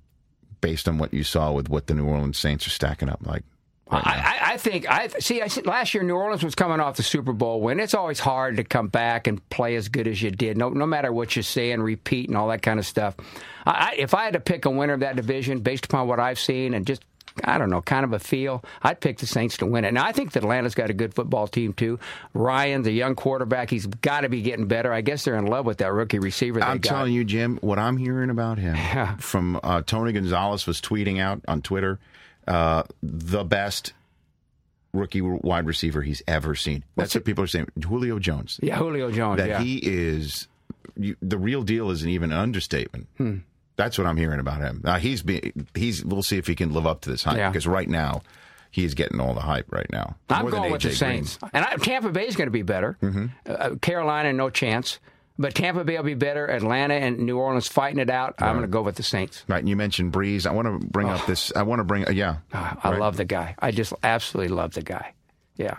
based 0.62 0.88
on 0.88 0.98
what 0.98 1.14
you 1.14 1.24
saw 1.24 1.52
with 1.52 1.70
what 1.70 1.88
the 1.88 1.94
New 1.94 2.06
Orleans 2.06 2.38
Saints 2.38 2.68
are 2.68 2.72
stacking 2.72 3.10
up 3.10 3.20
like? 3.26 3.44
Right 3.92 4.02
I, 4.06 4.54
I, 4.54 4.58
think 4.58 4.90
I 4.90 5.08
see. 5.20 5.42
I 5.42 5.48
see, 5.48 5.64
last 5.64 5.94
year 5.94 6.02
New 6.02 6.16
Orleans 6.16 6.46
was 6.46 6.56
coming 6.56 6.80
off 6.80 6.96
the 6.96 7.04
Super 7.04 7.34
Bowl 7.34 7.60
win. 7.60 7.82
It's 7.82 7.94
always 7.94 8.20
hard 8.20 8.56
to 8.56 8.64
come 8.64 8.88
back 8.88 9.28
and 9.28 9.48
play 9.50 9.76
as 9.76 9.90
good 9.90 10.08
as 10.08 10.22
you 10.22 10.32
did, 10.32 10.58
no, 10.58 10.70
no 10.70 10.86
matter 10.86 11.12
what 11.12 11.36
you 11.36 11.42
say 11.42 11.72
and 11.72 11.84
repeat 11.84 12.30
and 12.30 12.38
all 12.38 12.48
that 12.48 12.62
kind 12.62 12.80
of 12.80 12.86
stuff. 12.86 13.16
I, 13.66 13.96
if 13.98 14.14
I 14.14 14.24
had 14.24 14.34
to 14.34 14.40
pick 14.40 14.64
a 14.64 14.70
winner 14.70 14.94
of 14.94 15.02
that 15.02 15.18
division 15.18 15.60
based 15.60 15.86
upon 15.86 16.08
what 16.08 16.22
I've 16.22 16.40
seen 16.40 16.74
and 16.74 16.88
just 16.88 17.04
I 17.44 17.58
don't 17.58 17.70
know, 17.70 17.82
kind 17.82 18.04
of 18.04 18.14
a 18.14 18.20
feel. 18.20 18.64
I'd 18.82 19.00
pick 19.00 19.18
the 19.18 19.28
Saints 19.28 19.58
to 19.58 19.66
win 19.66 19.86
it. 19.86 19.94
Now 19.94 20.06
I 20.06 20.12
think 20.12 20.34
that 20.34 20.44
Atlanta's 20.44 20.76
got 20.76 20.90
a 20.90 20.94
good 20.94 21.14
football 21.14 21.48
team 21.48 21.74
too. 21.74 22.00
Ryan, 22.34 22.84
the 22.84 22.92
young 22.92 23.16
quarterback, 23.16 23.70
he's 23.70 23.86
got 23.86 24.22
to 24.22 24.30
be 24.30 24.42
getting 24.42 24.68
better. 24.68 24.92
I 24.92 25.02
guess 25.02 25.24
they're 25.24 25.38
in 25.38 25.48
love 25.48 25.66
with 25.66 25.80
that 25.80 25.94
rookie 25.94 26.20
receiver. 26.20 26.62
I'm 26.62 26.80
got. 26.80 26.90
telling 26.90 27.14
you, 27.14 27.24
Jim, 27.24 27.58
what 27.62 27.80
I'm 27.80 27.98
hearing 27.98 28.30
about 28.30 28.58
him 28.58 29.18
from 29.20 29.60
uh, 29.64 29.82
Tony 29.82 30.12
Gonzalez 30.12 30.68
was 30.68 30.82
tweeting 30.82 31.20
out 31.20 31.42
on 31.48 31.62
Twitter, 31.62 32.00
uh, 32.48 32.84
the 33.02 33.44
best 33.44 33.94
rookie 34.94 35.22
wide 35.22 35.66
receiver 35.66 36.02
he's 36.02 36.22
ever 36.28 36.56
seen. 36.56 36.84
That's 36.96 37.16
what 37.16 37.24
people 37.24 37.44
are 37.44 37.48
saying. 37.48 37.70
Julio 37.82 38.20
Jones. 38.20 38.60
Yeah, 38.62 38.76
Julio 38.78 39.12
Jones. 39.12 39.38
That 39.38 39.48
yeah. 39.48 39.62
he 39.62 39.78
is 39.78 40.48
you, 40.98 41.16
the 41.22 41.38
real 41.38 41.64
deal 41.64 41.90
isn't 41.92 42.10
even 42.10 42.32
an 42.32 42.38
understatement. 42.38 43.08
Hmm. 43.18 43.38
That's 43.82 43.98
what 43.98 44.06
I'm 44.08 44.18
hearing 44.18 44.40
about 44.40 44.62
him. 44.62 44.82
Uh, 44.86 45.00
he's 45.00 45.24
be, 45.24 45.52
he's. 45.74 46.06
We'll 46.06 46.22
see 46.24 46.38
if 46.38 46.46
he 46.48 46.56
can 46.56 46.72
live 46.74 46.86
up 46.86 47.02
to 47.02 47.10
this 47.10 47.24
hype 47.24 47.38
Yeah. 47.38 47.50
because 47.50 47.66
right 47.66 47.90
now 47.90 48.22
he's 48.70 48.94
getting 48.94 49.20
all 49.20 49.34
the 49.34 49.42
hype 49.42 49.72
right 49.72 49.90
now. 49.92 50.16
I'm 50.30 50.44
More 50.44 50.52
than 50.52 50.60
going 50.62 50.72
with 50.72 50.82
the 50.84 50.94
Saints. 50.94 51.38
Green. 51.38 51.52
And 51.54 51.66
I, 51.66 51.76
Tampa 51.78 52.10
Bay 52.10 52.28
is 52.28 52.36
going 52.36 52.48
to 52.48 52.52
be 52.52 52.62
better. 52.62 52.98
Mm-hmm. 53.02 53.26
Uh, 53.46 53.76
Carolina, 53.82 54.34
no 54.34 54.50
chance. 54.50 55.00
But 55.40 55.56
Tampa 55.56 55.84
Bay 55.84 55.98
will 55.98 56.04
be 56.04 56.14
better. 56.14 56.46
Atlanta 56.46 56.94
and 56.94 57.20
New 57.20 57.40
Orleans 57.40 57.68
fighting 57.68 57.98
it 58.00 58.12
out. 58.12 58.36
I'm 58.40 58.54
going 58.58 58.62
to 58.62 58.68
go 58.68 58.84
with 58.84 58.96
the 58.96 59.04
Saints. 59.04 59.44
Right, 59.48 59.58
and 59.60 59.68
you 59.68 59.76
mentioned 59.76 60.14
Brees. 60.14 60.46
I 60.46 60.52
want 60.52 60.68
to 60.68 60.88
bring 60.88 61.10
up 61.10 61.26
this. 61.26 61.52
I 61.56 61.64
want 61.64 61.80
to 61.80 61.84
bring. 61.84 62.06
Yeah, 62.14 62.38
I 62.54 62.96
love 62.98 63.18
the 63.18 63.26
guy. 63.26 63.56
I 63.58 63.72
just 63.72 63.94
absolutely 64.04 64.54
love 64.56 64.74
the 64.74 64.84
guy. 64.84 65.14
Yeah. 65.56 65.78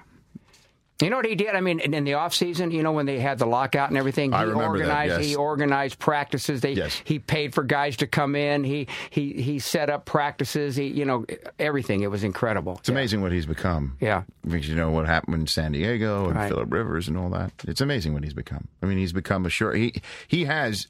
You 1.02 1.10
know 1.10 1.16
what 1.16 1.26
he 1.26 1.34
did? 1.34 1.48
I 1.54 1.60
mean, 1.60 1.80
in 1.80 1.92
in 1.94 2.04
the 2.04 2.14
off 2.14 2.32
season, 2.34 2.70
you 2.70 2.82
know, 2.82 2.92
when 2.92 3.06
they 3.06 3.18
had 3.18 3.38
the 3.38 3.46
lockout 3.46 3.88
and 3.88 3.98
everything, 3.98 4.30
he 4.32 4.36
I 4.38 4.44
that, 4.46 4.54
organized. 4.54 5.10
yes. 5.20 5.24
He 5.26 5.34
organized 5.36 5.98
practices. 5.98 6.60
They 6.60 6.88
he 7.04 7.18
paid 7.18 7.54
for 7.54 7.64
guys 7.64 7.96
to 7.98 8.06
come 8.06 8.34
in. 8.36 8.64
He 8.64 8.86
he 9.10 9.32
he 9.34 9.58
set 9.58 9.90
up 9.90 10.04
practices. 10.04 10.76
He 10.76 10.86
you 10.86 11.04
know 11.04 11.26
everything. 11.58 12.02
It 12.02 12.10
was 12.10 12.24
incredible. 12.24 12.76
It's 12.78 12.88
amazing 12.88 13.20
what 13.20 13.32
he's 13.32 13.46
become. 13.46 13.96
Yeah. 14.00 14.22
Because 14.46 14.68
you 14.68 14.76
know 14.76 14.90
what 14.90 15.06
happened 15.06 15.34
in 15.34 15.46
San 15.46 15.72
Diego 15.72 16.26
and 16.28 16.36
Right. 16.36 16.48
Philip 16.48 16.72
Rivers 16.72 17.08
and 17.08 17.18
all 17.18 17.30
that. 17.30 17.52
It's 17.66 17.80
amazing 17.80 18.14
what 18.14 18.22
he's 18.24 18.34
become. 18.34 18.68
I 18.82 18.86
mean, 18.86 18.98
he's 18.98 19.12
become 19.12 19.44
a 19.44 19.50
sure. 19.50 19.74
He 19.74 20.00
he 20.28 20.44
has. 20.44 20.86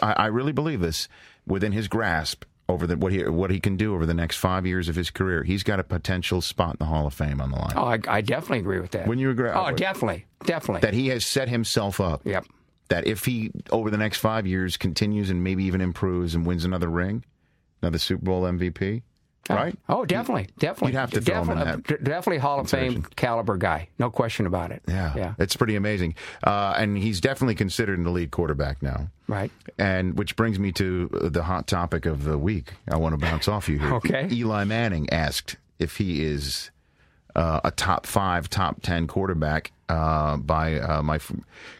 I 0.00 0.26
really 0.26 0.52
believe 0.52 0.80
this 0.80 1.06
within 1.46 1.72
his 1.72 1.86
grasp 1.86 2.44
over 2.68 2.86
the 2.86 2.96
what 2.96 3.12
he 3.12 3.22
what 3.24 3.50
he 3.50 3.60
can 3.60 3.76
do 3.76 3.94
over 3.94 4.06
the 4.06 4.14
next 4.14 4.36
five 4.36 4.66
years 4.66 4.88
of 4.88 4.96
his 4.96 5.10
career. 5.10 5.44
He's 5.44 5.62
got 5.62 5.78
a 5.78 5.84
potential 5.84 6.40
spot 6.40 6.74
in 6.74 6.78
the 6.80 6.86
Hall 6.86 7.06
of 7.06 7.14
Fame 7.14 7.40
on 7.40 7.50
the 7.50 7.56
line. 7.56 7.72
Oh, 7.76 7.84
I, 7.84 7.98
I 8.08 8.20
definitely 8.20 8.58
agree 8.58 8.80
with 8.80 8.90
that. 8.92 9.06
Wouldn't 9.06 9.22
you 9.22 9.30
agree? 9.30 9.50
Oh, 9.50 9.70
definitely, 9.70 10.26
definitely. 10.44 10.80
That 10.80 10.94
he 10.94 11.08
has 11.08 11.24
set 11.24 11.48
himself 11.48 12.00
up. 12.00 12.22
Yep. 12.24 12.46
That 12.88 13.06
if 13.06 13.24
he 13.24 13.50
over 13.70 13.90
the 13.90 13.96
next 13.96 14.18
five 14.18 14.46
years 14.46 14.76
continues 14.76 15.30
and 15.30 15.42
maybe 15.42 15.64
even 15.64 15.80
improves 15.80 16.34
and 16.34 16.46
wins 16.46 16.64
another 16.64 16.88
ring, 16.88 17.24
another 17.82 17.98
Super 17.98 18.24
Bowl 18.24 18.42
MVP, 18.42 19.02
right? 19.54 19.78
Oh, 19.88 20.04
definitely, 20.04 20.48
definitely. 20.58 20.92
You'd 20.92 20.98
have 20.98 21.10
to 21.12 21.20
throw 21.20 21.42
him 21.42 21.50
in 21.50 21.58
definitely, 21.58 21.96
that 21.96 22.04
definitely 22.04 22.38
Hall 22.38 22.60
of 22.60 22.70
Fame 22.70 23.02
caliber 23.16 23.56
guy, 23.56 23.88
no 23.98 24.10
question 24.10 24.46
about 24.46 24.72
it. 24.72 24.82
Yeah, 24.88 25.12
yeah. 25.16 25.34
it's 25.38 25.56
pretty 25.56 25.76
amazing. 25.76 26.14
Uh, 26.42 26.74
and 26.76 26.96
he's 26.96 27.20
definitely 27.20 27.54
considered 27.54 27.98
an 27.98 28.06
elite 28.06 28.30
quarterback 28.30 28.82
now. 28.82 29.08
Right. 29.28 29.50
And 29.78 30.16
which 30.16 30.36
brings 30.36 30.58
me 30.58 30.72
to 30.72 31.08
the 31.12 31.42
hot 31.42 31.66
topic 31.66 32.06
of 32.06 32.24
the 32.24 32.38
week. 32.38 32.72
I 32.88 32.96
want 32.96 33.14
to 33.14 33.18
bounce 33.18 33.48
off 33.48 33.68
you 33.68 33.78
here. 33.78 33.94
Okay. 33.94 34.28
Eli 34.30 34.64
Manning 34.64 35.10
asked 35.10 35.56
if 35.78 35.96
he 35.96 36.24
is 36.24 36.70
uh, 37.34 37.60
a 37.64 37.70
top 37.70 38.06
five, 38.06 38.48
top 38.48 38.82
ten 38.82 39.06
quarterback 39.06 39.72
uh, 39.88 40.36
by 40.36 40.78
uh, 40.80 41.02
my 41.02 41.16
f- 41.16 41.32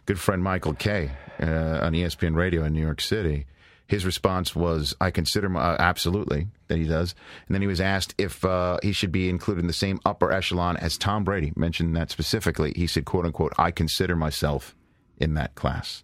good 0.05 0.19
friend 0.19 0.43
Michael 0.43 0.73
Kay 0.73 1.11
uh, 1.41 1.79
on 1.81 1.93
ESPN 1.93 2.35
Radio 2.35 2.63
in 2.63 2.73
New 2.73 2.81
York 2.81 3.01
City. 3.01 3.45
His 3.87 4.05
response 4.05 4.55
was, 4.55 4.93
"I 4.99 5.11
consider 5.11 5.47
my, 5.49 5.61
uh, 5.61 5.77
absolutely 5.79 6.47
that 6.67 6.77
he 6.77 6.83
does." 6.85 7.15
And 7.47 7.55
then 7.55 7.61
he 7.61 7.67
was 7.67 7.79
asked 7.81 8.13
if 8.17 8.43
uh, 8.43 8.77
he 8.83 8.91
should 8.91 9.11
be 9.11 9.29
included 9.29 9.61
in 9.61 9.67
the 9.67 9.73
same 9.73 9.99
upper 10.05 10.31
echelon 10.31 10.75
as 10.77 10.97
Tom 10.97 11.23
Brady. 11.23 11.53
Mentioned 11.55 11.95
that 11.95 12.11
specifically. 12.11 12.73
He 12.75 12.85
said, 12.87 13.05
"quote 13.05 13.25
unquote," 13.25 13.53
I 13.57 13.71
consider 13.71 14.15
myself 14.15 14.75
in 15.17 15.33
that 15.35 15.55
class. 15.55 16.03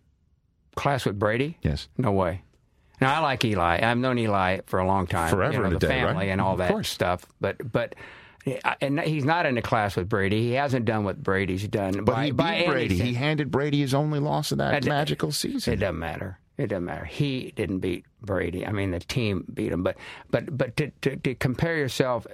Class 0.75 1.05
with 1.05 1.19
Brady? 1.19 1.57
Yes. 1.61 1.87
No 1.97 2.11
way. 2.11 2.41
Now 3.01 3.15
I 3.15 3.19
like 3.19 3.43
Eli. 3.43 3.79
I've 3.83 3.97
known 3.97 4.17
Eli 4.17 4.61
for 4.65 4.79
a 4.79 4.87
long 4.87 5.05
time. 5.07 5.29
Forever 5.29 5.57
you 5.57 5.63
know, 5.63 5.69
the 5.71 5.79
day, 5.79 6.01
right? 6.01 6.07
family 6.09 6.29
and 6.29 6.39
all 6.39 6.55
that 6.57 6.85
stuff. 6.85 7.25
But 7.41 7.71
but 7.71 7.95
and 8.81 8.99
he's 9.01 9.25
not 9.25 9.45
in 9.45 9.55
the 9.55 9.61
class 9.61 9.95
with 9.95 10.09
Brady. 10.09 10.41
He 10.41 10.51
hasn't 10.53 10.85
done 10.85 11.03
what 11.03 11.21
Brady's 11.21 11.67
done. 11.67 12.03
But 12.03 12.15
by, 12.15 12.25
he 12.25 12.31
beat 12.31 12.65
Brady. 12.67 12.85
anything. 12.95 13.07
He 13.07 13.13
handed 13.13 13.51
Brady 13.51 13.79
his 13.81 13.93
only 13.93 14.19
loss 14.19 14.51
of 14.51 14.57
that 14.59 14.85
It- 14.85 14.89
magical 14.89 15.31
season. 15.31 15.73
It 15.73 15.77
doesn't 15.77 15.99
matter. 15.99 16.39
It 16.55 16.67
doesn't 16.67 16.85
matter. 16.85 17.03
He 17.05 17.51
didn't 17.55 17.79
beat 17.79 18.05
Brady. 18.21 18.63
I 18.65 18.71
mean, 18.71 18.91
the 18.91 18.99
team 18.99 19.43
beat 19.51 19.71
him. 19.71 19.81
But 19.81 19.97
but 20.29 20.55
but 20.55 20.77
to, 20.77 20.91
to, 21.01 21.15
to 21.15 21.33
compare 21.33 21.75
yourself 21.77 22.27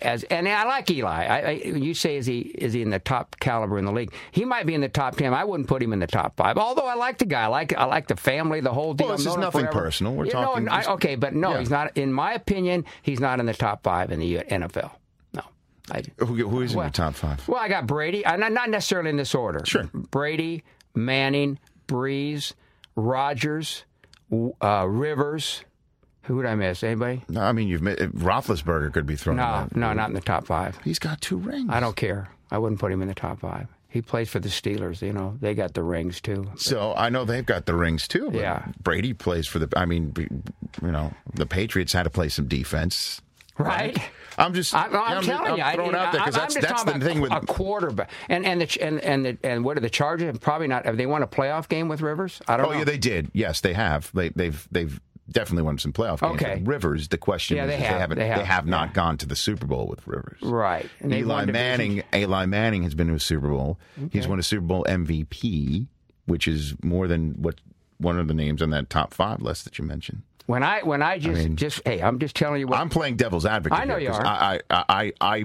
as 0.00 0.22
and 0.24 0.48
I 0.48 0.64
like 0.66 0.88
Eli. 0.88 1.24
I, 1.26 1.40
I, 1.40 1.50
you 1.50 1.92
say 1.94 2.16
is 2.16 2.26
he 2.26 2.38
is 2.38 2.72
he 2.74 2.82
in 2.82 2.90
the 2.90 3.00
top 3.00 3.34
caliber 3.40 3.76
in 3.76 3.84
the 3.86 3.92
league? 3.92 4.12
He 4.30 4.44
might 4.44 4.66
be 4.66 4.74
in 4.74 4.80
the 4.80 4.88
top 4.88 5.16
ten. 5.16 5.34
I 5.34 5.42
wouldn't 5.42 5.68
put 5.68 5.82
him 5.82 5.92
in 5.92 5.98
the 5.98 6.06
top 6.06 6.36
five. 6.36 6.58
Although 6.58 6.86
I 6.86 6.94
like 6.94 7.18
the 7.18 7.24
guy. 7.26 7.42
I 7.42 7.46
like 7.48 7.76
I 7.76 7.86
like 7.86 8.06
the 8.06 8.14
family, 8.16 8.60
the 8.60 8.72
whole 8.72 8.94
deal. 8.94 9.08
Well, 9.08 9.16
this 9.16 9.26
is 9.26 9.36
nothing 9.36 9.62
forever. 9.62 9.80
personal. 9.80 10.14
We're 10.14 10.26
You 10.26 10.32
know, 10.34 10.42
talking 10.42 10.68
I- 10.68 10.84
okay, 10.92 11.16
but 11.16 11.34
no, 11.34 11.50
Yeah. 11.54 11.58
he's 11.58 11.70
not. 11.70 11.96
In 11.98 12.12
my 12.12 12.34
opinion, 12.34 12.84
he's 13.02 13.18
not 13.18 13.40
in 13.40 13.46
the 13.46 13.54
top 13.54 13.82
five 13.82 14.12
in 14.12 14.20
the 14.20 14.36
NFL. 14.48 14.92
No. 15.34 15.42
I, 15.90 16.02
Who, 16.18 16.26
who 16.26 16.60
is 16.60 16.70
in 16.70 16.76
Well- 16.78 16.86
your 16.86 16.92
top 16.92 17.14
five? 17.14 17.48
well, 17.48 17.58
I 17.60 17.68
got 17.68 17.88
Brady. 17.88 18.24
Uh, 18.24 18.36
not, 18.36 18.52
not 18.52 18.70
necessarily 18.70 19.10
in 19.10 19.16
this 19.16 19.34
order. 19.34 19.62
Sure. 19.66 19.90
Brady, 19.92 20.62
Manning, 20.94 21.58
Brees, 21.88 22.52
Rodgers, 23.00 23.84
uh, 24.60 24.86
Rivers. 24.88 25.64
Who 26.24 26.42
did 26.42 26.50
I 26.50 26.54
miss? 26.54 26.82
Anybody? 26.84 27.22
No, 27.28 27.40
I 27.40 27.52
mean 27.52 27.66
you've 27.68 27.82
met, 27.82 27.98
Roethlisberger 27.98 28.92
could 28.92 29.06
be 29.06 29.16
thrown. 29.16 29.36
No, 29.36 29.66
that. 29.68 29.74
no, 29.74 29.92
not 29.92 30.10
in 30.10 30.14
the 30.14 30.20
top 30.20 30.46
five. 30.46 30.78
He's 30.84 30.98
got 30.98 31.20
two 31.20 31.38
rings. 31.38 31.70
I 31.70 31.80
don't 31.80 31.96
care. 31.96 32.28
I 32.50 32.58
wouldn't 32.58 32.80
put 32.80 32.92
him 32.92 33.02
in 33.02 33.08
the 33.08 33.14
top 33.14 33.40
five. 33.40 33.66
He 33.88 34.02
plays 34.02 34.28
for 34.28 34.38
the 34.38 34.48
Steelers. 34.48 35.02
You 35.02 35.12
know, 35.12 35.36
they 35.40 35.54
got 35.54 35.74
the 35.74 35.82
rings 35.82 36.20
too. 36.20 36.48
So 36.56 36.94
I 36.96 37.08
know 37.08 37.24
they've 37.24 37.44
got 37.44 37.66
the 37.66 37.74
rings 37.74 38.06
too. 38.06 38.30
But 38.30 38.40
Yeah. 38.40 38.66
Brady 38.82 39.14
plays 39.14 39.48
for 39.48 39.58
the. 39.58 39.68
I 39.76 39.84
mean, 39.86 40.12
you 40.16 40.90
know, 40.92 41.12
the 41.34 41.46
Patriots 41.46 41.92
had 41.92 42.04
to 42.04 42.10
play 42.10 42.28
some 42.28 42.46
defense. 42.46 43.20
Right. 43.64 43.98
I'm 44.38 44.54
just. 44.54 44.74
I, 44.74 44.86
am 44.86 44.92
yeah, 44.92 45.00
I'm 45.00 45.22
telling 45.22 45.44
just- 45.44 45.58
you, 45.58 45.64
I'm 45.64 45.74
throwing 45.74 45.94
I, 45.94 46.04
out 46.06 46.12
there 46.12 46.20
because 46.20 46.34
that's 46.34 46.54
that's 46.54 46.84
the 46.84 46.98
thing 47.00 47.20
with. 47.20 47.32
a 47.32 47.40
quarterback. 47.40 48.10
And 48.28 48.46
and 48.46 48.60
the 48.60 48.82
and 48.82 49.00
and 49.00 49.26
the, 49.26 49.38
and 49.44 49.64
what 49.64 49.76
are 49.76 49.80
the 49.80 49.90
Chargers? 49.90 50.38
Probably 50.38 50.66
not. 50.66 50.86
Have 50.86 50.96
they 50.96 51.06
won 51.06 51.22
a 51.22 51.26
playoff 51.26 51.68
game 51.68 51.88
with 51.88 52.00
Rivers? 52.00 52.40
I 52.48 52.56
don't 52.56 52.66
oh, 52.66 52.68
know. 52.68 52.70
oh 52.70 52.72
know. 52.72 52.78
yeah, 52.80 52.84
they 52.84 52.98
did. 52.98 53.30
Yes, 53.34 53.60
they 53.60 53.74
have. 53.74 54.10
They, 54.14 54.30
they've 54.30 54.66
they've 54.70 55.00
definitely 55.30 55.62
won 55.62 55.78
some 55.78 55.92
playoff 55.92 56.20
games. 56.20 56.42
Okay. 56.42 56.56
With 56.56 56.68
Rivers. 56.68 57.08
The 57.08 57.18
question 57.18 57.56
Yeah, 57.56 57.64
is, 57.64 57.70
they 57.70 57.76
is 57.76 57.82
have. 57.82 58.00
haven't. 58.00 58.18
They 58.18 58.28
have. 58.28 58.66
not 58.66 58.94
gone 58.94 59.16
to 59.18 59.26
the 59.26 59.36
Super 59.36 59.66
Bowl 59.66 59.86
with 59.86 60.06
Rivers. 60.06 60.40
Right. 60.42 60.88
And 61.00 61.12
Eli. 61.12 61.44
Manning. 61.46 62.02
Eli 62.14 62.46
Manning 62.46 62.82
has 62.84 62.94
been 62.94 63.08
to 63.08 63.14
a 63.14 63.20
Super 63.20 63.48
Bowl. 63.48 63.78
He's 64.10 64.26
won 64.26 64.38
a 64.38 64.42
Super 64.42 64.66
Bowl 64.66 64.84
MVP, 64.88 65.86
which 66.26 66.48
is 66.48 66.74
more 66.82 67.06
than 67.06 67.32
what 67.42 67.60
one 67.98 68.18
of 68.18 68.28
the 68.28 68.34
names 68.34 68.62
on 68.62 68.70
that 68.70 68.88
top 68.88 69.12
five 69.12 69.42
list 69.42 69.64
that 69.64 69.78
you 69.78 69.84
mentioned. 69.84 70.22
When 70.46 70.62
I 70.62 70.80
when 70.82 71.02
I 71.02 71.18
just 71.18 71.38
mean- 71.42 71.56
just 71.56 71.80
hey, 71.86 72.00
I'm 72.02 72.18
just 72.18 72.34
telling 72.36 72.60
you 72.60 72.66
what 72.66 72.78
I'm 72.78 72.88
playing 72.88 73.16
devil's 73.16 73.46
advocate. 73.46 73.78
I 73.78 73.84
know 73.84 73.96
you 73.96 74.10
are. 74.10 74.26
I, 74.26 74.60
I, 74.70 74.84
I, 74.88 75.12
I, 75.20 75.44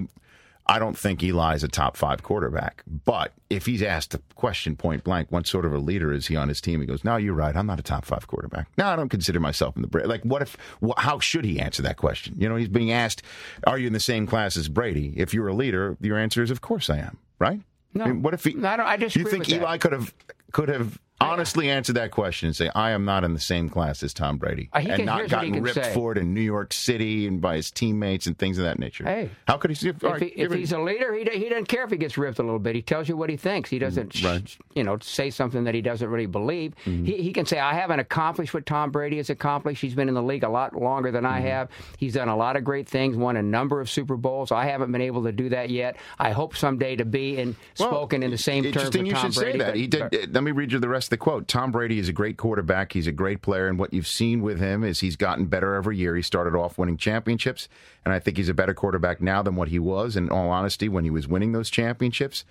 I 0.68 0.78
don't 0.80 0.98
think 0.98 1.22
Eli's 1.22 1.62
a 1.62 1.68
top 1.68 1.96
five 1.96 2.24
quarterback. 2.24 2.82
But 3.04 3.32
if 3.48 3.66
he's 3.66 3.82
asked 3.82 4.10
the 4.10 4.20
question 4.34 4.74
point 4.74 5.04
blank, 5.04 5.30
what 5.30 5.46
sort 5.46 5.64
of 5.64 5.72
a 5.72 5.78
leader 5.78 6.12
is 6.12 6.26
he 6.26 6.34
on 6.34 6.48
his 6.48 6.60
team? 6.60 6.80
He 6.80 6.86
goes, 6.86 7.04
"No, 7.04 7.16
you're 7.16 7.34
right. 7.34 7.54
I'm 7.54 7.66
not 7.66 7.78
a 7.78 7.84
top 7.84 8.04
five 8.04 8.26
quarterback. 8.26 8.66
No, 8.76 8.86
I 8.86 8.96
don't 8.96 9.08
consider 9.08 9.38
myself 9.38 9.76
in 9.76 9.82
the 9.82 9.88
Brady. 9.88 10.08
Like, 10.08 10.22
what 10.22 10.42
if? 10.42 10.56
Wh- 10.84 10.98
how 10.98 11.20
should 11.20 11.44
he 11.44 11.60
answer 11.60 11.82
that 11.82 11.98
question? 11.98 12.34
You 12.38 12.48
know, 12.48 12.56
he's 12.56 12.68
being 12.68 12.90
asked, 12.90 13.22
"Are 13.66 13.78
you 13.78 13.86
in 13.86 13.92
the 13.92 14.00
same 14.00 14.26
class 14.26 14.56
as 14.56 14.68
Brady?" 14.68 15.14
If 15.16 15.32
you're 15.32 15.46
a 15.48 15.54
leader, 15.54 15.96
your 16.00 16.18
answer 16.18 16.42
is, 16.42 16.50
"Of 16.50 16.62
course 16.62 16.90
I 16.90 16.98
am." 16.98 17.18
Right? 17.38 17.60
No. 17.94 18.04
I 18.04 18.08
mean, 18.08 18.22
what 18.22 18.34
if 18.34 18.42
he? 18.42 18.50
I 18.64 18.76
don't. 18.76 18.80
I 18.86 18.96
Do 18.96 19.04
disagree 19.06 19.24
you 19.24 19.30
think 19.30 19.40
with 19.42 19.48
that. 19.50 19.60
Eli 19.62 19.78
could 19.78 19.92
have 19.92 20.12
could 20.52 20.68
have 20.68 20.98
Honestly, 21.20 21.70
answer 21.70 21.92
that 21.94 22.10
question 22.10 22.46
and 22.48 22.54
say, 22.56 22.70
I 22.74 22.90
am 22.90 23.04
not 23.04 23.24
in 23.24 23.32
the 23.32 23.40
same 23.40 23.68
class 23.70 24.02
as 24.02 24.12
Tom 24.12 24.36
Brady. 24.36 24.68
Uh, 24.72 24.80
he 24.80 24.88
and 24.90 24.96
can- 24.98 25.06
not 25.06 25.18
here's 25.18 25.32
what 25.32 25.44
he 25.44 25.50
gotten 25.50 25.54
can 25.54 25.62
ripped 25.62 25.84
say. 25.86 25.94
for 25.94 26.12
it 26.12 26.18
in 26.18 26.34
New 26.34 26.40
York 26.42 26.72
City 26.72 27.26
and 27.26 27.40
by 27.40 27.56
his 27.56 27.70
teammates 27.70 28.26
and 28.26 28.36
things 28.38 28.58
of 28.58 28.64
that 28.64 28.78
nature. 28.78 29.04
Hey. 29.04 29.30
How 29.48 29.56
could 29.56 29.70
he 29.70 29.74
see? 29.74 29.88
If, 29.88 30.00
he, 30.20 30.26
if 30.26 30.52
he's 30.52 30.72
a 30.72 30.78
leader, 30.78 31.14
he, 31.14 31.24
he 31.38 31.48
doesn't 31.48 31.66
care 31.68 31.84
if 31.84 31.90
he 31.90 31.96
gets 31.96 32.18
ripped 32.18 32.38
a 32.38 32.42
little 32.42 32.58
bit. 32.58 32.74
He 32.74 32.82
tells 32.82 33.08
you 33.08 33.16
what 33.16 33.30
he 33.30 33.36
thinks. 33.36 33.70
He 33.70 33.78
doesn't, 33.78 34.12
sh- 34.14 34.24
Right. 34.24 34.56
you 34.74 34.84
know, 34.84 34.98
say 35.00 35.30
something 35.30 35.64
that 35.64 35.74
he 35.74 35.80
doesn't 35.80 36.08
really 36.08 36.26
believe. 36.26 36.74
Mm-hmm. 36.84 37.04
He, 37.06 37.22
he 37.22 37.32
can 37.32 37.46
say, 37.46 37.58
"I 37.58 37.72
haven't 37.74 38.00
accomplished 38.00 38.52
what 38.52 38.66
Tom 38.66 38.90
Brady 38.90 39.16
has 39.16 39.30
accomplished. 39.30 39.80
He's 39.80 39.94
been 39.94 40.08
in 40.08 40.14
the 40.14 40.22
league 40.22 40.44
a 40.44 40.48
lot 40.50 40.74
longer 40.74 41.10
than 41.10 41.24
Mm-hmm. 41.24 41.34
I 41.34 41.40
have. 41.40 41.70
He's 41.98 42.12
done 42.14 42.28
a 42.28 42.36
lot 42.36 42.56
of 42.56 42.64
great 42.64 42.88
things, 42.88 43.16
won 43.16 43.36
a 43.36 43.42
number 43.42 43.80
of 43.80 43.88
Super 43.88 44.16
Bowls. 44.16 44.52
I 44.52 44.66
haven't 44.66 44.92
been 44.92 45.00
able 45.00 45.24
to 45.24 45.32
do 45.32 45.48
that 45.48 45.70
yet. 45.70 45.96
I 46.18 46.32
hope 46.32 46.56
someday 46.56 46.96
to 46.96 47.04
be 47.06 47.38
in 47.38 47.56
Well, 47.78 47.88
spoken 47.88 48.22
in 48.22 48.30
the 48.30 48.38
same 48.38 48.64
terms 48.64 48.76
Interesting 48.76 49.02
with 49.04 49.08
you 49.08 49.14
Tom 49.14 49.32
should 49.32 49.40
Brady." 49.40 49.58
say 49.58 49.64
that. 49.64 49.70
but- 49.72 49.76
He 49.76 49.86
did. 49.86 50.10
but- 50.10 50.32
let 50.34 50.42
me 50.44 50.50
read 50.50 50.72
you 50.72 50.78
the 50.78 50.88
rest 50.88 51.05
of 51.06 51.10
the 51.10 51.16
quote. 51.16 51.48
Tom 51.48 51.70
Brady 51.72 51.98
is 51.98 52.08
a 52.08 52.12
great 52.12 52.36
quarterback. 52.36 52.92
He's 52.92 53.06
a 53.06 53.12
great 53.12 53.42
player, 53.42 53.68
and 53.68 53.78
what 53.78 53.92
you've 53.92 54.06
seen 54.06 54.42
with 54.42 54.58
him 54.58 54.84
is 54.84 55.00
he's 55.00 55.16
gotten 55.16 55.46
better 55.46 55.74
every 55.74 55.96
year. 55.96 56.14
He 56.16 56.22
started 56.22 56.54
off 56.56 56.78
winning 56.78 56.96
championships, 56.96 57.68
and 58.04 58.12
I 58.14 58.18
think 58.18 58.36
he's 58.36 58.48
a 58.48 58.54
better 58.54 58.74
quarterback 58.74 59.20
now 59.20 59.42
than 59.42 59.56
what 59.56 59.68
he 59.68 59.78
was. 59.78 60.16
In 60.16 60.28
all 60.30 60.50
honesty, 60.50 60.88
when 60.88 61.04
he 61.04 61.10
was 61.10 61.26
winning 61.28 61.52
those 61.52 61.70
championships, 61.70 62.44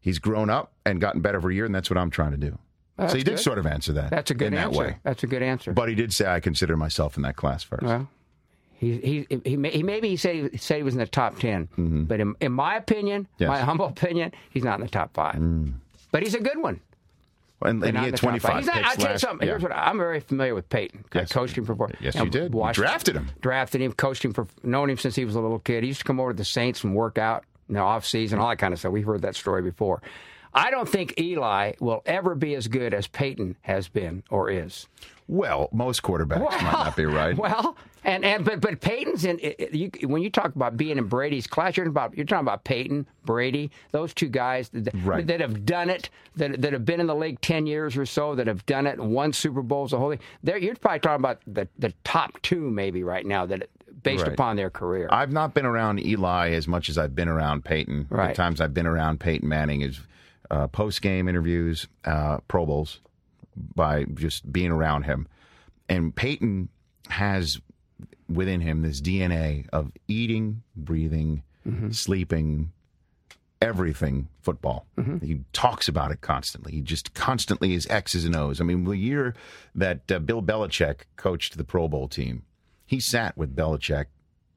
he's 0.00 0.18
grown 0.18 0.50
up 0.50 0.72
and 0.84 1.00
gotten 1.00 1.20
better 1.20 1.36
every 1.38 1.54
year, 1.56 1.64
and 1.64 1.74
that's 1.74 1.90
what 1.90 1.98
I'm 1.98 2.10
trying 2.10 2.32
to 2.32 2.36
do. 2.36 2.58
That's 2.96 3.12
so 3.12 3.18
he 3.18 3.24
did 3.24 3.36
good. 3.36 3.40
sort 3.40 3.58
of 3.58 3.66
answer 3.66 3.92
that. 3.94 4.10
That's 4.10 4.30
a 4.30 4.34
good 4.34 4.48
in 4.48 4.54
that 4.54 4.66
answer. 4.66 4.78
way. 4.78 4.96
That's 5.02 5.22
a 5.22 5.26
good 5.26 5.42
answer. 5.42 5.72
But 5.72 5.88
he 5.88 5.94
did 5.94 6.12
say 6.12 6.26
I 6.26 6.40
consider 6.40 6.76
myself 6.76 7.16
in 7.16 7.22
that 7.22 7.36
class 7.36 7.62
first. 7.62 7.82
Well, 7.82 8.08
he 8.74 9.26
he 9.28 9.40
he, 9.44 9.56
may, 9.56 9.70
he 9.70 9.82
maybe 9.82 10.08
he 10.08 10.16
said 10.16 10.50
he 10.52 10.56
said 10.58 10.76
he 10.78 10.82
was 10.82 10.94
in 10.94 11.00
the 11.00 11.06
top 11.06 11.38
10 11.38 11.66
Mm-hmm. 11.78 12.04
but 12.04 12.18
in, 12.20 12.34
in 12.40 12.52
my 12.52 12.76
opinion, 12.76 13.26
Yes. 13.38 13.48
my 13.48 13.60
humble 13.60 13.86
opinion, 13.86 14.32
he's 14.50 14.64
not 14.64 14.78
in 14.80 14.84
the 14.86 14.90
top 14.90 15.12
five. 15.14 15.38
But 16.12 16.22
he's 16.22 16.34
a 16.34 16.40
good 16.40 16.58
one. 16.58 16.80
And, 17.62 17.84
and 17.84 17.98
he 17.98 18.04
had 18.06 18.16
25 18.16 18.40
five. 18.50 18.58
He's 18.58 18.66
not- 18.66 18.84
I'll 18.84 18.96
tell 18.96 19.12
you 19.12 19.18
something. 19.18 19.46
yeah. 19.46 19.52
Here's 19.52 19.62
what 19.62 19.72
I'm 19.72 19.98
very 19.98 20.20
familiar 20.20 20.54
with 20.54 20.68
Peyton. 20.68 21.04
I 21.12 21.24
coached 21.24 21.56
him 21.58 21.64
for 21.66 21.76
Yes, 22.00 22.14
know, 22.14 22.20
you 22.20 22.24
um, 22.26 22.30
did. 22.30 22.54
You 22.54 22.72
drafted 22.72 23.16
him. 23.16 23.28
Drafted 23.40 23.80
him, 23.80 23.92
coached 23.92 24.24
him 24.24 24.32
for 24.32 24.46
known 24.62 24.88
him 24.90 24.96
since 24.96 25.14
he 25.14 25.24
was 25.24 25.34
a 25.34 25.40
little 25.40 25.58
kid. 25.58 25.82
He 25.82 25.88
used 25.88 26.00
to 26.00 26.04
come 26.04 26.20
over 26.20 26.32
to 26.32 26.36
the 26.36 26.44
Saints 26.44 26.84
and 26.84 26.94
work 26.94 27.18
out 27.18 27.44
in 27.68 27.74
the 27.74 27.80
off 27.80 28.06
season, 28.06 28.38
all 28.38 28.48
that 28.48 28.56
kind 28.56 28.72
of 28.72 28.80
stuff. 28.80 28.92
We've 28.92 29.04
heard 29.06 29.22
that 29.22 29.36
story 29.36 29.62
before. 29.62 30.02
I 30.52 30.70
don't 30.70 30.88
think 30.88 31.14
Eli 31.20 31.72
will 31.80 32.02
ever 32.06 32.34
be 32.34 32.54
as 32.54 32.66
good 32.66 32.92
as 32.92 33.06
Peyton 33.06 33.56
has 33.62 33.88
been 33.88 34.24
or 34.30 34.50
is. 34.50 34.88
Well, 35.28 35.68
most 35.70 36.02
quarterbacks 36.02 36.40
might 36.40 36.72
not 36.72 36.96
be 36.96 37.04
right. 37.04 37.36
Well, 37.38 37.76
and, 38.04 38.24
and 38.24 38.44
but 38.44 38.60
but 38.60 38.80
Peyton's 38.80 39.24
in 39.24 39.38
you, 39.72 39.90
when 40.06 40.22
you 40.22 40.30
talk 40.30 40.54
about 40.54 40.76
being 40.76 40.98
in 40.98 41.04
Brady's 41.04 41.46
class, 41.46 41.76
you're 41.76 41.84
talking 41.86 41.90
about 41.94 42.16
you're 42.16 42.26
talking 42.26 42.46
about 42.46 42.64
Peyton, 42.64 43.06
Brady, 43.24 43.70
those 43.92 44.14
two 44.14 44.28
guys 44.28 44.68
that, 44.70 44.94
Right. 45.04 45.26
that 45.26 45.40
have 45.40 45.64
done 45.66 45.90
it, 45.90 46.10
that 46.36 46.60
that 46.62 46.72
have 46.72 46.84
been 46.84 47.00
in 47.00 47.06
the 47.06 47.14
league 47.14 47.40
ten 47.40 47.66
years 47.66 47.96
or 47.96 48.06
so, 48.06 48.34
that 48.34 48.46
have 48.46 48.64
done 48.66 48.86
it, 48.86 48.98
won 48.98 49.32
Super 49.32 49.62
Bowls, 49.62 49.90
the 49.90 49.98
whole 49.98 50.10
thing. 50.10 50.20
They're, 50.42 50.58
you're 50.58 50.76
probably 50.76 51.00
talking 51.00 51.20
about 51.20 51.40
the 51.46 51.68
the 51.78 51.92
top 52.04 52.40
two 52.42 52.70
maybe 52.70 53.02
right 53.02 53.24
now 53.26 53.46
that 53.46 53.68
based 54.02 54.22
Right. 54.24 54.32
upon 54.32 54.56
their 54.56 54.70
career. 54.70 55.08
I've 55.10 55.32
not 55.32 55.52
been 55.52 55.66
around 55.66 56.00
Eli 56.00 56.50
as 56.52 56.66
much 56.66 56.88
as 56.88 56.96
I've 56.96 57.14
been 57.14 57.28
around 57.28 57.64
Peyton. 57.66 58.06
The 58.10 58.32
times 58.32 58.60
I've 58.60 58.72
been 58.72 58.86
around 58.86 59.20
Peyton 59.20 59.46
Manning 59.46 59.82
is 59.82 60.00
uh, 60.50 60.68
post 60.68 61.02
game 61.02 61.28
interviews, 61.28 61.86
uh, 62.06 62.38
Pro 62.48 62.64
Bowls, 62.64 63.00
by 63.74 64.04
just 64.14 64.50
being 64.50 64.70
around 64.70 65.02
him. 65.02 65.28
And 65.88 66.14
Peyton 66.16 66.70
has 67.08 67.60
within 68.30 68.60
him 68.60 68.82
this 68.82 69.00
DNA 69.00 69.68
of 69.72 69.92
eating, 70.08 70.62
breathing, 70.76 71.42
sleeping, 71.90 72.72
everything 73.60 74.28
football. 74.40 74.86
He 75.22 75.40
talks 75.52 75.88
about 75.88 76.10
it 76.12 76.20
constantly. 76.20 76.72
He 76.72 76.80
just 76.80 77.12
constantly 77.14 77.74
is 77.74 77.86
X's 77.90 78.24
and 78.24 78.34
O's. 78.34 78.60
I 78.60 78.64
mean, 78.64 78.84
the 78.84 78.92
year 78.92 79.34
that 79.74 80.10
uh, 80.10 80.18
Bill 80.18 80.42
Belichick 80.42 81.00
coached 81.16 81.56
the 81.56 81.64
Pro 81.64 81.88
Bowl 81.88 82.08
team, 82.08 82.42
he 82.86 83.00
sat 83.00 83.36
with 83.36 83.54
Belichick 83.54 84.06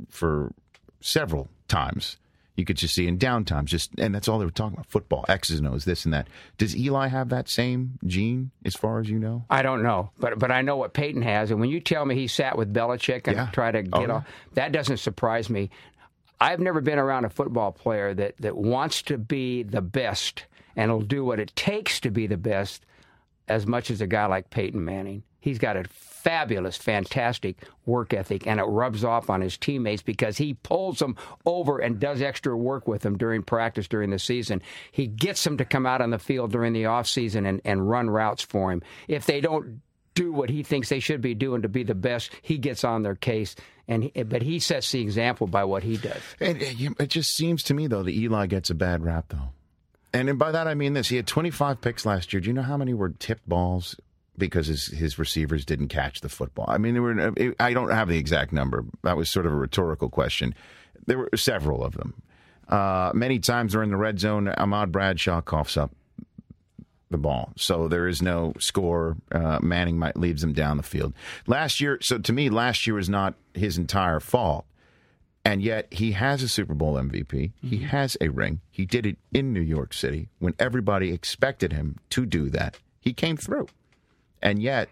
for 0.09 0.53
several 1.01 1.49
times. 1.67 2.17
You 2.55 2.65
could 2.65 2.77
just 2.77 2.93
see 2.93 3.07
in 3.07 3.17
downtimes, 3.17 3.65
just 3.65 3.91
and 3.97 4.13
that's 4.13 4.27
all 4.27 4.37
they 4.37 4.45
were 4.45 4.51
talking 4.51 4.73
about: 4.75 4.85
football, 4.85 5.25
X's 5.27 5.57
and 5.59 5.67
O's, 5.67 5.85
this 5.85 6.05
and 6.05 6.13
that. 6.13 6.27
Does 6.59 6.75
Eli 6.77 7.07
have 7.07 7.29
that 7.29 7.49
same 7.49 7.97
gene, 8.05 8.51
as 8.63 8.75
far 8.75 8.99
as 8.99 9.09
you 9.09 9.17
know? 9.17 9.45
I 9.49 9.63
don't 9.63 9.81
know, 9.81 10.11
but 10.19 10.37
but 10.37 10.51
I 10.51 10.61
know 10.61 10.77
what 10.77 10.93
Peyton 10.93 11.23
has, 11.23 11.49
and 11.49 11.59
when 11.59 11.69
you 11.69 11.79
tell 11.79 12.05
me 12.05 12.13
he 12.13 12.27
sat 12.27 12.55
with 12.57 12.71
Belichick 12.73 13.25
and 13.27 13.35
Yeah. 13.37 13.47
tried 13.51 13.71
to 13.71 13.79
Oh, 13.91 13.99
get 13.99 14.09
yeah. 14.09 14.15
off, 14.15 14.27
that 14.53 14.71
doesn't 14.71 14.97
surprise 14.97 15.49
me. 15.49 15.71
I've 16.39 16.59
never 16.59 16.79
been 16.81 16.99
around 16.99 17.25
a 17.25 17.29
football 17.29 17.71
player 17.71 18.13
that 18.13 18.35
that 18.39 18.55
wants 18.55 19.01
to 19.03 19.17
be 19.17 19.63
the 19.63 19.81
best 19.81 20.45
and 20.75 20.91
will 20.91 21.01
do 21.01 21.25
what 21.25 21.39
it 21.39 21.55
takes 21.55 21.99
to 22.01 22.11
be 22.11 22.27
the 22.27 22.37
best, 22.37 22.85
as 23.47 23.65
much 23.65 23.89
as 23.89 23.99
a 24.01 24.07
guy 24.07 24.27
like 24.27 24.49
Peyton 24.51 24.83
Manning. 24.85 25.23
He's 25.39 25.57
got 25.57 25.75
a 25.75 25.85
fabulous, 26.23 26.77
fantastic 26.77 27.57
work 27.85 28.13
ethic, 28.13 28.47
and 28.47 28.59
it 28.59 28.63
rubs 28.63 29.03
off 29.03 29.29
on 29.29 29.41
his 29.41 29.57
teammates 29.57 30.01
because 30.01 30.37
he 30.37 30.53
pulls 30.53 30.99
them 30.99 31.15
over 31.45 31.79
and 31.79 31.99
does 31.99 32.21
extra 32.21 32.55
work 32.55 32.87
with 32.87 33.01
them 33.01 33.17
during 33.17 33.43
practice 33.43 33.87
during 33.87 34.09
the 34.09 34.19
season. 34.19 34.61
He 34.91 35.05
gets 35.07 35.43
them 35.43 35.57
to 35.57 35.65
come 35.65 35.85
out 35.85 36.01
on 36.01 36.11
the 36.11 36.19
field 36.19 36.51
during 36.51 36.73
the 36.73 36.85
off 36.85 37.07
season 37.07 37.45
and, 37.45 37.61
and 37.65 37.89
run 37.89 38.09
routes 38.09 38.41
for 38.41 38.71
him. 38.71 38.81
If 39.07 39.25
they 39.25 39.41
don't 39.41 39.81
do 40.15 40.31
what 40.31 40.49
he 40.49 40.63
thinks 40.63 40.89
they 40.89 40.99
should 40.99 41.21
be 41.21 41.33
doing 41.33 41.63
to 41.63 41.69
be 41.69 41.83
the 41.83 41.95
best, 41.95 42.31
he 42.41 42.57
gets 42.57 42.83
on 42.83 43.03
their 43.03 43.15
case. 43.15 43.55
And 43.87 44.11
but 44.29 44.41
he 44.41 44.59
sets 44.59 44.91
the 44.91 45.01
example 45.01 45.45
by 45.47 45.65
what 45.65 45.83
he 45.83 45.97
does. 45.97 46.21
And 46.39 46.61
uh, 46.61 47.03
it 47.03 47.09
just 47.09 47.35
seems 47.35 47.63
to 47.63 47.73
me 47.73 47.87
though 47.87 48.03
that 48.03 48.13
Eli 48.13 48.45
gets 48.47 48.69
a 48.69 48.75
bad 48.75 49.03
rap 49.03 49.25
though, 49.27 49.49
and 50.13 50.39
by 50.39 50.51
that 50.51 50.69
I 50.69 50.73
mean 50.73 50.93
this: 50.93 51.09
he 51.09 51.17
had 51.17 51.27
25 51.27 51.81
picks 51.81 52.05
last 52.05 52.31
year. 52.31 52.39
Do 52.39 52.47
you 52.47 52.53
know 52.53 52.61
how 52.61 52.77
many 52.77 52.93
were 52.93 53.09
tipped 53.09 53.47
balls 53.47 53.97
because 54.37 54.67
his 54.67 54.87
his 54.87 55.19
receivers 55.19 55.65
didn't 55.65 55.89
catch 55.89 56.21
the 56.21 56.29
football? 56.29 56.65
I 56.67 56.77
mean, 56.77 56.93
there 56.93 57.01
were. 57.01 57.33
I 57.59 57.73
don't 57.73 57.91
have 57.91 58.07
the 58.07 58.17
exact 58.17 58.51
number. 58.51 58.85
That 59.03 59.17
was 59.17 59.29
sort 59.29 59.45
of 59.45 59.51
a 59.53 59.55
rhetorical 59.55 60.09
question. 60.09 60.55
There 61.05 61.17
were 61.17 61.29
several 61.35 61.83
of 61.83 61.93
them. 61.93 62.21
Uh, 62.67 63.11
many 63.13 63.39
times 63.39 63.73
during 63.73 63.89
the 63.89 63.97
red 63.97 64.19
zone, 64.19 64.47
Ahmad 64.47 64.91
Bradshaw 64.91 65.41
coughs 65.41 65.77
up 65.77 65.91
the 67.13 67.17
ball. 67.17 67.53
So 67.55 67.87
there 67.87 68.07
is 68.07 68.21
no 68.21 68.53
score. 68.59 69.17
Uh, 69.31 69.59
Manning 69.61 69.97
might 69.97 70.17
leaves 70.17 70.41
them 70.41 70.53
down 70.53 70.77
the 70.77 70.83
field. 70.83 71.13
Last 71.47 71.79
year, 71.79 71.99
so 72.01 72.17
to 72.17 72.33
me, 72.33 72.49
last 72.49 72.85
year 72.87 72.95
was 72.95 73.09
not 73.09 73.35
his 73.53 73.77
entire 73.77 74.19
fault. 74.19 74.65
And 75.45 75.61
yet 75.61 75.93
he 75.93 76.13
has 76.13 76.41
a 76.41 76.47
Super 76.47 76.73
Bowl 76.73 76.93
MVP. 76.95 77.51
He 77.61 77.79
has 77.79 78.15
a 78.21 78.29
ring. 78.29 78.61
He 78.71 78.85
did 78.85 79.05
it 79.05 79.17
in 79.33 79.51
New 79.51 79.61
York 79.61 79.93
City 79.93 80.29
when 80.39 80.55
everybody 80.57 81.11
expected 81.11 81.73
him 81.73 81.97
to 82.11 82.25
do 82.25 82.49
that. 82.51 82.77
He 83.01 83.11
came 83.11 83.35
through. 83.35 83.67
And 84.43 84.61
yet 84.61 84.89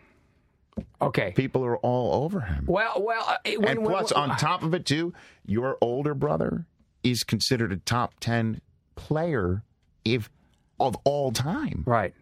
Okay. 1.02 1.34
people 1.36 1.64
are 1.66 1.78
all 1.78 2.24
over 2.24 2.40
him. 2.40 2.66
Well, 2.68 3.04
well, 3.06 3.24
uh, 3.28 3.38
when- 3.46 3.68
and 3.68 3.80
when- 3.82 3.90
plus, 3.90 4.12
on 4.14 4.36
top 4.38 4.64
of 4.64 4.74
it, 4.74 4.86
too, 4.86 5.14
your 5.46 5.78
older 5.82 6.14
brother 6.16 6.66
is 7.04 7.24
considered 7.24 7.72
a 7.74 7.78
top 7.78 8.14
10 8.22 8.62
player 8.96 9.64
if 10.06 10.30
of 10.80 10.96
all 11.04 11.32
time. 11.32 11.84
Right. 11.86 12.14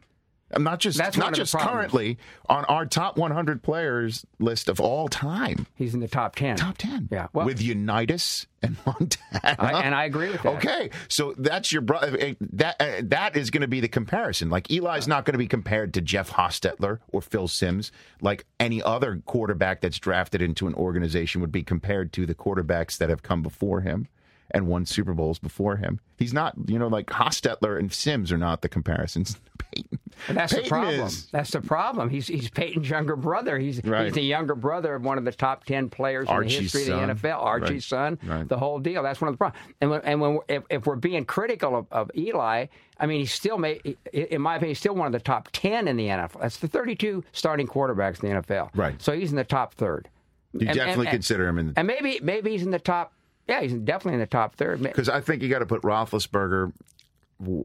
Not 0.58 0.80
just 0.80 0.98
That's 0.98 1.18
not 1.18 1.34
just 1.34 1.54
currently 1.56 2.18
on 2.48 2.66
our 2.66 2.86
top 2.86 3.18
100 3.18 3.62
players 3.62 4.26
list 4.40 4.68
of 4.70 4.80
all 4.80 5.08
time. 5.08 5.68
He's 5.76 5.94
in 5.94 6.00
the 6.00 6.08
top 6.08 6.36
10. 6.36 6.58
Top 6.58 6.78
10. 6.78 7.10
Yeah. 7.12 7.28
Well, 7.34 7.46
with 7.46 7.62
Unitas 7.62 8.48
and 8.64 8.76
Montana. 8.86 9.56
I- 9.60 9.84
and 9.84 9.94
I 9.96 10.06
agree 10.06 10.30
with 10.32 10.42
that. 10.44 10.56
Okay, 10.58 10.90
so 11.08 11.34
that's 11.38 11.72
your 11.72 11.82
brother. 11.82 12.36
That 12.54 12.76
uh, 12.80 13.02
that 13.04 13.38
is 13.38 13.50
going 13.52 13.62
to 13.62 13.68
be 13.68 13.80
the 13.80 13.88
comparison. 13.88 14.50
Like 14.50 14.70
Eli's 14.72 15.08
not 15.08 15.26
going 15.26 15.34
to 15.34 15.38
be 15.40 15.48
compared 15.48 15.94
to 15.94 16.02
Jeff 16.02 16.32
Hostetler 16.32 17.00
or 17.10 17.22
Phil 17.22 17.48
Simms, 17.48 17.92
like 18.22 18.46
any 18.60 18.82
other 18.82 19.22
quarterback 19.26 19.82
that's 19.82 20.00
drafted 20.00 20.42
into 20.42 20.68
an 20.68 20.74
organization 20.74 21.42
would 21.42 21.52
be 21.52 21.64
compared 21.64 22.12
to 22.14 22.26
the 22.26 22.36
quarterbacks 22.36 22.98
that 22.98 23.10
have 23.10 23.24
come 23.24 23.42
before 23.42 23.82
him 23.82 24.08
and 24.52 24.68
won 24.68 24.86
Super 24.86 25.14
Bowls 25.14 25.40
before 25.40 25.78
him. 25.78 26.00
He's 26.18 26.34
not, 26.34 26.54
you 26.68 26.78
know, 26.80 26.88
like 26.88 27.08
Hostetler 27.08 27.78
and 27.80 27.92
Simms 27.94 28.32
are 28.32 28.38
not 28.38 28.62
the 28.62 28.70
comparisons. 28.70 29.38
Peyton, 29.72 30.00
And 30.30 30.38
that's 30.38 30.54
the 30.56 30.64
problem. 30.64 31.02
is. 31.02 31.28
That's 31.28 31.52
the 31.52 31.62
problem. 31.62 32.10
He's 32.10 32.28
he's 32.28 32.50
Peyton's 32.50 32.90
younger 32.90 33.16
brother. 33.16 33.60
He's 33.60 33.84
Right. 33.84 34.06
he's 34.06 34.14
the 34.14 34.22
younger 34.22 34.56
brother 34.56 34.96
of 34.96 35.04
one 35.04 35.18
of 35.18 35.26
the 35.26 35.32
top 35.32 35.66
ten 35.66 35.90
players 35.90 36.28
in 36.30 36.40
the 36.40 36.46
history 36.48 36.86
son. 36.86 37.10
of 37.10 37.22
the 37.22 37.28
NFL. 37.28 37.40
Archie's 37.44 37.70
Right. 37.72 37.84
son. 37.84 38.20
Right. 38.26 38.48
The 38.48 38.58
whole 38.58 38.80
deal. 38.80 39.04
That's 39.04 39.22
one 39.22 39.28
of 39.30 39.34
the 39.34 39.38
problems. 39.38 39.64
And 39.82 39.90
when, 39.92 40.02
and 40.02 40.22
when 40.22 40.40
if, 40.48 40.64
if 40.70 40.86
we're 40.88 40.96
being 40.96 41.26
critical 41.26 41.76
of, 41.76 41.86
of 41.92 42.10
Eli, 42.18 42.68
I 43.00 43.06
mean, 43.06 43.20
he's 43.20 43.34
still 43.34 43.58
made, 43.58 43.98
in 44.12 44.42
my 44.42 44.56
opinion, 44.56 44.70
he's 44.72 44.80
still 44.80 44.96
one 44.96 45.08
of 45.08 45.14
the 45.14 45.20
top 45.20 45.50
ten 45.52 45.88
in 45.88 45.98
the 45.98 46.08
NFL. 46.08 46.42
That's 46.42 46.58
the 46.58 46.68
thirty-two 46.68 47.24
starting 47.34 47.68
quarterbacks 47.68 48.24
in 48.24 48.30
the 48.34 48.42
NFL. 48.42 48.70
Right. 48.76 49.00
So 49.02 49.12
he's 49.14 49.30
in 49.30 49.36
the 49.36 49.44
top 49.44 49.74
third. 49.76 50.08
You 50.54 50.66
definitely 50.68 51.08
consider 51.08 51.48
him 51.48 51.60
in 51.60 51.68
the 51.68 51.74
And 51.78 51.86
maybe 51.88 52.20
maybe 52.24 52.52
he's 52.52 52.64
in 52.64 52.72
the 52.72 52.80
top. 52.80 53.14
Yeah, 53.50 53.62
he's 53.62 53.74
definitely 53.74 54.14
in 54.14 54.20
the 54.20 54.28
top 54.28 54.56
third. 54.56 54.82
Because 54.82 55.10
I 55.10 55.20
think 55.22 55.42
you 55.42 55.50
got 55.50 55.60
to 55.60 55.66
put 55.66 55.82
Roethlisberger 55.82 56.72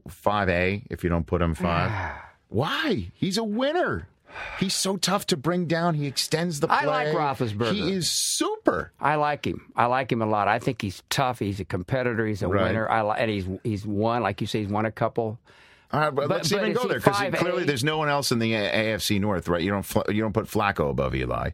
five 0.09 0.49
A 0.49 0.83
if 0.89 1.03
you 1.03 1.09
don't 1.09 1.25
put 1.27 1.41
him 1.41 1.53
five. 1.53 2.11
Why? 2.49 3.07
He's 3.13 3.37
a 3.37 3.43
winner. 3.43 4.07
He's 4.59 4.73
so 4.73 4.97
tough 4.97 5.25
to 5.27 5.37
bring 5.37 5.65
down. 5.65 5.93
He 5.95 6.07
extends 6.07 6.59
the 6.59 6.67
play. 6.67 6.77
I 6.79 6.85
like 6.85 7.07
Roethlisberger. 7.09 7.71
He 7.73 7.93
is 7.93 8.11
super. 8.11 8.91
I 8.99 9.15
like 9.15 9.45
him. 9.47 9.71
I 9.77 9.85
like 9.85 10.11
him 10.11 10.21
a 10.21 10.25
lot. 10.25 10.47
I 10.49 10.59
think 10.59 10.81
he's 10.81 11.01
tough. 11.09 11.39
He's 11.39 11.59
a 11.61 11.65
competitor. 11.65 12.25
He's 12.25 12.41
a 12.41 12.47
Right. 12.49 12.63
winner. 12.63 12.89
I 12.89 13.01
li- 13.03 13.15
and 13.17 13.31
he's 13.31 13.47
he's 13.63 13.85
won, 13.85 14.21
like 14.23 14.41
you 14.41 14.47
say, 14.47 14.59
he's 14.59 14.67
won 14.69 14.85
a 14.85 14.91
couple 14.91 15.39
All 15.93 15.99
right, 16.01 16.09
but, 16.13 16.27
But- 16.27 16.35
let's 16.37 16.49
but 16.51 16.61
even 16.61 16.73
go 16.73 16.87
there 16.87 16.99
because 16.99 17.17
clearly 17.39 17.63
there's 17.63 17.83
no 17.83 17.97
one 17.97 18.09
else 18.09 18.31
in 18.31 18.39
the 18.39 18.51
AFC 18.53 19.19
North, 19.21 19.47
right? 19.47 19.61
You 19.61 19.71
don't 19.71 19.87
you 20.09 20.21
don't 20.21 20.33
put 20.33 20.47
Flacco 20.47 20.89
above 20.89 21.15
Eli, 21.15 21.51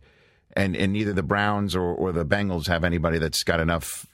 and 0.54 0.76
and 0.76 0.92
neither 0.94 1.14
the 1.14 1.22
Browns 1.24 1.76
or, 1.76 1.84
or 1.84 2.12
the 2.12 2.26
Bengals 2.26 2.66
have 2.68 2.84
anybody 2.84 3.20
that's 3.20 3.44
got 3.44 3.60
enough 3.60 4.08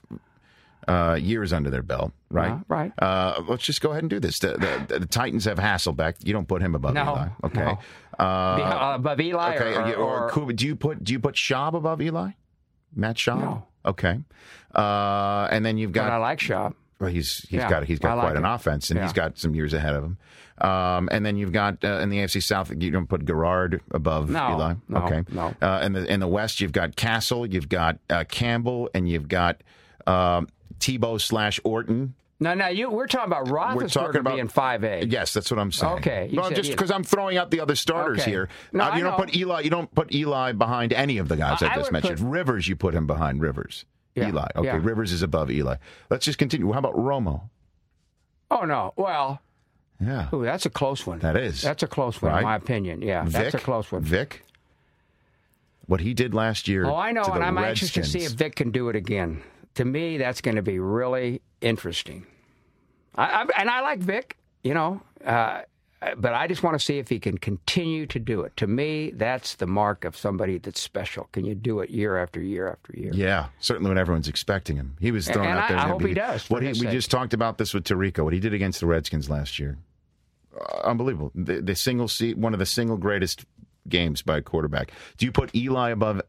uh, 0.87 1.17
years 1.19 1.51
under 1.53 1.69
their 1.69 1.83
belt, 1.83 2.11
right? 2.29 2.51
Uh, 2.51 2.59
right. 2.67 2.91
Uh, 2.99 3.41
let's 3.47 3.63
just 3.63 3.81
go 3.81 3.91
ahead 3.91 4.03
and 4.03 4.09
do 4.09 4.19
this. 4.19 4.39
The, 4.39 4.85
the, 4.87 4.99
the 4.99 5.05
Titans 5.05 5.45
have 5.45 5.57
Hasselbeck. 5.57 6.15
You 6.25 6.33
don't 6.33 6.47
put 6.47 6.61
him 6.61 6.75
above 6.75 6.93
No, 6.93 7.03
Eli, 7.03 7.27
okay? 7.43 7.59
no. 7.65 7.79
Uh, 8.19 8.23
uh, 8.23 8.91
above 8.95 9.19
Eli 9.19 9.55
okay, 9.55 9.93
or- 9.93 9.95
or- 10.25 10.31
Kuba- 10.31 10.53
do 10.53 10.65
you 10.65 10.75
put 10.75 11.03
do 11.03 11.13
you 11.13 11.19
put 11.19 11.35
Schaub 11.35 11.73
above 11.75 12.01
Eli? 12.01 12.31
Matt 12.95 13.17
Schaub. 13.17 13.39
No. 13.39 13.65
Okay. 13.85 14.19
Uh, 14.73 15.47
and 15.51 15.65
then 15.65 15.77
you've 15.77 15.91
got 15.91 16.05
But 16.05 16.13
I 16.13 16.17
like 16.17 16.39
Schaub. 16.39 16.73
well, 16.99 17.09
he's 17.11 17.37
he's 17.49 17.51
Yeah, 17.59 17.69
got 17.69 17.83
he's 17.85 17.99
I 17.99 18.03
got 18.03 18.17
like 18.17 18.27
quite 18.27 18.37
an 18.37 18.45
it. 18.45 18.53
offense, 18.53 18.89
and 18.91 18.99
he's 19.01 19.13
got 19.13 19.37
some 19.37 19.53
years 19.55 19.73
ahead 19.73 19.95
of 19.95 20.03
him. 20.03 20.17
Um, 20.59 21.07
and 21.11 21.23
then 21.23 21.37
you've 21.37 21.51
got 21.51 21.83
uh, 21.83 21.99
in 21.99 22.09
the 22.09 22.17
AFC 22.17 22.41
South, 22.41 22.71
you 22.79 22.89
don't 22.89 23.05
put 23.07 23.25
Garrard 23.25 23.79
above 23.91 24.29
No, 24.31 24.49
Eli. 24.53 24.73
no, 24.89 24.97
okay, 25.01 25.23
no. 25.31 25.53
Uh, 25.61 25.81
in 25.83 25.93
the 25.93 26.11
in 26.11 26.19
the 26.19 26.27
West, 26.27 26.59
you've 26.59 26.71
got 26.71 26.95
Cassel, 26.95 27.45
you've 27.45 27.69
got 27.69 27.99
uh, 28.09 28.23
Campbell, 28.27 28.89
and 28.95 29.07
you've 29.07 29.27
got 29.27 29.61
um, 30.07 30.47
Tebow 30.79 31.19
slash 31.19 31.59
Orton. 31.63 32.13
No, 32.39 32.53
no, 32.53 32.67
you. 32.67 32.91
We're 32.91 33.07
talking 33.07 33.31
about 33.33 33.47
Roethlisberger 33.47 33.75
We're 33.75 33.87
talking 33.87 34.19
about 34.21 34.35
being 34.35 34.47
five 34.47 34.83
A. 34.83 35.03
Yes, 35.07 35.33
that's 35.33 35.49
what 35.49 35.59
I'm 35.59 35.71
saying. 35.71 35.93
Okay, 35.93 36.29
well, 36.31 36.49
said 36.49 36.55
just 36.57 36.69
because 36.71 36.91
I'm 36.91 37.03
throwing 37.03 37.35
out 37.37 37.49
the 37.49 37.59
other 37.61 37.73
starters 37.75 38.19
Okay. 38.21 38.29
here. 38.29 38.49
No, 38.71 38.91
Uh, 38.91 38.95
you 38.97 39.03
don't 39.03 39.17
put 39.17 39.35
Eli. 39.35 39.61
You 39.61 39.71
don't 39.71 39.91
put 39.95 40.13
Eli 40.13 40.51
behind 40.51 40.93
any 40.93 41.17
of 41.17 41.29
the 41.29 41.35
guys 41.35 41.63
I- 41.63 41.73
I, 41.73 41.75
just 41.77 41.91
mentioned. 41.91 42.19
put- 42.19 42.27
Rivers, 42.27 42.67
you 42.67 42.75
put 42.75 42.93
him 42.93 43.07
behind 43.07 43.41
Rivers. 43.41 43.85
Yeah, 44.13 44.27
Eli. 44.29 44.47
Okay, 44.55 44.67
yeah. 44.67 44.79
Rivers 44.81 45.11
is 45.11 45.23
above 45.23 45.49
Eli. 45.49 45.77
Let's 46.11 46.25
just 46.25 46.37
continue. 46.37 46.71
How 46.71 46.77
about 46.79 46.95
Romo? 46.95 47.49
Oh 48.51 48.65
no. 48.65 48.93
Well, 48.97 49.41
Yeah. 49.99 50.29
ooh, 50.31 50.43
that's 50.43 50.67
a 50.67 50.69
close 50.69 51.07
one. 51.07 51.17
That 51.19 51.37
is. 51.37 51.63
That's 51.63 51.81
a 51.81 51.87
close 51.87 52.21
one, 52.21 52.31
Right? 52.33 52.37
in 52.39 52.43
my 52.45 52.55
opinion. 52.55 53.01
Yeah, 53.01 53.25
that's 53.27 53.55
a 53.55 53.57
close 53.59 53.91
one. 53.91 54.03
Vic, 54.03 54.45
what 55.87 56.01
he 56.01 56.13
did 56.13 56.35
last 56.35 56.67
year. 56.67 56.85
Oh, 56.85 56.95
I 56.95 57.11
know, 57.13 57.23
and 57.23 57.43
I'm 57.43 57.57
anxious 57.57 57.91
to 57.93 58.03
see 58.03 58.19
if 58.25 58.33
Vic 58.33 58.55
can 58.55 58.69
do 58.69 58.89
it 58.89 58.95
again. 58.95 59.41
To 59.77 59.85
me, 59.85 60.17
that's 60.17 60.41
going 60.41 60.55
to 60.57 60.61
be 60.61 60.77
really 60.79 61.41
interesting. 61.61 62.25
I, 63.15 63.23
I, 63.43 63.45
and 63.59 63.69
I 63.69 63.81
like 63.81 63.99
Vic, 63.99 64.37
you 64.63 64.73
know, 64.75 65.01
uh, 65.25 65.61
but 66.17 66.33
I 66.35 66.47
just 66.47 66.61
want 66.61 66.77
to 66.79 66.83
see 66.85 66.99
if 66.99 67.09
he 67.09 67.19
can 67.19 67.39
continue 67.39 68.05
to 68.07 68.19
do 68.19 68.41
it. 68.41 68.55
To 68.57 68.67
me, 68.67 69.11
that's 69.15 69.55
the 69.55 69.65
mark 69.65 70.05
of 70.05 70.15
somebody 70.15 70.59
that's 70.59 70.79
special. 70.79 71.27
Can 71.31 71.43
you 71.45 71.55
do 71.55 71.79
it 71.79 71.89
year 71.89 72.17
after 72.17 72.39
year 72.39 72.69
after 72.69 72.93
year? 72.95 73.11
Yeah, 73.13 73.47
certainly 73.59 73.89
when 73.89 73.97
everyone's 73.97 74.27
expecting 74.27 74.75
him. 74.75 74.95
He 74.99 75.09
was 75.11 75.27
thrown 75.27 75.47
And 75.47 75.57
out 75.57 75.63
I- 75.65 75.67
there. 75.69 75.77
I 75.79 75.87
hope 75.87 76.03
he 76.03 76.13
does, 76.13 76.47
What 76.49 76.61
he, 76.61 76.69
we 76.69 76.73
sake. 76.75 76.89
just 76.91 77.09
talked 77.09 77.33
about 77.33 77.57
this 77.57 77.73
with 77.73 77.83
Tirico. 77.85 78.23
What 78.23 78.33
he 78.33 78.39
did 78.39 78.53
against 78.53 78.79
the 78.79 78.85
Redskins 78.85 79.29
last 79.29 79.57
year, 79.57 79.77
uh, 80.59 80.81
unbelievable. 80.83 81.31
The, 81.33 81.61
the 81.61 81.75
single 81.75 82.07
seat, 82.07 82.37
one 82.37 82.53
of 82.53 82.59
the 82.59 82.65
single 82.67 82.97
greatest 82.97 83.45
games 83.89 84.21
by 84.21 84.37
a 84.37 84.41
quarterback. 84.41 84.91
Do 85.17 85.25
you 85.25 85.31
put 85.31 85.55
Eli 85.55 85.89
above 85.91 86.21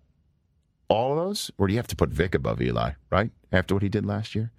all 0.89 1.13
of 1.13 1.19
those, 1.19 1.51
or 1.59 1.67
do 1.67 1.73
you 1.73 1.79
have 1.79 1.87
to 1.89 1.97
put 1.97 2.11
Vic 2.11 2.35
above 2.35 2.61
Eli? 2.61 2.93
Right 3.11 3.31
after 3.53 3.75
what 3.75 3.83
he 3.83 3.89
did 3.89 4.07
last 4.07 4.35
year. 4.35 4.51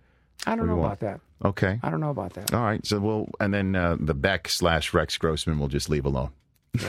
I 0.45 0.56
don't 0.56 0.68
know 0.68 0.80
about 0.80 0.99
that. 1.01 1.19
Okay. 1.43 1.80
I 1.84 1.89
don't 1.89 1.99
know 1.99 2.11
about 2.11 2.34
that. 2.34 2.53
All 2.53 2.64
right. 2.64 2.85
So 2.85 2.99
we'll 2.99 3.30
and 3.39 3.53
then 3.53 3.76
uh, 3.76 3.97
the 3.99 4.14
Beck 4.14 4.47
slash 4.49 4.93
Rex 4.93 5.18
Grossman 5.18 5.60
will 5.60 5.68
just 5.68 5.89
leave 5.89 6.06
alone. 6.06 6.31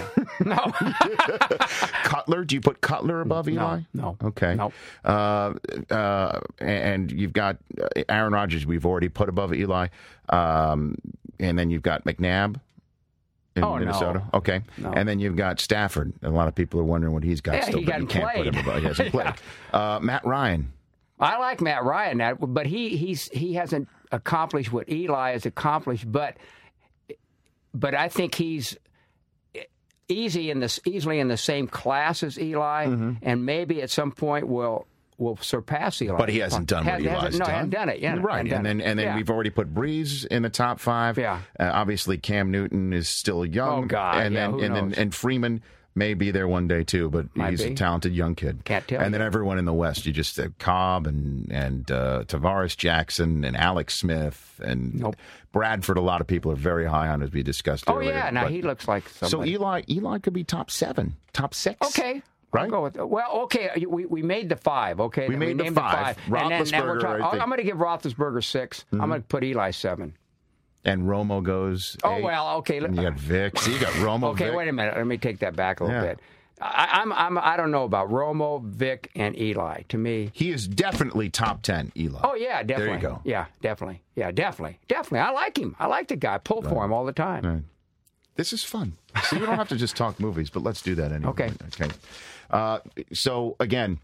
no. 0.44 0.56
Cutler, 2.04 2.44
do 2.44 2.54
you 2.54 2.60
put 2.60 2.80
Cutler 2.80 3.20
above 3.22 3.48
Eli? 3.48 3.80
no. 3.94 4.16
Okay. 4.22 4.54
No. 4.54 4.72
Uh, 5.04 5.54
uh, 5.90 6.40
and 6.58 7.10
you've 7.10 7.32
got 7.32 7.56
uh, 7.80 7.88
Aaron 8.08 8.32
Rodgers. 8.32 8.66
We've 8.66 8.84
already 8.84 9.08
put 9.08 9.28
above 9.28 9.54
Eli. 9.54 9.88
Um, 10.28 10.96
and 11.38 11.58
then 11.58 11.70
you've 11.70 11.82
got 11.82 12.04
McNabb 12.04 12.60
in 13.56 13.64
Oh, 13.64 13.74
no. 13.74 13.78
Minnesota. 13.80 14.22
Okay. 14.34 14.62
No. 14.78 14.92
And 14.92 15.08
then 15.08 15.18
you've 15.18 15.36
got 15.36 15.58
Stafford. 15.60 16.12
A 16.22 16.30
lot 16.30 16.46
of 16.48 16.54
people 16.54 16.78
are 16.80 16.84
wondering 16.84 17.12
what 17.14 17.24
he's 17.24 17.40
got 17.40 17.54
Yeah, 17.56 17.60
still, 17.64 17.78
he 17.80 17.84
but 17.86 18.00
you 18.00 18.06
can't 18.06 18.34
put 18.36 18.46
him 18.46 18.56
above. 18.56 18.78
He 18.80 18.86
hasn't 18.86 19.10
played. 19.12 19.32
uh, 19.72 19.98
Matt 20.00 20.24
Ryan. 20.24 20.72
I 21.18 21.38
like 21.38 21.60
Matt 21.60 21.84
Ryan, 21.84 22.18
that, 22.18 22.36
but 22.40 22.64
he 22.66 22.96
he's 22.96 23.28
he 23.28 23.52
hasn't 23.54 23.88
accomplished 24.10 24.72
what 24.72 24.88
Eli 24.88 25.32
has 25.32 25.44
accomplished. 25.44 26.10
But 26.10 26.36
but 27.74 27.94
I 27.94 28.08
think 28.08 28.34
he's 28.34 28.76
easy 30.08 30.50
in 30.50 30.60
this 30.60 30.80
easily 30.84 31.20
in 31.20 31.28
the 31.28 31.36
same 31.36 31.66
class 31.68 32.22
as 32.22 32.38
Eli, 32.38 32.86
Mm-hmm. 32.86 33.12
and 33.22 33.44
maybe 33.44 33.82
at 33.82 33.90
some 33.90 34.12
point 34.12 34.48
will 34.48 34.86
will 35.20 35.36
surpass 35.36 36.00
Eli. 36.02 36.16
But 36.16 36.28
he 36.30 36.38
hasn't 36.38 36.66
done 36.66 36.84
what 36.84 36.94
Has- 36.94 37.02
Eli's 37.02 37.12
hasn't- 37.22 37.38
no, 37.38 37.44
done. 37.44 37.54
hasn't 37.54 37.72
done 37.72 37.88
it. 37.90 37.98
Yeah, 38.00 38.16
right. 38.20 38.40
And 38.52 38.66
then 38.66 38.80
and 38.80 38.98
then 38.98 39.06
Yeah. 39.06 39.16
we've 39.16 39.30
already 39.30 39.50
put 39.50 39.72
Brees 39.74 40.26
in 40.26 40.42
the 40.42 40.50
top 40.50 40.80
five. 40.80 41.18
Yeah. 41.18 41.40
Uh, 41.58 41.70
obviously, 41.72 42.18
Cam 42.18 42.50
Newton 42.50 42.92
is 42.92 43.08
still 43.08 43.44
young. 43.44 43.84
Oh, 43.84 43.86
God, 43.86 44.16
And 44.24 44.34
yeah, 44.34 44.46
then 44.50 44.60
and 44.64 44.74
knows? 44.74 44.92
then 44.94 45.02
and 45.02 45.14
Freeman 45.14 45.62
may 45.94 46.14
be 46.14 46.30
there 46.30 46.46
one 46.46 46.68
day 46.68 46.84
too, 46.84 47.10
but 47.10 47.26
Might 47.36 47.50
he's 47.50 47.64
be. 47.64 47.72
a 47.72 47.74
talented 47.74 48.14
young 48.14 48.34
kid. 48.36 48.64
Can't 48.64 48.86
tell 48.86 49.00
And 49.00 49.12
then 49.12 49.20
everyone 49.20 49.58
in 49.58 49.64
the 49.64 49.72
West, 49.72 50.06
you 50.06 50.12
just 50.12 50.38
uh, 50.38 50.48
Kolb 50.60 51.06
and 51.06 51.50
and 51.50 51.90
uh, 51.90 52.24
Tarvaris 52.26 52.76
Jackson 52.76 53.44
and 53.44 53.56
Alex 53.56 53.94
Smith 53.96 54.60
and 54.64 55.04
Bradford. 55.52 55.98
A 55.98 56.00
lot 56.00 56.20
of 56.20 56.26
people 56.28 56.52
are 56.52 56.56
very 56.56 56.86
high 56.86 57.08
on, 57.08 57.22
as 57.22 57.32
we 57.32 57.42
discussed 57.42 57.84
Oh 57.88 57.96
earlier. 57.96 58.12
yeah, 58.12 58.30
now 58.30 58.44
but- 58.44 58.52
he 58.52 58.62
looks 58.62 58.86
like 58.86 59.08
so. 59.08 59.44
Eli 59.44 59.82
Eli 59.90 60.18
could 60.20 60.32
be 60.32 60.44
top 60.44 60.70
seven, 60.70 61.16
top 61.32 61.54
six. 61.54 61.76
Okay. 61.88 62.22
Right? 62.52 62.64
I'll 62.64 62.70
go 62.70 62.82
with, 62.82 62.96
well, 62.96 63.30
okay, 63.42 63.84
we, 63.86 64.06
we 64.06 64.22
made 64.22 64.48
the 64.48 64.56
five, 64.56 65.00
okay? 65.00 65.28
We 65.28 65.36
made 65.36 65.58
the 65.58 65.64
named 65.64 65.76
five. 65.76 66.18
And 66.26 66.50
then, 66.50 66.64
now 66.70 66.84
we're 66.84 66.96
Roethlisberger, 66.96 67.00
talking, 67.00 67.22
I 67.22 67.28
oh, 67.28 67.40
I'm 67.40 67.48
going 67.48 67.58
to 67.58 67.64
give 67.64 67.76
Roethlisberger 67.76 68.42
6 68.42 68.84
i 68.92 68.96
I'm 68.96 68.98
mm-hmm. 69.00 69.08
going 69.08 69.22
to 69.22 69.26
put 69.28 69.44
Eli 69.44 69.70
seven. 69.70 70.14
And 70.84 71.02
Romo 71.02 71.42
goes. 71.42 71.96
Oh 72.02 72.20
well, 72.20 72.56
okay. 72.58 72.78
And 72.78 72.96
you 72.96 73.02
got 73.02 73.18
Vic. 73.18 73.58
So 73.58 73.70
you 73.70 73.78
got 73.78 73.92
Romo. 73.94 74.30
Okay, 74.30 74.46
Vic. 74.46 74.56
wait 74.56 74.68
a 74.68 74.72
minute. 74.72 74.96
Let 74.96 75.06
me 75.06 75.18
take 75.18 75.40
that 75.40 75.54
back 75.54 75.80
a 75.80 75.84
little 75.84 76.00
Yeah. 76.00 76.08
bit. 76.08 76.20
I, 76.62 77.00
I'm, 77.00 77.12
I'm, 77.12 77.38
I 77.38 77.56
don't 77.56 77.70
know 77.70 77.84
about 77.84 78.10
Romo, 78.10 78.62
Vic, 78.62 79.10
and 79.14 79.38
Eli. 79.38 79.82
To 79.88 79.98
me, 79.98 80.30
He 80.34 80.50
is 80.50 80.68
definitely 80.68 81.30
top 81.30 81.62
ten. 81.62 81.90
Eli. 81.96 82.20
oh 82.22 82.34
yeah, 82.34 82.62
definitely. 82.62 83.00
There 83.00 83.10
you 83.10 83.16
go. 83.16 83.20
Yeah, 83.24 83.46
definitely. 83.62 84.02
Yeah, 84.14 84.30
definitely, 84.30 84.78
definitely. 84.88 85.20
I 85.20 85.30
like 85.30 85.58
him. 85.58 85.74
I 85.78 85.86
like 85.86 86.08
the 86.08 86.16
guy. 86.16 86.38
Pull 86.38 86.62
for 86.62 86.84
him 86.84 86.92
all 86.92 87.04
the 87.04 87.12
time. 87.12 87.44
Right. 87.44 87.62
This 88.36 88.52
is 88.52 88.64
fun. 88.64 88.96
See, 89.24 89.38
we 89.38 89.46
don't 89.46 89.56
have 89.56 89.68
to 89.68 89.76
just 89.76 89.96
talk 89.96 90.20
movies, 90.20 90.50
but 90.50 90.62
let's 90.62 90.82
do 90.82 90.94
that 90.94 91.12
anyway. 91.12 91.30
Okay. 91.30 91.52
Okay. 91.78 91.94
Uh, 92.50 92.80
so 93.12 93.56
again, 93.60 93.98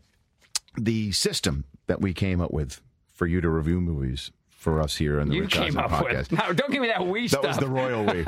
the 0.77 1.13
system 1.13 1.65
that 1.87 2.01
we 2.01 2.13
came 2.15 2.41
up 2.41 2.53
with 2.53 2.81
for 3.13 3.27
you 3.27 3.41
to 3.41 3.49
review 3.49 3.81
movies 3.81 4.31
for 4.51 4.81
us 4.81 4.97
here 4.97 5.21
on 5.21 5.29
the 5.29 5.37
You 5.37 5.43
Rich 5.43 5.53
came 5.55 5.63
Eisen 5.65 5.79
up 5.81 5.91
podcast. 5.91 6.31
with. 6.31 6.33
No, 6.33 6.53
don't 6.53 6.71
give 6.73 6.83
me 6.83 6.89
that 6.89 7.07
we 7.07 7.23
that 7.29 7.31
stuff. 7.31 7.45
was 7.47 7.57
the 7.59 7.69
royal 7.69 8.05
we. 8.05 8.25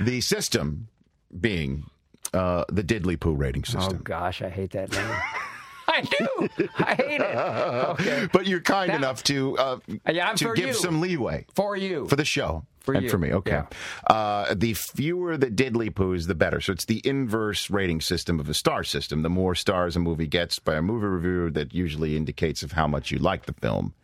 the 0.04 0.20
system 0.20 0.88
being 1.40 1.84
uh, 2.34 2.64
the 2.68 2.82
Diddley 2.84 3.18
Poo 3.18 3.34
rating 3.34 3.64
system. 3.64 3.98
Oh 4.00 4.02
gosh, 4.02 4.42
I 4.42 4.48
hate 4.50 4.72
that 4.72 4.92
name. 4.92 5.16
I 5.90 6.02
do. 6.02 6.48
I 6.78 6.94
hate 6.94 7.20
it. 7.20 7.36
Okay. 7.36 8.28
But 8.32 8.46
you're 8.46 8.60
kind 8.60 8.90
That- 8.90 8.96
enough 8.96 9.22
to 9.24 9.56
uh, 9.58 9.78
Yeah, 10.08 10.32
to 10.34 10.54
give 10.54 10.68
you. 10.68 10.72
some 10.74 11.00
leeway 11.00 11.46
For 11.54 11.76
you. 11.76 12.06
for 12.08 12.16
the 12.16 12.24
show 12.26 12.64
For 12.80 12.92
and 12.94 13.04
you. 13.04 13.10
for 13.10 13.16
me. 13.18 13.32
Okay. 13.32 13.52
Yeah. 13.52 13.66
Uh, 14.06 14.54
the 14.54 14.74
fewer 14.74 15.36
the 15.38 15.46
diddly 15.46 15.90
poos, 15.90 16.26
the 16.26 16.34
better. 16.34 16.60
So 16.60 16.72
it's 16.72 16.84
the 16.84 17.00
inverse 17.06 17.70
rating 17.70 18.00
system 18.02 18.38
of 18.38 18.48
a 18.48 18.54
star 18.54 18.84
system. 18.84 19.22
The 19.22 19.30
more 19.30 19.54
stars 19.54 19.96
a 19.96 20.00
movie 20.00 20.26
gets 20.26 20.58
by 20.58 20.74
a 20.74 20.82
movie 20.82 21.06
reviewer, 21.06 21.50
that 21.52 21.72
usually 21.74 22.16
indicates 22.16 22.62
of 22.62 22.72
how 22.72 22.86
much 22.86 23.10
you 23.10 23.18
like 23.18 23.46
the 23.46 23.54
film. 23.54 23.94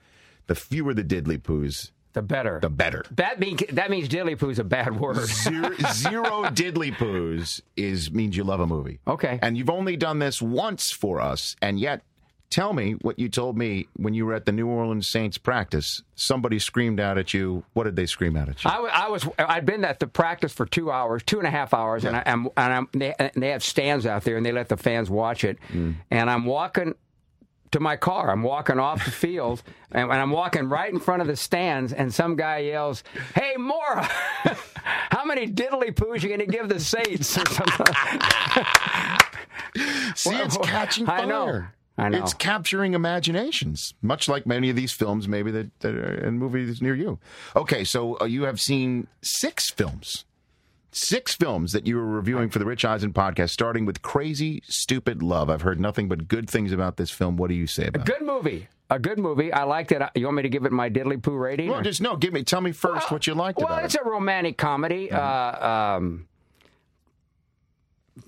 The 0.47 0.55
fewer 0.55 0.95
the 0.95 1.05
diddly 1.05 1.39
poos, 1.39 1.91
the 2.15 2.23
better. 2.23 2.59
the 2.61 2.71
better. 2.71 3.05
That 3.13 3.39
means 3.39 3.63
that 3.73 3.91
means 3.91 4.09
diddly 4.09 4.39
poo 4.39 4.49
is 4.49 4.59
a 4.59 4.65
bad 4.65 4.99
word. 4.99 5.17
Zero, 5.27 5.75
zero 5.93 6.45
diddly 6.51 6.93
poos 6.93 7.61
is 7.77 8.11
means 8.11 8.37
you 8.37 8.45
love 8.45 8.61
a 8.61 8.67
movie. 8.67 9.01
Okay. 9.07 9.39
And 9.43 9.59
you've 9.59 9.71
only 9.71 9.97
done 9.97 10.21
this 10.21 10.41
once 10.41 10.91
for 10.91 11.21
us, 11.21 11.57
and 11.61 11.79
yet 11.79 12.03
tell 12.51 12.73
me 12.73 12.93
what 13.03 13.19
you 13.19 13.29
told 13.29 13.59
me 13.59 13.89
when 13.97 14.15
you 14.15 14.25
were 14.25 14.33
at 14.33 14.47
the 14.47 14.53
New 14.53 14.69
Orleans 14.69 15.09
Saints 15.09 15.39
practice. 15.39 16.03
Somebody 16.15 16.61
screamed 16.61 17.01
out 17.01 17.19
at 17.19 17.35
you. 17.35 17.65
What 17.73 17.85
did 17.85 17.97
they 17.97 18.07
scream 18.07 18.37
out 18.37 18.49
at 18.49 18.63
you? 18.63 18.71
I, 18.71 19.07
I 19.07 19.09
was 19.09 19.27
I'd 19.39 19.67
been 19.67 19.85
at 19.85 19.99
the 19.99 20.07
practice 20.07 20.53
for 20.53 20.67
two 20.67 20.93
hours, 20.93 21.25
two 21.25 21.39
and 21.39 21.49
a 21.49 21.51
half 21.51 21.75
hours, 21.75 22.05
and, 22.05 22.17
I, 22.17 22.23
am 22.27 22.49
and 22.57 22.73
I'm, 22.73 22.89
they, 22.93 23.13
and 23.19 23.33
they 23.35 23.51
have 23.51 23.65
stands 23.65 24.07
out 24.07 24.23
there, 24.23 24.37
and 24.37 24.47
they 24.47 24.53
let 24.53 24.69
the 24.69 24.77
fans 24.77 25.11
watch 25.11 25.43
it. 25.43 25.59
Mm. 25.73 25.97
And 26.13 26.31
I'm 26.31 26.45
walking 26.45 26.95
to 27.75 27.81
my 27.81 27.97
car. 27.97 28.31
I'm 28.31 28.43
walking 28.43 28.79
off 28.79 29.05
the 29.05 29.11
field, 29.11 29.63
and, 29.91 30.05
and 30.11 30.21
I'm 30.21 30.31
walking 30.31 30.69
right 30.69 30.93
in 30.93 31.01
front 31.01 31.23
of 31.23 31.29
the 31.29 31.37
stands, 31.37 31.93
and 31.93 32.15
some 32.15 32.37
guy 32.37 32.59
yells, 32.59 33.03
"Hey, 33.35 33.55
Mora, 33.59 34.05
how 35.11 35.25
many 35.25 35.47
diddly 35.49 35.93
poos 35.93 36.23
you 36.23 36.29
going 36.29 36.41
to 36.41 36.47
give 36.47 36.69
the 36.69 36.81
Saints?" 36.81 37.37
Or 37.37 37.45
something. 37.51 37.87
See, 40.15 40.37
it's 40.37 40.57
catching 40.59 41.07
fire. 41.07 41.23
I 41.23 41.25
know. 41.25 41.65
I 41.97 42.09
know. 42.09 42.19
It's 42.19 42.35
capturing 42.35 42.95
imaginations, 42.95 43.95
much 44.03 44.29
like 44.29 44.47
many 44.47 44.71
of 44.71 44.77
these 44.77 44.93
films, 44.93 45.29
maybe 45.29 45.51
that, 45.53 45.81
that 45.81 45.95
are 45.95 46.27
in 46.27 46.39
movies 46.39 46.83
near 46.83 46.95
you. 46.95 47.19
Okay, 47.55 47.85
so 47.85 48.19
uh, 48.21 48.25
you 48.25 48.45
have 48.45 48.61
seen 48.61 49.07
six 49.23 49.71
films 49.71 50.25
six 50.95 51.35
films 51.35 51.73
that 51.73 51.87
you 51.87 51.97
were 51.97 52.07
reviewing 52.07 52.49
for 52.49 52.59
the 52.59 52.65
Rich 52.65 52.85
Eisen 52.85 53.13
podcast, 53.13 53.51
starting 53.51 53.85
with 53.85 54.01
Crazy 54.03 54.63
Stupid 54.67 55.23
Love. 55.23 55.51
I've 55.51 55.63
heard 55.63 55.81
nothing 55.81 56.09
but 56.09 56.29
good 56.29 56.49
things 56.49 56.73
about 56.73 56.97
this 56.97 57.11
film. 57.11 57.37
What 57.37 57.49
do 57.49 57.55
you 57.55 57.67
say 57.67 57.85
A 57.85 57.89
about 57.89 58.09
it? 58.09 58.19
good 58.19 58.27
movie. 58.27 58.69
A 58.91 58.99
good 58.99 59.19
movie. 59.19 59.53
I 59.53 59.65
liked 59.65 59.93
it. 59.93 60.03
You 60.15 60.27
want 60.27 60.37
me 60.37 60.43
to 60.43 60.49
give 60.49 60.65
it 60.65 60.73
my 60.73 60.89
diddly 60.91 61.21
poo 61.21 61.35
rating? 61.35 61.71
Well, 61.71 61.81
or- 61.81 61.83
just 61.83 62.01
no. 62.01 62.17
Give 62.17 62.33
me. 62.33 62.45
Tell 62.45 62.61
me 62.61 62.73
first 62.73 63.11
what 63.11 63.27
you 63.27 63.35
liked 63.35 63.59
well, 63.59 63.79
it's 63.79 63.95
it. 63.95 64.03
a 64.05 64.09
romantic 64.09 64.57
comedy. 64.59 65.11
Uh, 65.11 65.67
um, 65.99 66.29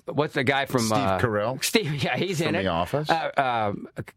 what's 0.06 0.34
the 0.34 0.44
guy 0.44 0.64
from 0.66 0.80
Steve 0.80 0.98
uh, 0.98 1.18
Carell? 1.18 1.62
Steve, 1.62 1.94
yeah, 2.02 2.16
he's 2.16 2.38
From 2.38 2.48
in 2.48 2.54
it. 2.56 2.62
The 2.62 2.68
Office? 2.68 3.10
Uh, 3.10 3.30
uh, 3.36 3.72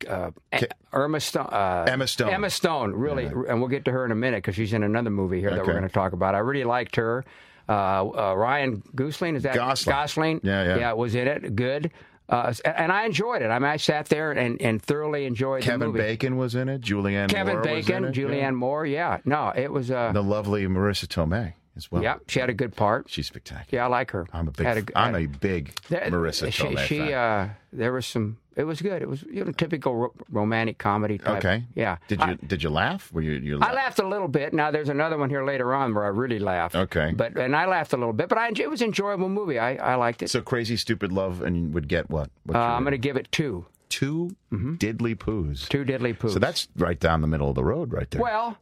uh, 0.09 0.61
Irma 0.93 1.19
Stone. 1.19 1.47
Uh, 1.51 1.85
Emma 1.87 2.07
Stone. 2.07 2.29
Emma 2.29 2.49
Stone, 2.49 2.93
really, 2.93 3.25
and 3.25 3.59
we'll 3.59 3.69
get 3.69 3.85
to 3.85 3.91
her 3.91 4.05
in 4.05 4.11
a 4.11 4.15
minute 4.15 4.37
because 4.37 4.55
she's 4.55 4.73
in 4.73 4.81
another 4.83 5.09
movie 5.09 5.41
here 5.41 5.51
that 5.51 5.65
we're 5.65 5.73
going 5.73 5.83
to 5.83 5.89
talk 5.89 6.13
about. 6.13 6.35
I 6.35 6.39
really 6.39 6.63
liked 6.63 6.95
her. 6.95 7.25
Uh, 7.69 8.31
uh, 8.31 8.33
Ryan 8.35 8.81
Gosling 8.95 9.35
is 9.35 9.43
that 9.43 9.53
Gosling. 9.53 9.93
Gosling? 9.93 10.39
Yeah, 10.43 10.63
yeah. 10.63 10.77
yeah, 10.77 10.93
was 10.93 11.13
in 11.13 11.27
it. 11.27 11.55
Good. 11.55 11.91
Uh, 12.27 12.53
and 12.65 12.91
I 12.91 13.05
enjoyed 13.05 13.41
it. 13.41 13.47
I 13.47 13.59
mean, 13.59 13.69
I 13.69 13.77
sat 13.77 14.07
there 14.07 14.31
and, 14.31 14.61
and 14.61 14.81
thoroughly 14.81 15.25
enjoyed 15.25 15.61
the 15.61 15.67
Kevin. 15.67 15.91
Bacon 15.91 16.37
was 16.37 16.55
in 16.55 16.69
it. 16.69 16.81
Julianne 16.81 17.29
Kevin 17.29 17.55
Moore 17.55 17.61
was 17.61 17.85
Bacon, 17.85 18.03
in 18.05 18.09
it. 18.11 18.15
Julianne 18.15 18.37
yeah. 18.39 18.51
Moore. 18.51 18.85
Yeah, 18.85 19.17
no, 19.25 19.51
it 19.55 19.71
was. 19.71 19.89
Uh, 19.89 20.11
the 20.11 20.23
lovely 20.23 20.65
Marisa 20.67 21.07
Tomei 21.07 21.53
as 21.79 21.91
well. 21.91 22.03
yeah, 22.03 22.17
she 22.27 22.39
had 22.39 22.49
a 22.49 22.53
good 22.53 22.75
part. 22.75 23.09
She's 23.09 23.27
spectacular. 23.27 23.79
Yeah, 23.81 23.85
I 23.85 23.87
like 23.89 24.11
her. 24.11 24.27
I'm 24.33 24.47
a 24.47 24.51
big. 24.51 24.65
Had 24.67 24.77
a- 24.89 24.99
I'm 24.99 25.15
a 25.15 25.25
big 25.25 25.73
There- 25.89 26.09
Marisa 26.11 26.51
she, 26.51 26.75
she, 26.87 27.13
uh, 27.13 27.47
there 27.73 27.91
was 27.91 28.05
some. 28.05 28.37
It 28.55 28.65
was 28.65 28.81
good. 28.81 29.01
It 29.01 29.07
was 29.07 29.23
you 29.23 29.45
know 29.45 29.51
typical 29.53 29.95
ro- 29.95 30.13
romantic 30.29 30.77
comedy 30.77 31.17
type. 31.17 31.37
okay. 31.37 31.63
Yeah. 31.75 31.95
Did 32.09 32.19
you 32.19 32.25
I, 32.25 32.33
did 32.35 32.61
you 32.61 32.69
laugh? 32.69 33.09
Were 33.13 33.21
you 33.21 33.33
you? 33.33 33.59
I 33.61 33.71
laughed 33.73 33.99
a 33.99 34.07
little 34.07 34.27
bit. 34.27 34.53
Now 34.53 34.69
there's 34.69 34.89
another 34.89 35.17
one 35.17 35.29
here 35.29 35.45
later 35.45 35.73
on 35.73 35.93
where 35.95 36.03
I 36.03 36.09
really 36.09 36.39
laughed. 36.39 36.75
Okay. 36.75 37.13
But 37.15 37.37
and 37.37 37.55
I 37.55 37.65
laughed 37.67 37.93
a 37.93 37.97
little 37.97 38.11
bit, 38.13 38.27
but 38.27 38.37
I 38.37 38.49
it 38.49 38.69
was 38.69 38.81
an 38.81 38.87
enjoyable 38.87 39.29
movie. 39.29 39.57
I, 39.59 39.75
I 39.75 39.95
liked 39.95 40.21
it. 40.23 40.29
So 40.29 40.41
crazy, 40.41 40.75
stupid 40.75 41.13
love, 41.13 41.41
and 41.41 41.73
would 41.73 41.87
get 41.87 42.09
what? 42.09 42.29
what 42.43 42.57
Uh, 42.57 42.59
I'm 42.59 42.83
going 42.83 42.91
to 42.91 42.97
give 43.09 43.15
it 43.17 43.31
two. 43.31 43.65
2 43.89 44.29
diddly 44.77 45.15
poos. 45.15 45.67
Two 45.67 45.83
diddly 45.83 46.15
poos. 46.15 46.33
So 46.33 46.39
that's 46.39 46.67
right 46.75 46.99
down 46.99 47.21
the 47.21 47.27
middle 47.27 47.49
of 47.49 47.55
the 47.55 47.63
road, 47.63 47.91
right 47.91 48.09
there. 48.11 48.21
well. 48.21 48.57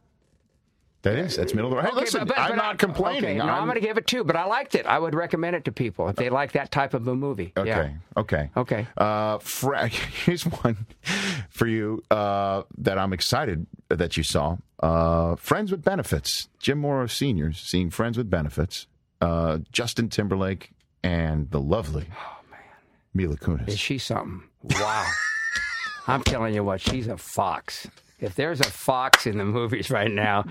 That 1.02 1.16
is. 1.16 1.36
That's 1.36 1.54
middle 1.54 1.70
of 1.72 1.76
the 1.76 1.82
road. 1.82 1.84
Hey, 1.84 1.90
okay, 1.92 2.00
listen, 2.00 2.20
but- 2.20 2.28
but- 2.28 2.38
I'm 2.38 2.56
not 2.56 2.78
complaining. 2.78 3.24
Okay, 3.24 3.46
no, 3.46 3.52
I'm, 3.52 3.64
going 3.66 3.76
to 3.76 3.80
give 3.80 3.98
it 3.98 4.06
two, 4.08 4.24
but 4.24 4.34
I 4.34 4.46
liked 4.46 4.74
it. 4.74 4.84
I 4.84 4.98
would 4.98 5.14
recommend 5.14 5.54
it 5.54 5.64
to 5.66 5.72
people 5.72 6.08
if 6.08 6.16
they 6.16 6.28
like 6.28 6.52
that 6.52 6.72
type 6.72 6.92
of 6.92 7.06
a 7.06 7.14
movie. 7.14 7.52
Okay. 7.56 7.68
Yeah. 7.68 7.90
Okay. 8.16 8.50
Okay. 8.56 8.86
Uh, 8.96 9.38
Fra- 9.38 9.86
here's 10.24 10.42
one 10.42 10.86
for 11.50 11.66
you 11.68 12.02
uh, 12.10 12.62
that 12.78 12.98
I'm 12.98 13.12
excited 13.12 13.66
that 13.88 14.16
you 14.16 14.22
saw. 14.24 14.56
Uh, 14.80 15.36
Friends 15.36 15.70
with 15.70 15.84
Benefits. 15.84 16.48
Jim 16.58 16.78
Mora 16.78 17.08
Sr. 17.08 17.52
seeing 17.52 17.90
Friends 17.90 18.18
with 18.18 18.28
Benefits. 18.28 18.86
Uh, 19.20 19.58
Justin 19.72 20.08
Timberlake 20.08 20.70
and 21.04 21.48
the 21.52 21.60
lovely 21.60 22.06
Mila 23.14 23.36
Kunis. 23.36 23.68
Is 23.68 23.78
she 23.78 23.98
something? 23.98 24.42
Wow. 24.62 25.06
I'm 26.08 26.22
telling 26.22 26.54
you 26.54 26.64
what, 26.64 26.80
she's 26.80 27.06
a 27.06 27.16
fox. 27.16 27.86
If 28.20 28.34
there's 28.34 28.60
a 28.60 28.64
fox 28.70 29.26
in 29.26 29.38
the 29.38 29.44
movies 29.44 29.90
right 29.90 30.10
now, 30.10 30.44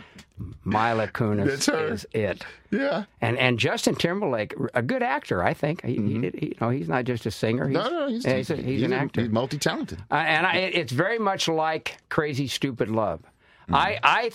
Mila 0.64 1.08
Kunis 1.10 1.68
is 1.92 2.06
it. 2.14 2.46
Yeah. 2.72 3.04
And 3.20 3.38
and 3.38 3.60
Justin 3.60 3.96
Timberlake, 3.96 4.54
a 4.74 4.82
good 4.82 5.04
actor, 5.04 5.44
I 5.44 5.54
think. 5.54 5.84
He, 5.84 5.96
he 5.96 6.18
did, 6.20 6.36
he, 6.36 6.46
you 6.48 6.56
know, 6.62 6.70
he's 6.70 6.88
not 6.88 7.04
just 7.06 7.26
a 7.26 7.32
singer. 7.32 7.68
He's, 7.68 7.78
Mm-hmm. 7.78 7.94
No, 7.94 8.00
no, 8.00 8.08
he's, 8.08 8.26
he's, 8.26 8.50
a, 8.52 8.56
he's, 8.56 8.84
an 8.84 8.94
a- 8.94 8.98
actor. 8.98 9.22
He's 9.22 9.30
multi-talented. 9.32 10.00
Uh, 10.10 10.16
and 10.16 10.46
I, 10.48 10.56
it's 10.58 10.94
very 10.94 11.20
much 11.20 11.48
like 11.50 11.98
Crazy 12.10 12.48
Stupid 12.48 12.90
Love. 12.90 13.20
Mm-hmm. 13.64 13.76
I, 13.76 14.00
I, 14.02 14.32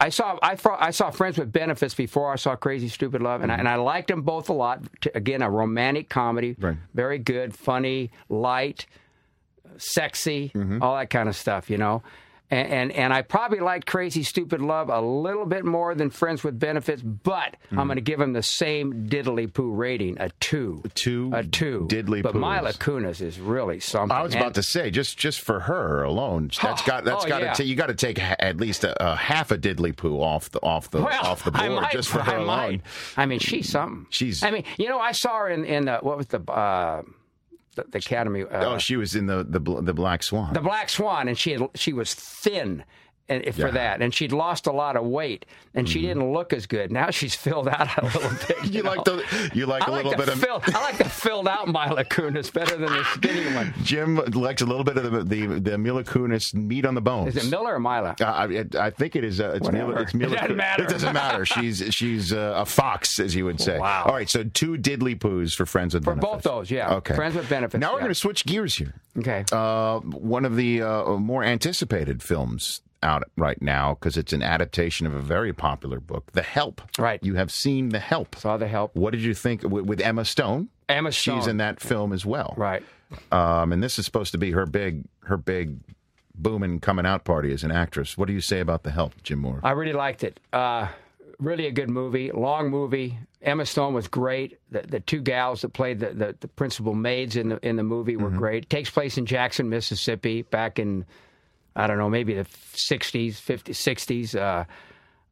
I 0.00 0.08
saw 0.08 0.36
I, 0.42 0.56
I 0.80 0.90
saw 0.90 1.10
Friends 1.10 1.38
with 1.38 1.52
Benefits 1.52 1.94
before 1.94 2.32
I 2.32 2.36
saw 2.36 2.56
Crazy 2.56 2.88
Stupid 2.88 3.22
Love, 3.22 3.42
and, 3.42 3.52
I, 3.52 3.54
and 3.56 3.68
I 3.68 3.76
liked 3.76 4.08
them 4.08 4.22
both 4.22 4.48
a 4.48 4.52
lot. 4.52 4.82
Again, 5.14 5.42
a 5.42 5.48
romantic 5.50 6.08
comedy, 6.08 6.54
Mm-hmm. 6.54 6.64
Right. 6.64 6.76
very 6.92 7.18
good, 7.18 7.54
funny, 7.54 8.10
light, 8.28 8.86
sexy, 9.76 10.50
Mm-hmm. 10.54 10.82
all 10.82 10.96
that 10.96 11.10
kind 11.10 11.28
of 11.28 11.36
stuff, 11.36 11.70
you 11.70 11.78
know. 11.78 12.02
And, 12.54 12.70
and 12.72 12.92
and 12.92 13.12
I 13.12 13.22
probably 13.22 13.58
liked 13.60 13.86
Crazy 13.86 14.22
Stupid 14.22 14.60
Love 14.62 14.88
a 14.88 15.00
little 15.00 15.44
bit 15.46 15.64
more 15.64 15.94
than 15.94 16.10
Friends 16.10 16.44
with 16.44 16.58
Benefits, 16.58 17.02
but 17.02 17.56
Mm-hmm. 17.66 17.78
I'm 17.80 17.86
going 17.86 17.96
to 17.96 18.02
give 18.02 18.18
them 18.18 18.32
the 18.34 18.42
same 18.42 19.08
diddly 19.08 19.52
poo 19.52 19.70
rating, 19.72 20.18
a 20.20 20.28
two, 20.38 20.82
a 20.84 20.88
Two 20.90 21.30
a 21.34 21.42
two. 21.42 21.86
diddly 21.90 22.22
But 22.22 22.34
poos. 22.34 22.40
Mila 22.40 22.72
Kunis 22.74 23.20
is 23.20 23.40
really 23.40 23.80
something. 23.80 24.14
I 24.16 24.22
was 24.22 24.34
about 24.34 24.46
And- 24.48 24.54
to 24.56 24.62
say, 24.62 24.90
just 24.90 25.16
just 25.18 25.40
for 25.40 25.60
her 25.60 26.02
alone, 26.04 26.50
that's 26.62 26.82
Oh, 26.82 26.86
got 26.86 27.04
that's 27.04 27.24
oh, 27.24 27.28
got 27.28 27.38
to 27.40 27.46
yeah. 27.46 27.52
take 27.54 27.66
you 27.66 27.74
got 27.74 27.86
to 27.86 27.94
take 27.94 28.18
ha- 28.18 28.36
at 28.38 28.58
least 28.58 28.84
a, 28.84 28.94
a 29.12 29.16
half 29.16 29.50
a 29.50 29.58
diddly 29.58 29.96
poo 29.96 30.20
off 30.20 30.50
the 30.50 30.60
off 30.62 30.90
the 30.90 31.02
well, 31.02 31.24
off 31.26 31.42
the 31.44 31.50
board 31.50 31.72
might, 31.72 31.90
just 31.92 32.08
for 32.10 32.20
her 32.20 32.32
I 32.32 32.36
alone. 32.36 32.46
might. 32.46 32.80
I 33.16 33.26
mean, 33.26 33.38
she's 33.40 33.68
something. 33.70 34.06
She's- 34.10 34.42
I 34.42 34.50
mean, 34.50 34.64
you 34.76 34.88
know, 34.88 34.98
I 35.00 35.12
saw 35.12 35.38
her 35.38 35.48
in 35.48 35.64
in 35.64 35.86
the, 35.86 35.98
what 36.02 36.16
was 36.18 36.26
the 36.28 36.40
uh, 36.50 37.02
the, 37.74 37.84
the 37.90 37.98
Academy. 37.98 38.42
Uh, 38.42 38.74
oh, 38.74 38.78
she 38.78 38.96
was 38.96 39.14
in 39.14 39.26
the 39.26 39.44
the 39.44 39.60
the 39.82 39.94
Black 39.94 40.22
Swan. 40.22 40.52
the 40.52 40.60
Black 40.60 40.88
Swan, 40.88 41.28
and 41.28 41.38
she 41.38 41.52
had, 41.52 41.68
she 41.74 41.92
was 41.92 42.14
thin. 42.14 42.84
And 43.26 43.42
for 43.42 43.48
Yeah. 43.48 43.66
Mm-hmm. 43.68 43.74
that, 43.76 44.02
and 44.02 44.12
she'd 44.12 44.32
lost 44.32 44.66
a 44.66 44.72
lot 44.72 44.96
of 44.96 45.04
weight, 45.04 45.46
and 45.74 45.88
she 45.88 46.02
didn't 46.02 46.30
look 46.32 46.52
as 46.52 46.66
good. 46.66 46.92
Now 46.92 47.10
she's 47.10 47.34
filled 47.46 47.68
out 47.68 47.88
a 47.96 48.04
little 48.04 48.30
bit. 48.46 48.64
you 48.70 48.82
know? 48.82 48.90
like 48.92 49.04
the 49.04 49.50
you 49.54 49.64
like 49.64 49.82
I 49.82 49.86
a 49.86 49.90
like 49.90 50.04
little 50.04 50.18
bit 50.18 50.28
of 50.28 50.38
fill, 50.38 50.62
I 50.66 50.82
like 50.82 50.98
the 50.98 51.08
filled 51.08 51.48
out 51.48 51.66
Mila 51.68 52.04
Kunis 52.04 52.52
better 52.52 52.76
than 52.76 52.92
the 52.92 53.04
skinny 53.04 53.54
one. 53.54 53.72
Jim 53.82 54.16
likes 54.16 54.60
a 54.60 54.66
little 54.66 54.84
bit 54.84 54.98
of 54.98 55.10
the 55.10 55.22
the, 55.46 55.58
the 55.58 55.78
Mila 55.78 56.04
Kunis 56.04 56.52
meat 56.52 56.84
on 56.84 56.94
the 56.94 57.00
bones. 57.00 57.34
Is 57.34 57.46
it 57.46 57.50
Miller 57.50 57.74
or 57.74 57.80
Mila? 57.80 58.14
Uh, 58.20 58.24
I, 58.24 58.64
I 58.78 58.90
think 58.90 59.16
it 59.16 59.24
is. 59.24 59.40
Uh, 59.40 59.52
it's 59.56 59.70
Mila. 59.70 60.02
It's 60.02 60.12
Mila 60.12 60.34
It 60.34 60.40
doesn't 60.40 60.56
matter. 60.56 60.82
It 60.82 60.88
doesn't 60.90 61.12
matter. 61.14 61.46
She's 61.46 61.82
she's 61.94 62.30
uh, 62.32 62.52
a 62.56 62.66
fox, 62.66 63.18
as 63.20 63.34
you 63.34 63.46
would 63.46 63.58
say. 63.60 63.78
Wow. 63.78 64.04
All 64.06 64.12
right. 64.14 64.28
So 64.28 64.44
two 64.44 64.72
diddly 64.76 65.18
poos 65.18 65.54
for 65.54 65.64
friends 65.64 65.94
with 65.94 66.04
Benefits. 66.04 66.20
For 66.20 66.30
benefits. 66.30 66.44
both 66.46 66.52
those, 66.52 66.70
yeah. 66.70 66.94
Okay. 66.96 67.14
Friends 67.14 67.34
with 67.36 67.48
benefits. 67.48 67.80
Now 67.80 67.94
we're 67.94 68.00
going 68.00 68.10
to 68.10 68.14
switch 68.14 68.44
gears 68.44 68.74
here. 68.74 68.92
Okay. 69.18 69.44
Uh, 69.50 70.00
one 70.00 70.44
of 70.44 70.56
the 70.56 70.82
uh, 70.82 71.16
more 71.16 71.42
anticipated 71.42 72.22
films 72.22 72.82
out 73.04 73.24
right 73.36 73.60
now 73.62 73.94
because 73.94 74.16
it's 74.16 74.32
an 74.32 74.42
adaptation 74.42 75.06
of 75.06 75.14
a 75.14 75.20
very 75.20 75.52
popular 75.52 76.00
book, 76.00 76.32
The 76.32 76.42
Help. 76.42 76.80
Right. 76.98 77.22
You 77.22 77.34
have 77.34 77.52
seen 77.52 77.90
The 77.90 78.00
Help. 78.00 78.34
Saw 78.36 78.56
The 78.56 78.68
Help. 78.68 78.96
What 78.96 79.12
did 79.12 79.22
you 79.22 79.34
think 79.34 79.62
with, 79.62 79.84
with 79.84 80.00
Emma 80.00 80.24
Stone? 80.24 80.70
Emma 80.88 81.12
Stone. 81.12 81.40
She's 81.40 81.46
in 81.46 81.58
that 81.58 81.80
film 81.80 82.12
as 82.12 82.26
well. 82.26 82.54
Right. 82.56 82.82
Um, 83.30 83.72
and 83.72 83.82
this 83.82 83.98
is 83.98 84.04
supposed 84.04 84.32
to 84.32 84.38
be 84.38 84.50
her 84.50 84.66
big 84.66 85.04
her 85.24 85.36
big 85.36 85.76
booming 86.34 86.80
coming 86.80 87.06
out 87.06 87.24
party 87.24 87.52
as 87.52 87.62
an 87.62 87.70
actress. 87.70 88.18
What 88.18 88.26
do 88.26 88.34
you 88.34 88.40
say 88.40 88.60
about 88.60 88.82
The 88.82 88.90
Help, 88.90 89.22
Jim 89.22 89.38
Mora? 89.38 89.60
I 89.62 89.70
really 89.70 89.92
liked 89.92 90.24
it. 90.24 90.40
Uh, 90.52 90.88
really 91.38 91.66
a 91.66 91.70
good 91.70 91.90
movie, 91.90 92.32
long 92.32 92.70
movie. 92.70 93.18
Emma 93.40 93.66
Stone 93.66 93.94
was 93.94 94.08
great. 94.08 94.58
The, 94.70 94.82
the 94.82 95.00
two 95.00 95.20
gals 95.20 95.60
that 95.62 95.70
played 95.74 96.00
the, 96.00 96.10
the, 96.10 96.36
the 96.40 96.48
principal 96.48 96.94
maids 96.94 97.36
in 97.36 97.50
the 97.50 97.66
in 97.66 97.76
the 97.76 97.82
movie 97.82 98.16
were 98.16 98.30
great. 98.30 98.64
It 98.64 98.70
takes 98.70 98.90
place 98.90 99.18
in 99.18 99.26
Jackson, 99.26 99.68
Mississippi, 99.68 100.42
back 100.42 100.78
in 100.78 101.04
I 101.76 101.86
don't 101.86 101.98
know, 101.98 102.08
maybe 102.08 102.34
the 102.34 102.44
'60s, 102.44 103.34
'50s, 103.34 103.74
'60s. 103.74 104.34
Uh, 104.34 104.64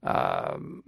um, 0.05 0.83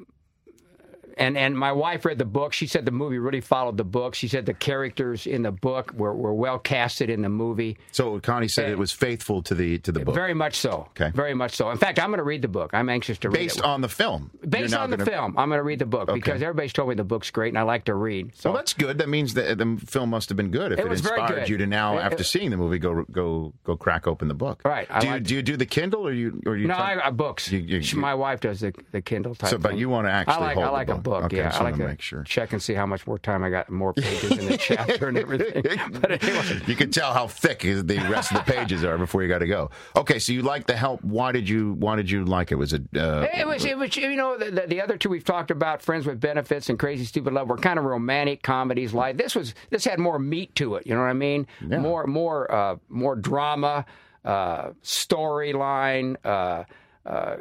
and 1.17 1.37
and 1.39 1.57
my 1.59 1.73
wife 1.73 2.05
read 2.05 2.19
the 2.19 2.25
book. 2.25 2.53
She 2.53 2.67
said 2.67 2.85
the 2.85 2.91
movie 2.91 3.19
really 3.19 3.41
followed 3.41 3.77
the 3.77 3.85
book. 3.85 4.15
She 4.15 4.29
said 4.29 4.47
the 4.47 4.55
characters 4.55 5.27
in 5.27 5.43
the 5.43 5.53
book 5.53 5.93
were, 5.95 6.15
were 6.15 6.35
well 6.35 6.59
casted 6.59 7.11
in 7.11 7.23
the 7.23 7.29
movie. 7.29 7.77
So 7.93 8.19
Connie 8.21 8.49
said 8.49 8.71
it 8.71 8.79
was 8.79 8.93
faithful 8.93 9.43
to 9.43 9.55
the 9.55 9.79
to 9.79 9.93
the 9.93 10.01
book. 10.01 10.15
Very 10.15 10.35
much 10.35 10.57
so. 10.57 10.89
Okay. 10.91 11.11
Very 11.15 11.35
much 11.35 11.53
so. 11.53 11.71
In 11.71 11.79
fact, 11.79 11.99
I'm 11.99 12.09
going 12.09 12.19
to 12.19 12.25
read 12.25 12.43
the 12.43 12.49
book. 12.49 12.71
I'm 12.75 12.89
anxious 12.89 13.19
to 13.19 13.29
read 13.29 13.35
Based 13.35 13.57
it. 13.57 13.63
Based 13.63 13.65
on 13.67 13.81
the 13.81 13.89
film. 13.89 14.31
Based 14.49 14.75
on 14.75 14.91
the 14.91 14.97
gonna- 14.97 15.11
film, 15.11 15.35
I'm 15.39 15.49
going 15.49 15.59
to 15.59 15.63
read 15.65 15.79
the 15.79 15.87
book 15.87 16.09
Okay. 16.09 16.15
because 16.19 16.43
everybody's 16.43 16.73
told 16.73 16.89
me 16.89 16.95
the 16.95 17.05
book's 17.05 17.31
great 17.31 17.49
and 17.49 17.59
I 17.59 17.63
like 17.63 17.85
to 17.85 17.95
read. 17.95 18.33
So 18.37 18.51
Well, 18.51 18.57
that's 18.57 18.73
good. 18.73 18.99
That 18.99 19.09
means 19.09 19.35
that 19.35 19.59
the 19.59 19.81
film 19.87 20.11
must 20.11 20.29
have 20.29 20.37
been 20.37 20.51
good 20.51 20.73
if 20.73 20.79
It 20.79 20.87
it, 20.87 20.93
inspired 20.93 21.49
you 21.49 21.57
to 21.59 21.67
now, 21.67 21.99
It- 21.99 22.03
after 22.03 22.23
it- 22.23 22.27
seeing 22.27 22.51
the 22.51 22.57
movie, 22.57 22.79
go 22.79 23.05
go 23.11 23.53
go 23.65 23.77
crack 23.77 24.07
open 24.07 24.29
the 24.29 24.35
book. 24.35 24.63
Right, 24.65 24.87
I 24.91 25.01
Do 25.01 25.09
you 25.09 25.21
do 25.21 25.35
you 25.37 25.43
do 25.43 25.57
the 25.57 25.67
Kindle 25.67 26.07
or 26.07 26.13
you 26.13 26.41
or 26.47 26.57
you? 26.57 26.67
no, 26.69 26.75
type- 26.75 26.99
I, 27.05 27.09
I 27.09 27.11
books. 27.11 27.51
You- 27.51 27.61
you- 27.61 27.99
my 28.01 28.15
wife 28.15 28.41
does 28.41 28.61
the, 28.61 28.73
the 28.93 29.01
Kindle 29.03 29.35
type. 29.35 29.51
So, 29.51 29.59
but 29.59 29.71
thing. 29.73 29.79
you 29.79 29.89
wanna 29.89 30.09
actually 30.09 30.35
I 30.35 30.39
like, 30.39 30.55
hold 30.55 30.65
I 30.67 30.69
the 30.69 30.73
like 30.73 30.89
a 30.89 30.95
book. 30.95 31.04
Book. 31.05 31.25
Okay, 31.27 31.37
yeah, 31.37 31.57
I 31.57 31.63
like 31.63 31.77
to 31.77 31.87
make 31.87 32.01
sure. 32.03 32.25
check 32.25 32.53
and 32.53 32.61
see 32.61 32.75
how 32.75 32.87
much 32.87 33.07
more 33.07 33.19
time 33.19 33.45
I 33.45 33.51
got, 33.51 33.71
more 33.71 33.93
pages 33.93 34.33
in 34.33 34.47
the 34.49 34.57
chapter 34.71 35.07
and 35.09 35.17
everything. 35.17 35.63
But 36.01 36.21
anyway, 36.25 36.61
You 36.67 36.75
can 36.75 36.91
tell 36.91 37.13
how 37.15 37.29
thick 37.29 37.61
the 37.61 38.07
rest 38.11 38.33
of 38.33 38.39
the 38.45 38.53
pages 38.53 38.83
are 38.83 38.99
before 38.99 39.23
you 39.23 39.29
got 39.29 39.39
to 39.39 39.47
go. 39.47 39.71
Okay, 39.95 40.19
so 40.19 40.33
you 40.33 40.43
like 40.43 40.67
the 40.67 40.75
help. 40.77 41.05
Why 41.05 41.31
did 41.31 41.49
you 41.49 41.75
Why 41.75 41.95
did 41.95 42.11
you 42.11 42.25
like 42.25 42.51
it? 42.51 42.57
Was 42.57 42.73
it? 42.73 42.83
Uh, 42.97 43.27
It 43.33 43.47
was, 43.47 43.65
it 43.65 43.79
was, 43.79 43.97
you 43.97 44.17
know, 44.17 44.37
the, 44.37 44.51
the, 44.51 44.67
the 44.67 44.81
other 44.81 44.97
two 44.97 45.09
we've 45.11 45.23
talked 45.25 45.51
about, 45.53 45.83
Friends 45.83 46.07
with 46.07 46.19
Benefits 46.21 46.69
and 46.69 46.79
Crazy 46.79 47.05
Stupid 47.05 47.33
Love, 47.33 47.49
were 47.49 47.57
kind 47.59 47.79
of 47.79 47.85
romantic 47.85 48.43
comedies. 48.43 48.93
Like 48.93 49.17
this 49.17 49.35
was, 49.37 49.55
this 49.71 49.85
had 49.85 49.99
more 50.01 50.19
meat 50.19 50.55
to 50.57 50.75
it. 50.77 50.87
You 50.87 50.95
know 50.95 51.01
what 51.03 51.11
I 51.11 51.13
mean? 51.13 51.47
Yeah. 51.69 51.79
More, 51.79 52.07
more, 52.07 52.51
uh, 52.51 52.77
more 52.89 53.15
drama, 53.15 53.85
uh, 54.25 54.71
storyline. 54.83 56.17
Uh, 56.25 56.65
uh, 57.07 57.37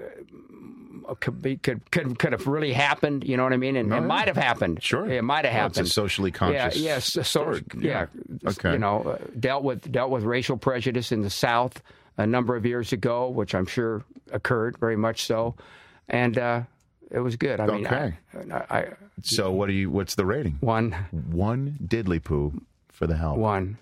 could 1.19 1.41
be 1.41 1.57
could 1.57 1.89
could 1.91 2.17
could 2.19 2.31
have 2.31 2.47
really 2.47 2.73
happened. 2.73 3.23
You 3.23 3.37
know 3.37 3.43
what 3.43 3.53
I 3.53 3.57
mean? 3.57 3.75
And 3.75 3.89
No, 3.89 3.97
it 3.97 4.01
yeah. 4.01 4.05
might 4.07 4.27
have 4.27 4.37
happened. 4.37 4.81
Sure. 4.83 5.09
it 5.09 5.23
might 5.23 5.45
have 5.45 5.53
Well, 5.53 5.67
it's 5.67 5.77
happened. 5.77 5.87
a 5.87 5.91
socially 5.91 6.31
conscious 6.31 6.75
Yeah. 6.77 6.95
Yes. 6.95 7.27
so, 7.27 7.53
yeah. 7.77 8.07
Yeah. 8.41 8.49
Okay. 8.49 8.73
You 8.73 8.79
know, 8.79 9.03
uh, 9.03 9.17
dealt 9.39 9.63
with 9.63 9.91
dealt 9.91 10.09
with 10.11 10.23
racial 10.23 10.57
prejudice 10.57 11.11
in 11.11 11.21
the 11.21 11.29
South 11.29 11.81
a 12.17 12.25
number 12.27 12.55
of 12.55 12.65
years 12.65 12.93
ago, 12.93 13.29
which 13.29 13.55
I'm 13.55 13.65
sure 13.65 14.03
occurred 14.31 14.77
very 14.79 14.95
much 14.95 15.25
so, 15.25 15.55
and 16.09 16.37
uh, 16.37 16.61
It 17.11 17.19
was 17.19 17.35
good. 17.35 17.59
I 17.59 17.65
mean, 17.67 17.85
Okay. 17.85 18.13
I, 18.51 18.77
I, 18.77 18.87
So 19.21 19.51
what 19.51 19.67
do 19.67 19.73
you? 19.73 19.89
What's 19.91 20.15
the 20.15 20.25
rating? 20.25 20.57
One. 20.61 20.91
One 21.31 21.77
diddly 21.85 22.23
poo 22.23 22.61
for 22.89 23.05
the 23.07 23.15
help. 23.17 23.37
One. 23.37 23.77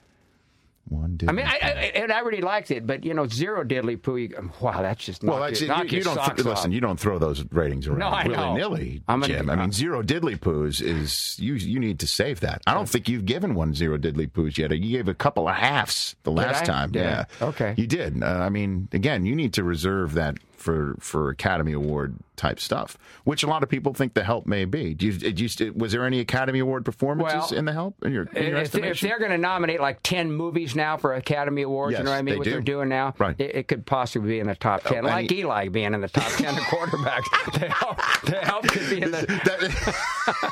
One 0.88 1.18
diddly. 1.18 1.30
I 1.30 1.32
mean, 1.32 1.46
I, 1.46 1.60
I, 1.62 1.68
and 1.96 2.12
I 2.12 2.20
really 2.20 2.42
liked 2.42 2.70
it, 2.72 2.86
but 2.86 3.06
you 3.06 3.14
know, 3.14 3.26
zero 3.28 3.64
diddly 3.64 4.02
poo. 4.02 4.18
You, 4.18 4.52
wow, 4.60 4.82
that's 4.82 5.04
just 5.06 5.24
well, 5.24 5.40
that's 5.40 5.62
your, 5.62 5.70
it. 5.72 5.74
knock 5.74 5.92
You, 5.92 6.00
you 6.00 6.04
don't 6.04 6.18
th- 6.36 6.46
listen. 6.46 6.72
You 6.74 6.82
don't 6.82 7.00
throw 7.00 7.18
those 7.18 7.46
ratings 7.52 7.88
around 7.88 8.00
No, 8.00 8.08
I 8.10 8.24
know. 8.28 8.54
willy 8.54 8.60
nilly, 8.60 9.04
I'm 9.08 9.22
gonna- 9.22 9.34
Jim. 9.34 9.50
I 9.50 9.56
mean, 9.56 9.72
zero 9.72 10.04
diddly 10.04 10.38
poos 10.38 10.82
is 10.82 11.38
you. 11.40 11.54
You 11.54 11.80
need 11.80 12.00
to 12.00 12.08
save 12.08 12.42
that. 12.42 12.62
I 12.68 12.74
don't 12.74 12.90
think 12.90 13.08
you've 13.08 13.26
given 13.26 13.56
one 13.56 13.74
zero 13.74 13.98
diddly 13.98 14.30
poos 14.30 14.58
yet. 14.58 14.72
You 14.72 14.98
gave 14.98 15.08
a 15.08 15.14
couple 15.14 15.48
of 15.48 15.56
halves 15.56 16.16
the 16.24 16.32
last 16.32 16.64
I? 16.64 16.66
time. 16.66 16.92
Did 16.92 17.04
I? 17.04 17.10
Yeah. 17.10 17.26
Okay. 17.42 17.74
You 17.78 17.88
did. 17.88 18.22
Uh, 18.22 18.26
I 18.26 18.50
mean, 18.50 18.90
again, 18.92 19.26
you 19.26 19.36
need 19.36 19.54
to 19.54 19.64
reserve 19.64 20.14
that 20.16 20.38
for 20.62 20.96
for 21.00 21.30
Academy 21.30 21.74
Award 21.74 22.16
type 22.38 22.60
stuff, 22.60 22.98
which 23.24 23.44
a 23.44 23.48
lot 23.48 23.62
of 23.64 23.70
people 23.70 23.94
think 23.94 24.14
the 24.16 24.24
help 24.24 24.48
may 24.48 24.66
be. 24.66 24.94
Do 24.96 25.06
you, 25.06 25.14
did 25.14 25.40
you, 25.40 25.74
was 25.74 25.92
there 25.92 26.06
any 26.06 26.20
Academy 26.20 26.58
Award 26.60 26.86
performances 26.86 27.52
Well, 27.52 27.60
in 27.60 27.66
the 27.66 27.74
help 27.74 27.96
in 28.04 28.14
your, 28.14 28.24
in 28.36 28.48
your 28.48 28.58
if, 28.58 28.74
if 28.74 29.00
they're 29.00 29.20
going 29.20 29.30
to 29.32 29.38
nominate 29.38 29.80
like 29.80 30.00
10 30.02 30.32
movies 30.32 30.76
now 30.76 30.98
for 30.98 31.14
Academy 31.14 31.62
Awards, 31.62 31.92
Yes, 31.92 32.00
you 32.00 32.06
know 32.06 32.12
what 32.12 32.18
I 32.18 32.22
mean? 32.24 32.38
what 32.40 32.46
do. 32.46 32.52
they're 32.52 32.62
doing 32.62 32.90
now, 32.90 33.14
Right. 33.20 33.36
it, 33.40 33.56
it 33.56 33.68
could 33.68 33.86
possibly 33.86 34.30
be 34.30 34.40
in 34.40 34.48
the 34.48 34.56
top 34.56 34.84
10, 34.84 35.06
Oh, 35.06 35.08
like 35.08 35.30
he- 35.30 35.40
Eli 35.42 35.68
being 35.68 35.94
in 35.94 36.02
the 36.02 36.08
top 36.08 36.32
10 36.32 36.48
of 36.56 36.60
quarterbacks. 36.64 37.60
the, 37.60 37.70
help, 37.70 37.98
the 38.26 38.40
help 38.42 38.68
could 38.68 38.90
be 38.90 39.02
in 39.04 39.12
the. 39.12 40.52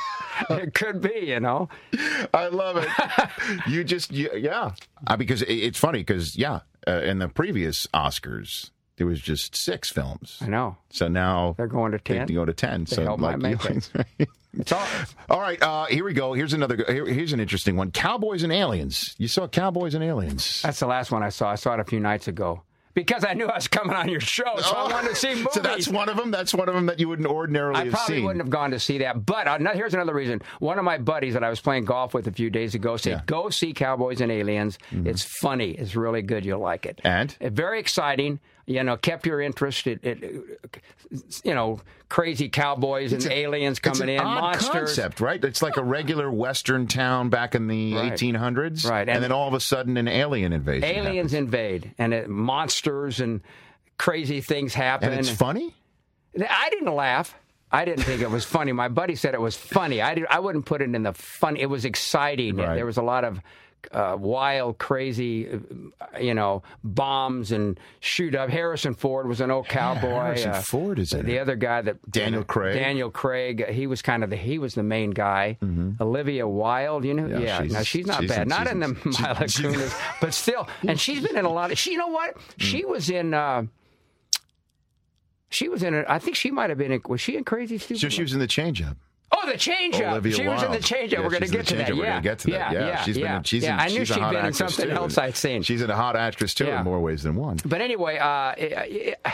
it 0.50 0.74
could 0.74 1.00
be, 1.00 1.26
you 1.26 1.40
know. 1.40 1.68
I 2.32 2.46
love 2.48 2.76
it. 2.78 2.88
you 3.68 3.84
just 3.84 4.12
you, 4.12 4.30
yeah, 4.36 4.72
because 5.18 5.42
it, 5.42 5.52
it's 5.54 5.78
funny 5.78 6.00
because 6.00 6.36
yeah, 6.36 6.60
uh, 6.86 7.00
in 7.02 7.18
the 7.18 7.28
previous 7.28 7.86
Oscars 7.88 8.70
there 9.00 9.06
was 9.06 9.18
just 9.22 9.56
six 9.56 9.88
films. 9.88 10.36
I 10.42 10.46
know. 10.46 10.76
So 10.90 11.08
now 11.08 11.54
they're 11.56 11.66
going 11.66 11.92
to 11.92 11.98
10? 11.98 12.26
they 12.26 12.34
go 12.34 12.44
to 12.44 12.52
ten. 12.52 12.84
The 12.84 12.94
so 12.96 13.14
like 13.14 13.40
you- 13.42 13.80
it. 14.18 14.28
It's 14.58 14.72
all. 14.72 14.86
All 15.30 15.40
right, 15.40 15.62
uh, 15.62 15.86
here 15.86 16.04
we 16.04 16.12
go. 16.12 16.34
Here's 16.34 16.52
another. 16.52 16.76
Here, 16.88 17.06
here's 17.06 17.32
an 17.32 17.40
interesting 17.40 17.76
one. 17.76 17.92
Cowboys 17.92 18.42
and 18.42 18.52
Aliens. 18.52 19.14
You 19.16 19.28
saw 19.28 19.46
Cowboys 19.48 19.94
and 19.94 20.02
Aliens. 20.04 20.60
That's 20.62 20.80
the 20.80 20.86
last 20.88 21.10
one 21.12 21.22
I 21.22 21.28
saw. 21.30 21.50
I 21.50 21.54
saw 21.54 21.74
it 21.74 21.80
a 21.80 21.84
few 21.84 22.00
nights 22.00 22.26
ago 22.28 22.62
because 22.92 23.24
I 23.24 23.34
knew 23.34 23.46
I 23.46 23.54
was 23.54 23.68
coming 23.68 23.94
on 23.94 24.08
your 24.08 24.18
show, 24.18 24.56
so 24.58 24.74
I 24.76 24.92
wanted 24.92 25.10
to 25.10 25.14
see 25.14 25.28
movies. 25.34 25.46
Oh, 25.50 25.54
So 25.54 25.60
that's 25.60 25.86
one 25.86 26.08
of 26.08 26.16
them. 26.16 26.32
That's 26.32 26.52
one 26.52 26.68
of 26.68 26.74
them 26.74 26.86
that 26.86 26.98
you 26.98 27.08
wouldn't 27.08 27.28
ordinarily 27.28 27.78
I 27.80 27.88
probably 27.90 28.16
seen. 28.16 28.24
wouldn't 28.24 28.42
have 28.42 28.50
gone 28.50 28.72
to 28.72 28.80
see 28.80 28.98
that. 28.98 29.24
But 29.24 29.46
uh, 29.46 29.58
here's 29.72 29.94
another 29.94 30.12
reason. 30.14 30.42
One 30.58 30.78
of 30.80 30.84
my 30.84 30.98
buddies 30.98 31.34
that 31.34 31.44
I 31.44 31.48
was 31.48 31.60
playing 31.60 31.84
golf 31.84 32.12
with 32.12 32.26
a 32.26 32.32
few 32.32 32.50
days 32.50 32.74
ago 32.74 32.96
said, 32.96 33.26
"Go 33.26 33.50
see 33.50 33.72
Cowboys 33.72 34.20
and 34.20 34.32
Aliens. 34.32 34.80
It's 34.90 35.22
funny. 35.22 35.70
It's 35.70 35.94
really 35.94 36.22
good. 36.22 36.44
You'll 36.44 36.58
like 36.58 36.86
it." 36.86 36.96
Mm-hmm. 37.04 37.06
And 37.06 37.36
Uh, 37.40 37.50
very 37.50 37.78
exciting. 37.78 38.40
You 38.70 38.84
know, 38.84 38.96
kept 38.96 39.26
your 39.26 39.40
interest. 39.40 39.86
It, 39.86 40.00
it, 40.04 40.22
you 41.44 41.54
know, 41.54 41.80
crazy 42.08 42.48
cowboys 42.48 43.12
and 43.12 43.24
a- 43.26 43.32
aliens 43.38 43.78
it's 43.78 43.80
coming 43.98 44.14
an 44.14 44.20
in, 44.20 44.26
odd 44.26 44.40
monsters. 44.40 44.70
concept, 44.72 45.20
right? 45.20 45.44
It's 45.44 45.60
like 45.60 45.76
a 45.76 45.82
regular 45.82 46.30
Western 46.30 46.86
town 46.86 47.30
back 47.30 47.54
in 47.56 47.66
the 47.66 47.94
Right. 47.94 48.12
1800s, 48.12 48.88
Right, 48.88 49.00
And, 49.00 49.10
and- 49.10 49.24
then 49.24 49.32
all 49.32 49.48
of 49.48 49.54
a 49.54 49.60
sudden, 49.60 49.96
an 49.96 50.06
alien 50.06 50.52
invasion. 50.52 50.82
happens. 50.88 51.06
Aliens 51.06 51.34
invade, 51.34 51.92
and 51.98 52.14
it, 52.14 52.28
monsters 52.28 53.20
and 53.20 53.40
crazy 53.98 54.40
things 54.40 54.72
happen. 54.74 55.10
and 55.10 55.18
it's 55.18 55.30
funny. 55.30 55.74
I 56.48 56.70
didn't 56.70 56.94
laugh. 56.94 57.34
I 57.72 57.84
didn't 57.84 58.04
think 58.04 58.22
it 58.22 58.30
was 58.30 58.44
funny. 58.44 58.70
My 58.72 58.88
buddy 58.88 59.14
said 59.16 59.34
it 59.34 59.40
was 59.40 59.56
funny. 59.56 60.00
I, 60.00 60.14
did, 60.14 60.26
I 60.30 60.38
wouldn't 60.40 60.64
put 60.66 60.80
it 60.82 60.94
in 60.94 61.02
the 61.02 61.12
fun. 61.12 61.56
It 61.56 61.66
was 61.66 61.84
exciting. 61.84 62.56
Right. 62.56 62.74
There 62.76 62.86
was 62.86 62.96
a 62.98 63.02
lot 63.02 63.24
of 63.24 63.40
uh, 63.92 64.16
wild, 64.18 64.78
crazy, 64.78 65.48
uh, 65.48 65.58
you 66.20 66.34
know, 66.34 66.62
bombs 66.84 67.52
and 67.52 67.78
shoot 68.00 68.34
up. 68.34 68.50
Harrison 68.50 68.94
Ford 68.94 69.26
was 69.28 69.40
an 69.40 69.50
old 69.50 69.68
cowboy. 69.68 70.08
Harrison 70.08 70.50
uh, 70.50 70.60
Ford 70.62 70.98
is 70.98 71.12
in 71.12 71.26
the 71.26 71.36
it. 71.36 71.40
other 71.40 71.56
guy 71.56 71.82
that 71.82 72.10
Daniel 72.10 72.44
Craig. 72.44 72.74
Daniel 72.74 73.10
Craig. 73.10 73.68
He 73.68 73.86
was 73.86 74.02
kind 74.02 74.22
of 74.24 74.30
the 74.30 74.36
he 74.36 74.58
was 74.58 74.74
the 74.74 74.82
main 74.82 75.10
guy. 75.10 75.58
Olivia 76.00 76.46
Wilde. 76.46 77.04
You 77.04 77.14
know, 77.14 77.22
Mm-hmm. 77.24 77.42
Yeah, 77.42 77.62
yeah. 77.62 77.62
she's- 77.62 77.72
no, 77.72 77.82
she's 77.82 78.06
not 78.06 78.20
she's- 78.20 78.30
bad. 78.30 78.48
Not 78.48 78.60
she's- 78.62 78.72
in 78.72 78.80
the 78.80 78.88
Mila 78.88 79.34
Kunis, 79.46 80.00
but 80.20 80.34
still. 80.34 80.68
And 80.86 80.98
she's 81.00 81.22
been 81.26 81.36
in 81.36 81.44
a 81.44 81.52
lot 81.52 81.70
of. 81.72 81.78
She, 81.78 81.92
you 81.92 81.98
know 81.98 82.08
what? 82.08 82.36
Mm. 82.36 82.40
She 82.58 82.84
was 82.84 83.10
in. 83.10 83.34
Uh, 83.34 83.64
she 85.48 85.68
was 85.68 85.82
in 85.82 85.94
it. 85.94 86.06
I 86.08 86.18
think 86.18 86.36
she 86.36 86.50
might 86.50 86.70
have 86.70 86.78
been 86.78 86.92
in. 86.92 87.00
Was 87.08 87.20
she 87.20 87.36
in 87.36 87.44
Crazy 87.44 87.78
Stupid? 87.78 88.00
So 88.00 88.08
she 88.08 88.22
was 88.22 88.32
in 88.32 88.38
the 88.38 88.46
changeup. 88.46 88.96
Oh, 89.42 89.50
the 89.50 89.56
change 89.58 89.94
up. 89.96 90.12
Olivia 90.12 90.32
She 90.32 90.46
was 90.46 90.62
in 90.62 90.66
the 90.68 90.70
Wilde. 90.72 90.84
change 90.84 91.12
Yeah. 91.12 91.20
We're 91.20 91.30
going 91.30 91.42
to 91.42 91.48
get 91.48 91.66
to 91.68 91.76
that. 91.76 91.90
We're 91.94 92.04
yeah. 92.04 92.10
gonna 92.10 92.20
get 92.22 92.38
to 92.40 92.50
that. 92.50 92.72
Yeah, 92.72 92.86
Yeah, 92.86 93.02
she's 93.02 93.16
been 93.16 93.24
yeah. 93.24 93.36
in- 93.38 93.42
she's 93.44 93.62
yeah. 93.62 93.74
in- 93.74 93.80
I 93.80 93.86
knew 93.88 94.04
she'd 94.04 94.14
been 94.20 94.44
in 94.46 94.52
something 94.52 94.86
too. 94.86 94.92
else 94.92 95.18
I'd 95.18 95.36
seen. 95.36 95.62
She's 95.62 95.82
in 95.82 95.90
a 95.90 95.96
hot 95.96 96.16
actress 96.16 96.54
too, 96.54 96.66
in 96.68 96.84
more 96.84 97.00
ways 97.00 97.22
than 97.22 97.36
one. 97.36 97.58
But 97.64 97.80
anyway, 97.80 98.18
uh, 98.18 98.54
it, 98.58 98.72
it, 99.24 99.26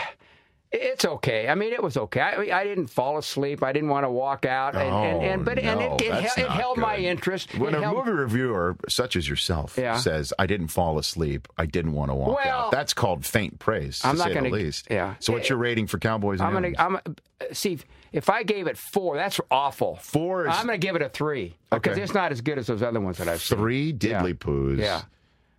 it's 0.69 1.05
okay. 1.05 1.47
I 1.47 1.55
mean, 1.55 1.71
it 1.71 1.81
was 1.81 1.95
okay. 1.95 2.19
I, 2.19 2.59
I 2.59 2.63
didn't 2.65 2.87
fall 2.87 3.17
asleep. 3.17 3.63
I 3.63 3.71
didn't 3.71 3.87
want 3.89 4.03
to 4.05 4.09
walk 4.09 4.45
out. 4.45 4.75
And, 4.75 4.93
and, 4.93 5.23
and 5.23 5.45
but 5.45 5.57
and 5.59 5.79
Oh, 5.79 5.89
no, 5.91 5.95
it, 5.95 6.01
it, 6.01 6.11
hel- 6.11 6.33
it 6.45 6.47
not 6.49 6.51
held 6.59 6.77
my 6.77 6.97
interest. 6.97 7.57
When 7.57 7.73
It 7.73 7.77
a 7.77 7.81
held- 7.83 7.97
movie 7.97 8.11
reviewer 8.11 8.75
such 8.89 9.15
as 9.15 9.29
yourself 9.29 9.75
Yeah. 9.77 9.95
says, 9.97 10.33
"I 10.37 10.45
didn't 10.45 10.67
fall 10.67 10.99
asleep. 10.99 11.47
I 11.57 11.65
didn't 11.67 11.93
want 11.93 12.11
to 12.11 12.15
walk 12.15 12.35
Well- 12.43 12.59
out," 12.65 12.71
that's 12.71 12.93
called 12.93 13.25
faint 13.25 13.59
praise, 13.59 14.01
I'm 14.03 14.17
not 14.17 14.33
the 14.33 14.41
least. 14.41 14.87
yeah. 14.89 15.15
So, 15.19 15.31
what's 15.31 15.47
your 15.47 15.57
rating 15.57 15.87
for 15.87 15.99
Cowboys? 15.99 16.41
And 16.41 16.47
I'm 16.47 16.53
gonna. 16.53 16.73
I'm 16.77 16.95
uh, 16.97 17.45
see 17.53 17.79
if 18.11 18.29
I 18.29 18.43
gave 18.43 18.67
it 18.67 18.77
four, 18.77 19.15
that's 19.15 19.39
awful. 19.51 19.97
Four 19.97 20.47
is- 20.47 20.55
I'm 20.55 20.65
gonna 20.65 20.77
give 20.77 20.95
it 20.95 21.01
a 21.01 21.09
three 21.09 21.55
because 21.69 21.93
Okay. 21.93 22.01
it's 22.03 22.13
not 22.13 22.31
as 22.31 22.41
good 22.41 22.57
as 22.57 22.67
those 22.67 22.81
other 22.83 22.99
ones 22.99 23.17
that 23.17 23.27
I've 23.27 23.41
seen. 23.41 23.57
Three 23.57 23.93
diddly 23.93 24.33
poos 24.33 24.79
Yeah. 24.79 25.01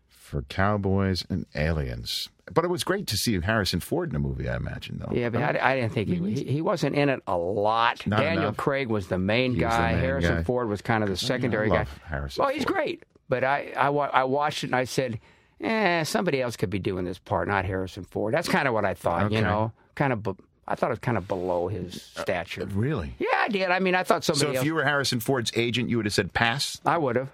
for 0.08 0.42
Cowboys 0.42 1.24
and 1.28 1.46
Aliens. 1.54 2.28
But 2.52 2.64
it 2.64 2.68
was 2.68 2.82
great 2.82 3.06
to 3.08 3.16
see 3.18 3.38
Harrison 3.40 3.80
Ford 3.80 4.08
in 4.08 4.16
a 4.16 4.18
movie. 4.18 4.48
I 4.48 4.56
imagine, 4.56 4.98
though. 5.04 5.14
Yeah, 5.14 5.28
but 5.28 5.42
I, 5.42 5.72
I 5.72 5.76
didn't 5.76 5.92
think 5.92 6.08
he, 6.08 6.14
he 6.16 6.44
he 6.54 6.62
wasn't 6.62 6.96
in 6.96 7.10
it 7.10 7.22
a 7.26 7.36
lot. 7.36 8.06
Not 8.06 8.20
Daniel 8.20 8.44
enough. 8.44 8.56
Craig 8.56 8.88
was 8.88 9.08
the 9.08 9.18
main 9.18 9.54
He 9.54 9.62
was 9.64 9.74
the 9.74 9.78
guy. 9.78 9.92
main 9.92 10.00
Harrison 10.00 10.36
guy. 10.36 10.42
Ford 10.44 10.68
was 10.68 10.80
kind 10.80 11.04
of 11.04 11.10
the 11.10 11.16
secondary 11.18 11.68
guy. 11.68 11.84
Harrison 12.06 12.42
well, 12.42 12.50
he's 12.52 12.64
Ford. 12.64 12.74
great, 12.74 13.02
but 13.28 13.44
I 13.44 13.72
I, 13.76 13.88
I 13.88 14.24
watched 14.24 14.64
it 14.64 14.68
and 14.68 14.76
I 14.76 14.84
said, 14.84 15.20
eh, 15.60 16.04
somebody 16.04 16.40
else 16.40 16.56
could 16.56 16.70
be 16.70 16.78
doing 16.78 17.04
this 17.04 17.18
part, 17.18 17.48
not 17.48 17.66
Harrison 17.66 18.04
Ford. 18.04 18.32
That's 18.32 18.48
kind 18.48 18.66
of 18.66 18.72
what 18.72 18.86
I 18.86 18.94
thought. 18.94 19.24
Okay. 19.24 19.36
You 19.36 19.42
know, 19.42 19.72
kind 19.94 20.14
of. 20.14 20.22
be- 20.22 20.32
I 20.68 20.74
thought 20.74 20.88
it 20.88 20.90
was 20.90 20.98
kind 21.00 21.16
of 21.18 21.26
below 21.26 21.68
his 21.68 22.02
stature. 22.02 22.66
Really? 22.66 23.14
Yeah, 23.18 23.28
I 23.36 23.48
did. 23.48 23.70
I 23.70 23.78
mean, 23.80 23.94
I 23.94 24.02
thought 24.04 24.22
somebody 24.24 24.44
So 24.46 24.50
if 24.50 24.56
else. 24.58 24.66
you 24.66 24.74
were 24.74 24.84
Harrison 24.84 25.18
Ford's 25.20 25.50
agent, 25.56 25.88
you 25.90 25.96
would 25.96 26.06
have 26.06 26.12
said 26.14 26.32
pass. 26.34 26.80
I 26.84 26.98
would 26.98 27.16
have. 27.16 27.30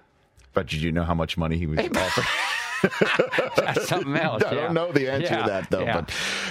But 0.53 0.69
did 0.69 0.81
you 0.83 0.93
know 0.93 1.05
how 1.05 1.15
much 1.15 1.37
money 1.37 1.59
he 1.59 1.67
was 1.67 1.79
offering? 1.81 2.27
That's 3.57 3.89
something 3.89 4.15
else. 4.17 4.43
I 4.45 4.53
yeah. 4.55 4.61
don't 4.63 4.75
know 4.75 4.93
the 4.93 5.11
answer 5.11 5.33
Yeah, 5.35 5.43
to 5.43 5.49
that 5.49 5.71
though. 5.71 5.81
yeah. 5.85 6.03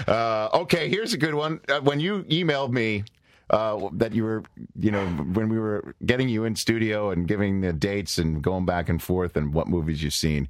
But 0.06 0.10
uh, 0.12 0.50
okay, 0.62 0.90
here's 0.90 1.14
a 1.14 1.18
good 1.18 1.36
one. 1.36 1.60
Uh, 1.70 1.80
when 1.82 2.00
you 2.00 2.24
emailed 2.24 2.72
me 2.72 3.04
uh, 3.50 3.90
that 3.94 4.14
you 4.14 4.24
were, 4.24 4.44
you 4.80 4.90
know, 4.90 5.06
when 5.06 5.48
we 5.50 5.60
were 5.60 5.94
getting 6.06 6.28
you 6.30 6.44
in 6.44 6.56
studio 6.56 7.12
and 7.12 7.28
giving 7.28 7.62
the 7.62 7.72
dates 7.72 8.18
and 8.18 8.42
going 8.42 8.66
back 8.66 8.90
and 8.90 9.02
forth 9.02 9.38
and 9.38 9.54
what 9.54 9.68
movies 9.68 10.02
you've 10.02 10.14
seen. 10.14 10.48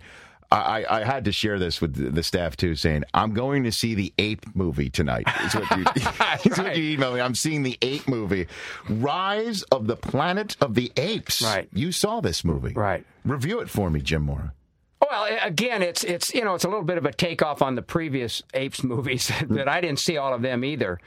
I, 0.57 1.01
I 1.01 1.03
had 1.03 1.25
to 1.25 1.31
share 1.31 1.57
this 1.59 1.81
with 1.81 2.13
the- 2.15 2.23
staff 2.23 2.55
too, 2.55 2.75
saying 2.75 3.03
I'm 3.13 3.33
going 3.33 3.63
to 3.63 3.71
see 3.71 3.95
the 3.95 4.13
Ape 4.17 4.45
movie 4.55 4.89
tonight. 4.89 5.27
Is 5.43 5.55
what 5.55 5.77
you, 5.77 5.85
is 6.51 6.57
what 6.57 6.77
you 6.77 6.97
emailed 6.97 7.15
me. 7.15 7.21
I'm 7.21 7.35
seeing 7.35 7.63
the 7.63 7.77
Ape 7.81 8.07
movie, 8.07 8.47
Rise 8.89 9.63
of 9.63 9.87
the 9.87 9.95
Planet 9.95 10.55
of 10.61 10.75
the 10.75 10.91
Apes. 10.97 11.41
Right. 11.41 11.67
You 11.73 11.91
saw 11.91 12.21
this 12.21 12.43
movie, 12.43 12.73
right? 12.73 13.05
Review 13.25 13.59
it 13.59 13.69
for 13.69 13.89
me, 13.89 14.01
Jim 14.01 14.23
Mora. 14.23 14.53
Well, 15.01 15.27
again, 15.41 15.81
it's 15.81 16.03
it's 16.03 16.33
you 16.33 16.43
know 16.45 16.55
it's 16.55 16.63
a 16.63 16.69
little 16.69 16.83
bit 16.83 16.97
of 16.97 17.05
a 17.05 17.11
takeoff 17.11 17.61
on 17.61 17.75
the 17.75 17.81
previous 17.81 18.41
Apes 18.53 18.83
movies 18.83 19.31
that 19.49 19.67
I 19.67 19.81
didn't 19.81 19.99
see 19.99 20.17
all 20.17 20.33
of 20.33 20.41
them 20.41 20.63
either. 20.63 20.99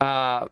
Uh, 0.00 0.46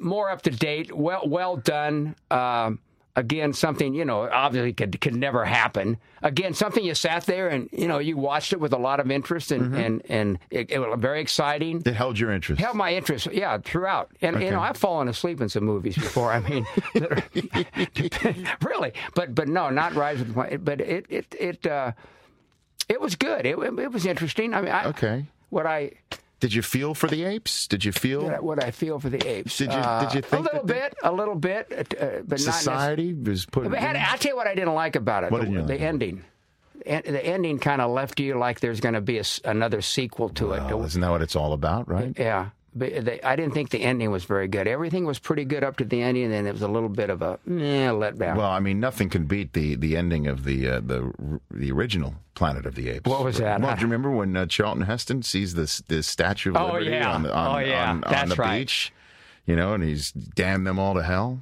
more 0.00 0.30
up 0.30 0.42
to 0.42 0.50
date, 0.50 0.94
well 0.94 1.22
well 1.26 1.56
done. 1.56 2.16
Um 2.30 2.80
again, 3.16 3.52
something 3.52 3.94
you 3.94 4.04
know 4.04 4.28
obviously 4.30 4.72
could 4.72 5.00
could 5.00 5.16
never 5.16 5.44
happen. 5.44 5.98
Again, 6.22 6.54
something 6.54 6.84
you 6.84 6.94
sat 6.94 7.24
there 7.24 7.48
and 7.48 7.68
you 7.72 7.88
know 7.88 7.98
you 7.98 8.16
watched 8.16 8.52
it 8.52 8.60
with 8.60 8.72
a 8.72 8.78
lot 8.78 9.00
of 9.00 9.10
interest 9.10 9.50
and 9.50 9.74
and 9.74 10.02
and 10.08 10.38
it, 10.50 10.70
it 10.70 10.78
was 10.78 10.98
very 11.00 11.20
exciting. 11.20 11.82
It 11.84 11.94
held 11.94 12.18
your 12.18 12.30
interest. 12.30 12.60
Held 12.60 12.76
my 12.76 12.94
interest, 12.94 13.26
yeah, 13.32 13.58
throughout. 13.58 14.10
And 14.20 14.40
you 14.40 14.50
know, 14.50 14.60
I've 14.60 14.76
fallen 14.76 15.08
asleep 15.08 15.40
in 15.40 15.48
some 15.48 15.64
movies 15.64 15.96
before. 15.96 16.30
I 16.30 16.40
mean, 16.40 16.66
really, 18.62 18.92
but 19.14 19.34
but 19.34 19.48
no, 19.48 19.70
not 19.70 19.94
Rise 19.94 20.20
of 20.20 20.28
the 20.28 20.34
Planet. 20.34 20.64
But 20.64 20.80
it 20.80 21.06
it 21.08 21.34
it 21.38 21.66
uh, 21.66 21.92
it 22.88 23.00
was 23.00 23.16
good. 23.16 23.46
It, 23.46 23.58
it 23.58 23.78
it 23.78 23.92
was 23.92 24.06
interesting. 24.06 24.54
I 24.54 24.60
mean, 24.60 24.72
I, 24.72 24.84
Okay. 24.86 25.26
What 25.48 25.66
I 25.66 25.92
Did 26.38 26.52
you 26.52 26.60
feel 26.62 26.92
for 26.94 27.06
the 27.08 27.24
apes? 27.24 27.66
Did 27.66 27.84
you 27.84 27.92
feel 27.92 28.22
what 28.22 28.34
I- 28.34 28.40
what 28.40 28.62
I 28.64 28.70
feel 28.70 28.98
for 29.00 29.08
the 29.08 29.26
apes. 29.26 29.56
Did 29.56 29.72
you- 29.72 29.78
Uh, 29.78 30.00
did 30.04 30.14
you 30.14 30.20
think 30.22 30.46
a 30.46 30.52
little 30.52 30.66
bit, 30.66 30.94
a 31.02 31.10
little 31.12 31.34
bit, 31.34 31.66
uh, 32.00 32.06
but 32.26 32.30
not 32.30 32.40
society 32.40 33.14
was 33.14 33.46
put? 33.46 33.70
But 33.70 33.78
had, 33.78 33.96
I'll 33.96 34.18
tell 34.18 34.32
you 34.32 34.36
what 34.36 34.46
I 34.46 34.54
didn't 34.54 34.74
like 34.74 34.96
about 34.96 35.24
it. 35.24 35.30
What 35.32 35.42
the, 35.44 35.50
you 35.50 35.62
the 35.62 35.72
like? 35.74 35.80
ending. 35.80 36.24
En- 36.84 37.02
The 37.04 37.24
ending 37.26 37.58
kind 37.58 37.80
of 37.80 37.90
left 37.90 38.20
you 38.20 38.38
like 38.38 38.60
there's 38.60 38.80
going 38.80 38.94
to 38.94 39.00
be 39.00 39.18
a 39.18 39.24
another 39.44 39.80
sequel 39.80 40.28
to 40.30 40.52
it. 40.52 40.62
Well, 40.64 40.84
isn't 40.84 41.00
that 41.00 41.10
what 41.10 41.22
it's 41.22 41.34
all 41.34 41.52
about, 41.54 41.88
right? 41.88 42.14
Yeah. 42.18 42.50
They, 42.78 43.20
I 43.22 43.36
didn't 43.36 43.54
think 43.54 43.70
the 43.70 43.80
ending 43.82 44.10
was 44.10 44.24
very 44.24 44.48
good. 44.48 44.68
Everything 44.68 45.06
was 45.06 45.18
pretty 45.18 45.46
good 45.46 45.64
up 45.64 45.78
to 45.78 45.84
the 45.84 46.02
ending, 46.02 46.24
and 46.24 46.32
then 46.32 46.46
it 46.46 46.52
was 46.52 46.60
a 46.62 46.68
little 46.68 46.90
bit 46.90 47.08
of 47.08 47.22
a 47.22 47.38
eh, 47.48 47.88
letdown. 47.88 48.36
Well, 48.36 48.50
I 48.50 48.60
mean, 48.60 48.80
nothing 48.80 49.08
can 49.08 49.24
beat 49.24 49.54
the, 49.54 49.76
the 49.76 49.96
ending 49.96 50.26
of 50.26 50.44
the 50.44 50.68
uh, 50.68 50.80
the 50.80 51.40
the 51.50 51.72
original 51.72 52.14
Planet 52.34 52.66
of 52.66 52.74
the 52.74 52.90
Apes. 52.90 53.08
What 53.08 53.24
was 53.24 53.38
that? 53.38 53.62
Well, 53.62 53.74
do 53.74 53.80
you 53.80 53.86
remember 53.86 54.10
when 54.10 54.36
uh, 54.36 54.44
Charlton 54.44 54.82
Heston 54.82 55.22
sees 55.22 55.54
this 55.54 55.78
this 55.88 56.06
Statue 56.06 56.50
of 56.50 56.56
Oh, 56.58 56.66
Liberty 56.66 56.90
yeah. 56.90 57.10
on 57.14 57.22
the 57.22 57.34
on, 57.34 57.56
Oh, 57.56 57.58
yeah. 57.66 57.90
on, 57.90 58.04
on 58.04 58.12
That's 58.12 58.30
the 58.30 58.36
right. 58.36 58.58
beach? 58.60 58.92
You 59.46 59.56
know, 59.56 59.72
and 59.72 59.82
he's 59.82 60.12
damned 60.12 60.66
them 60.66 60.78
all 60.78 60.94
to 60.94 61.02
hell. 61.02 61.40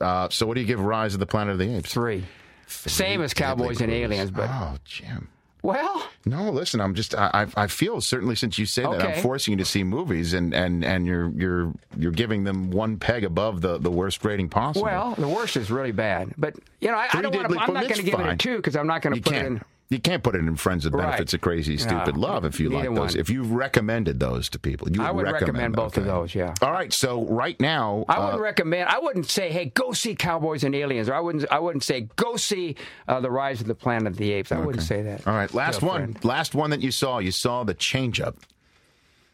Uh, 0.00 0.28
so, 0.30 0.46
what 0.46 0.54
do 0.54 0.60
you 0.62 0.66
give 0.66 0.80
Rise 0.80 1.12
of 1.12 1.20
the 1.20 1.26
Planet 1.26 1.52
of 1.52 1.58
the 1.58 1.76
Apes? 1.76 1.92
Three. 1.92 2.24
Same 2.66 3.20
as 3.20 3.34
Cowboys 3.34 3.80
and 3.82 3.92
Aliens, 3.92 4.30
but 4.30 4.48
oh, 4.50 4.76
Jim. 4.84 5.28
Well, 5.62 6.08
no. 6.24 6.50
Listen, 6.50 6.80
I'm 6.80 6.94
just. 6.94 7.14
I, 7.14 7.46
I 7.56 7.66
feel 7.66 8.00
certainly 8.00 8.34
since 8.34 8.58
you 8.58 8.66
say 8.66 8.82
that, 8.82 9.02
I'm 9.02 9.22
forcing 9.22 9.52
you 9.52 9.58
to 9.58 9.64
see 9.64 9.84
movies, 9.84 10.32
and, 10.32 10.54
and, 10.54 10.84
and 10.84 11.06
you're 11.06 11.30
you're 11.30 11.72
you're 11.96 12.12
giving 12.12 12.44
them 12.44 12.70
one 12.70 12.96
peg 12.98 13.24
above 13.24 13.60
the, 13.60 13.78
the 13.78 13.90
worst 13.90 14.24
rating 14.24 14.48
possible. 14.48 14.84
Well, 14.84 15.14
the 15.16 15.28
worst 15.28 15.56
is 15.56 15.70
really 15.70 15.92
bad, 15.92 16.32
but 16.38 16.54
you 16.80 16.88
know 16.88 16.96
I, 16.96 17.08
I 17.12 17.22
don't 17.22 17.34
want 17.34 17.48
to. 17.50 17.58
I'm 17.58 17.74
not 17.74 17.82
going 17.84 17.96
to 17.96 18.02
give 18.02 18.18
it 18.20 18.26
a 18.26 18.36
two 18.36 18.56
because 18.56 18.76
I'm 18.76 18.86
not 18.86 19.02
going 19.02 19.16
to 19.16 19.20
put 19.22 19.36
it 19.36 19.46
in. 19.46 19.62
You 19.90 19.98
can't 19.98 20.22
put 20.22 20.36
it 20.36 20.38
in 20.38 20.54
Friends 20.54 20.84
with 20.84 20.94
Right. 20.94 21.06
Benefits 21.06 21.34
of 21.34 21.40
Crazy 21.40 21.72
No, 21.72 21.78
Stupid 21.82 22.16
Love 22.16 22.44
if 22.44 22.60
you 22.60 22.70
like 22.70 22.84
those. 22.90 22.96
one. 22.96 23.18
If 23.18 23.28
you've 23.28 23.50
recommended 23.50 24.20
those 24.20 24.48
to 24.50 24.58
people, 24.60 24.88
you 24.88 25.02
I 25.02 25.10
would 25.10 25.26
recommend 25.26 25.74
both 25.74 25.98
of 25.98 26.04
those. 26.04 26.32
Yeah. 26.32 26.54
All 26.62 26.70
right. 26.70 26.92
So 26.92 27.24
right 27.26 27.58
now, 27.58 28.04
I 28.08 28.14
uh, 28.14 28.24
wouldn't 28.26 28.42
recommend. 28.42 28.88
I 28.88 29.00
wouldn't 29.00 29.26
say, 29.28 29.50
"Hey, 29.50 29.64
go 29.74 29.90
see 29.90 30.14
Cowboys 30.14 30.62
and 30.62 30.76
Aliens," 30.76 31.08
or 31.08 31.14
I 31.14 31.20
wouldn't. 31.20 31.44
I 31.50 31.58
wouldn't 31.58 31.82
say, 31.82 32.02
"Go 32.14 32.36
see 32.36 32.76
uh, 33.08 33.18
the 33.18 33.32
Rise 33.32 33.60
of 33.60 33.66
the 33.66 33.74
Planet 33.74 34.06
of 34.06 34.16
the 34.16 34.30
Apes." 34.30 34.52
I 34.52 34.60
wouldn't 34.60 34.84
say 34.84 35.02
that. 35.02 35.26
All 35.26 35.34
right, 35.34 35.52
last 35.52 35.82
one. 35.82 36.16
Last 36.22 36.54
one 36.54 36.70
that 36.70 36.82
you 36.82 36.92
saw. 36.92 37.18
You 37.18 37.32
saw 37.32 37.64
the 37.64 37.74
change 37.74 38.20
up. 38.20 38.36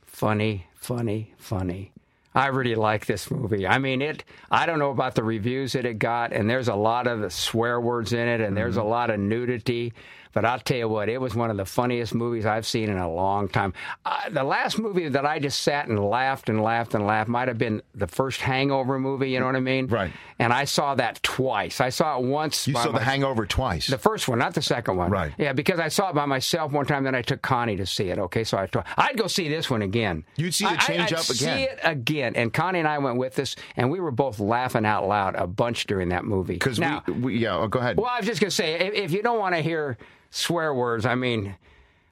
Funny, 0.06 0.66
funny, 0.76 1.34
funny. 1.36 1.92
I 2.34 2.46
really 2.48 2.74
like 2.74 3.06
this 3.06 3.30
movie. 3.30 3.66
I 3.66 3.78
mean, 3.78 4.00
it. 4.02 4.24
I 4.50 4.66
don't 4.66 4.78
know 4.78 4.90
about 4.90 5.14
the 5.14 5.22
reviews 5.24 5.72
that 5.72 5.84
it 5.86 5.98
got, 5.98 6.32
and 6.32 6.48
there's 6.48 6.68
a 6.68 6.74
lot 6.74 7.06
of 7.06 7.30
swear 7.32 7.80
words 7.80 8.12
in 8.14 8.26
it, 8.28 8.40
and 8.40 8.56
there's 8.56 8.76
a 8.76 8.80
Mm-hmm. 8.80 8.88
lot 8.88 9.10
of 9.10 9.20
nudity. 9.20 9.92
But 10.36 10.44
I'll 10.44 10.60
tell 10.60 10.76
you 10.76 10.86
what, 10.86 11.08
it 11.08 11.18
was 11.18 11.34
one 11.34 11.50
of 11.50 11.56
the 11.56 11.64
funniest 11.64 12.14
movies 12.14 12.44
I've 12.44 12.66
seen 12.66 12.90
in 12.90 12.98
a 12.98 13.10
long 13.10 13.48
time. 13.48 13.72
Uh, 14.04 14.28
the 14.28 14.44
last 14.44 14.78
movie 14.78 15.08
that 15.08 15.24
I 15.24 15.38
just 15.38 15.60
sat 15.60 15.88
and 15.88 15.98
laughed 15.98 16.50
and 16.50 16.62
laughed 16.62 16.94
and 16.94 17.06
laughed 17.06 17.30
might 17.30 17.48
have 17.48 17.56
been 17.56 17.80
the 17.94 18.06
first 18.06 18.42
Hangover 18.42 18.98
movie. 18.98 19.30
You 19.30 19.40
know 19.40 19.46
what 19.46 19.56
I 19.56 19.60
mean? 19.60 19.86
Right. 19.86 20.12
And 20.38 20.52
I 20.52 20.64
saw 20.64 20.94
that 20.96 21.22
twice. 21.22 21.80
I 21.80 21.88
saw 21.88 22.18
it 22.18 22.24
once. 22.26 22.68
You 22.68 22.74
by 22.74 22.84
saw 22.84 22.92
The 22.92 23.00
Hangover 23.00 23.46
twice. 23.46 23.86
The 23.86 23.96
first 23.96 24.28
one, 24.28 24.38
not 24.38 24.52
the 24.52 24.60
second 24.60 24.98
one. 24.98 25.10
Right. 25.10 25.32
Yeah, 25.38 25.54
because 25.54 25.80
I 25.80 25.88
saw 25.88 26.10
it 26.10 26.14
by 26.14 26.26
myself 26.26 26.70
one 26.70 26.84
time. 26.84 27.04
Then 27.04 27.14
I 27.14 27.22
took 27.22 27.40
Connie 27.40 27.76
to 27.76 27.86
see 27.86 28.10
it. 28.10 28.18
Okay, 28.18 28.44
so 28.44 28.58
I. 28.58 28.68
I'd 28.98 29.16
go 29.16 29.28
see 29.28 29.48
this 29.48 29.70
one 29.70 29.80
again. 29.80 30.22
You'd 30.36 30.52
see 30.52 30.66
the 30.66 30.76
change 30.76 31.14
I'd 31.14 31.18
up 31.18 31.30
again. 31.30 31.56
See 31.56 31.62
it 31.62 31.78
again, 31.82 32.36
and 32.36 32.52
Connie 32.52 32.80
and 32.80 32.88
I 32.88 32.98
went 32.98 33.16
with 33.16 33.38
us, 33.38 33.56
and 33.74 33.90
we 33.90 34.00
were 34.00 34.10
both 34.10 34.38
laughing 34.38 34.84
out 34.84 35.08
loud 35.08 35.34
a 35.34 35.46
bunch 35.46 35.86
during 35.86 36.10
that 36.10 36.26
movie. 36.26 36.52
Because 36.52 36.78
now, 36.78 37.02
we, 37.06 37.12
we, 37.14 37.38
yeah. 37.38 37.56
Oh, 37.56 37.68
go 37.68 37.78
ahead. 37.78 37.96
well, 37.96 38.10
I 38.10 38.18
was 38.18 38.26
just 38.26 38.42
gonna 38.42 38.50
say, 38.50 38.74
if, 38.74 38.92
if 38.92 39.12
you 39.12 39.22
don't 39.22 39.38
want 39.38 39.54
to 39.54 39.62
hear 39.62 39.96
swear 40.30 40.72
words, 40.74 41.06
I 41.06 41.14
mean, 41.14 41.56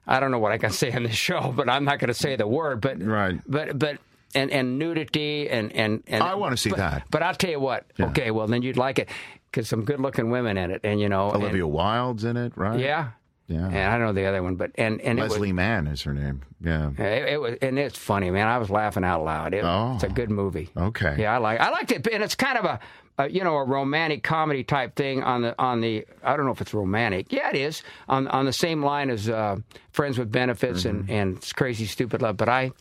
I 0.07 0.19
don't 0.19 0.31
know 0.31 0.39
what 0.39 0.51
I 0.51 0.57
can 0.57 0.71
say 0.71 0.91
on 0.91 1.03
this 1.03 1.15
show, 1.15 1.51
but 1.55 1.69
I'm 1.69 1.85
not 1.85 1.99
going 1.99 2.09
to 2.09 2.13
say 2.13 2.35
the 2.35 2.47
word. 2.47 2.81
But 2.81 3.01
right. 3.01 3.39
But 3.47 3.77
but 3.79 3.97
and 4.33 4.51
and 4.51 4.77
nudity 4.77 5.49
and 5.49 5.71
and, 5.73 6.03
and 6.07 6.23
I 6.23 6.35
wanna 6.35 6.57
see 6.57 6.69
but- 6.69 6.77
that. 6.79 7.03
But 7.09 7.23
I'll 7.23 7.33
tell 7.35 7.49
you 7.51 7.59
what. 7.59 7.85
Yeah. 7.97 8.07
Okay, 8.07 8.31
well 8.31 8.47
then 8.47 8.61
you'd 8.61 8.77
like 8.77 8.99
it 8.99 9.09
because 9.49 9.69
some 9.69 9.85
good-looking 9.85 10.29
women 10.29 10.57
in 10.57 10.71
it, 10.71 10.81
and 10.83 10.99
you 10.99 11.07
know, 11.09 11.31
and- 11.31 11.41
Olivia 11.41 11.65
Wilde's 11.67 12.23
in 12.25 12.35
it, 12.37 12.53
right? 12.57 12.79
yeah. 12.79 13.11
Yeah. 13.47 13.67
And 13.67 13.77
I 13.77 13.91
don't 13.99 14.07
know 14.07 14.13
the 14.13 14.25
other 14.25 14.41
one, 14.41 14.55
but 14.55 14.71
and 14.73 14.99
and 15.01 15.19
Leslie 15.19 15.53
Mann 15.53 15.85
is 15.85 16.01
her 16.01 16.15
name. 16.15 16.41
Yeah. 16.61 16.87
It 16.87 16.89
was, 16.89 16.99
it, 16.99 17.29
it 17.33 17.41
was 17.41 17.55
and 17.61 17.77
it's 17.77 17.95
funny, 17.97 18.31
man. 18.31 18.47
I 18.47 18.57
was 18.57 18.71
laughing 18.71 19.03
out 19.03 19.23
loud. 19.23 19.53
It, 19.53 19.63
Oh. 19.63 19.93
It's 19.93 20.03
a 20.03 20.09
good 20.09 20.31
movie. 20.31 20.69
Okay. 20.75 21.15
Yeah, 21.19 21.35
I 21.35 21.37
like 21.37 21.59
I 21.59 21.69
liked 21.69 21.91
it, 21.91 22.07
and 22.11 22.23
it's 22.23 22.33
kind 22.33 22.57
of 22.57 22.65
a, 22.65 22.79
a 23.17 23.29
you 23.29 23.43
know 23.43 23.55
a 23.57 23.63
romantic 23.63 24.23
comedy 24.23 24.63
type 24.63 24.95
thing 24.95 25.23
on 25.23 25.41
the 25.41 25.55
on 25.59 25.81
the 25.81 26.05
I 26.23 26.35
don't 26.35 26.45
know 26.45 26.51
if 26.51 26.61
it's 26.61 26.73
romantic. 26.73 27.31
Yeah, 27.31 27.49
it 27.49 27.55
is 27.55 27.83
on 28.09 28.27
on 28.27 28.45
the 28.45 28.53
same 28.53 28.83
line 28.83 29.09
as 29.09 29.29
uh, 29.29 29.57
Friends 29.91 30.17
with 30.17 30.31
Benefits 30.31 30.83
Mm-hmm. 30.83 31.09
and 31.11 31.35
and 31.35 31.53
Crazy 31.55 31.85
Stupid 31.85 32.21
Love, 32.21 32.37
but 32.37 32.49
I 32.49 32.71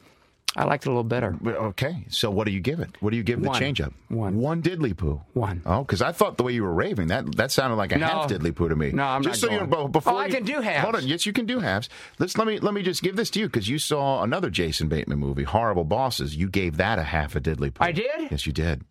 I 0.57 0.65
liked 0.65 0.85
it 0.87 0.89
a 0.89 0.91
little 0.93 1.03
better. 1.03 1.37
Okay. 1.45 2.05
So 2.11 2.31
what 2.31 2.45
do 2.47 2.53
you 2.53 2.61
give 2.61 2.79
it? 2.79 2.91
What 3.01 3.11
do 3.11 3.17
you 3.17 3.25
give 3.25 3.43
the 3.43 3.51
change 3.55 3.81
up? 3.81 3.93
One. 4.09 4.37
One 4.39 4.63
diddly 4.63 4.97
poo. 4.97 5.21
One. 5.33 5.63
Oh, 5.67 5.81
because 5.83 6.01
I 6.01 6.13
thought 6.13 6.37
the 6.37 6.45
way 6.45 6.53
you 6.53 6.63
were 6.63 6.73
raving 6.73 7.09
that 7.09 7.35
that 7.37 7.51
sounded 7.51 7.75
like 7.75 7.91
a 7.91 7.99
No. 7.99 8.07
half 8.07 8.31
diddly 8.31 8.55
poo 8.55 8.69
to 8.69 8.77
me. 8.77 8.93
No, 8.93 9.03
I'm 9.03 9.23
just 9.25 9.43
not 9.43 9.49
so 9.49 9.53
you 9.53 9.59
going. 9.61 9.71
know, 9.71 9.89
before 9.89 10.13
Oh, 10.13 10.17
I 10.19 10.27
you- 10.27 10.35
can 10.35 10.45
do 10.45 10.61
halves. 10.61 10.83
Hold 10.85 10.95
on. 10.97 11.09
Yes, 11.09 11.27
you 11.27 11.33
can 11.33 11.47
do 11.47 11.59
halves. 11.59 11.89
Let's 12.21 12.39
let 12.39 12.47
me 12.47 12.61
let 12.61 12.73
me 12.73 12.83
just 12.83 13.03
give 13.03 13.17
this 13.17 13.31
to 13.31 13.41
you 13.41 13.47
because 13.47 13.69
you 13.69 13.81
saw 13.81 14.23
another 14.23 14.49
Jason 14.49 14.87
Bateman 14.89 15.19
movie, 15.19 15.43
Horrible 15.43 15.85
Bosses. 15.85 16.37
You 16.37 16.49
gave 16.49 16.77
that 16.77 17.01
a 17.01 17.05
half 17.05 17.35
a 17.35 17.41
diddly 17.41 17.75
poo. 17.75 17.83
I 17.85 17.91
did? 17.91 18.31
Yes, 18.31 18.47
you 18.47 18.53
did. 18.53 18.83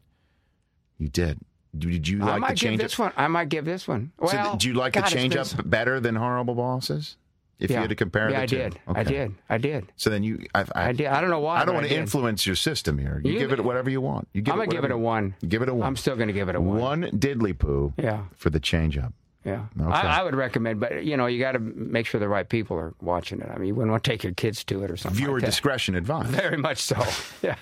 You 1.04 1.10
did. 1.10 1.38
Did 1.78 2.08
you 2.08 2.20
like 2.20 2.30
I 2.30 2.38
might 2.38 2.48
the 2.48 2.54
give 2.54 2.60
change 2.60 2.82
this 2.82 2.94
up? 2.94 3.00
one. 3.00 3.12
I 3.18 3.28
might 3.28 3.50
give 3.50 3.66
this 3.66 3.90
one. 3.90 4.14
Well, 4.18 4.30
so 4.30 4.42
th- 4.42 4.58
do 4.60 4.68
you 4.70 4.74
like 4.74 4.94
God, 4.94 5.04
the 5.06 5.10
change 5.10 5.36
up 5.36 5.48
so- 5.48 5.62
better 5.64 6.00
than 6.00 6.16
Horrible 6.16 6.56
Bosses? 6.56 7.18
If 7.60 7.70
you 7.70 7.76
had 7.76 7.90
to 7.90 7.96
compare 7.96 8.30
yeah, 8.30 8.38
the 8.38 8.44
I 8.44 8.46
two, 8.46 8.58
did. 8.58 8.80
I 8.88 9.04
did. 9.04 9.36
I 9.50 9.58
did. 9.58 9.92
So 9.98 10.10
then 10.10 10.24
you, 10.24 10.46
I, 10.56 10.62
I, 10.62 10.90
I 10.90 10.92
did. 10.94 11.08
I 11.08 11.20
don't 11.22 11.30
know 11.30 11.40
why. 11.42 11.62
I 11.62 11.66
don't 11.66 11.76
want 11.76 11.88
to 11.88 11.94
influence 11.96 12.46
your 12.48 12.56
system 12.56 12.98
here. 12.98 13.22
You, 13.24 13.34
You- 13.34 13.40
give 13.40 13.52
it 13.52 13.64
whatever 13.64 13.90
you 13.90 14.00
want. 14.00 14.30
You 14.34 14.42
give 14.42 14.54
I'm 14.54 14.60
gonna 14.60 14.72
give 14.72 14.86
it 14.86 14.92
a 14.92 14.98
one. 14.98 15.36
Give 15.46 15.62
it 15.62 15.68
a 15.70 15.74
one. 15.74 15.88
I'm 15.88 15.96
still 15.98 16.16
going 16.16 16.28
to 16.28 16.34
give 16.34 16.48
it 16.48 16.56
a 16.56 16.62
one. 16.62 16.80
One 16.80 17.02
diddly 17.12 17.58
poo. 17.58 17.94
Yeah. 17.98 18.24
For 18.38 18.50
the 18.50 18.60
change 18.62 18.98
up. 18.98 19.14
Yeah, 19.46 19.66
Okay. 19.78 19.92
I, 19.92 20.22
I 20.22 20.24
would 20.24 20.36
recommend, 20.36 20.80
but 20.80 21.04
you 21.04 21.18
know, 21.18 21.26
you 21.26 21.38
got 21.40 21.52
to 21.52 21.60
make 21.60 22.06
sure 22.06 22.18
the 22.20 22.30
right 22.30 22.48
people 22.48 22.78
are 22.78 22.94
watching 23.02 23.42
it. 23.42 23.50
I 23.54 23.58
mean, 23.58 23.68
you 23.68 23.76
wouldn't 23.76 23.92
want 23.92 24.04
to 24.04 24.10
take 24.10 24.24
your 24.24 24.34
kids 24.34 24.64
to 24.66 24.84
it 24.84 24.90
or 24.92 24.96
something. 24.96 25.18
Viewer 25.18 25.40
like 25.40 25.46
discretion 25.46 25.96
advised. 25.96 26.30
Very 26.30 26.56
much 26.58 26.78
so. 26.82 26.96
Yeah. 27.44 27.56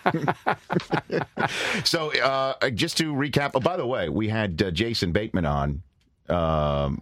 So 1.84 2.12
uh, 2.22 2.70
just 2.70 2.98
to 2.98 3.14
recap. 3.14 3.52
Oh, 3.56 3.60
by 3.60 3.78
the 3.78 3.86
way, 3.88 4.10
we 4.10 4.28
had 4.30 4.62
uh, 4.62 4.72
Jason 4.72 5.12
Bateman 5.12 5.46
on 5.46 5.82
um, 6.30 7.02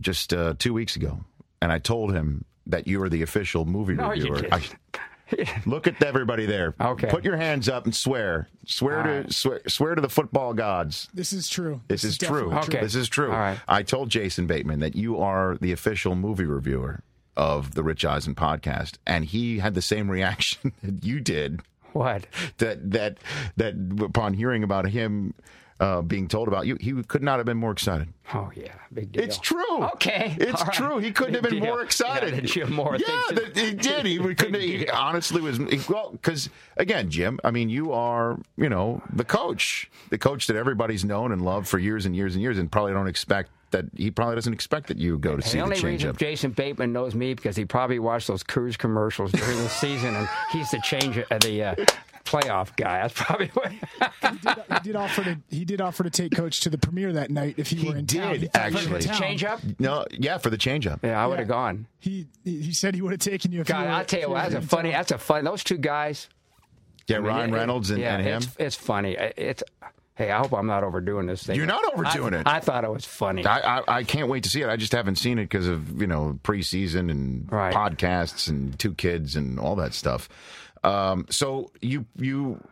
just 0.00 0.32
uh, 0.32 0.54
two 0.58 0.72
weeks 0.72 0.96
ago, 0.96 1.20
and 1.60 1.70
I 1.72 1.78
told 1.78 2.14
him 2.14 2.44
that 2.66 2.86
you 2.86 3.00
were 3.00 3.08
the 3.08 3.22
official 3.22 3.64
movie 3.64 3.94
No, 3.94 4.08
reviewer. 4.10 4.42
I- 4.52 4.62
look 5.66 5.86
at 5.86 6.02
everybody 6.02 6.46
there. 6.46 6.74
Okay. 6.80 7.08
Put 7.08 7.24
your 7.24 7.36
hands 7.36 7.68
up 7.68 7.84
and 7.84 7.94
swear. 7.94 8.48
Swear 8.66 8.98
All 8.98 9.04
to 9.04 9.10
right. 9.10 9.32
swear, 9.32 9.60
swear 9.68 9.94
to 9.94 10.00
the 10.00 10.08
football 10.08 10.54
gods. 10.54 11.08
This 11.12 11.32
is 11.32 11.48
true. 11.48 11.80
This, 11.88 12.04
is, 12.04 12.18
true. 12.18 12.50
definitely 12.50 12.76
Okay. 12.76 12.80
This 12.80 12.94
is 12.94 13.08
true. 13.08 13.30
All 13.30 13.38
right. 13.38 13.58
I 13.66 13.82
told 13.82 14.10
Jason 14.10 14.46
Bateman 14.46 14.80
that 14.80 14.96
you 14.96 15.18
are 15.18 15.56
the 15.60 15.72
official 15.72 16.14
movie 16.14 16.44
reviewer 16.46 17.02
of 17.36 17.74
the 17.74 17.82
Rich 17.82 18.04
Eisen 18.04 18.34
podcast, 18.34 18.94
and 19.06 19.24
he 19.24 19.58
had 19.58 19.74
the 19.74 19.82
same 19.82 20.10
reaction 20.10 20.72
that 20.82 21.04
you 21.04 21.20
did. 21.20 21.60
What? 21.92 22.26
That 22.58 22.90
that 22.90 23.18
that 23.56 23.74
upon 24.00 24.34
hearing 24.34 24.62
about 24.62 24.88
him 24.88 25.34
uh, 25.80 26.02
being 26.02 26.26
told 26.26 26.48
about 26.48 26.66
you, 26.66 26.76
he 26.80 26.92
could 27.04 27.22
not 27.22 27.38
have 27.38 27.46
been 27.46 27.56
more 27.56 27.70
excited. 27.70 28.08
Oh 28.34 28.50
yeah, 28.54 28.72
big 28.92 29.12
deal. 29.12 29.22
It's 29.22 29.38
true. 29.38 29.84
Okay. 29.94 30.36
It's 30.38 30.62
right. 30.62 30.72
true. 30.72 30.98
He 30.98 31.12
couldn't 31.12 31.34
Big 31.34 31.42
have 31.44 31.50
been 31.50 31.62
deal. 31.62 31.72
more 31.72 31.82
excited. 31.82 32.54
Yeah, 32.56 32.64
have 32.64 32.72
more 32.72 32.96
Yeah, 32.96 33.06
that- 33.32 33.56
he 33.56 33.72
did. 33.74 34.04
He, 34.04 34.18
couldn't. 34.34 34.60
He 34.60 34.88
honestly 34.88 35.40
was 35.40 35.58
well 35.88 36.10
because 36.12 36.50
again, 36.76 37.10
Jim. 37.10 37.38
I 37.44 37.50
mean, 37.52 37.68
you 37.70 37.92
are 37.92 38.38
you 38.56 38.68
know 38.68 39.02
the 39.12 39.24
coach, 39.24 39.88
the 40.10 40.18
coach 40.18 40.46
that 40.48 40.56
everybody's 40.56 41.04
known 41.04 41.32
and 41.32 41.42
loved 41.42 41.68
for 41.68 41.78
years 41.78 42.06
and 42.06 42.14
years 42.16 42.34
and 42.34 42.42
years, 42.42 42.58
and 42.58 42.70
probably 42.70 42.92
don't 42.92 43.06
expect 43.08 43.50
that. 43.70 43.84
He 43.96 44.10
probably 44.10 44.34
doesn't 44.34 44.52
expect 44.52 44.88
that 44.88 44.98
you 44.98 45.16
go 45.18 45.36
to 45.36 45.42
see 45.42 45.52
the 45.52 45.56
the 45.58 45.62
only 45.76 45.80
reason 45.80 46.10
up. 46.10 46.16
Jason 46.18 46.50
Bateman 46.50 46.92
knows 46.92 47.14
me 47.14 47.34
because 47.34 47.56
he 47.56 47.64
probably 47.64 47.98
watched 47.98 48.26
those 48.26 48.42
cruise 48.42 48.76
commercials 48.76 49.30
during 49.32 49.56
the 49.58 49.68
season, 49.68 50.14
and 50.16 50.28
he's 50.50 50.70
the 50.70 50.80
change 50.82 51.18
uh, 51.18 51.38
the 51.38 51.62
uh, 51.62 51.74
playoff 52.28 52.74
guy. 52.76 53.02
That's 53.02 53.14
probably 53.14 53.48
what. 53.48 53.72
He 54.78 54.80
did 54.92 54.96
offer 54.96 55.24
to. 55.24 55.38
He 55.48 55.64
did 55.64 55.80
offer 55.80 56.04
to 56.04 56.10
take 56.10 56.32
Coach 56.34 56.60
to 56.60 56.70
the 56.70 56.78
premiere 56.78 57.12
that 57.14 57.30
night 57.30 57.54
if 57.56 57.68
he, 57.70 57.88
were 57.88 57.96
in 57.96 58.06
town. 58.06 58.32
did, 58.34 58.40
He 58.42 58.46
thought 58.48 58.68
he 58.68 58.74
was 58.74 58.86
in 58.86 58.94
actually. 58.94 59.06
town. 59.08 59.20
Change 59.20 59.44
up? 59.44 59.60
No, 59.78 60.04
yeah, 60.12 60.38
for 60.38 60.50
the 60.50 60.58
change 60.58 60.86
up. 60.86 61.00
Yeah, 61.02 61.22
I 61.22 61.26
would 61.26 61.38
have 61.38 61.48
Yeah. 61.48 61.52
gone. 61.54 61.86
He 61.98 62.26
he 62.44 62.72
said 62.72 62.94
he 62.94 63.02
would 63.02 63.12
have 63.12 63.20
taken 63.20 63.50
you. 63.52 63.60
If 63.62 63.66
God, 63.66 63.80
you 63.80 63.84
were, 63.86 63.90
I'll 63.92 64.04
tell 64.04 64.20
you 64.20 64.26
if 64.26 64.30
what, 64.30 64.50
that's 64.50 64.64
a 64.64 64.68
funny. 64.68 64.90
town. 64.90 64.98
That's 65.00 65.12
a 65.12 65.18
fun. 65.18 65.44
Those 65.44 65.64
two 65.64 65.78
guys. 65.78 66.28
Yeah, 67.06 67.16
I 67.16 67.20
mean, 67.20 67.28
Ryan 67.28 67.50
it- 67.50 67.54
Reynolds 67.54 67.90
and, 67.90 68.00
yeah, 68.00 68.14
and 68.16 68.22
him. 68.26 68.36
It's, 68.42 68.56
it's 68.58 68.76
funny. 68.76 69.16
It's. 69.36 69.62
Hey, 70.14 70.32
I 70.32 70.38
hope 70.38 70.52
I'm 70.52 70.66
not 70.66 70.82
overdoing 70.82 71.26
this 71.26 71.44
thing. 71.44 71.54
You're 71.54 71.66
not 71.66 71.84
overdoing 71.94 72.34
I- 72.34 72.40
it. 72.40 72.46
I 72.46 72.58
thought 72.60 72.82
it 72.84 72.90
was 72.90 73.04
funny. 73.04 73.46
I, 73.46 73.78
I, 73.78 73.82
I 73.98 74.02
can't 74.04 74.28
wait 74.28 74.42
to 74.44 74.50
see 74.50 74.62
it. 74.62 74.68
I 74.68 74.76
just 74.76 74.90
haven't 74.92 75.14
seen 75.16 75.38
it 75.38 75.44
because 75.44 75.68
of 75.68 76.00
you 76.00 76.06
know 76.08 76.38
preseason 76.42 77.10
and 77.10 77.50
Right. 77.50 77.72
podcasts 77.72 78.48
and 78.48 78.76
two 78.78 78.94
kids 78.94 79.36
and 79.36 79.58
all 79.60 79.76
that 79.76 79.94
stuff. 79.94 80.28
Um, 80.84 81.26
so 81.30 81.70
you 81.80 82.06
you 82.16 82.62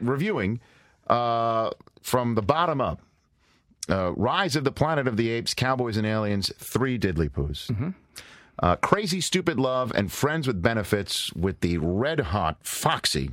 reviewing 0.00 0.60
uh, 1.08 1.70
from 2.02 2.34
the 2.34 2.42
bottom 2.42 2.80
up. 2.80 3.00
Uh, 3.90 4.12
Rise 4.12 4.54
of 4.54 4.64
the 4.64 4.72
Planet 4.72 5.08
of 5.08 5.16
the 5.16 5.30
Apes, 5.30 5.54
Cowboys 5.54 5.96
and 5.96 6.06
Aliens, 6.06 6.52
three 6.58 6.98
diddly 6.98 7.30
poos. 7.30 7.68
Mm-hmm. 7.68 7.90
Uh, 8.60 8.76
Crazy 8.76 9.20
Stupid 9.20 9.58
Love 9.58 9.92
and 9.94 10.12
Friends 10.12 10.46
with 10.46 10.60
Benefits 10.60 11.32
with 11.32 11.60
the 11.60 11.78
red 11.78 12.20
hot 12.20 12.58
Foxy 12.62 13.30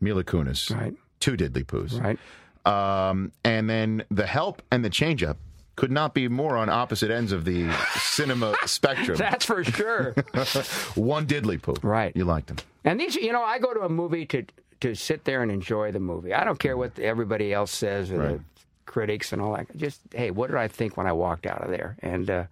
Mila 0.00 0.24
Kunis. 0.24 0.74
Right. 0.74 0.94
Two 1.20 1.36
diddly 1.36 1.64
poos. 1.64 2.00
Right. 2.00 2.18
Um, 2.66 3.30
and 3.44 3.68
then 3.70 4.04
The 4.10 4.26
Help 4.26 4.62
and 4.72 4.84
The 4.84 4.90
Change 4.90 5.22
Up 5.22 5.36
could 5.76 5.90
not 5.90 6.14
be 6.14 6.28
more 6.28 6.56
on 6.56 6.68
opposite 6.68 7.10
ends 7.10 7.32
of 7.32 7.44
the 7.44 7.72
cinema 7.96 8.54
spectrum. 8.66 9.16
That's 9.18 9.44
for 9.44 9.64
sure. 9.64 10.12
One 10.94 11.26
diddly 11.26 11.60
poo. 11.60 11.74
Right. 11.82 12.14
You 12.16 12.24
liked 12.24 12.46
them. 12.48 12.56
And 12.84 13.00
these, 13.00 13.16
you 13.16 13.32
know, 13.32 13.42
I 13.42 13.58
go 13.58 13.74
to 13.74 13.80
a 13.80 13.88
movie 13.88 14.26
to 14.26 14.44
to 14.80 14.94
sit 14.94 15.24
there 15.24 15.42
and 15.42 15.50
enjoy 15.50 15.92
the 15.92 16.00
movie. 16.00 16.34
I 16.34 16.44
don't 16.44 16.58
care 16.58 16.76
what 16.76 16.98
everybody 16.98 17.52
else 17.52 17.70
says 17.70 18.10
or 18.10 18.18
Right. 18.18 18.28
the 18.38 18.40
critics 18.86 19.32
and 19.32 19.40
all 19.40 19.54
that. 19.56 19.74
Just 19.76 20.00
hey, 20.14 20.30
what 20.30 20.48
did 20.50 20.56
I 20.56 20.68
think 20.68 20.96
when 20.96 21.06
I 21.06 21.12
walked 21.12 21.46
out 21.46 21.62
of 21.62 21.70
there? 21.70 21.96
And 22.00 22.28
uh, 22.30 22.44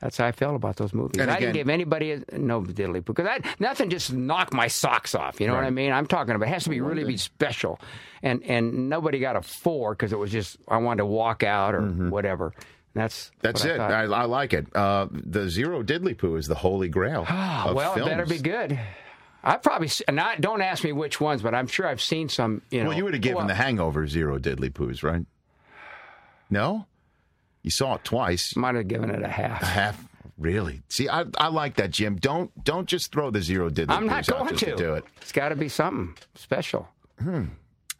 That's 0.00 0.16
how 0.16 0.26
I 0.26 0.32
felt 0.32 0.54
about 0.56 0.76
those 0.76 0.94
movies. 0.94 1.20
And 1.20 1.30
I 1.30 1.38
didn't 1.38 1.54
give 1.54 1.68
anybody 1.68 2.12
a, 2.12 2.22
no 2.38 2.62
diddly 2.62 3.04
poo. 3.04 3.12
because 3.12 3.26
I, 3.26 3.40
nothing 3.58 3.90
just 3.90 4.12
knocked 4.12 4.54
my 4.54 4.66
socks 4.66 5.14
off. 5.14 5.40
You 5.40 5.46
know 5.46 5.54
what 5.54 5.64
I 5.64 5.70
mean? 5.70 5.92
I'm 5.92 6.06
talking 6.06 6.34
about 6.34 6.48
it 6.48 6.52
has 6.52 6.64
to 6.64 6.70
be 6.70 6.80
really 6.80 7.04
be 7.04 7.16
special, 7.18 7.78
and 8.22 8.42
and 8.44 8.88
nobody 8.88 9.18
got 9.18 9.36
a 9.36 9.42
four 9.42 9.94
because 9.94 10.12
it 10.12 10.18
was 10.18 10.30
just 10.32 10.56
I 10.66 10.78
wanted 10.78 10.98
to 10.98 11.06
walk 11.06 11.42
out 11.42 11.74
or 11.74 11.82
whatever. 11.86 12.54
That's 12.94 13.26
Mm-hmm. 13.26 13.38
That's 13.42 13.64
it. 13.64 13.78
I 13.78 14.02
I. 14.02 14.04
I 14.04 14.24
like 14.24 14.52
it. 14.52 14.74
Uh, 14.74 15.06
the 15.12 15.48
zero 15.48 15.82
diddly 15.82 16.16
poo 16.16 16.36
is 16.36 16.48
the 16.48 16.54
holy 16.56 16.88
grail. 16.88 17.20
Of 17.28 17.76
well, 17.76 17.94
it 17.96 18.04
better 18.04 18.26
be 18.26 18.38
good. 18.38 18.78
I 19.44 19.56
probably 19.58 19.88
not. 20.10 20.40
Don't 20.40 20.60
ask 20.60 20.82
me 20.82 20.92
which 20.92 21.20
ones, 21.20 21.40
but 21.42 21.54
I'm 21.54 21.66
sure 21.66 21.86
I've 21.86 22.00
seen 22.02 22.28
some. 22.28 22.62
You 22.70 22.82
know, 22.82 22.88
well, 22.88 22.96
you 22.98 23.04
would 23.04 23.14
have 23.14 23.22
given 23.22 23.36
well, 23.36 23.46
The 23.46 23.54
Hangover 23.54 24.06
zero 24.06 24.38
diddly 24.38 24.70
poos, 24.70 25.02
right? 25.02 25.24
No, 26.50 26.86
you 27.62 27.70
saw 27.70 27.94
it 27.94 28.04
twice. 28.04 28.56
Might 28.56 28.74
have 28.74 28.88
given 28.88 29.10
it 29.10 29.22
a 29.22 29.28
half. 29.28 29.62
A 29.62 29.66
half, 29.66 30.08
really? 30.38 30.82
See, 30.88 31.08
I, 31.08 31.24
I 31.38 31.48
like 31.48 31.76
that, 31.76 31.90
Jim. 31.90 32.16
Don't 32.16 32.50
don't 32.64 32.86
just 32.88 33.12
throw 33.12 33.30
the 33.30 33.42
zero 33.42 33.70
diddly 33.70 33.90
I'm 33.90 34.06
not 34.06 34.26
going 34.26 34.48
just 34.50 34.64
to. 34.64 34.76
do 34.76 34.94
it. 34.94 35.04
It's 35.20 35.32
got 35.32 35.50
to 35.50 35.56
be 35.56 35.68
something 35.68 36.16
special. 36.34 36.88
Hmm. 37.20 37.44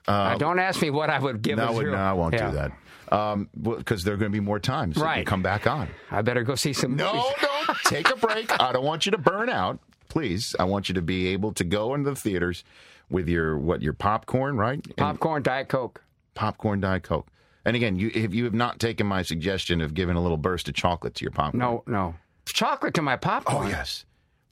Uh, 0.08 0.36
don't 0.38 0.58
ask 0.58 0.80
me 0.82 0.90
what 0.90 1.10
I 1.10 1.18
would 1.18 1.42
give. 1.42 1.58
no, 1.58 1.78
no, 1.80 1.94
I 1.94 2.12
won't 2.14 2.34
Yeah. 2.34 2.50
do 2.50 2.56
that. 2.56 2.72
Um, 3.12 3.48
because 3.60 4.04
there 4.04 4.14
are 4.14 4.16
going 4.16 4.30
to 4.30 4.36
be 4.36 4.40
more 4.40 4.60
times 4.60 4.96
you 4.96 5.02
Right. 5.02 5.26
come 5.26 5.42
back 5.42 5.66
on. 5.66 5.88
I 6.12 6.22
better 6.22 6.42
go 6.44 6.54
see 6.54 6.72
some. 6.72 6.94
No, 6.96 7.12
movies. 7.12 7.32
no, 7.68 7.74
take 7.84 8.08
a 8.10 8.16
break. 8.16 8.50
I 8.60 8.72
don't 8.72 8.84
want 8.84 9.04
you 9.04 9.12
to 9.12 9.18
burn 9.18 9.48
out. 9.48 9.78
Please, 10.08 10.54
I 10.58 10.64
want 10.64 10.88
you 10.88 10.94
to 10.94 11.02
be 11.02 11.28
able 11.28 11.52
to 11.54 11.64
go 11.64 11.94
into 11.94 12.10
the 12.10 12.16
theaters 12.16 12.64
with 13.10 13.28
your 13.28 13.58
what 13.58 13.82
your 13.82 13.92
popcorn, 13.92 14.56
right? 14.56 14.84
And 14.86 14.96
Popcorn, 14.96 15.42
Diet 15.42 15.68
Coke. 15.68 16.02
popcorn, 16.34 16.80
diet 16.80 17.02
coke. 17.02 17.26
And 17.64 17.76
again, 17.76 17.96
you 17.96 18.10
if 18.14 18.34
you 18.34 18.44
have 18.44 18.54
not 18.54 18.78
taken 18.78 19.06
my 19.06 19.22
suggestion 19.22 19.80
of 19.80 19.94
giving 19.94 20.16
a 20.16 20.20
little 20.20 20.36
burst 20.36 20.68
of 20.68 20.74
chocolate 20.74 21.14
to 21.16 21.24
your 21.24 21.32
popcorn. 21.32 21.58
No, 21.58 21.82
no. 21.86 22.14
Chocolate 22.46 22.94
to 22.94 23.02
my 23.02 23.16
popcorn. 23.16 23.66
Oh 23.66 23.68
yes, 23.68 24.04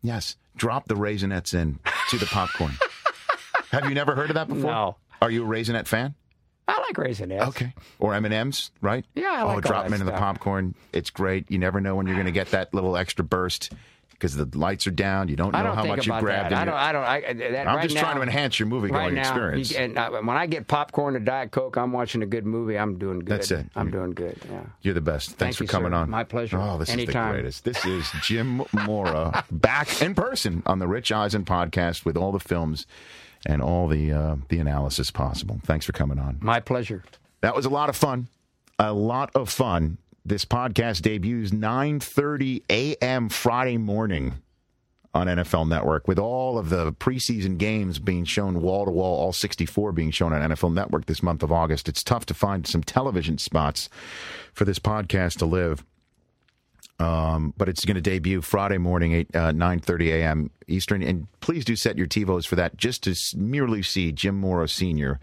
yes. 0.03 0.37
Drop 0.57 0.89
the 0.89 0.95
raisinets 0.95 1.55
in 1.55 1.79
to 2.11 2.19
the 2.19 2.27
popcorn. 2.27 2.73
have 3.71 3.89
you 3.89 3.95
never 3.95 4.15
heard 4.15 4.31
of 4.31 4.35
that 4.35 4.49
before? 4.49 4.71
No. 4.71 4.97
Are 5.23 5.31
you 5.31 5.45
a 5.45 5.49
raisinette 5.49 5.87
fan? 5.87 6.15
I 6.67 6.79
like 6.81 6.97
raisinets. 6.97 7.49
Okay. 7.49 7.73
Or 7.99 8.15
M 8.15 8.27
and 8.27 8.35
M's, 8.35 8.71
right? 8.83 9.05
Yeah, 9.15 9.29
I 9.31 9.43
oh, 9.43 9.47
like 9.47 9.55
all 9.55 9.61
drop 9.63 9.85
that 9.85 9.91
them 9.91 10.01
into 10.01 10.05
the 10.05 10.19
popcorn. 10.19 10.75
It's 10.93 11.11
great. 11.11 11.51
You 11.51 11.59
never 11.59 11.81
know 11.81 11.97
when 11.97 12.07
you're 12.07 12.17
going 12.17 12.27
to 12.27 12.33
get 12.33 12.51
that 12.51 12.75
little 12.75 12.97
extra 12.97 13.25
burst 13.25 13.73
because 14.19 14.35
the 14.35 14.49
lights 14.59 14.87
are 14.89 14.91
down. 14.91 15.29
You 15.29 15.37
don't 15.37 15.53
know 15.53 15.63
don't 15.63 15.77
how 15.77 15.85
much 15.85 16.07
you 16.07 16.19
grabbed. 16.19 16.51
that. 16.51 16.63
I 16.63 16.65
don't. 16.65 16.75
I 16.75 16.93
don't. 16.93 17.05
I, 17.05 17.51
that, 17.53 17.69
I'm 17.69 17.77
right 17.77 17.83
just 17.85 17.95
now, 17.95 18.01
trying 18.03 18.17
to 18.17 18.23
enhance 18.23 18.59
your 18.59 18.67
movie 18.67 18.89
right 18.89 19.05
going 19.05 19.15
now, 19.15 19.21
experience. 19.21 19.71
you- 19.71 19.79
and 19.79 19.97
uh, 19.97 20.11
when 20.11 20.37
I 20.37 20.47
get 20.47 20.67
popcorn 20.67 21.15
or 21.15 21.21
Diet 21.21 21.53
Coke, 21.53 21.77
I'm 21.77 21.93
watching 21.93 22.23
a 22.23 22.27
good 22.27 22.45
movie. 22.45 22.77
I'm 22.77 22.99
doing 22.99 23.21
good. 23.21 23.29
That's 23.29 23.51
it. 23.53 23.67
I'm 23.77 23.91
doing 23.91 24.11
good. 24.13 24.37
Yeah. 24.51 24.63
You're 24.83 24.95
the 24.95 25.01
best. 25.01 25.31
Thanks 25.31 25.39
Thank 25.39 25.57
for 25.57 25.65
you, 25.65 25.69
coming 25.69 25.93
sir. 25.93 25.97
on. 25.97 26.11
My 26.11 26.25
pleasure. 26.25 26.59
Oh, 26.61 26.79
this 26.79 26.89
is 26.89 26.97
the 26.97 27.07
greatest. 27.07 27.65
This 27.65 27.85
is 27.85 28.11
Jim 28.23 28.63
Mora 28.85 29.45
back 29.51 30.03
in 30.03 30.15
person 30.15 30.63
on 30.67 30.81
the 30.81 30.89
Rich 30.89 31.13
Eisen 31.13 31.45
podcast 31.45 32.05
with 32.05 32.17
all 32.17 32.33
the 32.33 32.41
films 32.41 32.87
and 33.47 33.63
all 33.63 33.87
the 33.87 34.11
uh, 34.13 34.37
the 34.49 34.59
analysis 34.59 35.11
possible. 35.13 35.61
Thanks 35.65 35.87
for 35.87 35.93
coming 35.93 36.19
on. 36.19 36.39
My 36.41 36.59
pleasure. 36.61 37.05
That 37.41 37.55
was 37.55 37.67
a 37.67 37.71
lot 37.71 37.89
of 37.89 37.95
fun. 37.95 38.27
A 38.81 38.93
lot 38.93 39.31
of 39.35 39.49
fun. 39.49 39.99
This 40.29 40.45
podcast 40.45 41.01
debuts 41.01 41.53
9:30 41.53 42.63
a.m. 42.69 43.31
Friday 43.31 43.79
morning 43.79 44.35
on 45.15 45.27
NFL 45.27 45.67
Network 45.67 46.07
with 46.07 46.19
all 46.19 46.59
of 46.59 46.69
the 46.69 46.93
preseason 46.93 47.57
games 47.57 47.99
being 47.99 48.27
shown 48.27 48.61
wall 48.61 48.85
to 48.85 48.91
wall, 48.91 49.19
all 49.19 49.33
64 49.33 49.93
being 49.93 50.11
shown 50.11 50.35
on 50.35 50.51
NFL 50.51 50.75
Network 50.75 51.07
this 51.07 51.23
month 51.23 51.43
of 51.43 51.51
August. 51.51 51.89
It's 51.89 52.03
tough 52.03 52.27
to 52.27 52.35
find 52.35 52.67
some 52.67 52.83
television 52.83 53.39
spots 53.39 53.89
for 54.53 54.67
this 54.67 54.79
podcast 54.79 55.39
to 55.39 55.47
live. 55.47 55.83
Um, 56.99 57.55
but 57.57 57.71
it's 57.71 57.87
going 57.87 57.95
to 57.95 58.03
debut 58.03 58.43
Friday 58.43 58.77
morning, 58.77 59.15
eight 59.15 59.35
uh, 59.35 59.53
nine 59.53 59.81
thirty 59.81 60.13
a.m. 60.13 60.51
Eastern, 60.67 61.03
and 61.03 61.27
please 61.41 61.65
do 61.65 61.75
set 61.75 61.97
your 61.97 62.07
TiVos 62.07 62.47
for 62.47 62.57
that, 62.57 62.77
just 62.77 63.05
to 63.05 63.17
merely 63.35 63.83
see 63.83 64.13
Jim 64.13 64.39
Mora 64.39 64.69
Senior 64.69 65.21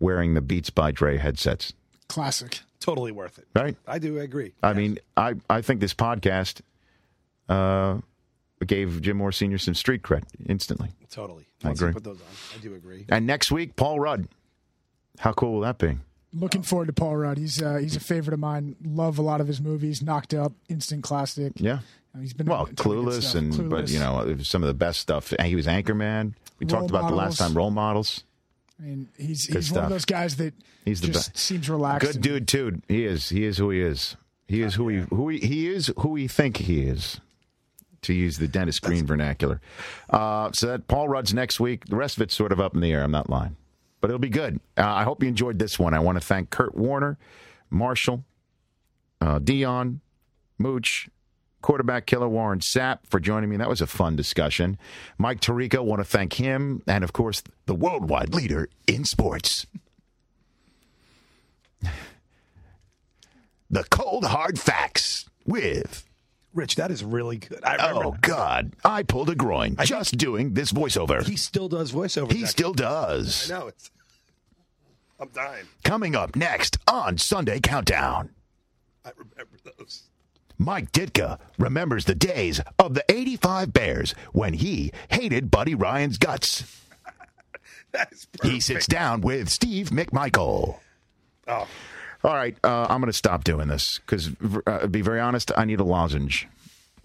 wearing 0.00 0.32
the 0.32 0.40
Beats 0.40 0.70
by 0.70 0.92
Dre 0.92 1.18
headsets. 1.18 1.74
Classic. 2.08 2.62
Totally 2.80 3.12
worth 3.12 3.38
it. 3.38 3.46
Right? 3.54 3.76
I 3.86 3.98
do 3.98 4.18
agree. 4.18 4.52
I 4.62 4.72
mean, 4.72 4.98
I, 5.16 5.34
I 5.50 5.60
think 5.62 5.80
this 5.80 5.94
podcast 5.94 6.60
uh, 7.48 7.98
gave 8.66 9.00
Jim 9.02 9.16
Mora 9.18 9.32
Senior 9.32 9.58
some 9.58 9.74
street 9.74 10.02
cred 10.02 10.22
instantly. 10.48 10.90
Totally. 11.10 11.46
I 11.64 11.68
Once 11.68 11.80
you 11.80 11.86
agree. 11.88 11.94
put 11.94 12.04
those 12.04 12.20
on, 12.20 12.26
I 12.58 12.62
do 12.62 12.74
agree. 12.74 13.06
And 13.08 13.26
next 13.26 13.50
week, 13.50 13.76
Paul 13.76 14.00
Rudd. 14.00 14.28
How 15.18 15.32
cool 15.32 15.54
will 15.54 15.60
that 15.62 15.78
be? 15.78 15.96
Looking 16.34 16.62
forward 16.62 16.86
to 16.88 16.92
Paul 16.92 17.16
Rudd. 17.16 17.38
He's 17.38 17.62
uh, 17.62 17.76
he's 17.76 17.96
a 17.96 18.00
favorite 18.00 18.34
of 18.34 18.40
mine. 18.40 18.76
Love 18.84 19.18
a 19.18 19.22
lot 19.22 19.40
of 19.40 19.46
his 19.46 19.60
movies. 19.62 20.02
Knocked 20.02 20.34
Up, 20.34 20.52
instant 20.68 21.02
classic. 21.02 21.52
Yeah. 21.56 21.78
Uh, 22.14 22.20
He's 22.20 22.34
been 22.34 22.46
Well, 22.46 22.66
in 22.66 22.72
a 22.72 22.74
ton 22.74 22.92
of 22.98 23.04
good 23.04 23.14
Clueless, 23.14 23.34
and 23.34 23.70
but 23.70 23.88
you 23.88 23.98
know 23.98 24.36
some 24.42 24.62
of 24.62 24.66
the 24.66 24.74
best 24.74 25.00
stuff. 25.00 25.32
He 25.42 25.54
was 25.56 25.66
Anchorman. 25.66 26.34
We 26.58 26.66
Role 26.66 26.80
talked 26.80 26.90
about 26.90 27.08
the 27.08 27.14
last 27.16 27.38
time 27.38 27.54
role 27.54 27.70
models. 27.70 28.24
I 28.78 28.82
mean, 28.82 29.08
he's 29.16 29.46
Good 29.46 29.56
he's 29.56 29.72
one 29.72 29.84
of 29.84 29.90
those 29.90 30.04
guys 30.04 30.36
that 30.36 30.52
He's 30.84 31.00
the 31.00 31.08
just 31.08 31.32
best. 31.32 31.38
seems 31.38 31.68
relaxed. 31.70 32.12
Good 32.12 32.20
dude 32.20 32.48
too. 32.48 32.82
He 32.88 33.04
is. 33.06 33.28
He 33.30 33.44
is 33.44 33.56
who 33.58 33.70
he 33.70 33.80
is. 33.80 34.16
He 34.46 34.62
is 34.62 34.74
who 34.74 34.88
he 34.88 34.98
who 35.10 35.28
he, 35.30 35.38
he 35.38 35.68
is 35.68 35.92
who 35.98 36.10
we 36.10 36.28
think 36.28 36.58
he 36.58 36.82
is. 36.82 37.20
To 38.02 38.12
use 38.12 38.38
the 38.38 38.46
Dennis 38.46 38.78
Green 38.78 39.04
vernacular. 39.04 39.60
Uh, 40.08 40.52
so 40.52 40.68
that 40.68 40.86
Paul 40.86 41.08
Rudd's 41.08 41.34
next 41.34 41.58
week. 41.58 41.86
The 41.86 41.96
rest 41.96 42.16
of 42.16 42.22
it's 42.22 42.34
sort 42.36 42.52
of 42.52 42.60
up 42.60 42.74
in 42.74 42.80
the 42.80 42.92
air. 42.92 43.02
I'm 43.02 43.10
not 43.10 43.28
lying, 43.28 43.56
but 44.00 44.10
it'll 44.10 44.20
be 44.20 44.28
good. 44.28 44.60
Uh, 44.76 44.82
I 44.86 45.02
hope 45.02 45.22
you 45.24 45.28
enjoyed 45.28 45.58
this 45.58 45.76
one. 45.76 45.92
I 45.92 45.98
want 45.98 46.16
to 46.16 46.24
thank 46.24 46.50
Kurt 46.50 46.76
Warner, 46.76 47.18
Marshall, 47.68 48.24
uh, 49.20 49.40
Deion, 49.40 49.98
Mooch, 50.58 51.08
quarterback 51.62 52.06
killer 52.06 52.28
Warren 52.28 52.60
Sapp 52.60 52.98
for 53.08 53.18
joining 53.20 53.50
me. 53.50 53.56
That 53.56 53.68
was 53.68 53.80
a 53.80 53.86
fun 53.86 54.14
discussion. 54.16 54.78
Mike 55.18 55.40
Tirico, 55.40 55.84
want 55.84 56.00
to 56.00 56.04
thank 56.04 56.34
him, 56.34 56.82
and 56.86 57.02
of 57.04 57.12
course 57.12 57.42
the 57.66 57.74
worldwide 57.74 58.34
leader 58.34 58.68
in 58.86 59.04
sports. 59.04 59.66
the 63.70 63.84
cold 63.90 64.24
hard 64.24 64.58
facts 64.58 65.28
with 65.44 66.04
Rich, 66.54 66.76
that 66.76 66.90
is 66.90 67.04
really 67.04 67.36
good. 67.36 67.62
I 67.64 67.74
remember. 67.88 68.06
oh 68.06 68.16
god 68.22 68.72
i 68.84 69.02
pulled 69.02 69.28
a 69.28 69.34
groin 69.34 69.76
just 69.84 70.16
doing 70.16 70.54
this 70.54 70.72
voiceover 70.72 71.22
He 71.26 71.36
still 71.36 71.68
does 71.68 71.92
voiceover. 71.92 72.32
he 72.32 72.46
still 72.46 72.72
does 72.72 73.50
I 73.50 73.58
know. 73.58 73.66
It's, 73.68 73.90
I'm 75.20 75.28
dying. 75.28 75.66
coming 75.84 76.14
up 76.16 76.34
next 76.36 76.78
on 76.88 77.18
sunday 77.18 77.60
countdown 77.60 78.30
I 79.04 79.10
remember 79.16 79.58
those. 79.78 80.04
Mike 80.58 80.90
ditka 80.92 81.38
remembers 81.58 82.04
the 82.04 82.14
days 82.14 82.60
of 82.78 82.94
the 82.94 83.04
85 83.08 83.72
bears 83.72 84.14
when 84.32 84.54
he 84.54 84.92
hated 85.10 85.50
buddy 85.50 85.74
ryan's 85.74 86.18
guts. 86.18 86.64
He 88.42 88.60
sits 88.60 88.86
down 88.86 89.22
with 89.22 89.48
steve 89.48 89.88
mcmichael. 89.88 90.78
Oh, 91.48 91.66
all 92.24 92.34
right 92.34 92.56
uh, 92.62 92.86
i'm 92.90 93.00
going 93.00 93.06
to 93.06 93.12
stop 93.12 93.42
doing 93.44 93.68
this 93.68 94.00
because 94.00 94.30
uh, 94.66 94.80
to 94.80 94.88
be 94.88 95.00
very 95.00 95.20
honest 95.20 95.50
i 95.56 95.64
need 95.64 95.80
a 95.80 95.84
lozenge 95.84 96.46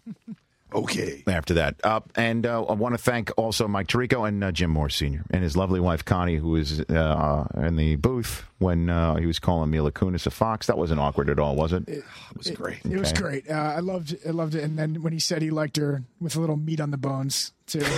okay. 0.74 1.24
after 1.28 1.54
that. 1.56 1.76
Uh, 1.84 2.02
and 2.16 2.46
uh, 2.46 2.64
I 2.64 2.74
want 2.74 2.94
to 2.94 2.98
thank 2.98 3.32
also 3.38 3.68
Mike 3.68 3.88
Tirico 3.88 4.28
and 4.28 4.44
uh, 4.44 4.52
Jim 4.52 4.72
Mora 4.72 4.92
Sr. 4.92 5.24
and 5.30 5.44
his 5.44 5.56
lovely 5.58 5.80
wife 5.80 6.04
Connie, 6.06 6.36
who 6.38 6.50
was 6.50 6.80
uh, 6.82 7.48
in 7.58 7.76
the 7.76 7.96
booth 7.98 8.46
when 8.60 8.90
uh, 8.90 9.16
he 9.16 9.26
was 9.26 9.40
calling 9.40 9.70
Mila 9.70 9.92
Kunis 9.92 10.26
a 10.28 10.32
fox. 10.32 10.68
That 10.68 10.78
wasn't 10.78 11.00
awkward 11.00 11.30
at 11.30 11.40
all, 11.40 11.56
was 11.56 11.74
it? 11.74 11.88
It 11.88 12.04
was 12.38 12.50
great. 12.52 12.80
It 12.86 12.98
was 12.98 13.12
Okay. 13.12 13.22
great. 13.22 13.50
Uh, 13.50 13.54
I 13.54 13.80
loved 13.80 14.16
I 14.26 14.30
loved 14.32 14.56
it. 14.56 14.64
And 14.64 14.78
then 14.78 15.02
when 15.02 15.14
he 15.14 15.20
said 15.20 15.42
he 15.42 15.50
liked 15.50 15.78
her 15.78 16.04
with 16.20 16.36
a 16.36 16.40
little 16.40 16.58
meat 16.58 16.80
on 16.80 16.92
the 16.92 16.98
bones 16.98 17.52
too. 17.68 17.84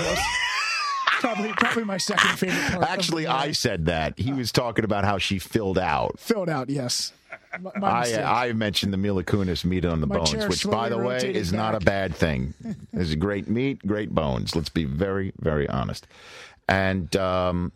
Probably 1.19 1.53
probably 1.53 1.85
my 1.85 1.97
second 1.97 2.37
favorite 2.37 2.71
part. 2.73 2.89
Actually, 2.89 3.27
I 3.27 3.53
said 3.53 3.85
that. 3.85 4.19
He 4.19 4.33
was 4.33 4.51
talking 4.51 4.83
about 4.83 5.05
how 5.05 5.17
she 5.19 5.39
filled 5.39 5.77
out. 5.79 6.19
filled 6.19 6.49
out. 6.49 6.69
Yes, 6.69 7.13
my, 7.59 7.71
my 7.77 7.87
I. 8.15 8.47
I 8.47 8.53
mentioned 8.53 8.93
the 8.93 8.97
Mila 8.97 9.23
Kunis 9.23 9.65
meat 9.65 9.85
on 9.85 10.01
the 10.01 10.07
My 10.07 10.17
bones, 10.17 10.47
which, 10.47 10.65
by 10.65 10.89
the 10.89 10.97
way, 10.97 11.15
rotated 11.15 11.35
is 11.35 11.53
not 11.53 11.75
a 11.75 11.79
bad 11.79 12.15
thing. 12.15 12.53
It's 12.93 13.15
great 13.15 13.47
meat, 13.47 13.85
great 13.85 14.13
bones. 14.13 14.55
Let's 14.55 14.69
be 14.69 14.85
very, 14.85 15.33
very 15.39 15.67
honest. 15.67 16.07
And 16.69 17.13
um, 17.15 17.71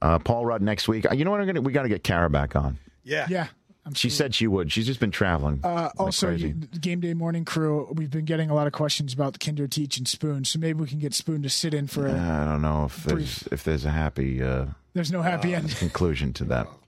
uh, 0.00 0.18
Paul 0.18 0.46
Rudd 0.46 0.62
next 0.62 0.88
week. 0.88 1.06
You 1.12 1.24
know 1.24 1.30
what? 1.30 1.40
I'm 1.40 1.46
gonna 1.46 1.60
we 1.60 1.72
got 1.72 1.82
to 1.82 1.88
get 1.88 2.02
Kara 2.02 2.30
back 2.30 2.56
on. 2.56 2.78
Yeah. 3.04 3.26
yeah. 3.28 3.46
I'm 3.84 3.94
She 3.94 4.10
said 4.10 4.34
she 4.34 4.46
would. 4.46 4.70
She's 4.70 4.86
just 4.86 5.00
been 5.00 5.10
traveling. 5.10 5.60
Uh, 5.64 5.74
like 5.74 6.00
also, 6.00 6.28
crazy. 6.28 6.48
you, 6.48 6.54
game 6.54 7.00
day 7.00 7.14
morning 7.14 7.44
crew. 7.44 7.88
We've 7.92 8.10
been 8.10 8.24
getting 8.24 8.48
a 8.48 8.54
lot 8.54 8.66
of 8.68 8.72
questions 8.72 9.12
about 9.12 9.32
the 9.32 9.40
Kinder 9.40 9.66
Teach 9.66 9.98
and 9.98 10.06
Spoon, 10.06 10.44
so 10.44 10.58
maybe 10.58 10.80
we 10.80 10.86
can 10.86 11.00
get 11.00 11.14
Spoon 11.14 11.42
to 11.42 11.48
sit 11.48 11.74
in 11.74 11.88
for. 11.88 12.06
A, 12.06 12.12
I 12.12 12.44
don't 12.44 12.62
know 12.62 12.84
if 12.84 13.02
there's 13.04 13.42
if 13.50 13.64
there's 13.64 13.84
a 13.84 13.90
happy 13.90 14.42
uh, 14.42 14.66
there's 14.94 15.10
no 15.10 15.22
happy 15.22 15.54
end. 15.54 15.74
conclusion 15.76 16.32
to 16.34 16.44
that. 16.44 16.68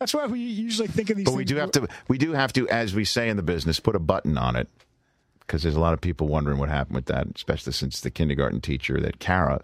That's 0.00 0.14
why 0.14 0.26
we 0.26 0.40
usually 0.40 0.88
think 0.88 1.10
of 1.10 1.18
these. 1.18 1.26
But 1.26 1.34
we 1.34 1.44
do 1.44 1.56
have 1.56 1.70
to 1.72 1.86
we 2.08 2.16
do 2.16 2.32
have 2.32 2.54
to, 2.54 2.66
as 2.70 2.94
we 2.94 3.04
say 3.04 3.28
in 3.28 3.36
the 3.36 3.42
business, 3.42 3.78
put 3.78 3.94
a 3.94 3.98
button 3.98 4.38
on 4.38 4.56
it 4.56 4.66
because 5.40 5.62
there's 5.62 5.76
a 5.76 5.80
lot 5.80 5.92
of 5.92 6.00
people 6.00 6.26
wondering 6.26 6.58
what 6.58 6.70
happened 6.70 6.94
with 6.94 7.04
that, 7.06 7.26
especially 7.36 7.72
since 7.74 8.00
the 8.00 8.10
kindergarten 8.10 8.62
teacher 8.62 8.98
that 8.98 9.18
Kara 9.18 9.60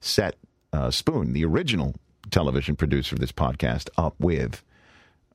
set 0.00 0.36
uh, 0.74 0.90
Spoon, 0.90 1.32
the 1.32 1.44
original 1.46 1.94
television 2.30 2.76
producer 2.76 3.14
of 3.14 3.20
this 3.20 3.32
podcast, 3.32 3.88
up 3.96 4.14
with. 4.20 4.62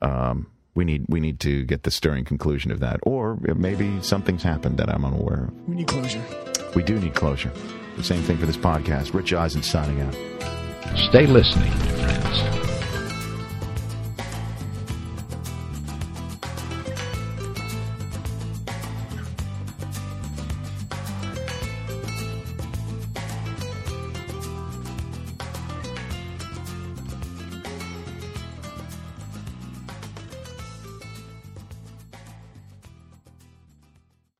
Um, 0.03 0.51
we 0.76 0.85
need 0.85 1.05
we 1.09 1.19
need 1.19 1.39
to 1.39 1.64
get 1.64 1.81
the 1.81 1.89
stirring 1.89 2.23
conclusion 2.23 2.69
of 2.72 2.80
that, 2.81 2.99
or 3.01 3.39
maybe 3.41 3.99
something's 4.03 4.43
happened 4.43 4.77
that 4.77 4.88
I'm 4.88 5.03
unaware 5.03 5.45
of. 5.45 5.68
We 5.68 5.77
need 5.77 5.88
closure. 5.88 6.22
We 6.76 6.84
do 6.84 6.99
need 6.99 7.15
closure. 7.15 7.51
The 7.95 8.03
same 8.03 8.22
thing 8.22 8.38
for 8.38 8.45
this 8.45 8.57
podcast. 8.57 9.15
Rich 9.15 9.34
Eisen 9.34 9.64
signing 9.64 9.99
out. 10.01 10.14
Stay 11.09 11.26
listening, 11.26 11.72
my 11.72 11.88
friends. 12.03 12.66